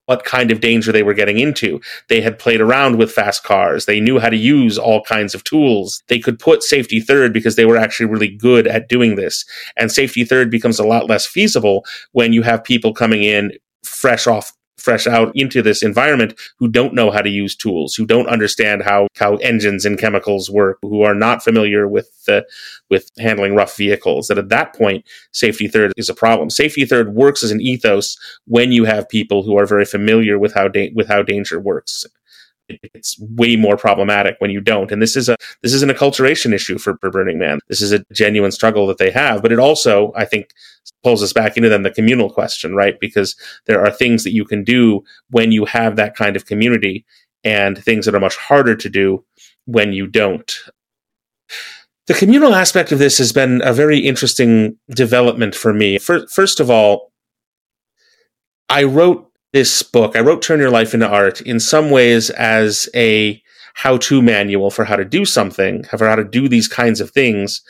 what 0.08 0.24
kind 0.24 0.52
of 0.52 0.62
danger 0.62 0.92
they 0.92 1.04
were 1.04 1.14
getting 1.14 1.40
into. 1.40 1.80
They 2.10 2.22
had 2.22 2.40
played 2.40 2.60
around 2.60 2.98
with 2.98 3.12
fast 3.12 3.44
cars. 3.44 3.86
They 3.86 4.00
knew 4.00 4.20
how 4.20 4.30
to 4.30 4.38
use 4.38 4.78
all 4.78 5.04
kinds 5.04 5.36
of 5.36 5.44
tools. 5.44 6.02
They 6.08 6.20
could 6.20 6.40
put 6.40 6.64
safety 6.64 7.00
third 7.00 7.34
because 7.34 7.56
they 7.56 7.66
were 7.66 7.78
actually 7.78 8.08
really 8.08 8.30
good 8.36 8.68
at 8.68 8.90
doing 8.90 9.16
this. 9.16 9.46
And 9.76 9.92
safety 9.92 10.24
third 10.26 10.50
becomes 10.50 10.80
a 10.80 10.88
lot 10.88 11.08
less 11.08 11.26
feasible 11.26 11.86
when 12.14 12.34
you 12.34 12.42
have 12.42 12.64
people 12.64 12.94
coming 12.94 13.24
in 13.24 13.52
fresh 13.84 14.28
off 14.28 14.54
fresh 14.78 15.08
out 15.08 15.32
into 15.36 15.62
this 15.62 15.84
environment 15.84 16.40
who 16.58 16.68
don't 16.68 16.94
know 16.94 17.12
how 17.12 17.22
to 17.22 17.30
use 17.30 17.56
tools, 17.56 17.96
who 17.96 18.06
don't 18.06 18.28
understand 18.28 18.84
how, 18.84 19.08
how 19.16 19.36
engines 19.38 19.86
and 19.86 20.00
chemicals 20.00 20.50
work, 20.50 20.78
who 20.82 21.02
are 21.02 21.16
not 21.16 21.44
familiar 21.44 21.88
with 21.88 22.10
the, 22.26 22.46
with 22.90 23.12
handling 23.20 23.56
rough 23.56 23.76
vehicles. 23.76 24.28
That 24.28 24.38
at 24.38 24.50
that 24.50 24.76
point, 24.76 25.06
safety 25.32 25.68
third 25.68 25.94
is 25.98 26.10
a 26.10 26.14
problem. 26.14 26.50
Safety 26.50 26.86
third 26.86 27.14
works 27.14 27.44
as 27.44 27.52
an 27.52 27.62
ethos 27.62 28.18
when 28.46 28.72
you 28.72 28.86
have 28.86 29.10
people 29.10 29.44
who 29.44 29.58
are 29.58 29.66
very 29.66 29.86
familiar 29.86 30.38
with 30.40 30.54
how 30.54 30.68
da- 30.68 30.94
with 30.96 31.08
how 31.08 31.24
danger 31.24 31.60
works 31.60 32.06
it's 32.70 33.20
way 33.20 33.56
more 33.56 33.78
problematic 33.78 34.36
when 34.40 34.52
you 34.52 34.62
don't. 34.62 34.92
And 34.92 35.02
this 35.02 35.16
is 35.16 35.30
a 35.30 35.38
this 35.62 35.74
is 35.74 35.84
an 35.84 35.90
acculturation 35.90 36.54
issue 36.54 36.78
for, 36.78 36.98
for 37.00 37.10
Burning 37.10 37.40
Man. 37.40 37.60
This 37.68 37.82
is 37.82 37.92
a 37.92 38.04
genuine 38.12 38.52
struggle 38.52 38.88
that 38.88 38.98
they 38.98 39.12
have, 39.12 39.42
but 39.42 39.52
it 39.52 39.60
also, 39.60 40.12
I 40.16 40.26
think, 40.26 40.50
pulls 41.04 41.22
us 41.24 41.34
back 41.34 41.58
into 41.58 41.70
then 41.70 41.84
the 41.84 41.92
communal 41.92 42.30
question, 42.30 42.76
right? 42.76 43.00
Because 43.00 43.36
there 43.66 43.84
are 43.84 43.92
things 43.92 44.24
that 44.24 44.34
you 44.34 44.46
can 44.46 44.64
do 44.64 45.04
when 45.30 45.52
you 45.52 45.66
have 45.66 45.96
that 45.96 46.16
kind 46.16 46.36
of 46.36 46.46
community, 46.46 47.06
and 47.44 47.78
things 47.78 48.06
that 48.06 48.16
are 48.16 48.20
much 48.20 48.36
harder 48.36 48.76
to 48.76 48.90
do 48.90 49.24
when 49.66 49.94
you 49.94 50.08
don't. 50.08 50.58
The 52.08 52.14
communal 52.14 52.56
aspect 52.56 52.92
of 52.92 53.00
this 53.00 53.18
has 53.20 53.32
been 53.32 53.62
a 53.64 53.74
very 53.74 54.00
interesting 54.00 54.78
development 54.90 55.56
for 55.56 55.74
me. 55.74 55.98
First 55.98 56.60
of 56.60 56.70
all, 56.70 57.12
I 58.70 58.84
wrote 58.84 59.32
this 59.54 59.84
book. 59.84 60.16
I 60.16 60.22
wrote 60.22 60.42
Turn 60.42 60.60
Your 60.60 60.72
Life 60.72 60.94
into 60.94 61.08
Art 61.08 61.42
in 61.42 61.60
some 61.60 61.90
ways 61.90 62.30
as 62.32 62.90
a 62.96 63.42
how 63.76 63.98
to 63.98 64.22
manual 64.22 64.72
for 64.72 64.84
how 64.84 64.96
to 64.96 65.06
do 65.06 65.24
something, 65.24 65.84
for 65.84 66.08
how 66.08 66.16
to 66.16 66.24
do 66.24 66.50
these 66.50 66.68
kinds 66.68 67.00
of 67.00 67.12
things, 67.12 67.62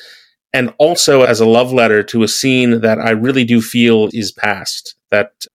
and 0.53 0.73
also 0.77 1.23
as 1.23 1.39
a 1.39 1.45
love 1.45 1.73
letter 1.73 2.03
to 2.03 2.23
a 2.23 2.27
scene 2.27 2.81
that 2.81 2.99
I 2.99 3.11
really 3.11 3.43
do 3.43 3.61
feel 3.61 4.09
is 4.13 4.31
past. 4.31 4.95
That 5.11 5.45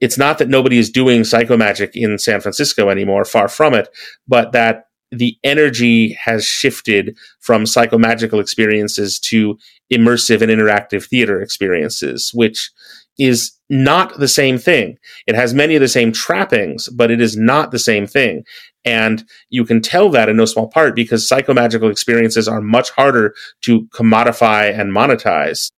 it's 0.00 0.18
not 0.18 0.38
that 0.38 0.48
nobody 0.48 0.78
is 0.78 0.90
doing 0.90 1.22
psychomagic 1.22 1.90
in 1.94 2.18
San 2.18 2.40
Francisco 2.40 2.88
anymore, 2.88 3.24
far 3.24 3.48
from 3.48 3.74
it, 3.74 3.88
but 4.26 4.52
that 4.52 4.86
the 5.10 5.36
energy 5.42 6.12
has 6.12 6.44
shifted 6.44 7.16
from 7.40 7.64
psychomagical 7.64 8.40
experiences 8.40 9.18
to 9.18 9.58
immersive 9.92 10.42
and 10.42 10.50
interactive 10.50 11.06
theater 11.06 11.40
experiences, 11.40 12.30
which 12.34 12.70
is 13.18 13.52
not 13.68 14.18
the 14.18 14.28
same 14.28 14.58
thing. 14.58 14.96
It 15.26 15.34
has 15.34 15.52
many 15.52 15.74
of 15.74 15.80
the 15.80 15.88
same 15.88 16.12
trappings, 16.12 16.88
but 16.88 17.10
it 17.10 17.20
is 17.20 17.36
not 17.36 17.70
the 17.70 17.78
same 17.78 18.06
thing. 18.06 18.44
And 18.84 19.24
you 19.50 19.64
can 19.64 19.82
tell 19.82 20.08
that 20.10 20.28
in 20.28 20.36
no 20.36 20.46
small 20.46 20.68
part 20.68 20.94
because 20.94 21.28
psychomagical 21.28 21.90
experiences 21.90 22.48
are 22.48 22.62
much 22.62 22.90
harder 22.90 23.34
to 23.62 23.86
commodify 23.88 24.78
and 24.78 24.94
monetize. 24.94 25.70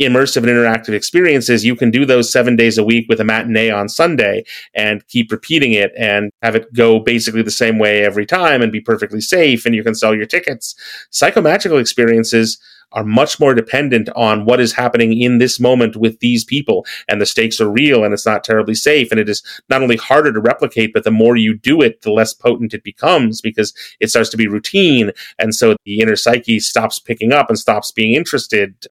Immersive 0.00 0.36
and 0.36 0.46
interactive 0.46 0.94
experiences, 0.94 1.64
you 1.64 1.74
can 1.74 1.90
do 1.90 2.06
those 2.06 2.32
seven 2.32 2.54
days 2.54 2.78
a 2.78 2.84
week 2.84 3.06
with 3.08 3.18
a 3.18 3.24
matinee 3.24 3.68
on 3.68 3.88
Sunday 3.88 4.44
and 4.72 5.06
keep 5.08 5.32
repeating 5.32 5.72
it 5.72 5.90
and 5.98 6.30
have 6.40 6.54
it 6.54 6.72
go 6.72 7.00
basically 7.00 7.42
the 7.42 7.50
same 7.50 7.80
way 7.80 8.04
every 8.04 8.24
time 8.24 8.62
and 8.62 8.70
be 8.70 8.80
perfectly 8.80 9.20
safe 9.20 9.66
and 9.66 9.74
you 9.74 9.82
can 9.82 9.96
sell 9.96 10.14
your 10.14 10.24
tickets. 10.24 10.76
Psychomagical 11.12 11.80
experiences, 11.80 12.58
are 12.92 13.04
much 13.04 13.38
more 13.38 13.54
dependent 13.54 14.08
on 14.16 14.44
what 14.44 14.60
is 14.60 14.72
happening 14.72 15.20
in 15.20 15.38
this 15.38 15.60
moment 15.60 15.96
with 15.96 16.20
these 16.20 16.44
people. 16.44 16.86
And 17.08 17.20
the 17.20 17.26
stakes 17.26 17.60
are 17.60 17.70
real 17.70 18.04
and 18.04 18.14
it's 18.14 18.26
not 18.26 18.44
terribly 18.44 18.74
safe. 18.74 19.10
And 19.10 19.20
it 19.20 19.28
is 19.28 19.42
not 19.68 19.82
only 19.82 19.96
harder 19.96 20.32
to 20.32 20.40
replicate, 20.40 20.92
but 20.92 21.04
the 21.04 21.10
more 21.10 21.36
you 21.36 21.54
do 21.54 21.82
it, 21.82 22.02
the 22.02 22.12
less 22.12 22.32
potent 22.32 22.74
it 22.74 22.84
becomes 22.84 23.40
because 23.40 23.74
it 24.00 24.10
starts 24.10 24.30
to 24.30 24.36
be 24.36 24.48
routine. 24.48 25.12
And 25.38 25.54
so 25.54 25.76
the 25.84 26.00
inner 26.00 26.16
psyche 26.16 26.60
stops 26.60 26.98
picking 26.98 27.32
up 27.32 27.48
and 27.48 27.58
stops 27.58 27.92
being 27.92 28.14
interested 28.14 28.86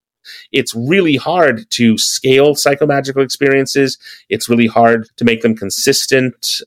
it's 0.51 0.75
really 0.75 1.15
hard 1.15 1.69
to 1.71 1.97
scale 1.97 2.53
psychomagical 2.53 3.23
experiences. 3.23 3.97
It's 4.29 4.49
really 4.49 4.67
hard 4.67 5.07
to 5.17 5.25
make 5.25 5.41
them 5.41 5.55
consistent 5.55 6.61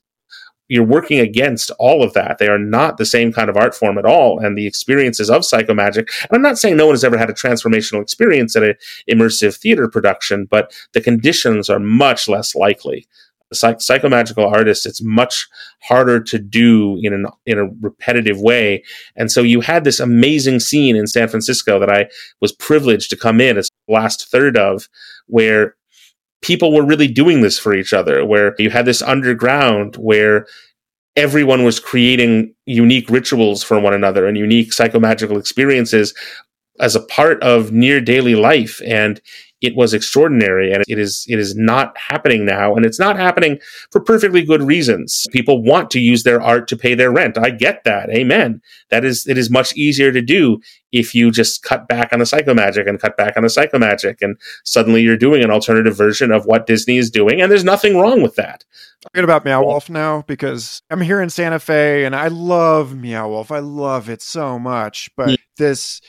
you're 0.71 0.85
working 0.85 1.19
against 1.19 1.69
all 1.79 2.01
of 2.01 2.13
that. 2.13 2.37
They 2.37 2.47
are 2.47 2.57
not 2.57 2.95
the 2.95 3.05
same 3.05 3.33
kind 3.33 3.49
of 3.49 3.57
art 3.57 3.75
form 3.75 3.97
at 3.97 4.05
all. 4.05 4.39
And 4.39 4.57
the 4.57 4.65
experiences 4.65 5.29
of 5.29 5.41
psychomagic, 5.41 6.07
and 6.21 6.31
I'm 6.31 6.41
not 6.41 6.57
saying 6.57 6.77
no 6.77 6.85
one 6.85 6.93
has 6.93 7.03
ever 7.03 7.17
had 7.17 7.29
a 7.29 7.33
transformational 7.33 8.01
experience 8.01 8.55
at 8.55 8.63
an 8.63 8.75
immersive 9.09 9.57
theater 9.57 9.89
production, 9.89 10.45
but 10.49 10.73
the 10.93 11.01
conditions 11.01 11.69
are 11.69 11.77
much 11.77 12.29
less 12.29 12.55
likely. 12.55 13.05
Psych- 13.51 13.79
psychomagical 13.79 14.49
artists, 14.49 14.85
it's 14.85 15.03
much 15.03 15.45
harder 15.81 16.21
to 16.21 16.39
do 16.39 16.97
in 17.01 17.11
an 17.11 17.25
in 17.45 17.59
a 17.59 17.67
repetitive 17.81 18.39
way. 18.39 18.81
And 19.17 19.29
so 19.29 19.41
you 19.41 19.59
had 19.59 19.83
this 19.83 19.99
amazing 19.99 20.61
scene 20.61 20.95
in 20.95 21.05
San 21.05 21.27
Francisco 21.27 21.79
that 21.79 21.89
I 21.89 22.07
was 22.39 22.53
privileged 22.53 23.09
to 23.09 23.17
come 23.17 23.41
in 23.41 23.57
as 23.57 23.67
last 23.89 24.29
third 24.31 24.57
of, 24.57 24.87
where 25.27 25.75
people 26.41 26.73
were 26.73 26.85
really 26.85 27.07
doing 27.07 27.41
this 27.41 27.59
for 27.59 27.73
each 27.73 27.93
other, 27.93 28.25
where 28.25 28.55
you 28.57 28.69
had 28.69 28.85
this 28.85 29.01
underground 29.01 29.95
where 29.95 30.47
everyone 31.15 31.63
was 31.63 31.79
creating 31.79 32.53
unique 32.65 33.09
rituals 33.09 33.63
for 33.63 33.79
one 33.79 33.93
another 33.93 34.27
and 34.27 34.37
unique 34.37 34.71
psychomagical 34.71 35.37
experiences 35.37 36.13
as 36.79 36.95
a 36.95 37.01
part 37.01 37.41
of 37.43 37.71
near 37.71 37.99
daily 37.99 38.35
life. 38.35 38.81
And 38.85 39.21
it 39.61 39.75
was 39.75 39.93
extraordinary 39.93 40.73
and 40.73 40.83
it 40.87 40.99
is 40.99 41.25
it 41.29 41.39
is 41.39 41.55
not 41.55 41.95
happening 41.97 42.45
now 42.45 42.75
and 42.75 42.85
it's 42.85 42.99
not 42.99 43.15
happening 43.15 43.59
for 43.91 44.01
perfectly 44.01 44.43
good 44.43 44.61
reasons 44.61 45.25
people 45.31 45.63
want 45.63 45.89
to 45.91 45.99
use 45.99 46.23
their 46.23 46.41
art 46.41 46.67
to 46.67 46.75
pay 46.75 46.93
their 46.93 47.11
rent 47.11 47.37
i 47.37 47.49
get 47.49 47.83
that 47.83 48.09
amen 48.09 48.61
that 48.89 49.05
is 49.05 49.27
it 49.27 49.37
is 49.37 49.49
much 49.49 49.75
easier 49.75 50.11
to 50.11 50.21
do 50.21 50.59
if 50.91 51.15
you 51.15 51.31
just 51.31 51.63
cut 51.63 51.87
back 51.87 52.11
on 52.11 52.19
the 52.19 52.25
psychomagic 52.25 52.87
and 52.87 52.99
cut 52.99 53.15
back 53.15 53.37
on 53.37 53.43
the 53.43 53.49
psychomagic 53.49 54.17
and 54.21 54.37
suddenly 54.63 55.01
you're 55.01 55.15
doing 55.15 55.43
an 55.43 55.51
alternative 55.51 55.95
version 55.95 56.31
of 56.31 56.45
what 56.45 56.67
disney 56.67 56.97
is 56.97 57.09
doing 57.09 57.41
and 57.41 57.51
there's 57.51 57.63
nothing 57.63 57.97
wrong 57.97 58.21
with 58.21 58.35
that 58.35 58.65
talking 59.01 59.23
about 59.23 59.43
Meow 59.43 59.63
Wolf 59.63 59.89
now 59.89 60.23
because 60.27 60.83
I'm 60.91 61.01
here 61.01 61.21
in 61.21 61.29
Santa 61.31 61.59
Fe 61.59 62.05
and 62.05 62.15
I 62.15 62.27
love 62.27 62.95
Meow 62.95 63.29
Wolf. 63.29 63.51
I 63.51 63.57
love 63.57 64.09
it 64.09 64.21
so 64.21 64.59
much. 64.59 65.09
But 65.15 65.29
mm. 65.29 65.37
this 65.57 66.01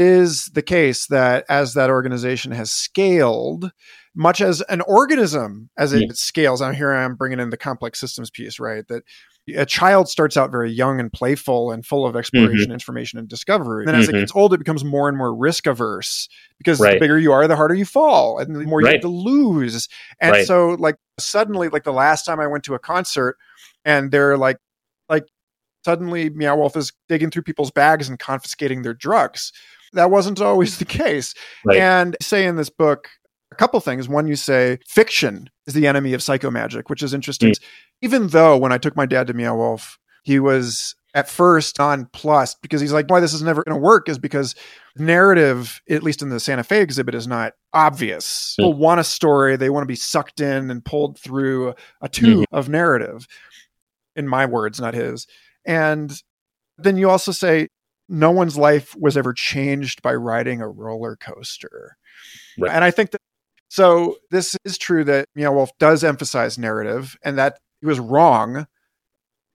is 0.00 0.46
the 0.46 0.62
case 0.62 1.06
that 1.06 1.44
as 1.48 1.74
that 1.74 1.90
organization 1.90 2.52
has 2.52 2.70
scaled, 2.70 3.70
much 4.14 4.40
as 4.40 4.60
an 4.62 4.80
organism 4.82 5.70
as 5.78 5.92
it 5.92 6.02
yeah. 6.02 6.12
scales, 6.12 6.60
I'm 6.60 6.74
here 6.74 6.92
I 6.92 7.04
am 7.04 7.14
bringing 7.14 7.40
in 7.40 7.50
the 7.50 7.56
complex 7.56 8.00
systems 8.00 8.30
piece, 8.30 8.58
right? 8.58 8.86
That 8.88 9.04
a 9.56 9.64
child 9.64 10.08
starts 10.08 10.36
out 10.36 10.50
very 10.50 10.70
young 10.70 11.00
and 11.00 11.12
playful 11.12 11.70
and 11.70 11.84
full 11.84 12.06
of 12.06 12.16
exploration, 12.16 12.66
mm-hmm. 12.66 12.72
information, 12.72 13.18
and 13.18 13.28
discovery. 13.28 13.84
And 13.84 13.88
then 13.88 13.94
as 13.94 14.08
mm-hmm. 14.08 14.16
it 14.16 14.20
gets 14.20 14.32
old, 14.34 14.52
it 14.52 14.58
becomes 14.58 14.84
more 14.84 15.08
and 15.08 15.16
more 15.16 15.34
risk 15.34 15.66
averse 15.66 16.28
because 16.58 16.80
right. 16.80 16.94
the 16.94 17.00
bigger 17.00 17.18
you 17.18 17.32
are, 17.32 17.46
the 17.46 17.56
harder 17.56 17.74
you 17.74 17.84
fall, 17.84 18.38
and 18.38 18.54
the 18.54 18.64
more 18.64 18.80
right. 18.80 18.90
you 18.90 18.92
have 18.94 19.02
to 19.02 19.08
lose. 19.08 19.88
And 20.20 20.32
right. 20.32 20.46
so, 20.46 20.70
like 20.70 20.96
suddenly, 21.18 21.68
like 21.68 21.84
the 21.84 21.92
last 21.92 22.24
time 22.24 22.40
I 22.40 22.46
went 22.46 22.64
to 22.64 22.74
a 22.74 22.78
concert, 22.78 23.36
and 23.84 24.10
they're 24.10 24.36
like, 24.36 24.58
like 25.08 25.24
suddenly, 25.84 26.30
Meow 26.30 26.56
Wolf 26.56 26.76
is 26.76 26.92
digging 27.08 27.30
through 27.30 27.42
people's 27.42 27.70
bags 27.70 28.08
and 28.08 28.18
confiscating 28.18 28.82
their 28.82 28.94
drugs. 28.94 29.52
That 29.92 30.10
wasn't 30.10 30.40
always 30.40 30.78
the 30.78 30.84
case. 30.84 31.34
Right. 31.64 31.78
And 31.78 32.16
say 32.20 32.46
in 32.46 32.56
this 32.56 32.70
book, 32.70 33.08
a 33.50 33.54
couple 33.54 33.80
things. 33.80 34.08
One, 34.08 34.28
you 34.28 34.36
say 34.36 34.78
fiction 34.86 35.50
is 35.66 35.74
the 35.74 35.86
enemy 35.86 36.12
of 36.14 36.20
psychomagic, 36.20 36.84
which 36.88 37.02
is 37.02 37.14
interesting. 37.14 37.50
Mm. 37.50 37.60
Even 38.02 38.28
though 38.28 38.56
when 38.56 38.72
I 38.72 38.78
took 38.78 38.96
my 38.96 39.06
dad 39.06 39.26
to 39.28 39.34
Meow 39.34 39.56
Wolf, 39.56 39.98
he 40.22 40.38
was 40.38 40.94
at 41.14 41.28
first 41.28 41.78
nonplussed 41.78 42.60
because 42.60 42.80
he's 42.80 42.92
like, 42.92 43.08
why 43.08 43.20
this 43.20 43.32
is 43.32 43.42
never 43.42 43.64
going 43.64 43.74
to 43.74 43.82
work 43.82 44.08
is 44.08 44.18
because 44.18 44.54
narrative, 44.96 45.80
at 45.88 46.02
least 46.02 46.20
in 46.22 46.28
the 46.28 46.38
Santa 46.38 46.62
Fe 46.62 46.82
exhibit, 46.82 47.14
is 47.14 47.26
not 47.26 47.54
obvious. 47.72 48.52
Mm. 48.52 48.56
People 48.56 48.74
want 48.74 49.00
a 49.00 49.04
story, 49.04 49.56
they 49.56 49.70
want 49.70 49.82
to 49.84 49.88
be 49.88 49.96
sucked 49.96 50.40
in 50.40 50.70
and 50.70 50.84
pulled 50.84 51.18
through 51.18 51.74
a 52.02 52.08
tube 52.08 52.40
mm-hmm. 52.40 52.54
of 52.54 52.68
narrative. 52.68 53.26
In 54.16 54.28
my 54.28 54.46
words, 54.46 54.80
not 54.80 54.94
his. 54.94 55.26
And 55.64 56.12
then 56.76 56.96
you 56.96 57.08
also 57.08 57.32
say 57.32 57.68
no 58.08 58.30
one's 58.30 58.56
life 58.56 58.96
was 58.96 59.16
ever 59.16 59.32
changed 59.32 60.02
by 60.02 60.14
riding 60.14 60.60
a 60.60 60.68
roller 60.68 61.16
coaster. 61.16 61.96
Right. 62.58 62.72
And 62.72 62.84
I 62.84 62.90
think 62.90 63.10
that 63.10 63.20
so 63.68 64.16
this 64.30 64.56
is 64.64 64.78
true 64.78 65.04
that 65.04 65.26
Meow 65.34 65.52
Wolf 65.52 65.70
does 65.78 66.02
emphasize 66.02 66.58
narrative 66.58 67.16
and 67.22 67.38
that 67.38 67.58
he 67.80 67.86
was 67.86 68.00
wrong, 68.00 68.66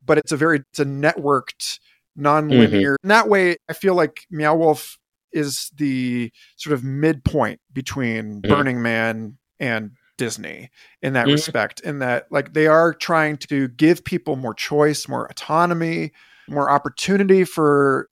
but 0.06 0.18
it's 0.18 0.32
a 0.32 0.38
very 0.38 0.60
it's 0.72 0.80
a 0.80 0.86
networked, 0.86 1.80
non-linear. 2.16 2.94
Mm-hmm. 2.94 3.06
In 3.06 3.10
that 3.10 3.28
way, 3.28 3.58
I 3.68 3.74
feel 3.74 3.96
like 3.96 4.26
Meow 4.30 4.56
Wolf 4.56 4.98
is 5.32 5.72
the 5.76 6.32
sort 6.58 6.74
of 6.74 6.84
midpoint 6.84 7.60
between 7.74 8.42
mm-hmm. 8.42 8.54
Burning 8.54 8.82
Man 8.84 9.38
and 9.60 9.92
Disney 10.18 10.70
in 11.02 11.14
that 11.14 11.26
mm-hmm. 11.26 11.34
respect, 11.34 11.80
in 11.80 12.00
that 12.00 12.28
like 12.32 12.54
they 12.54 12.68
are 12.68 12.94
trying 12.94 13.38
to 13.38 13.68
give 13.70 14.06
people 14.06 14.36
more 14.36 14.54
choice, 14.54 15.08
more 15.08 15.26
autonomy, 15.26 16.12
more 16.48 16.70
opportunity 16.70 17.44
for 17.44 18.10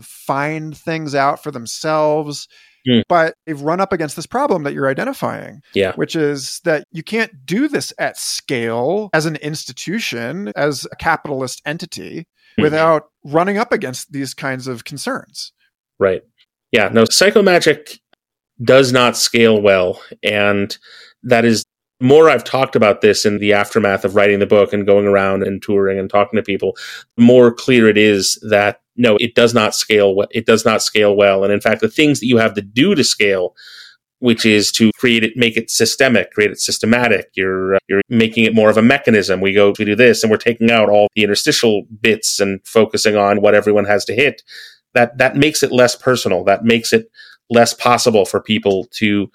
find 0.00 0.76
things 0.76 1.14
out 1.14 1.42
for 1.42 1.50
themselves. 1.50 2.48
Mm. 2.88 3.02
But 3.08 3.34
they've 3.46 3.60
run 3.60 3.80
up 3.80 3.92
against 3.92 4.16
this 4.16 4.26
problem 4.26 4.62
that 4.62 4.72
you're 4.72 4.88
identifying, 4.88 5.60
yeah. 5.74 5.92
which 5.96 6.16
is 6.16 6.60
that 6.64 6.84
you 6.92 7.02
can't 7.02 7.44
do 7.44 7.68
this 7.68 7.92
at 7.98 8.16
scale 8.16 9.10
as 9.12 9.26
an 9.26 9.36
institution, 9.36 10.50
as 10.56 10.86
a 10.90 10.96
capitalist 10.96 11.60
entity, 11.66 12.26
mm. 12.58 12.62
without 12.62 13.10
running 13.24 13.58
up 13.58 13.72
against 13.72 14.12
these 14.12 14.32
kinds 14.32 14.66
of 14.66 14.84
concerns. 14.84 15.52
Right. 15.98 16.22
Yeah. 16.72 16.88
No, 16.88 17.04
psychomagic 17.04 17.98
does 18.62 18.92
not 18.92 19.16
scale 19.16 19.60
well. 19.60 20.00
And 20.22 20.76
that 21.22 21.44
is 21.44 21.64
more 22.00 22.30
I've 22.30 22.44
talked 22.44 22.76
about 22.76 23.02
this 23.02 23.26
in 23.26 23.38
the 23.38 23.52
aftermath 23.52 24.04
of 24.04 24.14
writing 24.14 24.38
the 24.38 24.46
book 24.46 24.72
and 24.72 24.86
going 24.86 25.06
around 25.06 25.42
and 25.42 25.62
touring 25.62 25.98
and 25.98 26.08
talking 26.08 26.38
to 26.38 26.42
people, 26.42 26.76
the 27.16 27.22
more 27.22 27.52
clear 27.52 27.88
it 27.88 27.98
is 27.98 28.38
that 28.48 28.80
no, 29.00 29.16
it 29.18 29.34
does 29.34 29.54
not 29.54 29.74
scale. 29.74 30.26
It 30.30 30.44
does 30.44 30.64
not 30.64 30.82
scale 30.82 31.16
well. 31.16 31.42
And 31.42 31.52
in 31.52 31.60
fact, 31.60 31.80
the 31.80 31.88
things 31.88 32.20
that 32.20 32.26
you 32.26 32.36
have 32.36 32.52
to 32.54 32.60
do 32.60 32.94
to 32.94 33.02
scale, 33.02 33.56
which 34.18 34.44
is 34.44 34.70
to 34.72 34.90
create 34.98 35.24
it, 35.24 35.32
make 35.36 35.56
it 35.56 35.70
systemic, 35.70 36.30
create 36.32 36.50
it 36.50 36.60
systematic. 36.60 37.30
You're 37.34 37.76
uh, 37.76 37.78
you're 37.88 38.02
making 38.10 38.44
it 38.44 38.54
more 38.54 38.68
of 38.68 38.76
a 38.76 38.82
mechanism. 38.82 39.40
We 39.40 39.54
go 39.54 39.72
to 39.72 39.84
do 39.84 39.96
this, 39.96 40.22
and 40.22 40.30
we're 40.30 40.36
taking 40.36 40.70
out 40.70 40.90
all 40.90 41.08
the 41.14 41.22
interstitial 41.22 41.84
bits 42.00 42.40
and 42.40 42.60
focusing 42.66 43.16
on 43.16 43.40
what 43.40 43.54
everyone 43.54 43.86
has 43.86 44.04
to 44.04 44.14
hit. 44.14 44.42
That 44.92 45.16
that 45.16 45.34
makes 45.34 45.62
it 45.62 45.72
less 45.72 45.96
personal. 45.96 46.44
That 46.44 46.64
makes 46.64 46.92
it 46.92 47.10
less 47.48 47.72
possible 47.72 48.26
for 48.26 48.40
people 48.40 48.86
to 48.98 49.30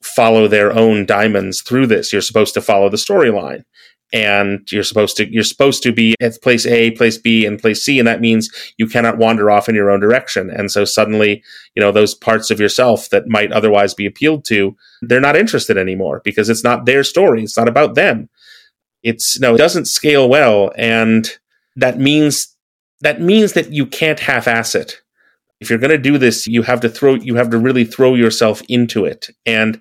follow 0.00 0.46
their 0.46 0.72
own 0.72 1.06
daimons 1.06 1.60
through 1.60 1.88
this. 1.88 2.12
You're 2.12 2.22
supposed 2.22 2.54
to 2.54 2.60
follow 2.60 2.88
the 2.88 2.96
storyline 2.96 3.64
and 4.12 4.70
you're 4.72 4.82
supposed 4.82 5.16
to 5.18 5.30
you're 5.32 5.42
supposed 5.42 5.82
to 5.82 5.92
be 5.92 6.14
at 6.20 6.40
place 6.42 6.66
A, 6.66 6.92
place 6.92 7.18
B, 7.18 7.44
and 7.44 7.60
place 7.60 7.82
C, 7.82 7.98
and 7.98 8.08
that 8.08 8.20
means 8.20 8.50
you 8.78 8.86
cannot 8.86 9.18
wander 9.18 9.50
off 9.50 9.68
in 9.68 9.74
your 9.74 9.90
own 9.90 10.00
direction. 10.00 10.50
And 10.50 10.70
so 10.70 10.84
suddenly, 10.84 11.42
you 11.74 11.82
know, 11.82 11.92
those 11.92 12.14
parts 12.14 12.50
of 12.50 12.60
yourself 12.60 13.10
that 13.10 13.28
might 13.28 13.52
otherwise 13.52 13.94
be 13.94 14.06
appealed 14.06 14.44
to, 14.46 14.76
they're 15.02 15.20
not 15.20 15.36
interested 15.36 15.76
anymore 15.76 16.22
because 16.24 16.48
it's 16.48 16.64
not 16.64 16.86
their 16.86 17.04
story. 17.04 17.42
It's 17.42 17.56
not 17.56 17.68
about 17.68 17.94
them. 17.94 18.28
It's 19.02 19.38
no, 19.38 19.54
it 19.54 19.58
doesn't 19.58 19.86
scale 19.86 20.28
well, 20.28 20.72
and 20.76 21.30
that 21.76 21.98
means 21.98 22.56
that 23.00 23.20
means 23.20 23.52
that 23.52 23.72
you 23.72 23.86
can't 23.86 24.18
half-ass 24.18 24.74
it. 24.74 25.00
If 25.60 25.70
you're 25.70 25.78
going 25.78 25.90
to 25.90 25.98
do 25.98 26.18
this, 26.18 26.46
you 26.46 26.62
have 26.62 26.80
to 26.80 26.88
throw 26.88 27.14
you 27.14 27.34
have 27.36 27.50
to 27.50 27.58
really 27.58 27.84
throw 27.84 28.14
yourself 28.14 28.62
into 28.68 29.04
it, 29.04 29.28
and 29.46 29.80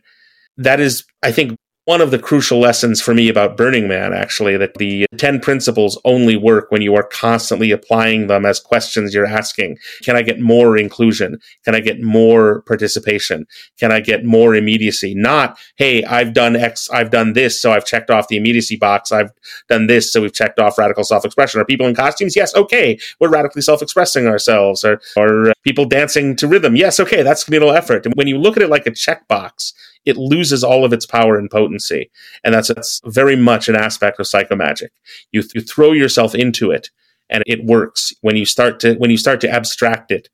that 0.57 0.79
is, 0.79 1.05
I 1.23 1.31
think, 1.31 1.57
one 1.87 2.01
of 2.01 2.11
the 2.11 2.19
crucial 2.19 2.59
lessons 2.59 3.01
for 3.01 3.13
me 3.13 3.29
about 3.29 3.55
Burning 3.55 3.87
Man, 3.87 4.11
actually, 4.11 4.57
that 4.57 4.73
the 4.73 5.05
10 5.15 5.39
principles 5.39 5.97
only 6.03 6.35
work 6.35 6.69
when 6.69 6.81
you 6.81 6.93
are 6.95 7.03
constantly 7.03 7.71
applying 7.71 8.27
them 8.27 8.45
as 8.45 8.59
questions 8.59 9.13
you're 9.13 9.25
asking. 9.25 9.77
Can 10.03 10.17
I 10.17 10.21
get 10.21 10.37
more 10.37 10.77
inclusion? 10.77 11.39
Can 11.63 11.75
I 11.75 11.79
get 11.79 12.01
more 12.01 12.61
participation? 12.63 13.47
Can 13.79 13.93
I 13.93 14.01
get 14.01 14.25
more 14.25 14.53
immediacy? 14.53 15.15
Not, 15.15 15.57
hey, 15.77 16.03
I've 16.03 16.33
done 16.33 16.57
X, 16.57 16.89
I've 16.89 17.09
done 17.09 17.31
this, 17.31 17.61
so 17.61 17.71
I've 17.71 17.85
checked 17.85 18.09
off 18.09 18.27
the 18.27 18.35
immediacy 18.35 18.75
box. 18.75 19.13
I've 19.13 19.31
done 19.69 19.87
this, 19.87 20.11
so 20.11 20.21
we've 20.21 20.33
checked 20.33 20.59
off 20.59 20.77
radical 20.77 21.05
self 21.05 21.23
expression. 21.23 21.61
Are 21.61 21.65
people 21.65 21.87
in 21.87 21.95
costumes? 21.95 22.35
Yes, 22.35 22.53
okay, 22.53 22.99
we're 23.21 23.29
radically 23.29 23.61
self 23.61 23.81
expressing 23.81 24.27
ourselves. 24.27 24.83
Or, 24.83 25.53
people 25.63 25.85
dancing 25.85 26.35
to 26.35 26.47
rhythm? 26.47 26.75
Yes, 26.75 26.99
okay, 26.99 27.23
that's 27.23 27.45
communal 27.45 27.71
effort. 27.71 28.05
And 28.05 28.13
when 28.15 28.27
you 28.27 28.37
look 28.37 28.57
at 28.57 28.63
it 28.63 28.69
like 28.69 28.87
a 28.87 28.91
checkbox, 28.91 29.73
it 30.07 30.15
loses 30.15 30.63
all 30.63 30.85
of 30.85 30.93
its 30.93 31.05
power 31.05 31.37
and 31.37 31.51
potency. 31.51 32.09
And 32.45 32.53
that's, 32.53 32.69
that's 32.69 33.01
very 33.05 33.35
much 33.35 33.67
an 33.67 33.75
aspect 33.75 34.19
of 34.19 34.25
psychomagic. 34.25 34.87
You, 35.33 35.43
you 35.53 35.59
throw 35.59 35.91
yourself 35.91 36.33
into 36.33 36.71
it 36.71 36.89
and 37.29 37.43
it 37.45 37.65
works 37.65 38.13
when 38.21 38.37
you 38.37 38.45
start 38.45 38.79
to, 38.79 38.95
when 38.95 39.11
you 39.11 39.17
start 39.17 39.41
to 39.41 39.49
abstract 39.49 40.11
it 40.11 40.29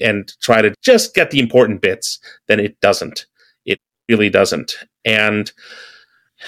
and 0.00 0.32
try 0.40 0.60
to 0.60 0.74
just 0.82 1.14
get 1.14 1.30
the 1.30 1.38
important 1.38 1.80
bits, 1.82 2.18
then 2.48 2.58
it 2.58 2.80
doesn't. 2.80 3.26
It 3.64 3.78
really 4.08 4.28
doesn't. 4.28 4.74
And 5.04 5.52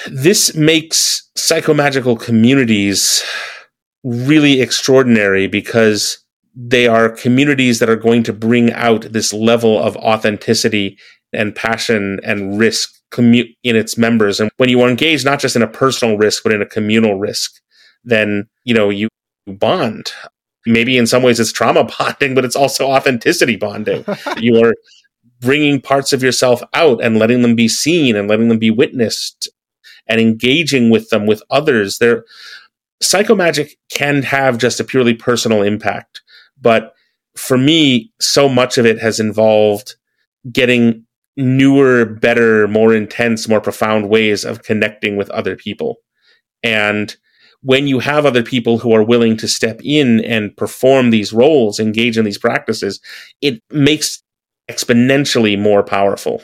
this 0.09 0.57
makes 0.57 1.31
psychomagical 1.39 2.21
communities 2.21 3.23
really 4.03 4.61
extraordinary 4.61 5.47
because 5.47 6.19
they 6.57 6.89
are 6.89 7.09
communities 7.09 7.79
that 7.79 7.89
are 7.89 7.97
going 7.97 8.25
to 8.25 8.33
bring 8.33 8.73
out 8.73 9.13
this 9.13 9.33
level 9.33 9.81
of 9.81 9.97
authenticity 9.97 10.99
and 11.35 11.55
passion 11.55 12.21
and 12.25 12.59
risk 12.59 12.95
commu- 13.11 13.55
in 13.63 13.77
its 13.77 13.97
members. 13.99 14.41
And 14.41 14.51
when 14.57 14.69
you 14.69 14.81
are 14.81 14.89
engaged 14.89 15.25
not 15.25 15.41
just 15.41 15.57
in 15.57 15.63
a 15.63 15.69
personal 15.69 16.17
risk, 16.17 16.43
but 16.43 16.53
in 16.53 16.63
a 16.63 16.67
communal 16.67 17.19
risk, 17.19 17.61
then 18.05 18.49
you 18.65 18.75
know 18.75 18.91
you 18.91 19.09
bond. 19.47 20.13
Maybe 20.67 20.97
in 20.97 21.07
some 21.07 21.23
ways 21.23 21.39
it's 21.41 21.53
trauma 21.53 21.85
bonding 21.99 22.35
but 22.35 22.45
it's 22.45 22.57
also 22.57 22.87
authenticity 22.87 23.57
bonding. 23.57 24.05
You 24.39 24.65
are 24.65 24.75
bringing 25.41 25.81
parts 25.81 26.13
of 26.13 26.23
yourself 26.23 26.63
out 26.73 27.03
and 27.03 27.19
letting 27.19 27.43
them 27.43 27.55
be 27.55 27.69
seen 27.69 28.17
and 28.17 28.29
letting 28.29 28.49
them 28.49 28.59
be 28.59 28.71
witnessed 28.71 29.49
and 30.07 30.21
engaging 30.21 30.91
with 30.91 31.11
them 31.11 31.27
with 31.27 31.43
others. 31.51 31.99
There 31.99 32.25
psychomagic 33.03 33.73
can 33.91 34.23
have 34.23 34.57
just 34.59 34.81
a 34.81 34.85
purely 34.85 35.15
personal 35.15 35.63
impact 35.63 36.23
but 36.61 36.95
for 37.37 37.59
me 37.59 38.13
so 38.21 38.49
much 38.49 38.79
of 38.79 38.87
it 38.87 38.99
has 38.99 39.21
involved 39.21 39.97
getting 40.51 41.04
newer 41.37 42.05
better 42.05 42.69
more 42.69 42.95
intense 42.95 43.49
more 43.49 43.61
profound 43.61 44.09
ways 44.09 44.45
of 44.45 44.63
connecting 44.63 45.17
with 45.17 45.31
other 45.31 45.57
people 45.57 45.97
and 46.63 47.17
when 47.65 47.87
you 47.87 47.99
have 47.99 48.27
other 48.27 48.43
people 48.43 48.79
who 48.79 48.95
are 48.95 49.03
willing 49.03 49.39
to 49.39 49.49
step 49.49 49.81
in 49.83 50.23
and 50.25 50.55
perform 50.57 51.11
these 51.11 51.33
roles, 51.33 51.81
engage 51.81 52.19
in 52.19 52.25
these 52.27 52.39
practices, 52.39 53.01
it 53.41 53.63
makes 53.71 54.23
exponentially 54.71 55.59
more 55.59 55.83
powerful. 55.83 56.43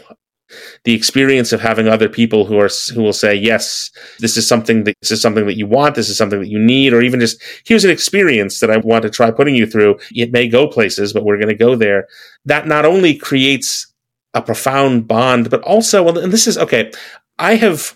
The 0.84 0.94
experience 0.94 1.52
of 1.52 1.60
having 1.60 1.88
other 1.88 2.08
people 2.08 2.46
who 2.46 2.58
are 2.58 2.70
who 2.94 3.02
will 3.02 3.12
say, 3.12 3.34
"Yes, 3.34 3.90
this 4.18 4.36
is 4.36 4.48
something 4.48 4.84
that 4.84 4.96
this 5.00 5.12
is 5.12 5.20
something 5.20 5.46
that 5.46 5.56
you 5.56 5.66
want. 5.66 5.94
This 5.94 6.08
is 6.08 6.16
something 6.16 6.40
that 6.40 6.48
you 6.48 6.58
need," 6.58 6.92
or 6.92 7.02
even 7.02 7.20
just 7.20 7.40
here's 7.66 7.84
an 7.84 7.90
experience 7.90 8.58
that 8.58 8.70
I 8.70 8.78
want 8.78 9.02
to 9.02 9.10
try 9.10 9.30
putting 9.30 9.54
you 9.54 9.66
through. 9.66 9.98
It 10.12 10.32
may 10.32 10.48
go 10.48 10.66
places, 10.66 11.12
but 11.12 11.24
we're 11.24 11.36
going 11.36 11.48
to 11.48 11.54
go 11.54 11.76
there. 11.76 12.08
That 12.46 12.66
not 12.66 12.84
only 12.84 13.14
creates 13.14 13.86
a 14.35 14.43
profound 14.43 15.09
bond, 15.09 15.51
but 15.51 15.62
also, 15.62 16.02
well, 16.02 16.19
and 16.19 16.32
this 16.32 16.47
is 16.47 16.59
okay. 16.59 16.93
I 17.39 17.57
have 17.57 17.94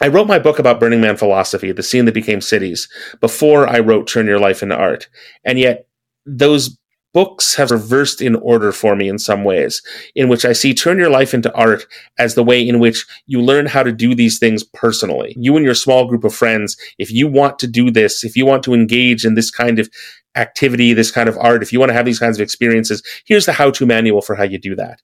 I 0.00 0.08
wrote 0.08 0.28
my 0.28 0.38
book 0.38 0.60
about 0.60 0.78
Burning 0.78 1.00
Man 1.00 1.16
philosophy, 1.16 1.72
the 1.72 1.82
scene 1.82 2.04
that 2.04 2.14
became 2.14 2.40
cities, 2.40 2.88
before 3.20 3.66
I 3.66 3.80
wrote 3.80 4.06
Turn 4.06 4.26
Your 4.26 4.38
Life 4.38 4.62
into 4.62 4.76
Art. 4.76 5.08
And 5.44 5.58
yet, 5.58 5.88
those 6.24 6.78
books 7.12 7.56
have 7.56 7.72
reversed 7.72 8.20
in 8.20 8.36
order 8.36 8.70
for 8.70 8.94
me 8.94 9.08
in 9.08 9.18
some 9.18 9.42
ways, 9.42 9.82
in 10.14 10.28
which 10.28 10.44
I 10.44 10.52
see 10.52 10.72
Turn 10.72 10.98
Your 10.98 11.10
Life 11.10 11.34
into 11.34 11.52
Art 11.54 11.84
as 12.16 12.34
the 12.34 12.44
way 12.44 12.66
in 12.66 12.78
which 12.78 13.06
you 13.26 13.42
learn 13.42 13.66
how 13.66 13.82
to 13.82 13.90
do 13.90 14.14
these 14.14 14.38
things 14.38 14.62
personally. 14.62 15.34
You 15.36 15.56
and 15.56 15.64
your 15.64 15.74
small 15.74 16.06
group 16.06 16.22
of 16.22 16.34
friends, 16.34 16.76
if 16.98 17.10
you 17.10 17.26
want 17.26 17.58
to 17.58 17.66
do 17.66 17.90
this, 17.90 18.22
if 18.22 18.36
you 18.36 18.46
want 18.46 18.62
to 18.64 18.74
engage 18.74 19.24
in 19.24 19.34
this 19.34 19.50
kind 19.50 19.80
of 19.80 19.90
activity, 20.36 20.92
this 20.92 21.10
kind 21.10 21.28
of 21.28 21.36
art, 21.38 21.62
if 21.62 21.72
you 21.72 21.80
want 21.80 21.90
to 21.90 21.94
have 21.94 22.06
these 22.06 22.20
kinds 22.20 22.38
of 22.38 22.42
experiences, 22.42 23.02
here's 23.24 23.46
the 23.46 23.52
how 23.52 23.70
to 23.72 23.86
manual 23.86 24.22
for 24.22 24.36
how 24.36 24.44
you 24.44 24.58
do 24.58 24.76
that. 24.76 25.02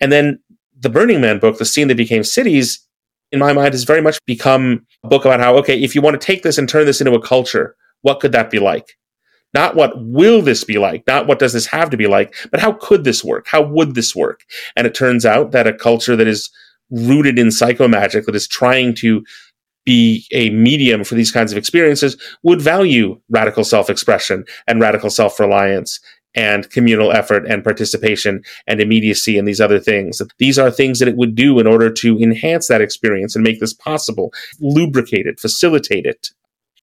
And 0.00 0.12
then 0.12 0.40
the 0.78 0.90
Burning 0.90 1.20
Man 1.20 1.38
book, 1.38 1.58
the 1.58 1.64
scene 1.64 1.88
that 1.88 1.96
became 1.96 2.24
cities, 2.24 2.80
in 3.32 3.38
my 3.38 3.52
mind, 3.52 3.74
has 3.74 3.84
very 3.84 4.02
much 4.02 4.18
become 4.26 4.86
a 5.02 5.08
book 5.08 5.24
about 5.24 5.40
how, 5.40 5.56
okay, 5.56 5.80
if 5.82 5.94
you 5.94 6.02
want 6.02 6.20
to 6.20 6.24
take 6.24 6.42
this 6.42 6.58
and 6.58 6.68
turn 6.68 6.86
this 6.86 7.00
into 7.00 7.14
a 7.14 7.20
culture, 7.22 7.76
what 8.02 8.20
could 8.20 8.32
that 8.32 8.50
be 8.50 8.58
like? 8.58 8.96
Not 9.54 9.74
what 9.74 9.92
will 9.96 10.42
this 10.42 10.64
be 10.64 10.78
like, 10.78 11.06
not 11.06 11.26
what 11.26 11.38
does 11.38 11.52
this 11.52 11.66
have 11.66 11.90
to 11.90 11.96
be 11.96 12.06
like, 12.06 12.34
but 12.50 12.60
how 12.60 12.72
could 12.72 13.04
this 13.04 13.24
work? 13.24 13.46
How 13.48 13.62
would 13.62 13.94
this 13.94 14.14
work? 14.14 14.44
And 14.76 14.86
it 14.86 14.94
turns 14.94 15.24
out 15.24 15.52
that 15.52 15.66
a 15.66 15.72
culture 15.72 16.14
that 16.14 16.28
is 16.28 16.50
rooted 16.90 17.38
in 17.38 17.48
psychomagic, 17.48 18.26
that 18.26 18.34
is 18.34 18.46
trying 18.46 18.94
to 18.96 19.24
be 19.84 20.26
a 20.32 20.50
medium 20.50 21.04
for 21.04 21.14
these 21.14 21.30
kinds 21.30 21.52
of 21.52 21.58
experiences, 21.58 22.20
would 22.42 22.60
value 22.60 23.18
radical 23.30 23.64
self 23.64 23.88
expression 23.88 24.44
and 24.66 24.80
radical 24.80 25.10
self 25.10 25.40
reliance 25.40 26.00
and 26.36 26.70
communal 26.70 27.10
effort 27.12 27.46
and 27.48 27.64
participation 27.64 28.42
and 28.66 28.80
immediacy 28.80 29.38
and 29.38 29.48
these 29.48 29.60
other 29.60 29.80
things. 29.80 30.20
These 30.38 30.58
are 30.58 30.70
things 30.70 30.98
that 30.98 31.08
it 31.08 31.16
would 31.16 31.34
do 31.34 31.58
in 31.58 31.66
order 31.66 31.90
to 31.90 32.18
enhance 32.18 32.68
that 32.68 32.82
experience 32.82 33.34
and 33.34 33.42
make 33.42 33.58
this 33.58 33.72
possible, 33.72 34.32
lubricate 34.60 35.26
it, 35.26 35.40
facilitate 35.40 36.04
it. 36.04 36.28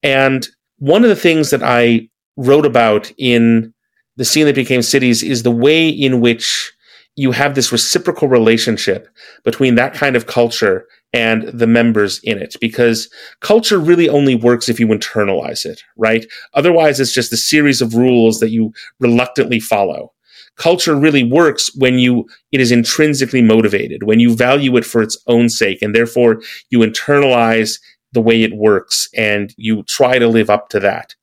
And 0.01 0.47
one 0.79 1.03
of 1.03 1.09
the 1.09 1.15
things 1.15 1.51
that 1.51 1.63
I 1.63 2.09
wrote 2.35 2.65
about 2.65 3.11
in 3.17 3.73
the 4.17 4.25
scene 4.25 4.45
that 4.47 4.55
became 4.55 4.81
cities 4.81 5.23
is 5.23 5.43
the 5.43 5.51
way 5.51 5.87
in 5.87 6.19
which 6.19 6.73
you 7.15 7.31
have 7.31 7.53
this 7.53 7.71
reciprocal 7.71 8.27
relationship 8.27 9.07
between 9.43 9.75
that 9.75 9.93
kind 9.93 10.15
of 10.15 10.25
culture 10.25 10.87
and 11.13 11.43
the 11.43 11.67
members 11.67 12.19
in 12.23 12.39
it 12.39 12.55
because 12.59 13.07
culture 13.39 13.79
really 13.79 14.09
only 14.09 14.35
works 14.35 14.67
if 14.67 14.79
you 14.79 14.87
internalize 14.87 15.63
it, 15.65 15.81
right? 15.95 16.25
Otherwise, 16.55 16.99
it's 16.99 17.13
just 17.13 17.31
a 17.31 17.37
series 17.37 17.81
of 17.81 17.95
rules 17.95 18.39
that 18.39 18.49
you 18.49 18.73
reluctantly 18.99 19.59
follow. 19.59 20.11
Culture 20.55 20.95
really 20.95 21.23
works 21.23 21.75
when 21.75 21.99
you, 21.99 22.27
it 22.51 22.59
is 22.59 22.71
intrinsically 22.71 23.41
motivated, 23.41 24.03
when 24.03 24.19
you 24.19 24.35
value 24.35 24.75
it 24.77 24.85
for 24.85 25.01
its 25.01 25.17
own 25.27 25.49
sake, 25.49 25.81
and 25.81 25.95
therefore 25.95 26.41
you 26.69 26.79
internalize 26.79 27.79
the 28.11 28.21
way 28.21 28.43
it 28.43 28.55
works 28.55 29.07
and 29.15 29.53
you 29.57 29.83
try 29.83 30.19
to 30.19 30.27
live 30.27 30.49
up 30.49 30.69
to 30.69 30.79
that. 30.79 31.15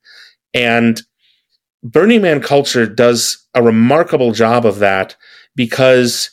And 0.53 1.01
Burning 1.83 2.21
Man 2.21 2.41
culture 2.41 2.85
does 2.85 3.47
a 3.53 3.63
remarkable 3.63 4.33
job 4.33 4.65
of 4.65 4.79
that 4.79 5.15
because 5.55 6.29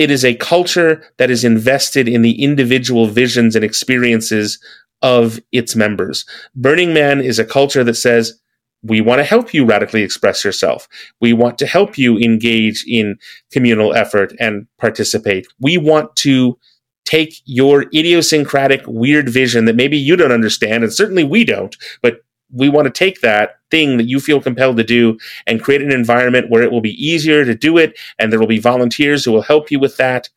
it 0.00 0.10
is 0.10 0.24
a 0.24 0.34
culture 0.34 1.04
that 1.18 1.30
is 1.30 1.44
invested 1.44 2.08
in 2.08 2.22
the 2.22 2.42
individual 2.42 3.06
visions 3.06 3.54
and 3.54 3.62
experiences 3.62 4.58
of 5.02 5.38
its 5.52 5.76
members. 5.76 6.24
Burning 6.54 6.94
Man 6.94 7.20
is 7.20 7.38
a 7.38 7.44
culture 7.44 7.84
that 7.84 7.94
says, 7.94 8.40
we 8.82 9.02
want 9.02 9.18
to 9.18 9.24
help 9.24 9.52
you 9.52 9.66
radically 9.66 10.02
express 10.02 10.42
yourself. 10.42 10.88
We 11.20 11.34
want 11.34 11.58
to 11.58 11.66
help 11.66 11.98
you 11.98 12.16
engage 12.16 12.82
in 12.88 13.18
communal 13.52 13.92
effort 13.92 14.32
and 14.40 14.66
participate. 14.78 15.46
We 15.60 15.76
want 15.76 16.16
to 16.16 16.58
take 17.04 17.34
your 17.44 17.82
idiosyncratic, 17.94 18.80
weird 18.86 19.28
vision 19.28 19.66
that 19.66 19.76
maybe 19.76 19.98
you 19.98 20.16
don't 20.16 20.32
understand, 20.32 20.82
and 20.82 20.92
certainly 20.94 21.24
we 21.24 21.44
don't, 21.44 21.76
but 22.00 22.20
we 22.50 22.70
want 22.70 22.86
to 22.86 22.90
take 22.90 23.20
that 23.20 23.59
thing 23.70 23.96
that 23.96 24.08
you 24.08 24.20
feel 24.20 24.40
compelled 24.40 24.76
to 24.76 24.84
do 24.84 25.18
and 25.46 25.62
create 25.62 25.82
an 25.82 25.92
environment 25.92 26.50
where 26.50 26.62
it 26.62 26.72
will 26.72 26.80
be 26.80 27.04
easier 27.04 27.44
to 27.44 27.54
do 27.54 27.78
it 27.78 27.98
and 28.18 28.32
there 28.32 28.40
will 28.40 28.46
be 28.46 28.58
volunteers 28.58 29.24
who 29.24 29.32
will 29.32 29.42
help 29.42 29.70
you 29.70 29.78
with 29.78 29.96
that. 29.96 30.28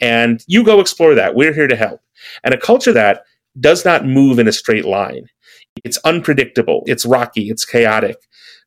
And 0.00 0.42
you 0.46 0.64
go 0.64 0.80
explore 0.80 1.14
that. 1.14 1.34
We're 1.34 1.52
here 1.52 1.68
to 1.68 1.76
help. 1.76 2.00
And 2.44 2.54
a 2.54 2.58
culture 2.58 2.92
that 2.92 3.24
does 3.60 3.84
not 3.84 4.06
move 4.06 4.38
in 4.38 4.48
a 4.48 4.52
straight 4.52 4.84
line. 4.84 5.28
It's 5.84 5.98
unpredictable. 5.98 6.82
It's 6.86 7.06
rocky. 7.06 7.50
It's 7.50 7.64
chaotic. 7.64 8.16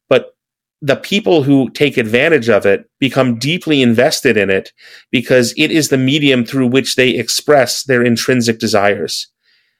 But 0.10 0.35
the 0.81 0.95
people 0.95 1.43
who 1.43 1.69
take 1.72 1.97
advantage 1.97 2.49
of 2.49 2.65
it 2.65 2.89
become 2.99 3.39
deeply 3.39 3.81
invested 3.81 4.38
in 4.38 4.49
it 4.49 4.72
because 5.11 5.53
it 5.57 5.72
is 5.72 5.89
the 5.89 5.97
medium 5.97 6.45
through 6.45 6.68
which 6.68 6.95
they 6.95 7.10
express 7.10 7.84
their 7.84 8.03
intrinsic 8.03 8.60
desires. 8.60 9.27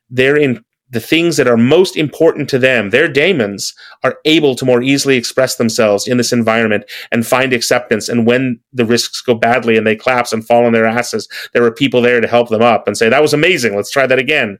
They're 0.10 0.38
in 0.38 0.64
the 0.90 1.00
things 1.00 1.38
that 1.38 1.48
are 1.48 1.58
most 1.58 1.98
important 1.98 2.48
to 2.50 2.60
them, 2.60 2.92
their 2.92 3.08
daimons, 3.08 3.74
are 4.04 4.18
able 4.26 4.56
to 4.56 4.66
more 4.66 4.84
easily 4.84 5.18
express 5.18 5.56
themselves 5.56 6.08
in 6.08 6.18
this 6.18 6.32
environment 6.32 6.84
and 7.12 7.26
find 7.26 7.54
acceptance. 7.54 8.08
And 8.08 8.26
when 8.26 8.60
the 8.72 8.86
risks 8.86 9.22
go 9.22 9.34
badly 9.34 9.78
and 9.78 9.88
they 9.88 9.96
collapse 9.96 10.32
and 10.32 10.46
fall 10.46 10.66
on 10.66 10.74
their 10.74 10.86
asses, 10.86 11.28
there 11.54 11.64
are 11.64 11.72
people 11.72 12.02
there 12.02 12.22
to 12.22 12.28
help 12.28 12.50
them 12.50 12.62
up 12.62 12.88
and 12.88 12.98
say, 12.98 13.10
That 13.10 13.22
was 13.22 13.34
amazing. 13.34 13.76
Let's 13.76 13.92
try 13.92 14.06
that 14.06 14.20
again. 14.20 14.60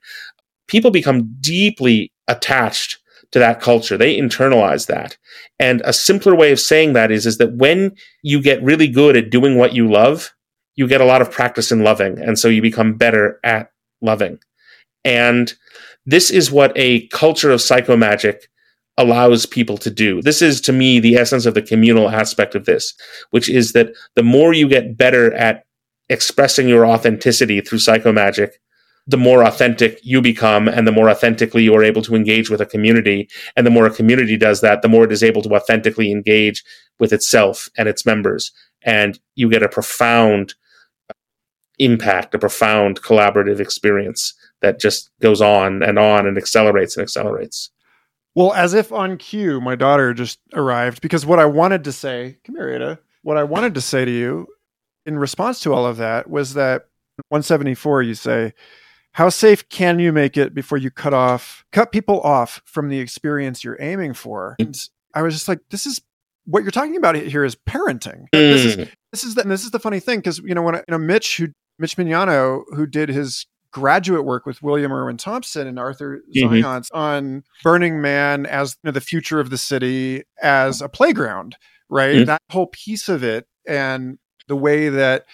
People 0.68 0.90
become 0.90 1.36
deeply 1.42 2.12
attached 2.28 2.98
to 3.32 3.40
that 3.40 3.62
culture. 3.62 3.98
They 3.98 4.18
internalize 4.18 4.88
that. 4.88 5.18
And 5.60 5.82
a 5.86 5.94
simpler 5.94 6.36
way 6.36 6.52
of 6.52 6.60
saying 6.60 6.94
that 6.94 7.12
is, 7.12 7.26
is 7.26 7.38
that 7.38 7.54
when 7.54 7.96
you 8.24 8.42
get 8.42 8.64
really 8.64 8.88
good 8.88 9.16
at 9.16 9.30
doing 9.30 9.58
what 9.58 9.74
you 9.74 9.92
love, 9.92 10.34
you 10.76 10.88
get 10.88 11.02
a 11.02 11.06
lot 11.06 11.22
of 11.22 11.32
practice 11.32 11.72
in 11.72 11.84
loving. 11.84 12.20
And 12.20 12.40
so 12.40 12.48
you 12.48 12.62
become 12.62 12.96
better 12.96 13.40
at 13.44 13.72
loving. 14.02 14.40
And 15.04 15.54
this 16.06 16.30
is 16.30 16.52
what 16.52 16.72
a 16.76 17.08
culture 17.08 17.52
of 17.52 17.60
psychomagic 17.60 18.42
allows 18.98 19.46
people 19.46 19.78
to 19.78 19.90
do. 19.90 20.22
This 20.22 20.42
is 20.42 20.62
to 20.62 20.72
me 20.72 21.00
the 21.00 21.16
essence 21.16 21.46
of 21.46 21.54
the 21.54 21.62
communal 21.62 22.10
aspect 22.10 22.56
of 22.56 22.66
this, 22.66 22.94
which 23.32 23.50
is 23.50 23.74
that 23.74 23.90
the 24.16 24.24
more 24.24 24.54
you 24.54 24.68
get 24.68 24.98
better 24.98 25.34
at 25.34 25.66
expressing 26.10 26.70
your 26.70 26.86
authenticity 26.86 27.62
through 27.62 27.80
psychomagic, 27.80 28.52
the 29.08 29.18
more 29.18 29.44
authentic 29.44 30.00
you 30.04 30.22
become 30.22 30.68
and 30.68 30.88
the 30.88 30.92
more 30.92 31.10
authentically 31.10 31.64
you 31.64 31.76
are 31.76 31.84
able 31.84 32.02
to 32.02 32.16
engage 32.16 32.50
with 32.50 32.62
a 32.62 32.66
community. 32.66 33.28
And 33.56 33.66
the 33.66 33.72
more 33.72 33.86
a 33.86 33.94
community 33.94 34.38
does 34.38 34.62
that, 34.62 34.82
the 34.82 34.88
more 34.88 35.04
it 35.04 35.12
is 35.12 35.24
able 35.24 35.42
to 35.44 35.56
authentically 35.56 36.12
engage 36.12 36.64
with 37.00 37.14
itself 37.14 37.70
and 37.78 37.88
its 37.88 38.06
members. 38.06 38.52
And 38.84 39.20
you 39.36 39.50
get 39.50 39.62
a 39.64 39.70
profound 39.70 40.56
impact, 41.78 42.34
a 42.34 42.40
profound 42.40 43.02
collaborative 43.02 43.60
experience 43.60 44.34
that 44.62 44.80
just 44.80 45.12
goes 45.22 45.42
on 45.42 45.84
and 45.84 46.00
on 46.00 46.28
and 46.28 46.38
accelerates 46.38 46.96
and 46.98 47.04
accelerates. 47.04 47.72
Well, 48.34 48.54
as 48.54 48.74
if 48.74 48.92
on 48.92 49.18
cue, 49.18 49.62
my 49.62 49.76
daughter 49.76 50.14
just 50.14 50.40
arrived 50.54 51.02
because 51.02 51.26
what 51.26 51.40
I 51.40 51.46
wanted 51.46 51.84
to 51.86 51.92
say, 51.92 52.38
come 52.44 52.56
here, 52.56 52.70
Ada, 52.70 53.00
what 53.22 53.38
I 53.38 53.44
wanted 53.44 53.74
to 53.76 53.82
say 53.82 54.04
to 54.04 54.12
you 54.12 54.48
in 55.06 55.18
response 55.18 55.62
to 55.62 55.74
all 55.74 55.86
of 55.86 55.98
that 55.98 56.30
was 56.30 56.54
that 56.56 56.88
174, 57.30 58.04
you 58.04 58.14
say, 58.14 58.54
how 59.14 59.30
safe 59.30 59.68
can 59.70 60.00
you 60.00 60.12
make 60.12 60.36
it 60.36 60.54
before 60.54 60.78
you 60.78 60.92
cut 60.92 61.14
off, 61.14 61.64
cut 61.72 61.94
people 61.94 62.20
off 62.22 62.62
from 62.66 62.90
the 62.90 63.00
experience 63.00 63.64
you're 63.64 63.82
aiming 63.82 64.14
for? 64.14 64.58
And 64.60 64.78
I 65.14 65.22
was 65.22 65.34
just 65.34 65.48
like, 65.48 65.60
this 65.70 65.86
is 65.86 66.02
what 66.46 66.64
you're 66.64 66.72
talking 66.72 66.98
about 66.98 67.16
here 67.16 67.44
is 67.44 67.56
parenting. 67.56 68.26
Mm. 68.34 68.52
This 68.52 68.66
is 68.66 68.76
this 69.12 69.24
is 69.24 69.36
the, 69.36 69.44
this 69.44 69.64
is 69.64 69.72
the 69.72 69.80
funny 69.80 70.00
thing 70.00 70.20
because 70.20 70.40
you 70.40 70.54
know 70.54 70.62
when 70.62 70.76
you 70.76 70.84
know 70.90 70.98
Mitch 70.98 71.38
who 71.38 71.48
Mitch 71.80 71.98
Mignano 71.98 72.64
who 72.76 72.86
did 72.86 73.10
his 73.10 73.46
graduate 73.76 74.24
work 74.24 74.46
with 74.46 74.64
William 74.64 74.94
Irwin 74.94 75.18
Thompson 75.18 75.68
and 75.68 75.78
Arthur 75.78 76.22
mm-hmm. 76.34 76.98
on 76.98 77.44
Burning 77.62 78.00
Man 78.00 78.46
as 78.46 78.78
you 78.82 78.88
know, 78.88 78.92
the 78.94 79.02
future 79.02 79.42
of 79.42 79.50
the 79.50 79.58
city 79.58 80.24
as 80.42 80.82
a 80.82 80.88
playground, 80.88 81.58
right? 81.90 82.16
Mm-hmm. 82.16 82.26
That 82.26 82.42
whole 82.50 82.68
piece 82.68 83.10
of 83.10 83.22
it 83.22 83.48
and 83.68 84.18
the 84.48 84.56
way 84.56 84.88
that 84.88 85.26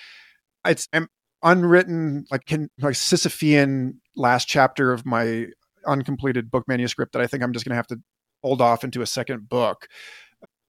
it's 0.65 0.87
an 0.91 1.07
unwritten, 1.43 2.25
like, 2.31 2.47
can, 2.47 2.71
like 2.79 2.95
Sisyphean 2.95 3.97
last 4.15 4.47
chapter 4.47 4.91
of 4.91 5.05
my 5.05 5.45
uncompleted 5.85 6.49
book 6.49 6.67
manuscript 6.67 7.13
that 7.13 7.21
I 7.21 7.27
think 7.27 7.43
I'm 7.43 7.53
just 7.53 7.63
going 7.63 7.73
to 7.73 7.77
have 7.77 7.87
to 7.87 7.99
hold 8.41 8.59
off 8.59 8.83
into 8.83 9.03
a 9.03 9.07
second 9.07 9.49
book 9.49 9.87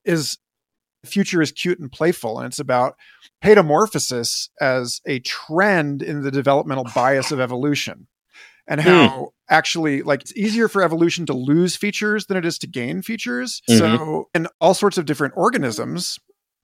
is 0.04 0.36
future 1.04 1.42
is 1.42 1.52
cute 1.52 1.78
and 1.78 1.90
playful 1.90 2.38
and 2.38 2.46
it's 2.46 2.58
about 2.58 2.96
paedomorphosis 3.42 4.48
as 4.60 5.00
a 5.06 5.18
trend 5.20 6.02
in 6.02 6.22
the 6.22 6.30
developmental 6.30 6.86
bias 6.94 7.32
of 7.32 7.40
evolution 7.40 8.06
and 8.68 8.80
hmm. 8.80 8.88
how 8.88 9.08
mm. 9.08 9.28
actually 9.50 10.02
like 10.02 10.20
it's 10.20 10.36
easier 10.36 10.68
for 10.68 10.82
evolution 10.82 11.26
to 11.26 11.32
lose 11.32 11.76
features 11.76 12.26
than 12.26 12.36
it 12.36 12.44
is 12.44 12.58
to 12.58 12.66
gain 12.66 13.02
features 13.02 13.62
mm-hmm. 13.68 13.96
so 13.96 14.28
in 14.34 14.46
all 14.60 14.74
sorts 14.74 14.98
of 14.98 15.04
different 15.04 15.34
organisms 15.36 16.18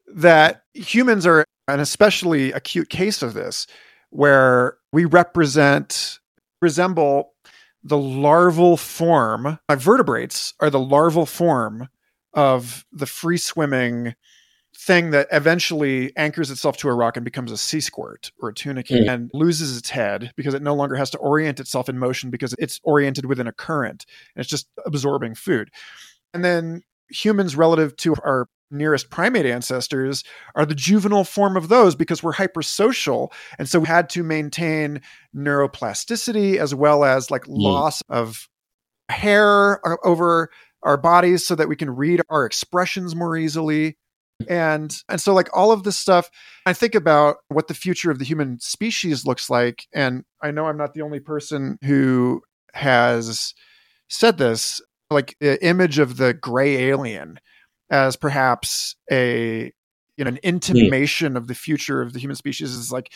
that 0.06 0.62
humans 0.74 1.26
are 1.26 1.44
an 1.66 1.80
especially 1.80 2.52
acute 2.52 2.88
case 2.88 3.22
of 3.22 3.34
this 3.34 3.66
where 4.10 4.76
we 4.92 5.04
represent 5.04 6.18
resemble 6.62 7.34
the 7.82 7.98
larval 7.98 8.76
form 8.76 9.58
uh, 9.68 9.76
vertebrates 9.76 10.54
are 10.60 10.70
the 10.70 10.80
larval 10.80 11.26
form 11.26 11.88
of 12.38 12.84
the 12.92 13.04
free 13.04 13.36
swimming 13.36 14.14
thing 14.76 15.10
that 15.10 15.26
eventually 15.32 16.16
anchors 16.16 16.52
itself 16.52 16.76
to 16.76 16.88
a 16.88 16.94
rock 16.94 17.16
and 17.16 17.24
becomes 17.24 17.50
a 17.50 17.56
sea 17.56 17.80
squirt 17.80 18.30
or 18.40 18.50
a 18.50 18.54
tunic 18.54 18.86
mm. 18.86 19.08
and 19.12 19.28
loses 19.34 19.76
its 19.76 19.90
head 19.90 20.30
because 20.36 20.54
it 20.54 20.62
no 20.62 20.72
longer 20.72 20.94
has 20.94 21.10
to 21.10 21.18
orient 21.18 21.58
itself 21.58 21.88
in 21.88 21.98
motion 21.98 22.30
because 22.30 22.54
it's 22.60 22.78
oriented 22.84 23.24
within 23.24 23.48
a 23.48 23.52
current 23.52 24.06
and 24.36 24.40
it's 24.40 24.48
just 24.48 24.68
absorbing 24.86 25.34
food. 25.34 25.68
And 26.32 26.44
then 26.44 26.82
humans 27.10 27.56
relative 27.56 27.96
to 27.96 28.14
our 28.22 28.46
nearest 28.70 29.10
primate 29.10 29.46
ancestors 29.46 30.22
are 30.54 30.64
the 30.64 30.76
juvenile 30.76 31.24
form 31.24 31.56
of 31.56 31.68
those 31.68 31.96
because 31.96 32.22
we're 32.22 32.34
hypersocial 32.34 33.32
and 33.58 33.68
so 33.68 33.80
we 33.80 33.88
had 33.88 34.08
to 34.10 34.22
maintain 34.22 35.00
neuroplasticity 35.34 36.56
as 36.56 36.72
well 36.72 37.02
as 37.02 37.32
like 37.32 37.46
mm. 37.46 37.58
loss 37.58 38.00
of 38.08 38.48
hair 39.08 39.86
uh, 39.86 39.96
over 40.04 40.50
our 40.82 40.96
bodies 40.96 41.46
so 41.46 41.54
that 41.54 41.68
we 41.68 41.76
can 41.76 41.90
read 41.90 42.20
our 42.28 42.44
expressions 42.44 43.14
more 43.14 43.36
easily. 43.36 43.96
And 44.48 44.94
and 45.08 45.20
so 45.20 45.34
like 45.34 45.48
all 45.52 45.72
of 45.72 45.82
this 45.82 45.98
stuff 45.98 46.30
i 46.64 46.72
think 46.72 46.94
about 46.94 47.38
what 47.48 47.66
the 47.66 47.74
future 47.74 48.12
of 48.12 48.20
the 48.20 48.24
human 48.24 48.60
species 48.60 49.26
looks 49.26 49.50
like. 49.50 49.86
And 49.92 50.24
i 50.40 50.52
know 50.52 50.66
i'm 50.66 50.76
not 50.76 50.94
the 50.94 51.02
only 51.02 51.18
person 51.18 51.76
who 51.82 52.42
has 52.72 53.52
said 54.08 54.38
this 54.38 54.80
like 55.10 55.36
the 55.40 55.64
image 55.66 55.98
of 55.98 56.18
the 56.18 56.34
gray 56.34 56.88
alien 56.88 57.40
as 57.90 58.14
perhaps 58.14 58.94
a 59.10 59.72
you 60.16 60.24
know 60.24 60.28
an 60.28 60.36
hmm. 60.36 60.48
intimation 60.48 61.36
of 61.36 61.48
the 61.48 61.54
future 61.54 62.00
of 62.00 62.12
the 62.12 62.20
human 62.20 62.36
species 62.36 62.70
is 62.70 62.92
like 62.92 63.12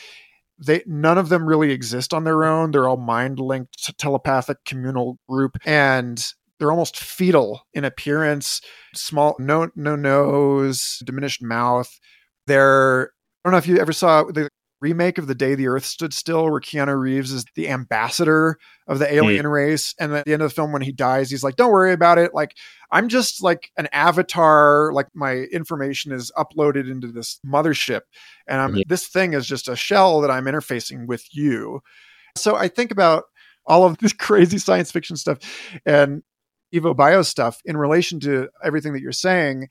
they 0.59 0.83
none 0.87 1.19
of 1.19 1.29
them 1.29 1.47
really 1.47 1.71
exist 1.73 2.15
on 2.15 2.25
their 2.25 2.45
own. 2.45 2.71
They're 2.71 2.89
all 2.89 2.97
mind 2.97 3.39
linked 3.39 3.97
telepathic 3.99 4.59
communal 4.65 5.19
group. 5.29 5.57
And 5.65 6.25
they're 6.63 6.71
almost 6.71 6.97
fetal 6.97 7.67
in 7.75 7.85
appearance, 7.85 8.61
small, 8.95 9.35
no, 9.41 9.69
no 9.75 9.97
nose, 9.97 11.03
diminished 11.05 11.43
mouth. 11.43 11.91
They're, 12.47 13.11
I 13.45 13.49
don't 13.49 13.51
know 13.51 13.59
if 13.59 13.67
you 13.67 13.81
ever 13.81 13.93
saw 13.93 14.23
the 14.23 14.49
remake 14.81 15.19
of 15.19 15.27
The 15.27 15.35
Day 15.35 15.57
the 15.57 15.67
Earth 15.67 15.85
Stood 15.85 16.15
Still, 16.15 16.49
where 16.49 16.61
Keanu 16.61 16.97
Reeves 16.97 17.33
is 17.33 17.45
the 17.57 17.69
ambassador 17.69 18.59
of 18.87 19.01
the 19.01 19.13
alien 19.13 19.45
mm. 19.45 19.51
race. 19.51 19.93
And 19.99 20.13
at 20.13 20.25
the 20.25 20.35
end 20.35 20.43
of 20.43 20.51
the 20.51 20.55
film, 20.55 20.71
when 20.71 20.83
he 20.83 20.93
dies, 20.93 21.33
he's 21.33 21.43
like, 21.43 21.57
don't 21.57 21.73
worry 21.73 21.93
about 21.93 22.19
it. 22.19 22.33
Like, 22.33 22.55
I'm 22.93 23.09
just 23.09 23.43
like 23.43 23.73
an 23.77 23.89
avatar. 23.93 24.93
Like, 24.93 25.09
my 25.15 25.39
information 25.53 26.13
is 26.13 26.31
uploaded 26.39 26.89
into 26.89 27.09
this 27.09 27.41
mothership. 27.45 28.03
And 28.47 28.61
I'm, 28.61 28.75
mm. 28.75 28.83
this 28.87 29.09
thing 29.09 29.33
is 29.33 29.49
just 29.49 29.67
a 29.67 29.75
shell 29.75 30.21
that 30.21 30.31
I'm 30.31 30.45
interfacing 30.45 31.09
with 31.09 31.25
you. 31.35 31.81
So 32.37 32.55
I 32.55 32.69
think 32.69 32.93
about 32.93 33.25
all 33.67 33.85
of 33.85 33.99
this 33.99 34.13
crazy 34.13 34.59
science 34.59 34.91
fiction 34.91 35.17
stuff. 35.17 35.39
And 35.87 36.23
Evo 36.73 36.97
Bio 36.97 37.23
stuff 37.23 37.61
in 37.65 37.77
relation 37.77 38.21
to 38.21 38.49
everything 38.63 38.93
that 38.93 39.03
you're 39.03 39.13
saying 39.13 39.69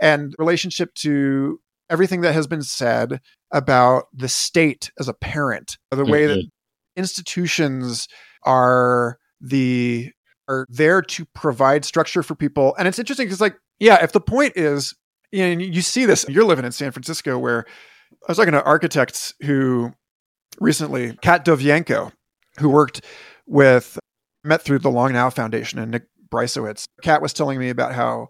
and 0.00 0.34
relationship 0.38 0.94
to 0.94 1.60
everything 1.88 2.20
that 2.22 2.32
has 2.32 2.46
been 2.46 2.62
said 2.62 3.20
about 3.52 4.04
the 4.14 4.28
state 4.28 4.90
as 4.98 5.08
a 5.08 5.14
parent, 5.14 5.76
the 5.90 6.04
way 6.04 6.26
that 6.26 6.38
mm-hmm. 6.38 6.48
institutions 6.96 8.08
are 8.44 9.18
the 9.40 10.10
are 10.48 10.66
there 10.68 11.00
to 11.00 11.24
provide 11.26 11.84
structure 11.84 12.22
for 12.22 12.34
people. 12.34 12.74
And 12.76 12.88
it's 12.88 12.98
interesting 12.98 13.26
because 13.26 13.40
like, 13.40 13.56
yeah, 13.78 14.02
if 14.02 14.12
the 14.12 14.20
point 14.20 14.54
is, 14.56 14.94
you 15.30 15.44
know, 15.44 15.62
you 15.62 15.80
see 15.80 16.06
this, 16.06 16.26
you're 16.28 16.44
living 16.44 16.64
in 16.64 16.72
San 16.72 16.90
Francisco 16.90 17.38
where 17.38 17.66
I 18.26 18.30
was 18.30 18.36
talking 18.36 18.52
to 18.52 18.64
architects 18.64 19.34
who 19.42 19.92
recently, 20.58 21.16
Kat 21.22 21.44
Dovzhenko, 21.44 22.12
who 22.58 22.68
worked 22.68 23.04
with 23.46 23.98
met 24.42 24.62
through 24.62 24.80
the 24.80 24.90
Long 24.90 25.12
Now 25.12 25.30
Foundation 25.30 25.78
and 25.78 25.90
Nick 25.90 26.06
Brysiewicz. 26.30 26.84
Kat 27.02 27.22
was 27.22 27.32
telling 27.32 27.58
me 27.58 27.68
about 27.68 27.94
how 27.94 28.28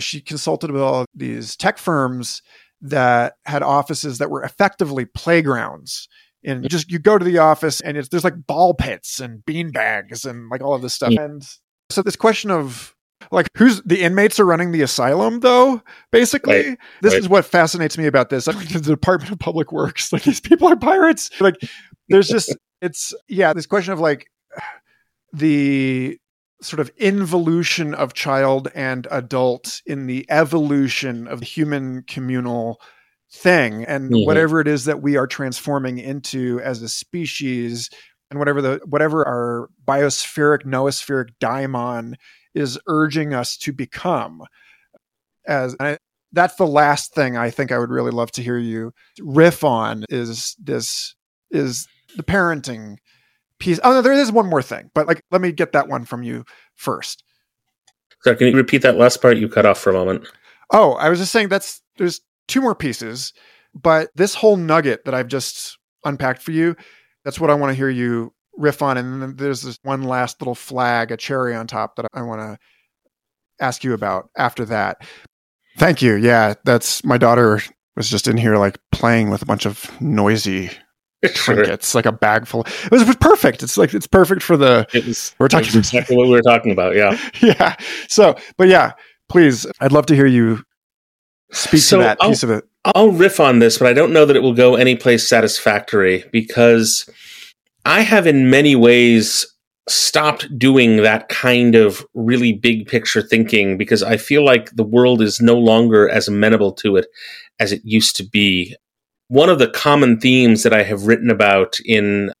she 0.00 0.20
consulted 0.20 0.70
with 0.70 0.82
all 0.82 1.04
these 1.14 1.56
tech 1.56 1.78
firms 1.78 2.42
that 2.80 3.34
had 3.44 3.62
offices 3.62 4.18
that 4.18 4.30
were 4.30 4.42
effectively 4.42 5.04
playgrounds. 5.04 6.08
And 6.44 6.62
you 6.62 6.68
just 6.68 6.90
you 6.90 6.98
go 7.00 7.18
to 7.18 7.24
the 7.24 7.38
office 7.38 7.80
and 7.80 7.96
it's 7.96 8.08
there's 8.08 8.24
like 8.24 8.46
ball 8.46 8.72
pits 8.72 9.18
and 9.18 9.44
bean 9.44 9.70
bags 9.72 10.24
and 10.24 10.48
like 10.48 10.62
all 10.62 10.74
of 10.74 10.82
this 10.82 10.94
stuff. 10.94 11.10
Yeah. 11.10 11.22
And 11.22 11.42
so 11.90 12.02
this 12.02 12.16
question 12.16 12.50
of 12.50 12.94
like 13.32 13.48
who's 13.56 13.82
the 13.82 14.02
inmates 14.02 14.38
are 14.38 14.46
running 14.46 14.70
the 14.70 14.82
asylum 14.82 15.40
though 15.40 15.82
basically 16.12 16.68
right. 16.68 16.78
this 17.02 17.14
right. 17.14 17.20
is 17.20 17.28
what 17.28 17.44
fascinates 17.44 17.98
me 17.98 18.06
about 18.06 18.30
this 18.30 18.46
like 18.46 18.68
the 18.68 18.80
department 18.80 19.32
of 19.32 19.38
public 19.38 19.72
works 19.72 20.12
like 20.12 20.22
these 20.22 20.40
people 20.40 20.68
are 20.68 20.76
pirates 20.76 21.28
like 21.40 21.56
there's 22.08 22.28
just 22.28 22.56
it's 22.80 23.12
yeah 23.28 23.52
this 23.52 23.66
question 23.66 23.92
of 23.92 24.00
like 24.00 24.28
the 25.32 26.18
sort 26.60 26.80
of 26.80 26.90
involution 26.96 27.94
of 27.94 28.14
child 28.14 28.68
and 28.74 29.06
adult 29.10 29.80
in 29.86 30.06
the 30.06 30.26
evolution 30.28 31.28
of 31.28 31.40
the 31.40 31.46
human 31.46 32.02
communal 32.02 32.80
thing 33.30 33.84
and 33.84 34.10
mm-hmm. 34.10 34.26
whatever 34.26 34.60
it 34.60 34.66
is 34.66 34.86
that 34.86 35.02
we 35.02 35.16
are 35.16 35.26
transforming 35.26 35.98
into 35.98 36.60
as 36.60 36.82
a 36.82 36.88
species 36.88 37.90
and 38.30 38.38
whatever 38.38 38.62
the 38.62 38.80
whatever 38.86 39.26
our 39.26 39.68
biospheric 39.86 40.64
noospheric 40.64 41.28
daimon 41.40 42.14
is 42.54 42.78
urging 42.86 43.34
us 43.34 43.56
to 43.56 43.72
become 43.72 44.42
as 45.46 45.76
I, 45.78 45.98
that's 46.32 46.56
the 46.56 46.66
last 46.66 47.14
thing 47.14 47.36
i 47.36 47.50
think 47.50 47.70
i 47.70 47.78
would 47.78 47.90
really 47.90 48.10
love 48.10 48.30
to 48.32 48.42
hear 48.42 48.58
you 48.58 48.92
riff 49.20 49.62
on 49.62 50.04
is 50.08 50.56
this 50.58 51.14
is 51.50 51.86
the 52.16 52.22
parenting 52.22 52.96
piece. 53.58 53.80
Oh 53.82 53.92
no, 53.92 54.02
there 54.02 54.12
is 54.12 54.32
one 54.32 54.48
more 54.48 54.62
thing, 54.62 54.90
but 54.94 55.06
like 55.06 55.22
let 55.30 55.40
me 55.40 55.52
get 55.52 55.72
that 55.72 55.88
one 55.88 56.04
from 56.04 56.22
you 56.22 56.44
first. 56.74 57.22
So 58.22 58.34
can 58.34 58.48
you 58.48 58.56
repeat 58.56 58.82
that 58.82 58.96
last 58.96 59.22
part 59.22 59.36
you 59.36 59.48
cut 59.48 59.66
off 59.66 59.78
for 59.78 59.90
a 59.90 59.94
moment? 59.94 60.26
Oh, 60.72 60.92
I 60.94 61.08
was 61.08 61.18
just 61.18 61.32
saying 61.32 61.48
that's 61.48 61.82
there's 61.96 62.20
two 62.46 62.60
more 62.60 62.74
pieces, 62.74 63.32
but 63.74 64.10
this 64.14 64.34
whole 64.34 64.56
nugget 64.56 65.04
that 65.04 65.14
I've 65.14 65.28
just 65.28 65.78
unpacked 66.04 66.42
for 66.42 66.52
you, 66.52 66.76
that's 67.24 67.40
what 67.40 67.50
I 67.50 67.54
want 67.54 67.70
to 67.70 67.76
hear 67.76 67.90
you 67.90 68.32
riff 68.56 68.82
on. 68.82 68.96
And 68.96 69.22
then 69.22 69.36
there's 69.36 69.62
this 69.62 69.78
one 69.82 70.02
last 70.02 70.40
little 70.40 70.54
flag, 70.54 71.10
a 71.10 71.16
cherry 71.16 71.54
on 71.54 71.66
top 71.66 71.96
that 71.96 72.06
I 72.12 72.22
want 72.22 72.40
to 72.40 72.58
ask 73.60 73.84
you 73.84 73.92
about 73.92 74.30
after 74.36 74.64
that. 74.66 75.02
Thank 75.78 76.02
you. 76.02 76.14
Yeah, 76.14 76.54
that's 76.64 77.04
my 77.04 77.18
daughter 77.18 77.60
was 77.96 78.08
just 78.08 78.28
in 78.28 78.36
here 78.36 78.56
like 78.56 78.78
playing 78.92 79.30
with 79.30 79.42
a 79.42 79.46
bunch 79.46 79.66
of 79.66 79.90
noisy 80.00 80.70
trinkets, 81.26 81.94
like 81.94 82.06
a 82.06 82.12
bag 82.12 82.46
full. 82.46 82.62
It 82.62 82.90
was, 82.90 83.02
it 83.02 83.08
was, 83.08 83.16
perfect. 83.16 83.62
It's 83.62 83.76
like 83.76 83.94
it's 83.94 84.06
perfect 84.06 84.42
for 84.42 84.56
the. 84.56 84.86
Was. 84.94 85.34
We're 85.38 85.48
talking 85.48 85.78
exactly 85.78 86.16
what 86.16 86.26
we 86.26 86.32
were 86.32 86.42
talking 86.42 86.72
about. 86.72 86.94
Yeah. 86.94 87.18
yeah. 87.40 87.76
So, 88.08 88.36
but 88.56 88.68
yeah, 88.68 88.92
please, 89.28 89.66
I'd 89.80 89.92
love 89.92 90.06
to 90.06 90.14
hear 90.14 90.26
you 90.26 90.64
speak 91.52 91.80
so 91.80 91.98
to 91.98 92.04
that 92.04 92.18
I'll, 92.20 92.28
piece 92.30 92.42
of 92.42 92.50
it. 92.50 92.64
I'll 92.84 93.12
riff 93.12 93.40
on 93.40 93.58
this, 93.58 93.78
but 93.78 93.88
I 93.88 93.92
don't 93.92 94.12
know 94.12 94.24
that 94.26 94.36
it 94.36 94.42
will 94.42 94.54
go 94.54 94.76
anyplace 94.76 95.28
satisfactory 95.28 96.24
because 96.32 97.08
I 97.84 98.02
have, 98.02 98.26
in 98.26 98.50
many 98.50 98.76
ways, 98.76 99.46
stopped 99.88 100.46
doing 100.58 100.98
that 100.98 101.28
kind 101.28 101.74
of 101.74 102.04
really 102.14 102.52
big 102.52 102.86
picture 102.86 103.22
thinking 103.22 103.78
because 103.78 104.02
I 104.02 104.16
feel 104.16 104.44
like 104.44 104.70
the 104.72 104.84
world 104.84 105.22
is 105.22 105.40
no 105.40 105.56
longer 105.56 106.08
as 106.08 106.28
amenable 106.28 106.72
to 106.74 106.96
it 106.96 107.06
as 107.58 107.72
it 107.72 107.80
used 107.84 108.16
to 108.16 108.24
be 108.24 108.76
one 109.28 109.48
of 109.48 109.58
the 109.58 109.68
common 109.68 110.18
themes 110.18 110.62
that 110.62 110.72
I 110.72 110.82
have 110.82 111.06
written 111.06 111.30
about 111.30 111.76
in 111.84 112.32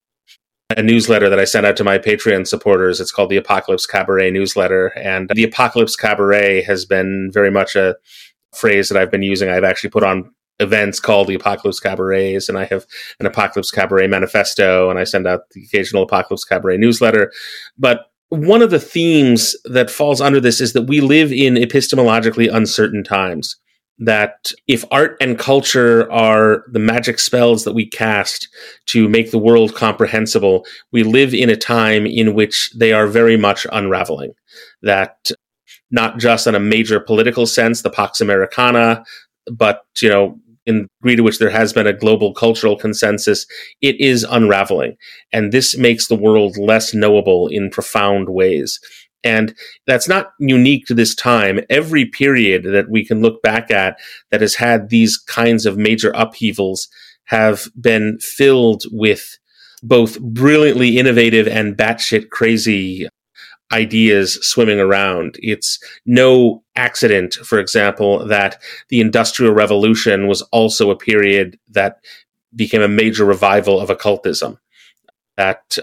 a 0.76 0.82
newsletter 0.82 1.28
that 1.30 1.38
I 1.38 1.44
sent 1.44 1.64
out 1.64 1.76
to 1.78 1.84
my 1.84 1.98
Patreon 1.98 2.46
supporters. 2.46 3.00
It's 3.00 3.12
called 3.12 3.30
the 3.30 3.36
Apocalypse 3.36 3.86
Cabaret 3.86 4.30
newsletter. 4.30 4.88
And 4.98 5.30
the 5.34 5.44
Apocalypse 5.44 5.96
Cabaret 5.96 6.62
has 6.62 6.84
been 6.84 7.30
very 7.32 7.50
much 7.50 7.74
a 7.74 7.96
phrase 8.54 8.88
that 8.88 9.00
I've 9.00 9.10
been 9.10 9.22
using. 9.22 9.48
I've 9.48 9.64
actually 9.64 9.90
put 9.90 10.02
on 10.02 10.30
events 10.60 11.00
called 11.00 11.28
the 11.28 11.34
Apocalypse 11.34 11.80
Cabarets, 11.80 12.48
and 12.48 12.58
I 12.58 12.64
have 12.64 12.84
an 13.20 13.26
Apocalypse 13.26 13.70
Cabaret 13.70 14.08
manifesto, 14.08 14.90
and 14.90 14.98
I 14.98 15.04
send 15.04 15.26
out 15.26 15.48
the 15.52 15.64
occasional 15.64 16.02
Apocalypse 16.02 16.44
Cabaret 16.44 16.78
newsletter. 16.78 17.32
But 17.78 18.10
one 18.30 18.60
of 18.60 18.70
the 18.70 18.80
themes 18.80 19.56
that 19.64 19.90
falls 19.90 20.20
under 20.20 20.40
this 20.40 20.60
is 20.60 20.72
that 20.72 20.82
we 20.82 21.00
live 21.00 21.32
in 21.32 21.54
epistemologically 21.54 22.52
uncertain 22.52 23.04
times. 23.04 23.56
That 23.98 24.52
if 24.68 24.84
art 24.90 25.16
and 25.20 25.38
culture 25.38 26.10
are 26.12 26.64
the 26.70 26.78
magic 26.78 27.18
spells 27.18 27.64
that 27.64 27.72
we 27.72 27.84
cast 27.84 28.48
to 28.86 29.08
make 29.08 29.30
the 29.32 29.38
world 29.38 29.74
comprehensible, 29.74 30.64
we 30.92 31.02
live 31.02 31.34
in 31.34 31.50
a 31.50 31.56
time 31.56 32.06
in 32.06 32.34
which 32.34 32.70
they 32.76 32.92
are 32.92 33.08
very 33.08 33.36
much 33.36 33.66
unraveling. 33.72 34.34
That 34.82 35.32
not 35.90 36.18
just 36.18 36.46
on 36.46 36.54
a 36.54 36.60
major 36.60 37.00
political 37.00 37.46
sense, 37.46 37.82
the 37.82 37.90
Pax 37.90 38.20
Americana, 38.20 39.04
but 39.50 39.84
you 40.00 40.08
know 40.08 40.38
in 40.68 40.86
degree 41.00 41.16
to 41.16 41.22
which 41.22 41.38
there 41.38 41.50
has 41.50 41.72
been 41.72 41.86
a 41.86 41.94
global 41.94 42.34
cultural 42.34 42.76
consensus, 42.76 43.46
it 43.80 43.98
is 43.98 44.22
unraveling. 44.28 44.96
And 45.32 45.50
this 45.50 45.78
makes 45.78 46.06
the 46.06 46.14
world 46.14 46.58
less 46.58 46.92
knowable 46.92 47.48
in 47.48 47.70
profound 47.70 48.28
ways. 48.28 48.78
And 49.24 49.54
that's 49.86 50.08
not 50.08 50.32
unique 50.38 50.86
to 50.86 50.94
this 50.94 51.14
time. 51.14 51.60
Every 51.68 52.04
period 52.04 52.64
that 52.64 52.88
we 52.88 53.04
can 53.04 53.20
look 53.20 53.42
back 53.42 53.70
at 53.70 53.98
that 54.30 54.40
has 54.40 54.54
had 54.54 54.88
these 54.88 55.16
kinds 55.16 55.66
of 55.66 55.76
major 55.76 56.12
upheavals 56.14 56.88
have 57.24 57.68
been 57.80 58.18
filled 58.20 58.84
with 58.90 59.38
both 59.82 60.20
brilliantly 60.20 60.98
innovative 60.98 61.46
and 61.46 61.76
batshit 61.76 62.30
crazy 62.30 63.08
ideas 63.72 64.34
swimming 64.46 64.80
around. 64.80 65.36
It's 65.42 65.78
no 66.06 66.62
accident, 66.74 67.34
for 67.34 67.58
example, 67.58 68.26
that 68.26 68.60
the 68.88 69.00
Industrial 69.00 69.52
Revolution 69.52 70.26
was 70.26 70.42
also 70.52 70.90
a 70.90 70.96
period 70.96 71.58
that 71.68 71.98
became 72.56 72.82
a 72.82 72.88
major 72.88 73.24
revival 73.24 73.78
of 73.78 73.90
occultism. 73.90 74.58
That 75.36 75.78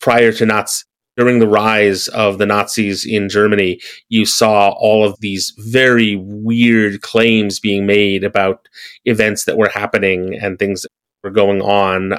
prior 0.00 0.32
to 0.32 0.46
Nazi, 0.46 0.84
during 1.16 1.38
the 1.38 1.48
rise 1.48 2.08
of 2.08 2.38
the 2.38 2.46
Nazis 2.46 3.04
in 3.04 3.28
Germany, 3.28 3.80
you 4.08 4.24
saw 4.24 4.70
all 4.70 5.04
of 5.04 5.18
these 5.20 5.52
very 5.58 6.16
weird 6.16 7.02
claims 7.02 7.60
being 7.60 7.86
made 7.86 8.24
about 8.24 8.66
events 9.04 9.44
that 9.44 9.58
were 9.58 9.68
happening 9.68 10.38
and 10.40 10.58
things 10.58 10.82
that 10.82 10.90
were 11.22 11.30
going 11.30 11.60
on. 11.60 12.14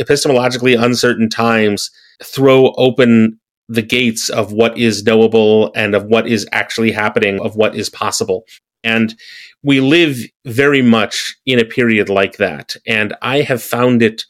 Epistemologically 0.00 0.82
uncertain 0.82 1.28
times 1.28 1.90
throw 2.22 2.72
open 2.72 3.38
the 3.68 3.82
gates 3.82 4.28
of 4.28 4.52
what 4.52 4.76
is 4.76 5.04
knowable 5.04 5.70
and 5.74 5.94
of 5.94 6.04
what 6.04 6.26
is 6.26 6.46
actually 6.52 6.92
happening, 6.92 7.40
of 7.40 7.56
what 7.56 7.74
is 7.74 7.88
possible. 7.88 8.44
And 8.84 9.14
we 9.62 9.80
live 9.80 10.18
very 10.44 10.82
much 10.82 11.36
in 11.46 11.58
a 11.58 11.64
period 11.64 12.08
like 12.08 12.38
that. 12.38 12.76
And 12.86 13.14
I 13.22 13.42
have 13.42 13.62
found 13.62 14.02
it 14.02 14.24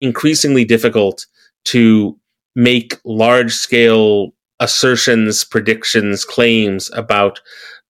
increasingly 0.00 0.64
difficult 0.64 1.26
to 1.66 2.18
make 2.54 2.98
large 3.04 3.52
scale 3.52 4.32
assertions, 4.60 5.44
predictions, 5.44 6.24
claims 6.24 6.90
about 6.94 7.40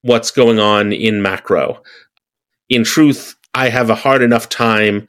what's 0.02 0.30
going 0.30 0.58
on 0.58 0.92
in 0.92 1.22
macro. 1.22 1.82
In 2.68 2.84
truth, 2.84 3.36
I 3.54 3.68
have 3.68 3.90
a 3.90 3.94
hard 3.94 4.22
enough 4.22 4.48
time 4.48 5.06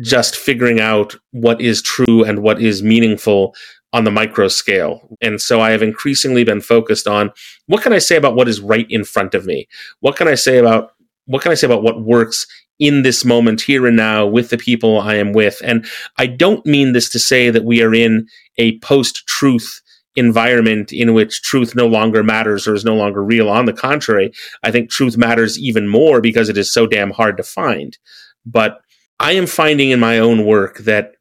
just 0.00 0.34
figuring 0.34 0.80
out 0.80 1.14
what 1.30 1.60
is 1.60 1.80
true 1.80 2.24
and 2.24 2.40
what 2.40 2.60
is 2.60 2.82
meaningful 2.82 3.54
on 3.92 4.02
the 4.02 4.10
micro 4.10 4.48
scale. 4.48 5.08
And 5.22 5.40
so 5.40 5.60
I 5.60 5.70
have 5.70 5.82
increasingly 5.82 6.42
been 6.42 6.60
focused 6.60 7.06
on 7.06 7.30
what 7.66 7.82
can 7.82 7.92
I 7.92 8.00
say 8.00 8.16
about 8.16 8.34
what 8.34 8.48
is 8.48 8.60
right 8.60 8.86
in 8.90 9.04
front 9.04 9.34
of 9.34 9.46
me? 9.46 9.68
What 10.00 10.16
can 10.16 10.26
I 10.26 10.34
say 10.34 10.58
about 10.58 10.93
what 11.26 11.42
can 11.42 11.52
I 11.52 11.54
say 11.54 11.66
about 11.66 11.82
what 11.82 12.02
works 12.02 12.46
in 12.78 13.02
this 13.02 13.24
moment 13.24 13.60
here 13.60 13.86
and 13.86 13.96
now 13.96 14.26
with 14.26 14.50
the 14.50 14.58
people 14.58 15.00
I 15.00 15.14
am 15.14 15.32
with? 15.32 15.60
And 15.64 15.86
I 16.18 16.26
don't 16.26 16.64
mean 16.66 16.92
this 16.92 17.08
to 17.10 17.18
say 17.18 17.50
that 17.50 17.64
we 17.64 17.82
are 17.82 17.94
in 17.94 18.26
a 18.58 18.78
post 18.80 19.26
truth 19.26 19.80
environment 20.16 20.92
in 20.92 21.12
which 21.12 21.42
truth 21.42 21.74
no 21.74 21.86
longer 21.86 22.22
matters 22.22 22.68
or 22.68 22.74
is 22.74 22.84
no 22.84 22.94
longer 22.94 23.22
real. 23.22 23.48
On 23.48 23.64
the 23.64 23.72
contrary, 23.72 24.32
I 24.62 24.70
think 24.70 24.90
truth 24.90 25.16
matters 25.16 25.58
even 25.58 25.88
more 25.88 26.20
because 26.20 26.48
it 26.48 26.56
is 26.56 26.72
so 26.72 26.86
damn 26.86 27.10
hard 27.10 27.36
to 27.36 27.42
find. 27.42 27.98
But 28.46 28.80
I 29.18 29.32
am 29.32 29.46
finding 29.46 29.90
in 29.90 30.00
my 30.00 30.18
own 30.18 30.44
work 30.44 30.78
that 30.78 31.14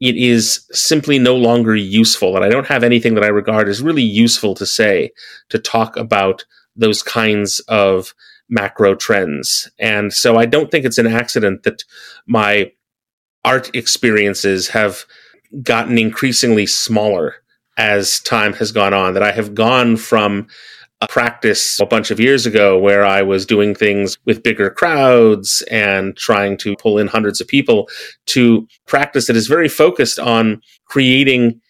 it 0.00 0.16
is 0.16 0.66
simply 0.72 1.18
no 1.18 1.36
longer 1.36 1.76
useful. 1.76 2.34
And 2.34 2.44
I 2.44 2.48
don't 2.48 2.66
have 2.66 2.82
anything 2.82 3.14
that 3.14 3.24
I 3.24 3.28
regard 3.28 3.68
as 3.68 3.80
really 3.80 4.02
useful 4.02 4.54
to 4.56 4.66
say 4.66 5.12
to 5.50 5.58
talk 5.60 5.96
about 5.96 6.44
those 6.74 7.02
kinds 7.02 7.60
of 7.68 8.12
macro 8.52 8.94
trends. 8.94 9.68
And 9.78 10.12
so 10.12 10.36
I 10.36 10.44
don't 10.44 10.70
think 10.70 10.84
it's 10.84 10.98
an 10.98 11.06
accident 11.06 11.62
that 11.62 11.82
my 12.26 12.70
art 13.44 13.74
experiences 13.74 14.68
have 14.68 15.04
gotten 15.62 15.98
increasingly 15.98 16.66
smaller 16.66 17.36
as 17.78 18.20
time 18.20 18.52
has 18.52 18.70
gone 18.70 18.92
on, 18.92 19.14
that 19.14 19.22
I 19.22 19.32
have 19.32 19.54
gone 19.54 19.96
from 19.96 20.46
a 21.00 21.08
practice 21.08 21.80
a 21.80 21.86
bunch 21.86 22.10
of 22.10 22.20
years 22.20 22.46
ago 22.46 22.78
where 22.78 23.04
I 23.04 23.22
was 23.22 23.46
doing 23.46 23.74
things 23.74 24.18
with 24.26 24.42
bigger 24.42 24.70
crowds 24.70 25.62
and 25.70 26.16
trying 26.16 26.56
to 26.58 26.76
pull 26.76 26.98
in 26.98 27.08
hundreds 27.08 27.40
of 27.40 27.48
people 27.48 27.88
to 28.26 28.68
practice 28.86 29.26
that 29.26 29.34
is 29.34 29.48
very 29.48 29.68
focused 29.68 30.18
on 30.18 30.60
creating 30.84 31.60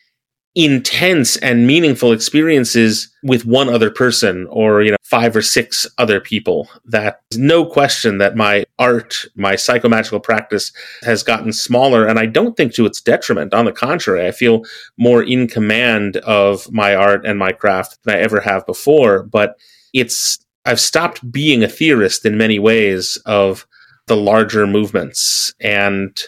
intense 0.54 1.38
and 1.38 1.66
meaningful 1.66 2.12
experiences 2.12 3.08
with 3.22 3.46
one 3.46 3.70
other 3.70 3.90
person 3.90 4.46
or 4.50 4.82
you 4.82 4.90
know 4.90 4.98
five 5.02 5.34
or 5.34 5.40
six 5.40 5.86
other 5.96 6.20
people 6.20 6.68
that 6.84 7.22
no 7.36 7.64
question 7.64 8.18
that 8.18 8.36
my 8.36 8.62
art 8.78 9.24
my 9.34 9.54
psychomagical 9.54 10.22
practice 10.22 10.70
has 11.02 11.22
gotten 11.22 11.52
smaller. 11.52 12.06
And 12.06 12.18
i 12.18 12.26
don't 12.26 12.56
think 12.56 12.74
to 12.74 12.84
its 12.84 13.00
detriment. 13.00 13.54
On 13.54 13.64
the 13.64 13.72
contrary 13.72 14.26
i 14.26 14.30
feel 14.30 14.62
more 14.98 15.22
in 15.22 15.48
command 15.48 16.18
of 16.18 16.70
my 16.70 16.94
art 16.94 17.24
and 17.24 17.38
my 17.38 17.52
craft 17.52 17.98
than 18.04 18.16
i 18.16 18.18
ever 18.18 18.40
have 18.40 18.66
before. 18.66 19.22
But 19.22 19.56
it's 19.94 20.38
i've 20.66 20.80
stopped 20.80 21.30
being 21.32 21.64
a 21.64 21.68
theorist 21.68 22.26
in 22.26 22.36
many 22.36 22.58
ways 22.58 23.16
of 23.24 23.66
the 24.06 24.16
larger 24.16 24.66
movements. 24.66 25.54
And 25.60 26.20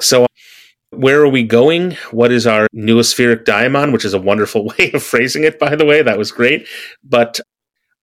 so 0.00 0.27
where 0.90 1.20
are 1.20 1.28
we 1.28 1.42
going? 1.42 1.92
What 2.10 2.32
is 2.32 2.46
our 2.46 2.66
noospheric 2.74 3.44
daimon, 3.44 3.92
which 3.92 4.04
is 4.04 4.14
a 4.14 4.20
wonderful 4.20 4.66
way 4.78 4.90
of 4.92 5.02
phrasing 5.02 5.44
it, 5.44 5.58
by 5.58 5.76
the 5.76 5.84
way. 5.84 6.02
That 6.02 6.18
was 6.18 6.32
great. 6.32 6.66
But 7.02 7.40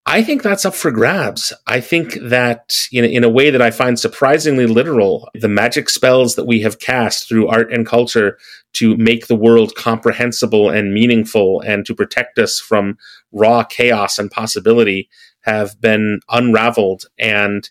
I 0.08 0.22
think 0.22 0.44
that's 0.44 0.64
up 0.64 0.74
for 0.74 0.92
grabs. 0.92 1.52
I 1.66 1.80
think 1.80 2.16
that 2.22 2.76
in, 2.92 3.04
in 3.04 3.24
a 3.24 3.28
way 3.28 3.50
that 3.50 3.60
I 3.60 3.72
find 3.72 3.98
surprisingly 3.98 4.66
literal, 4.66 5.28
the 5.34 5.48
magic 5.48 5.88
spells 5.88 6.36
that 6.36 6.46
we 6.46 6.60
have 6.60 6.78
cast 6.78 7.28
through 7.28 7.48
art 7.48 7.72
and 7.72 7.84
culture 7.84 8.38
to 8.74 8.96
make 8.96 9.26
the 9.26 9.34
world 9.34 9.74
comprehensible 9.74 10.70
and 10.70 10.94
meaningful 10.94 11.60
and 11.62 11.84
to 11.86 11.94
protect 11.94 12.38
us 12.38 12.60
from 12.60 12.96
raw 13.32 13.64
chaos 13.64 14.16
and 14.16 14.30
possibility 14.30 15.08
have 15.40 15.80
been 15.80 16.20
unraveled. 16.28 17.06
And 17.18 17.68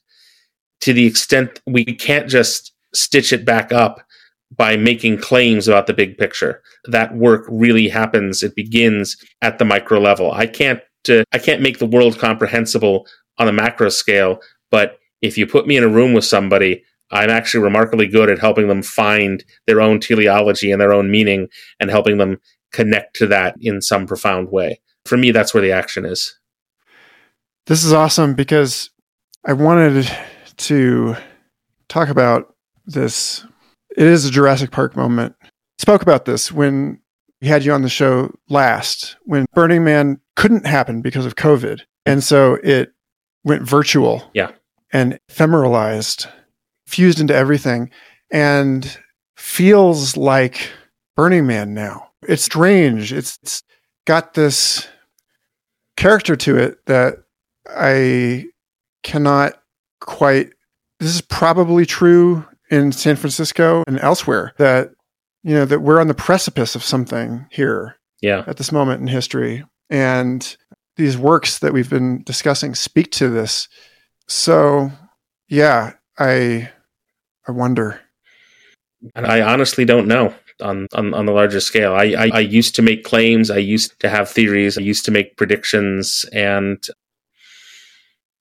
to 0.81 0.91
the 0.91 1.05
extent 1.05 1.61
we 1.65 1.85
can't 1.85 2.27
just 2.27 2.73
stitch 2.93 3.31
it 3.31 3.45
back 3.45 3.71
up 3.71 4.05
by 4.51 4.77
making 4.77 5.17
claims 5.17 5.67
about 5.67 5.88
the 5.88 5.93
big 5.93 6.17
picture. 6.17 6.61
That 6.85 7.15
work 7.15 7.45
really 7.49 7.89
happens. 7.89 8.43
It 8.43 8.55
begins 8.55 9.17
at 9.41 9.57
the 9.57 9.65
micro 9.65 9.99
level. 9.99 10.31
I 10.31 10.47
can't 10.47 10.81
uh, 11.09 11.23
I 11.31 11.38
can't 11.38 11.61
make 11.61 11.80
the 11.80 11.85
world 11.85 12.17
comprehensible 12.17 13.07
on 13.38 13.47
a 13.47 13.53
macro 13.53 13.89
scale, 13.89 14.39
but 14.72 14.97
if 15.22 15.38
you 15.38 15.45
put 15.45 15.67
me 15.67 15.77
in 15.77 15.84
a 15.84 15.89
room 15.89 16.13
with 16.13 16.26
somebody, 16.26 16.84
I'm 17.11 17.30
actually 17.30 17.63
remarkably 17.63 18.07
good 18.07 18.30
at 18.30 18.39
helping 18.39 18.67
them 18.67 18.81
find 18.81 19.43
their 19.67 19.81
own 19.81 19.99
teleology 19.99 20.72
and 20.72 20.81
their 20.81 20.93
own 20.93 21.11
meaning 21.11 21.47
and 21.80 21.89
helping 21.89 22.17
them 22.17 22.39
connect 22.72 23.15
to 23.17 23.27
that 23.27 23.55
in 23.61 23.81
some 23.81 24.07
profound 24.07 24.51
way. 24.51 24.81
For 25.05 25.17
me, 25.17 25.31
that's 25.31 25.53
where 25.53 25.61
the 25.61 25.72
action 25.72 26.05
is. 26.05 26.38
This 27.67 27.84
is 27.84 27.93
awesome 27.93 28.34
because 28.34 28.89
I 29.45 29.53
wanted 29.53 30.11
to 30.57 31.15
talk 31.88 32.09
about 32.09 32.55
this 32.85 33.45
it 33.95 34.05
is 34.05 34.26
a 34.26 34.31
Jurassic 34.31 34.72
Park 34.72 34.95
moment. 34.95 35.35
Spoke 35.77 36.01
about 36.01 36.26
this 36.26 36.51
when 36.51 36.99
we 37.41 37.47
had 37.47 37.63
you 37.63 37.73
on 37.73 37.81
the 37.81 37.89
show 37.89 38.34
last, 38.49 39.17
when 39.23 39.45
Burning 39.53 39.84
Man 39.84 40.19
couldn't 40.35 40.65
happen 40.65 41.01
because 41.01 41.26
of 41.26 41.35
COVID. 41.35 41.81
And 42.05 42.23
so 42.23 42.55
it 42.63 42.93
went 43.43 43.63
virtual. 43.63 44.30
Yeah. 44.34 44.51
And 44.91 45.19
ephemeralized, 45.30 46.27
fused 46.88 47.19
into 47.19 47.35
everything, 47.35 47.89
and 48.31 48.97
feels 49.35 50.15
like 50.15 50.72
Burning 51.15 51.47
Man 51.47 51.73
now. 51.73 52.09
It's 52.27 52.43
strange. 52.43 53.11
It's, 53.11 53.38
it's 53.43 53.63
got 54.05 54.34
this 54.34 54.88
character 55.97 56.35
to 56.35 56.57
it 56.57 56.85
that 56.85 57.17
I 57.69 58.45
cannot 59.03 59.61
quite. 60.01 60.53
This 60.99 61.13
is 61.13 61.22
probably 61.22 61.85
true 61.85 62.45
in 62.76 62.91
San 62.91 63.15
Francisco 63.15 63.84
and 63.88 63.99
elsewhere 63.99 64.53
that 64.57 64.91
you 65.43 65.53
know 65.53 65.65
that 65.65 65.81
we're 65.81 66.02
on 66.02 66.07
the 66.07 66.14
precipice 66.14 66.76
of 66.76 66.84
something 66.84 67.45
here 67.52 67.95
yeah 68.22 68.43
at 68.47 68.57
this 68.57 68.72
moment 68.72 69.02
in 69.02 69.07
history 69.07 69.64
and 69.89 70.57
these 70.97 71.18
works 71.18 71.60
that 71.60 71.73
we've 71.73 71.89
been 71.89 72.23
discussing 72.23 72.73
speak 72.73 73.11
to 73.11 73.30
this 73.30 73.68
so 74.27 74.91
yeah, 75.47 75.93
I 76.18 76.69
I 77.47 77.52
wonder. 77.52 77.99
And 79.14 79.27
I 79.27 79.41
honestly 79.41 79.85
don't 79.85 80.07
know 80.07 80.34
on, 80.61 80.88
on, 80.93 81.14
on 81.14 81.26
the 81.27 81.31
larger 81.31 81.60
scale. 81.60 81.93
I, 81.93 82.06
I, 82.18 82.30
I 82.34 82.39
used 82.39 82.73
to 82.76 82.81
make 82.81 83.03
claims. 83.03 83.52
I 83.52 83.57
used 83.57 83.99
to 83.99 84.10
have 84.10 84.30
theories. 84.30 84.80
I 84.80 84.81
used 84.81 85.06
to 85.06 85.11
make 85.11 85.38
predictions. 85.38 86.26
And 86.34 86.84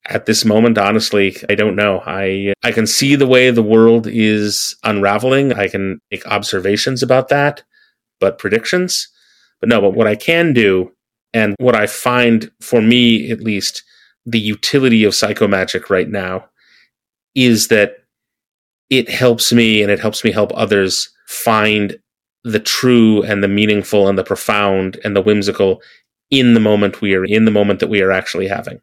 at 0.07 0.25
this 0.25 0.45
moment, 0.45 0.77
honestly, 0.77 1.35
I 1.49 1.55
don't 1.55 1.75
know. 1.75 2.01
I 2.05 2.53
I 2.63 2.71
can 2.71 2.87
see 2.87 3.15
the 3.15 3.27
way 3.27 3.49
the 3.49 3.63
world 3.63 4.07
is 4.07 4.75
unraveling. 4.83 5.53
I 5.53 5.67
can 5.67 5.99
make 6.11 6.25
observations 6.27 7.01
about 7.01 7.29
that, 7.29 7.63
but 8.19 8.37
predictions. 8.37 9.07
But 9.59 9.69
no, 9.69 9.81
but 9.81 9.93
what 9.95 10.07
I 10.07 10.15
can 10.15 10.53
do, 10.53 10.91
and 11.33 11.55
what 11.59 11.75
I 11.75 11.87
find 11.87 12.51
for 12.61 12.81
me 12.81 13.31
at 13.31 13.41
least, 13.41 13.83
the 14.25 14.39
utility 14.39 15.03
of 15.03 15.13
psychomagic 15.13 15.89
right 15.89 16.09
now 16.09 16.45
is 17.33 17.67
that 17.67 17.97
it 18.89 19.09
helps 19.09 19.51
me 19.51 19.81
and 19.81 19.91
it 19.91 19.99
helps 19.99 20.23
me 20.23 20.31
help 20.31 20.51
others 20.53 21.09
find 21.27 21.97
the 22.43 22.59
true 22.59 23.23
and 23.23 23.43
the 23.43 23.47
meaningful 23.47 24.07
and 24.07 24.17
the 24.17 24.23
profound 24.23 24.99
and 25.03 25.15
the 25.15 25.21
whimsical 25.21 25.81
in 26.29 26.53
the 26.53 26.59
moment 26.59 27.01
we 27.01 27.15
are 27.15 27.25
in 27.25 27.45
the 27.45 27.51
moment 27.51 27.79
that 27.79 27.89
we 27.89 28.01
are 28.01 28.11
actually 28.11 28.47
having. 28.47 28.79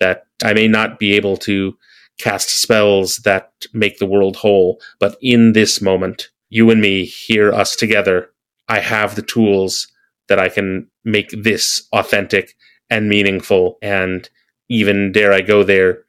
That 0.00 0.26
I 0.42 0.52
may 0.52 0.68
not 0.68 0.98
be 0.98 1.14
able 1.14 1.36
to 1.38 1.76
cast 2.18 2.50
spells 2.50 3.18
that 3.18 3.52
make 3.72 3.98
the 3.98 4.06
world 4.06 4.36
whole, 4.36 4.80
but 4.98 5.16
in 5.20 5.52
this 5.52 5.80
moment, 5.80 6.30
you 6.48 6.70
and 6.70 6.80
me, 6.80 7.04
here, 7.04 7.52
us 7.52 7.74
together, 7.76 8.30
I 8.68 8.80
have 8.80 9.14
the 9.14 9.22
tools 9.22 9.88
that 10.28 10.38
I 10.38 10.48
can 10.48 10.88
make 11.04 11.30
this 11.30 11.86
authentic 11.92 12.54
and 12.90 13.08
meaningful 13.08 13.78
and 13.82 14.28
even, 14.68 15.12
dare 15.12 15.32
I 15.32 15.40
go 15.40 15.62
there, 15.62 16.04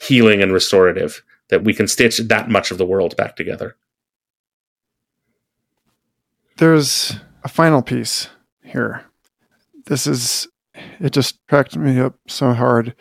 healing 0.00 0.42
and 0.42 0.52
restorative 0.52 1.22
that 1.50 1.64
we 1.64 1.74
can 1.74 1.86
stitch 1.86 2.18
that 2.18 2.48
much 2.48 2.70
of 2.70 2.78
the 2.78 2.86
world 2.86 3.16
back 3.16 3.36
together. 3.36 3.76
There's 6.56 7.16
a 7.42 7.48
final 7.48 7.82
piece 7.82 8.28
here. 8.62 9.04
This 9.86 10.06
is, 10.06 10.48
it 10.98 11.12
just 11.12 11.38
cracked 11.48 11.76
me 11.76 12.00
up 12.00 12.16
so 12.26 12.52
hard 12.52 12.94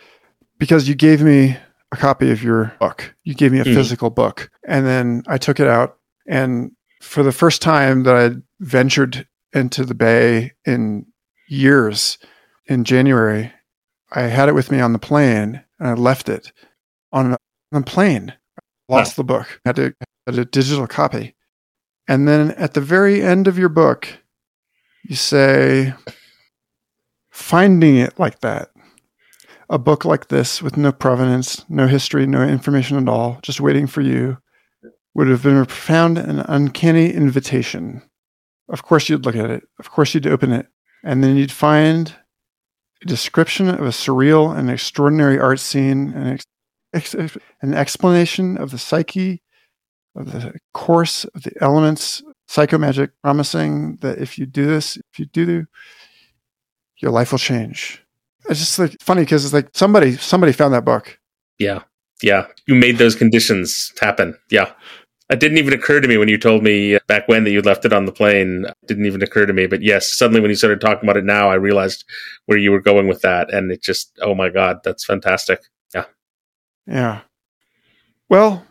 because 0.59 0.87
you 0.87 0.95
gave 0.95 1.21
me 1.21 1.57
a 1.91 1.97
copy 1.97 2.31
of 2.31 2.43
your 2.43 2.73
book. 2.79 3.15
You 3.23 3.33
gave 3.33 3.51
me 3.51 3.59
a 3.59 3.63
mm-hmm. 3.63 3.73
physical 3.73 4.09
book. 4.09 4.51
And 4.67 4.85
then 4.85 5.23
I 5.27 5.37
took 5.37 5.59
it 5.59 5.67
out. 5.67 5.97
And 6.27 6.71
for 7.01 7.23
the 7.23 7.31
first 7.31 7.61
time 7.61 8.03
that 8.03 8.15
I 8.15 8.35
ventured 8.59 9.27
into 9.53 9.83
the 9.83 9.95
Bay 9.95 10.53
in 10.65 11.07
years, 11.47 12.19
in 12.67 12.83
January, 12.83 13.51
I 14.11 14.23
had 14.23 14.49
it 14.49 14.55
with 14.55 14.71
me 14.71 14.79
on 14.79 14.93
the 14.93 14.99
plane 14.99 15.63
and 15.79 15.87
I 15.87 15.93
left 15.93 16.29
it 16.29 16.51
on 17.11 17.35
the 17.71 17.81
plane 17.81 18.33
lost 18.89 19.15
the 19.15 19.23
book. 19.23 19.61
Had 19.65 19.77
to 19.77 19.93
had 20.25 20.37
a 20.37 20.45
digital 20.45 20.87
copy. 20.87 21.35
And 22.07 22.27
then 22.27 22.51
at 22.51 22.73
the 22.73 22.81
very 22.81 23.21
end 23.21 23.47
of 23.47 23.57
your 23.57 23.69
book, 23.69 24.19
you 25.03 25.15
say, 25.15 25.93
finding 27.29 27.97
it 27.97 28.19
like 28.19 28.39
that, 28.41 28.69
a 29.69 29.77
book 29.77 30.03
like 30.03 30.29
this 30.29 30.61
with 30.61 30.77
no 30.77 30.91
provenance, 30.91 31.63
no 31.69 31.87
history, 31.87 32.25
no 32.25 32.41
information 32.41 32.97
at 32.97 33.07
all, 33.07 33.39
just 33.41 33.61
waiting 33.61 33.87
for 33.87 34.01
you, 34.01 34.37
would 35.13 35.27
have 35.27 35.43
been 35.43 35.57
a 35.57 35.65
profound 35.65 36.17
and 36.17 36.43
uncanny 36.47 37.11
invitation. 37.11 38.01
Of 38.67 38.83
course, 38.83 39.09
you'd 39.09 39.25
look 39.25 39.35
at 39.35 39.49
it. 39.49 39.63
Of 39.79 39.91
course, 39.91 40.13
you'd 40.13 40.27
open 40.27 40.51
it. 40.51 40.67
And 41.03 41.23
then 41.23 41.35
you'd 41.35 41.51
find 41.51 42.13
a 43.01 43.05
description 43.05 43.69
of 43.69 43.81
a 43.81 43.89
surreal 43.89 44.57
and 44.57 44.69
extraordinary 44.69 45.39
art 45.39 45.59
scene, 45.59 46.13
and 46.13 46.43
ex- 46.93 47.13
an 47.61 47.73
explanation 47.73 48.57
of 48.57 48.71
the 48.71 48.77
psyche, 48.77 49.43
of 50.15 50.31
the 50.31 50.53
course 50.73 51.25
of 51.25 51.43
the 51.43 51.53
elements, 51.61 52.23
psychomagic, 52.49 53.11
promising 53.23 53.97
that 53.97 54.17
if 54.17 54.37
you 54.37 54.45
do 54.45 54.65
this, 54.65 54.97
if 54.97 55.19
you 55.19 55.25
do, 55.25 55.65
your 56.97 57.11
life 57.11 57.31
will 57.31 57.39
change. 57.39 58.03
It's 58.49 58.59
just 58.59 58.79
like 58.79 58.95
funny 59.01 59.21
because 59.21 59.45
it's 59.45 59.53
like 59.53 59.69
somebody 59.73 60.17
somebody 60.17 60.51
found 60.51 60.73
that 60.73 60.85
book. 60.85 61.19
Yeah, 61.59 61.83
yeah. 62.21 62.47
You 62.65 62.75
made 62.75 62.97
those 62.97 63.15
conditions 63.15 63.93
happen. 64.01 64.37
Yeah. 64.49 64.71
It 65.29 65.39
didn't 65.39 65.59
even 65.59 65.73
occur 65.73 66.01
to 66.01 66.07
me 66.07 66.17
when 66.17 66.27
you 66.27 66.39
told 66.39 66.63
me 66.63 66.95
uh, 66.95 66.99
back 67.07 67.27
when 67.27 67.43
that 67.43 67.51
you 67.51 67.61
left 67.61 67.85
it 67.85 67.93
on 67.93 68.05
the 68.05 68.11
plane. 68.11 68.65
It 68.65 68.87
didn't 68.87 69.05
even 69.05 69.21
occur 69.21 69.45
to 69.45 69.53
me. 69.53 69.67
But 69.67 69.83
yes, 69.83 70.11
suddenly 70.11 70.41
when 70.41 70.49
you 70.49 70.55
started 70.55 70.81
talking 70.81 71.07
about 71.07 71.17
it 71.17 71.23
now, 71.23 71.51
I 71.51 71.53
realized 71.53 72.03
where 72.47 72.57
you 72.57 72.71
were 72.71 72.81
going 72.81 73.07
with 73.07 73.21
that. 73.21 73.53
And 73.53 73.71
it 73.71 73.83
just, 73.83 74.17
oh 74.23 74.33
my 74.33 74.49
God, 74.49 74.79
that's 74.83 75.05
fantastic. 75.05 75.59
Yeah. 75.93 76.05
Yeah. 76.87 77.21
Well, 78.27 78.65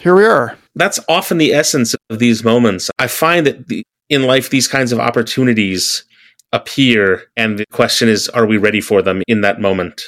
here 0.00 0.16
we 0.16 0.24
are. 0.24 0.58
That's 0.74 0.98
often 1.08 1.38
the 1.38 1.54
essence 1.54 1.94
of 2.10 2.18
these 2.18 2.42
moments. 2.42 2.90
I 2.98 3.06
find 3.06 3.46
that 3.46 3.68
the, 3.68 3.84
in 4.08 4.24
life, 4.24 4.50
these 4.50 4.66
kinds 4.66 4.90
of 4.90 4.98
opportunities 4.98 6.04
appear, 6.52 7.24
and 7.36 7.58
the 7.58 7.66
question 7.72 8.08
is, 8.08 8.28
are 8.30 8.46
we 8.46 8.56
ready 8.56 8.80
for 8.80 9.02
them 9.02 9.22
in 9.26 9.40
that 9.42 9.60
moment? 9.60 10.02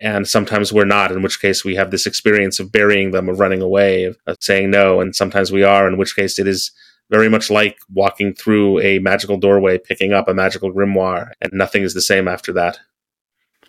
And 0.00 0.26
sometimes 0.26 0.72
we're 0.72 0.84
not, 0.84 1.12
in 1.12 1.22
which 1.22 1.40
case 1.40 1.64
we 1.64 1.76
have 1.76 1.90
this 1.90 2.06
experience 2.06 2.58
of 2.58 2.72
burying 2.72 3.12
them, 3.12 3.28
of 3.28 3.38
running 3.38 3.62
away, 3.62 4.04
of, 4.04 4.16
of 4.26 4.36
saying 4.40 4.70
no. 4.70 5.00
And 5.00 5.14
sometimes 5.14 5.52
we 5.52 5.62
are, 5.62 5.86
in 5.86 5.96
which 5.96 6.16
case 6.16 6.38
it 6.38 6.48
is 6.48 6.72
very 7.10 7.28
much 7.28 7.50
like 7.50 7.78
walking 7.92 8.34
through 8.34 8.80
a 8.80 8.98
magical 8.98 9.36
doorway, 9.36 9.78
picking 9.78 10.12
up 10.12 10.28
a 10.28 10.34
magical 10.34 10.72
grimoire, 10.72 11.30
and 11.40 11.52
nothing 11.52 11.82
is 11.82 11.94
the 11.94 12.00
same 12.00 12.26
after 12.26 12.52
that. 12.54 12.80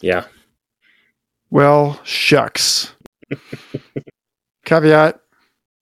Yeah. 0.02 0.26
Well, 1.52 2.00
shucks. 2.04 2.96
Caveat 4.66 5.20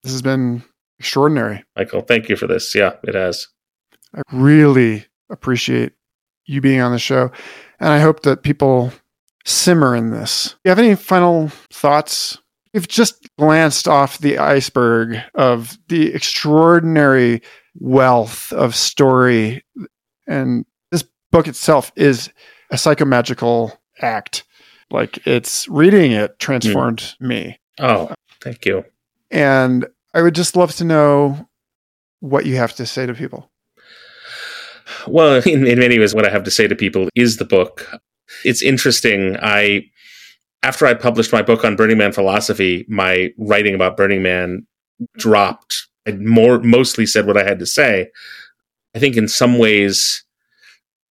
this 0.02 0.12
has 0.12 0.22
been 0.22 0.62
extraordinary. 0.98 1.64
Michael, 1.76 2.02
thank 2.02 2.28
you 2.28 2.36
for 2.36 2.46
this. 2.46 2.74
Yeah, 2.74 2.94
it 3.02 3.14
has. 3.14 3.48
I 4.14 4.22
really 4.32 5.06
appreciate 5.30 5.92
you 6.46 6.60
being 6.60 6.80
on 6.80 6.92
the 6.92 6.98
show. 6.98 7.30
And 7.80 7.90
I 7.90 8.00
hope 8.00 8.22
that 8.22 8.42
people 8.42 8.92
simmer 9.44 9.94
in 9.94 10.10
this. 10.10 10.56
You 10.64 10.70
have 10.70 10.78
any 10.78 10.94
final 10.94 11.48
thoughts? 11.72 12.38
You've 12.72 12.88
just 12.88 13.28
glanced 13.38 13.88
off 13.88 14.18
the 14.18 14.38
iceberg 14.38 15.18
of 15.34 15.78
the 15.88 16.14
extraordinary 16.14 17.42
wealth 17.78 18.52
of 18.52 18.74
story. 18.74 19.64
And 20.26 20.66
this 20.90 21.04
book 21.30 21.48
itself 21.48 21.92
is 21.96 22.30
a 22.70 22.76
psychomagical 22.76 23.76
act. 24.00 24.44
Like 24.90 25.26
it's 25.26 25.68
reading 25.68 26.12
it 26.12 26.38
transformed 26.38 26.98
mm. 26.98 27.26
me. 27.26 27.60
Oh, 27.78 28.12
thank 28.40 28.66
you. 28.66 28.84
And 29.30 29.86
I 30.14 30.22
would 30.22 30.34
just 30.34 30.56
love 30.56 30.74
to 30.76 30.84
know 30.84 31.48
what 32.20 32.46
you 32.46 32.56
have 32.56 32.74
to 32.76 32.86
say 32.86 33.06
to 33.06 33.14
people. 33.14 33.50
Well, 35.06 35.42
in, 35.46 35.66
in 35.66 35.78
many 35.78 35.98
ways, 35.98 36.14
what 36.14 36.26
I 36.26 36.30
have 36.30 36.44
to 36.44 36.50
say 36.50 36.66
to 36.68 36.74
people 36.74 37.08
is 37.14 37.36
the 37.36 37.44
book. 37.44 37.86
It's 38.44 38.62
interesting. 38.62 39.36
I, 39.40 39.84
after 40.62 40.86
I 40.86 40.94
published 40.94 41.32
my 41.32 41.42
book 41.42 41.64
on 41.64 41.76
Burning 41.76 41.98
Man 41.98 42.12
philosophy, 42.12 42.84
my 42.88 43.32
writing 43.38 43.74
about 43.74 43.96
Burning 43.96 44.22
Man 44.22 44.66
dropped. 45.16 45.86
I 46.06 46.12
more 46.12 46.58
mostly 46.60 47.06
said 47.06 47.26
what 47.26 47.36
I 47.36 47.44
had 47.44 47.58
to 47.58 47.66
say. 47.66 48.10
I 48.94 48.98
think 48.98 49.16
in 49.16 49.28
some 49.28 49.58
ways, 49.58 50.24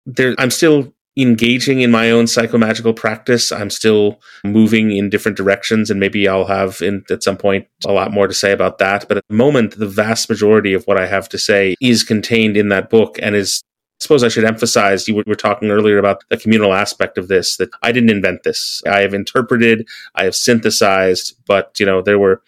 there 0.06 0.34
I'm 0.38 0.50
still 0.50 0.92
engaging 1.16 1.80
in 1.80 1.90
my 1.90 2.10
own 2.10 2.24
psychomagical 2.24 2.94
practice. 2.96 3.52
I'm 3.52 3.70
still 3.70 4.20
moving 4.44 4.92
in 4.92 5.10
different 5.10 5.36
directions, 5.36 5.90
and 5.90 6.00
maybe 6.00 6.26
I'll 6.26 6.46
have 6.46 6.80
in, 6.80 7.04
at 7.10 7.22
some 7.22 7.36
point 7.36 7.66
a 7.86 7.92
lot 7.92 8.12
more 8.12 8.26
to 8.26 8.34
say 8.34 8.52
about 8.52 8.78
that. 8.78 9.06
But 9.08 9.18
at 9.18 9.24
the 9.28 9.34
moment, 9.34 9.78
the 9.78 9.86
vast 9.86 10.28
majority 10.28 10.72
of 10.72 10.84
what 10.84 10.98
I 10.98 11.06
have 11.06 11.28
to 11.30 11.38
say 11.38 11.74
is 11.80 12.02
contained 12.02 12.56
in 12.56 12.68
that 12.68 12.90
book 12.90 13.18
and 13.22 13.34
is. 13.34 13.62
I 14.00 14.02
suppose 14.02 14.24
I 14.24 14.28
should 14.30 14.44
emphasize 14.44 15.06
you 15.06 15.14
were 15.14 15.36
talking 15.36 15.70
earlier 15.70 15.96
about 15.96 16.24
the 16.28 16.36
communal 16.36 16.74
aspect 16.74 17.18
of 17.18 17.28
this 17.28 17.56
that 17.58 17.70
I 17.84 17.92
didn't 17.92 18.10
invent 18.10 18.42
this. 18.42 18.82
I 18.84 18.98
have 18.98 19.14
interpreted, 19.14 19.86
I 20.16 20.24
have 20.24 20.34
synthesized, 20.34 21.36
but 21.46 21.78
you 21.78 21.86
know, 21.86 22.02
there 22.02 22.18
were 22.18 22.42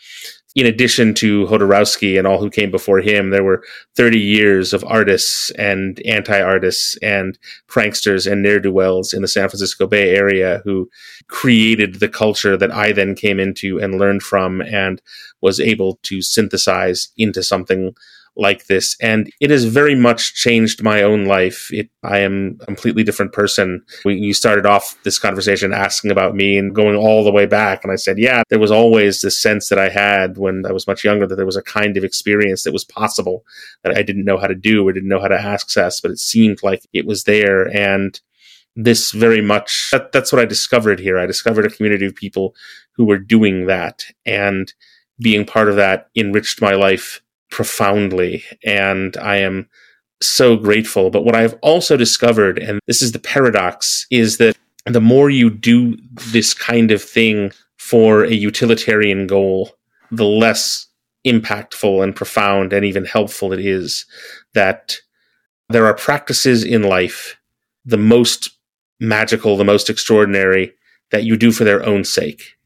in 0.54 0.66
addition 0.66 1.14
to 1.14 1.46
Jodorowsky 1.46 2.16
and 2.16 2.26
all 2.26 2.38
who 2.38 2.48
came 2.48 2.70
before 2.70 3.00
him, 3.00 3.30
there 3.30 3.42
were 3.42 3.64
30 3.96 4.18
years 4.18 4.72
of 4.72 4.84
artists 4.84 5.50
and 5.52 6.00
anti 6.06 6.40
artists 6.40 6.96
and 7.02 7.36
pranksters 7.68 8.30
and 8.30 8.42
ne'er 8.42 8.60
do 8.60 8.72
wells 8.72 9.12
in 9.12 9.22
the 9.22 9.28
San 9.28 9.48
Francisco 9.48 9.86
Bay 9.86 10.14
Area 10.14 10.62
who 10.64 10.88
created 11.28 11.96
the 11.96 12.08
culture 12.08 12.56
that 12.56 12.70
I 12.70 12.92
then 12.92 13.14
came 13.16 13.40
into 13.40 13.80
and 13.80 13.98
learned 13.98 14.22
from 14.22 14.60
and 14.60 15.02
was 15.40 15.58
able 15.58 15.98
to 16.04 16.22
synthesize 16.22 17.08
into 17.16 17.42
something 17.42 17.94
like 18.36 18.66
this. 18.66 18.96
And 19.00 19.30
it 19.40 19.50
has 19.50 19.64
very 19.64 19.94
much 19.94 20.34
changed 20.34 20.82
my 20.82 21.02
own 21.02 21.26
life. 21.26 21.68
It, 21.72 21.88
I 22.02 22.18
am 22.18 22.58
a 22.60 22.66
completely 22.66 23.04
different 23.04 23.32
person. 23.32 23.84
We, 24.04 24.16
you 24.16 24.34
started 24.34 24.66
off 24.66 24.96
this 25.04 25.18
conversation 25.18 25.72
asking 25.72 26.10
about 26.10 26.34
me 26.34 26.58
and 26.58 26.74
going 26.74 26.96
all 26.96 27.22
the 27.22 27.32
way 27.32 27.46
back. 27.46 27.84
And 27.84 27.92
I 27.92 27.96
said, 27.96 28.18
yeah, 28.18 28.42
there 28.50 28.58
was 28.58 28.72
always 28.72 29.20
this 29.20 29.40
sense 29.40 29.68
that 29.68 29.78
I 29.78 29.88
had 29.88 30.36
when 30.36 30.66
I 30.66 30.72
was 30.72 30.86
much 30.86 31.04
younger 31.04 31.26
that 31.26 31.36
there 31.36 31.46
was 31.46 31.56
a 31.56 31.62
kind 31.62 31.96
of 31.96 32.04
experience 32.04 32.64
that 32.64 32.72
was 32.72 32.84
possible 32.84 33.44
that 33.82 33.96
I 33.96 34.02
didn't 34.02 34.24
know 34.24 34.38
how 34.38 34.46
to 34.46 34.54
do 34.54 34.86
or 34.86 34.92
didn't 34.92 35.08
know 35.08 35.20
how 35.20 35.28
to 35.28 35.40
access, 35.40 36.00
but 36.00 36.10
it 36.10 36.18
seemed 36.18 36.62
like 36.62 36.86
it 36.92 37.06
was 37.06 37.24
there. 37.24 37.68
And 37.74 38.20
this 38.76 39.12
very 39.12 39.40
much 39.40 39.90
that, 39.92 40.10
that's 40.10 40.32
what 40.32 40.42
I 40.42 40.46
discovered 40.46 40.98
here. 40.98 41.18
I 41.18 41.26
discovered 41.26 41.66
a 41.66 41.70
community 41.70 42.06
of 42.06 42.14
people 42.14 42.56
who 42.96 43.04
were 43.04 43.18
doing 43.18 43.66
that 43.66 44.04
and 44.26 44.72
being 45.20 45.44
part 45.44 45.68
of 45.68 45.76
that 45.76 46.08
enriched 46.16 46.60
my 46.60 46.72
life 46.74 47.22
profoundly. 47.54 48.42
And 48.64 49.16
I 49.18 49.36
am 49.36 49.68
so 50.20 50.56
grateful. 50.56 51.08
But 51.08 51.24
what 51.24 51.36
I've 51.36 51.54
also 51.62 51.96
discovered, 51.96 52.58
and 52.58 52.80
this 52.88 53.00
is 53.00 53.12
the 53.12 53.20
paradox, 53.20 54.08
is 54.10 54.38
that 54.38 54.58
the 54.86 55.00
more 55.00 55.30
you 55.30 55.50
do 55.50 55.96
this 56.32 56.52
kind 56.52 56.90
of 56.90 57.00
thing 57.00 57.52
for 57.78 58.24
a 58.24 58.32
utilitarian 58.32 59.28
goal, 59.28 59.70
the 60.10 60.24
less 60.24 60.88
impactful 61.24 62.02
and 62.02 62.16
profound 62.16 62.72
and 62.72 62.84
even 62.84 63.04
helpful 63.04 63.52
it 63.52 63.60
is 63.60 64.04
that 64.54 64.96
there 65.68 65.86
are 65.86 65.94
practices 65.94 66.64
in 66.64 66.82
life, 66.82 67.36
the 67.84 67.96
most 67.96 68.50
magical, 68.98 69.56
the 69.56 69.64
most 69.64 69.88
extraordinary, 69.88 70.72
that 71.12 71.22
you 71.22 71.36
do 71.36 71.52
for 71.52 71.62
their 71.62 71.86
own 71.86 72.02
sake. 72.02 72.56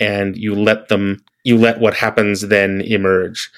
And 0.00 0.38
you 0.38 0.54
let 0.54 0.88
them, 0.88 1.22
you 1.44 1.58
let 1.58 1.80
what 1.80 1.94
happens 1.94 2.40
then 2.40 2.80
emerge. 2.80 3.50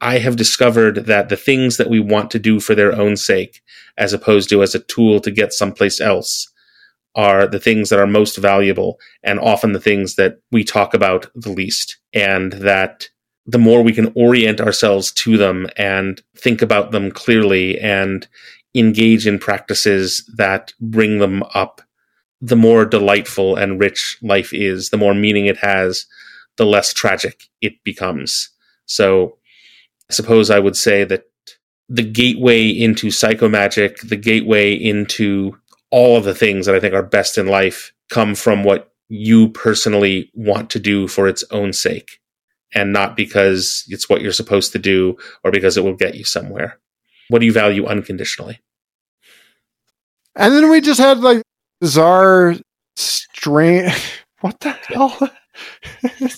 I 0.00 0.18
have 0.18 0.36
discovered 0.36 1.06
that 1.06 1.28
the 1.28 1.36
things 1.36 1.76
that 1.76 1.90
we 1.90 1.98
want 1.98 2.30
to 2.30 2.38
do 2.38 2.60
for 2.60 2.74
their 2.74 2.94
own 2.94 3.16
sake, 3.16 3.62
as 3.96 4.12
opposed 4.12 4.48
to 4.50 4.62
as 4.62 4.74
a 4.74 4.80
tool 4.80 5.20
to 5.20 5.30
get 5.30 5.52
someplace 5.52 6.00
else, 6.00 6.48
are 7.14 7.48
the 7.48 7.58
things 7.58 7.88
that 7.88 7.98
are 7.98 8.06
most 8.06 8.36
valuable 8.36 8.98
and 9.24 9.40
often 9.40 9.72
the 9.72 9.80
things 9.80 10.14
that 10.14 10.38
we 10.52 10.62
talk 10.62 10.94
about 10.94 11.26
the 11.34 11.50
least. 11.50 11.96
And 12.14 12.52
that 12.52 13.08
the 13.44 13.58
more 13.58 13.82
we 13.82 13.92
can 13.92 14.12
orient 14.14 14.60
ourselves 14.60 15.10
to 15.12 15.36
them 15.36 15.66
and 15.76 16.22
think 16.36 16.62
about 16.62 16.92
them 16.92 17.10
clearly 17.10 17.78
and 17.80 18.28
engage 18.74 19.26
in 19.26 19.38
practices 19.38 20.30
that 20.36 20.72
bring 20.80 21.18
them 21.18 21.42
up, 21.54 21.80
the 22.40 22.56
more 22.56 22.84
delightful 22.84 23.56
and 23.56 23.80
rich 23.80 24.18
life 24.22 24.52
is, 24.52 24.90
the 24.90 24.96
more 24.96 25.14
meaning 25.14 25.46
it 25.46 25.56
has, 25.56 26.06
the 26.56 26.66
less 26.66 26.92
tragic 26.92 27.44
it 27.60 27.82
becomes. 27.82 28.50
So 28.86 29.37
suppose 30.10 30.50
I 30.50 30.58
would 30.58 30.76
say 30.76 31.04
that 31.04 31.24
the 31.88 32.02
gateway 32.02 32.68
into 32.68 33.08
psychomagic, 33.08 34.08
the 34.08 34.16
gateway 34.16 34.74
into 34.74 35.56
all 35.90 36.16
of 36.16 36.24
the 36.24 36.34
things 36.34 36.66
that 36.66 36.74
I 36.74 36.80
think 36.80 36.94
are 36.94 37.02
best 37.02 37.38
in 37.38 37.46
life 37.46 37.92
come 38.10 38.34
from 38.34 38.62
what 38.64 38.92
you 39.08 39.48
personally 39.50 40.30
want 40.34 40.70
to 40.70 40.78
do 40.78 41.08
for 41.08 41.26
its 41.28 41.44
own 41.50 41.72
sake 41.72 42.20
and 42.74 42.92
not 42.92 43.16
because 43.16 43.84
it's 43.88 44.08
what 44.08 44.20
you're 44.20 44.32
supposed 44.32 44.72
to 44.72 44.78
do 44.78 45.16
or 45.44 45.50
because 45.50 45.76
it 45.76 45.84
will 45.84 45.94
get 45.96 46.14
you 46.14 46.24
somewhere. 46.24 46.78
What 47.28 47.38
do 47.38 47.46
you 47.46 47.52
value 47.52 47.86
unconditionally? 47.86 48.60
And 50.36 50.54
then 50.54 50.70
we 50.70 50.80
just 50.80 51.00
had 51.00 51.20
like 51.20 51.42
bizarre, 51.80 52.54
strange. 52.96 53.92
What 54.40 54.60
the 54.60 54.70
hell? 54.70 55.30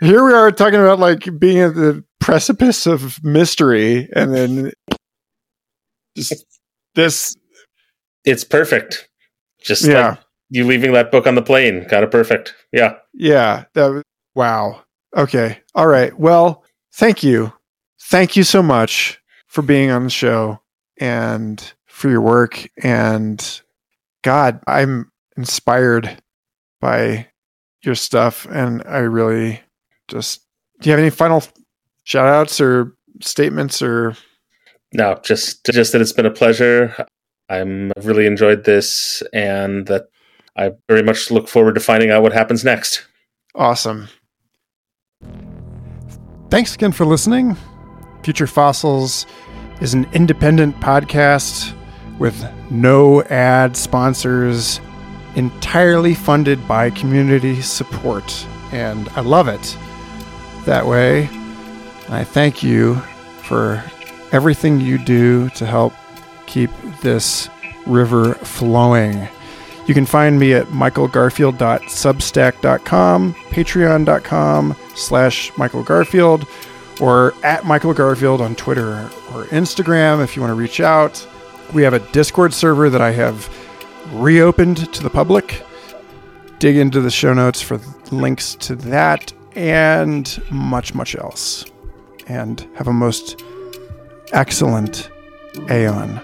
Here 0.00 0.24
we 0.24 0.32
are 0.32 0.50
talking 0.50 0.80
about 0.80 0.98
like 0.98 1.28
being 1.38 1.58
at 1.58 1.74
the 1.74 2.04
precipice 2.20 2.86
of 2.86 3.22
mystery, 3.24 4.08
and 4.14 4.34
then 4.34 4.72
just 6.16 6.44
this. 6.94 7.36
It's 8.24 8.44
perfect. 8.44 9.08
Just 9.60 9.84
yeah. 9.84 10.10
like 10.10 10.18
you 10.50 10.66
leaving 10.66 10.92
that 10.92 11.10
book 11.10 11.26
on 11.26 11.34
the 11.34 11.42
plane. 11.42 11.86
Got 11.88 12.02
it 12.02 12.10
perfect. 12.10 12.54
Yeah. 12.72 12.96
Yeah. 13.14 13.64
That 13.74 14.02
Wow. 14.34 14.82
Okay. 15.16 15.60
All 15.74 15.86
right. 15.86 16.16
Well, 16.18 16.64
thank 16.94 17.22
you. 17.22 17.52
Thank 18.00 18.36
you 18.36 18.44
so 18.44 18.62
much 18.62 19.20
for 19.46 19.62
being 19.62 19.90
on 19.90 20.04
the 20.04 20.10
show 20.10 20.60
and 20.98 21.72
for 21.86 22.08
your 22.08 22.20
work. 22.20 22.68
And 22.82 23.62
God, 24.22 24.60
I'm 24.66 25.10
inspired 25.36 26.22
by 26.80 27.28
your 27.82 27.94
stuff. 27.94 28.46
And 28.50 28.82
I 28.86 28.98
really 28.98 29.60
just, 30.08 30.42
do 30.80 30.88
you 30.88 30.92
have 30.92 31.00
any 31.00 31.10
final 31.10 31.42
shout 32.04 32.28
outs 32.28 32.60
or 32.60 32.96
statements 33.20 33.82
or? 33.82 34.14
No, 34.92 35.18
just, 35.24 35.64
just 35.66 35.92
that 35.92 36.00
it's 36.00 36.12
been 36.12 36.26
a 36.26 36.30
pleasure. 36.30 37.06
I'm 37.48 37.92
I've 37.96 38.06
really 38.06 38.26
enjoyed 38.26 38.64
this 38.64 39.22
and 39.32 39.86
that 39.86 40.06
I 40.56 40.72
very 40.88 41.02
much 41.02 41.30
look 41.30 41.48
forward 41.48 41.74
to 41.74 41.80
finding 41.80 42.10
out 42.10 42.22
what 42.22 42.32
happens 42.32 42.64
next. 42.64 43.06
Awesome. 43.54 44.08
Thanks 46.50 46.74
again 46.74 46.92
for 46.92 47.06
listening. 47.06 47.56
Future 48.22 48.46
Fossils 48.46 49.26
is 49.80 49.94
an 49.94 50.06
independent 50.12 50.78
podcast 50.80 51.74
with 52.18 52.46
no 52.70 53.22
ad 53.24 53.76
sponsors, 53.76 54.80
entirely 55.36 56.14
funded 56.14 56.66
by 56.68 56.90
community 56.90 57.62
support. 57.62 58.46
And 58.72 59.08
I 59.10 59.20
love 59.20 59.48
it 59.48 59.76
that 60.64 60.86
way. 60.86 61.28
I 62.08 62.24
thank 62.24 62.62
you 62.62 62.96
for 63.42 63.84
everything 64.32 64.80
you 64.80 64.98
do 64.98 65.48
to 65.50 65.66
help 65.66 65.92
keep 66.46 66.70
this 67.00 67.48
river 67.86 68.34
flowing. 68.34 69.28
You 69.86 69.94
can 69.94 70.06
find 70.06 70.38
me 70.38 70.54
at 70.54 70.66
michaelgarfield.substack.com, 70.66 73.34
patreon.com 73.34 74.76
slash 74.94 75.50
michaelgarfield, 75.52 76.48
or 77.00 77.34
at 77.42 77.64
Michael 77.64 77.92
Garfield 77.92 78.40
on 78.40 78.54
Twitter 78.54 79.10
or 79.32 79.46
Instagram 79.46 80.22
if 80.22 80.36
you 80.36 80.42
want 80.42 80.52
to 80.52 80.54
reach 80.54 80.78
out. 80.80 81.26
We 81.72 81.82
have 81.82 81.94
a 81.94 81.98
Discord 82.12 82.54
server 82.54 82.88
that 82.90 83.00
I 83.00 83.10
have 83.12 83.48
reopened 84.12 84.92
to 84.94 85.02
the 85.02 85.10
public. 85.10 85.62
Dig 86.58 86.76
into 86.76 87.00
the 87.00 87.10
show 87.10 87.34
notes 87.34 87.60
for 87.60 87.80
links 88.10 88.54
to 88.56 88.76
that 88.76 89.32
and 89.54 90.42
much, 90.50 90.94
much 90.94 91.16
else. 91.16 91.64
And 92.26 92.66
have 92.76 92.88
a 92.88 92.92
most 92.92 93.42
excellent 94.32 95.10
Aeon. 95.70 96.20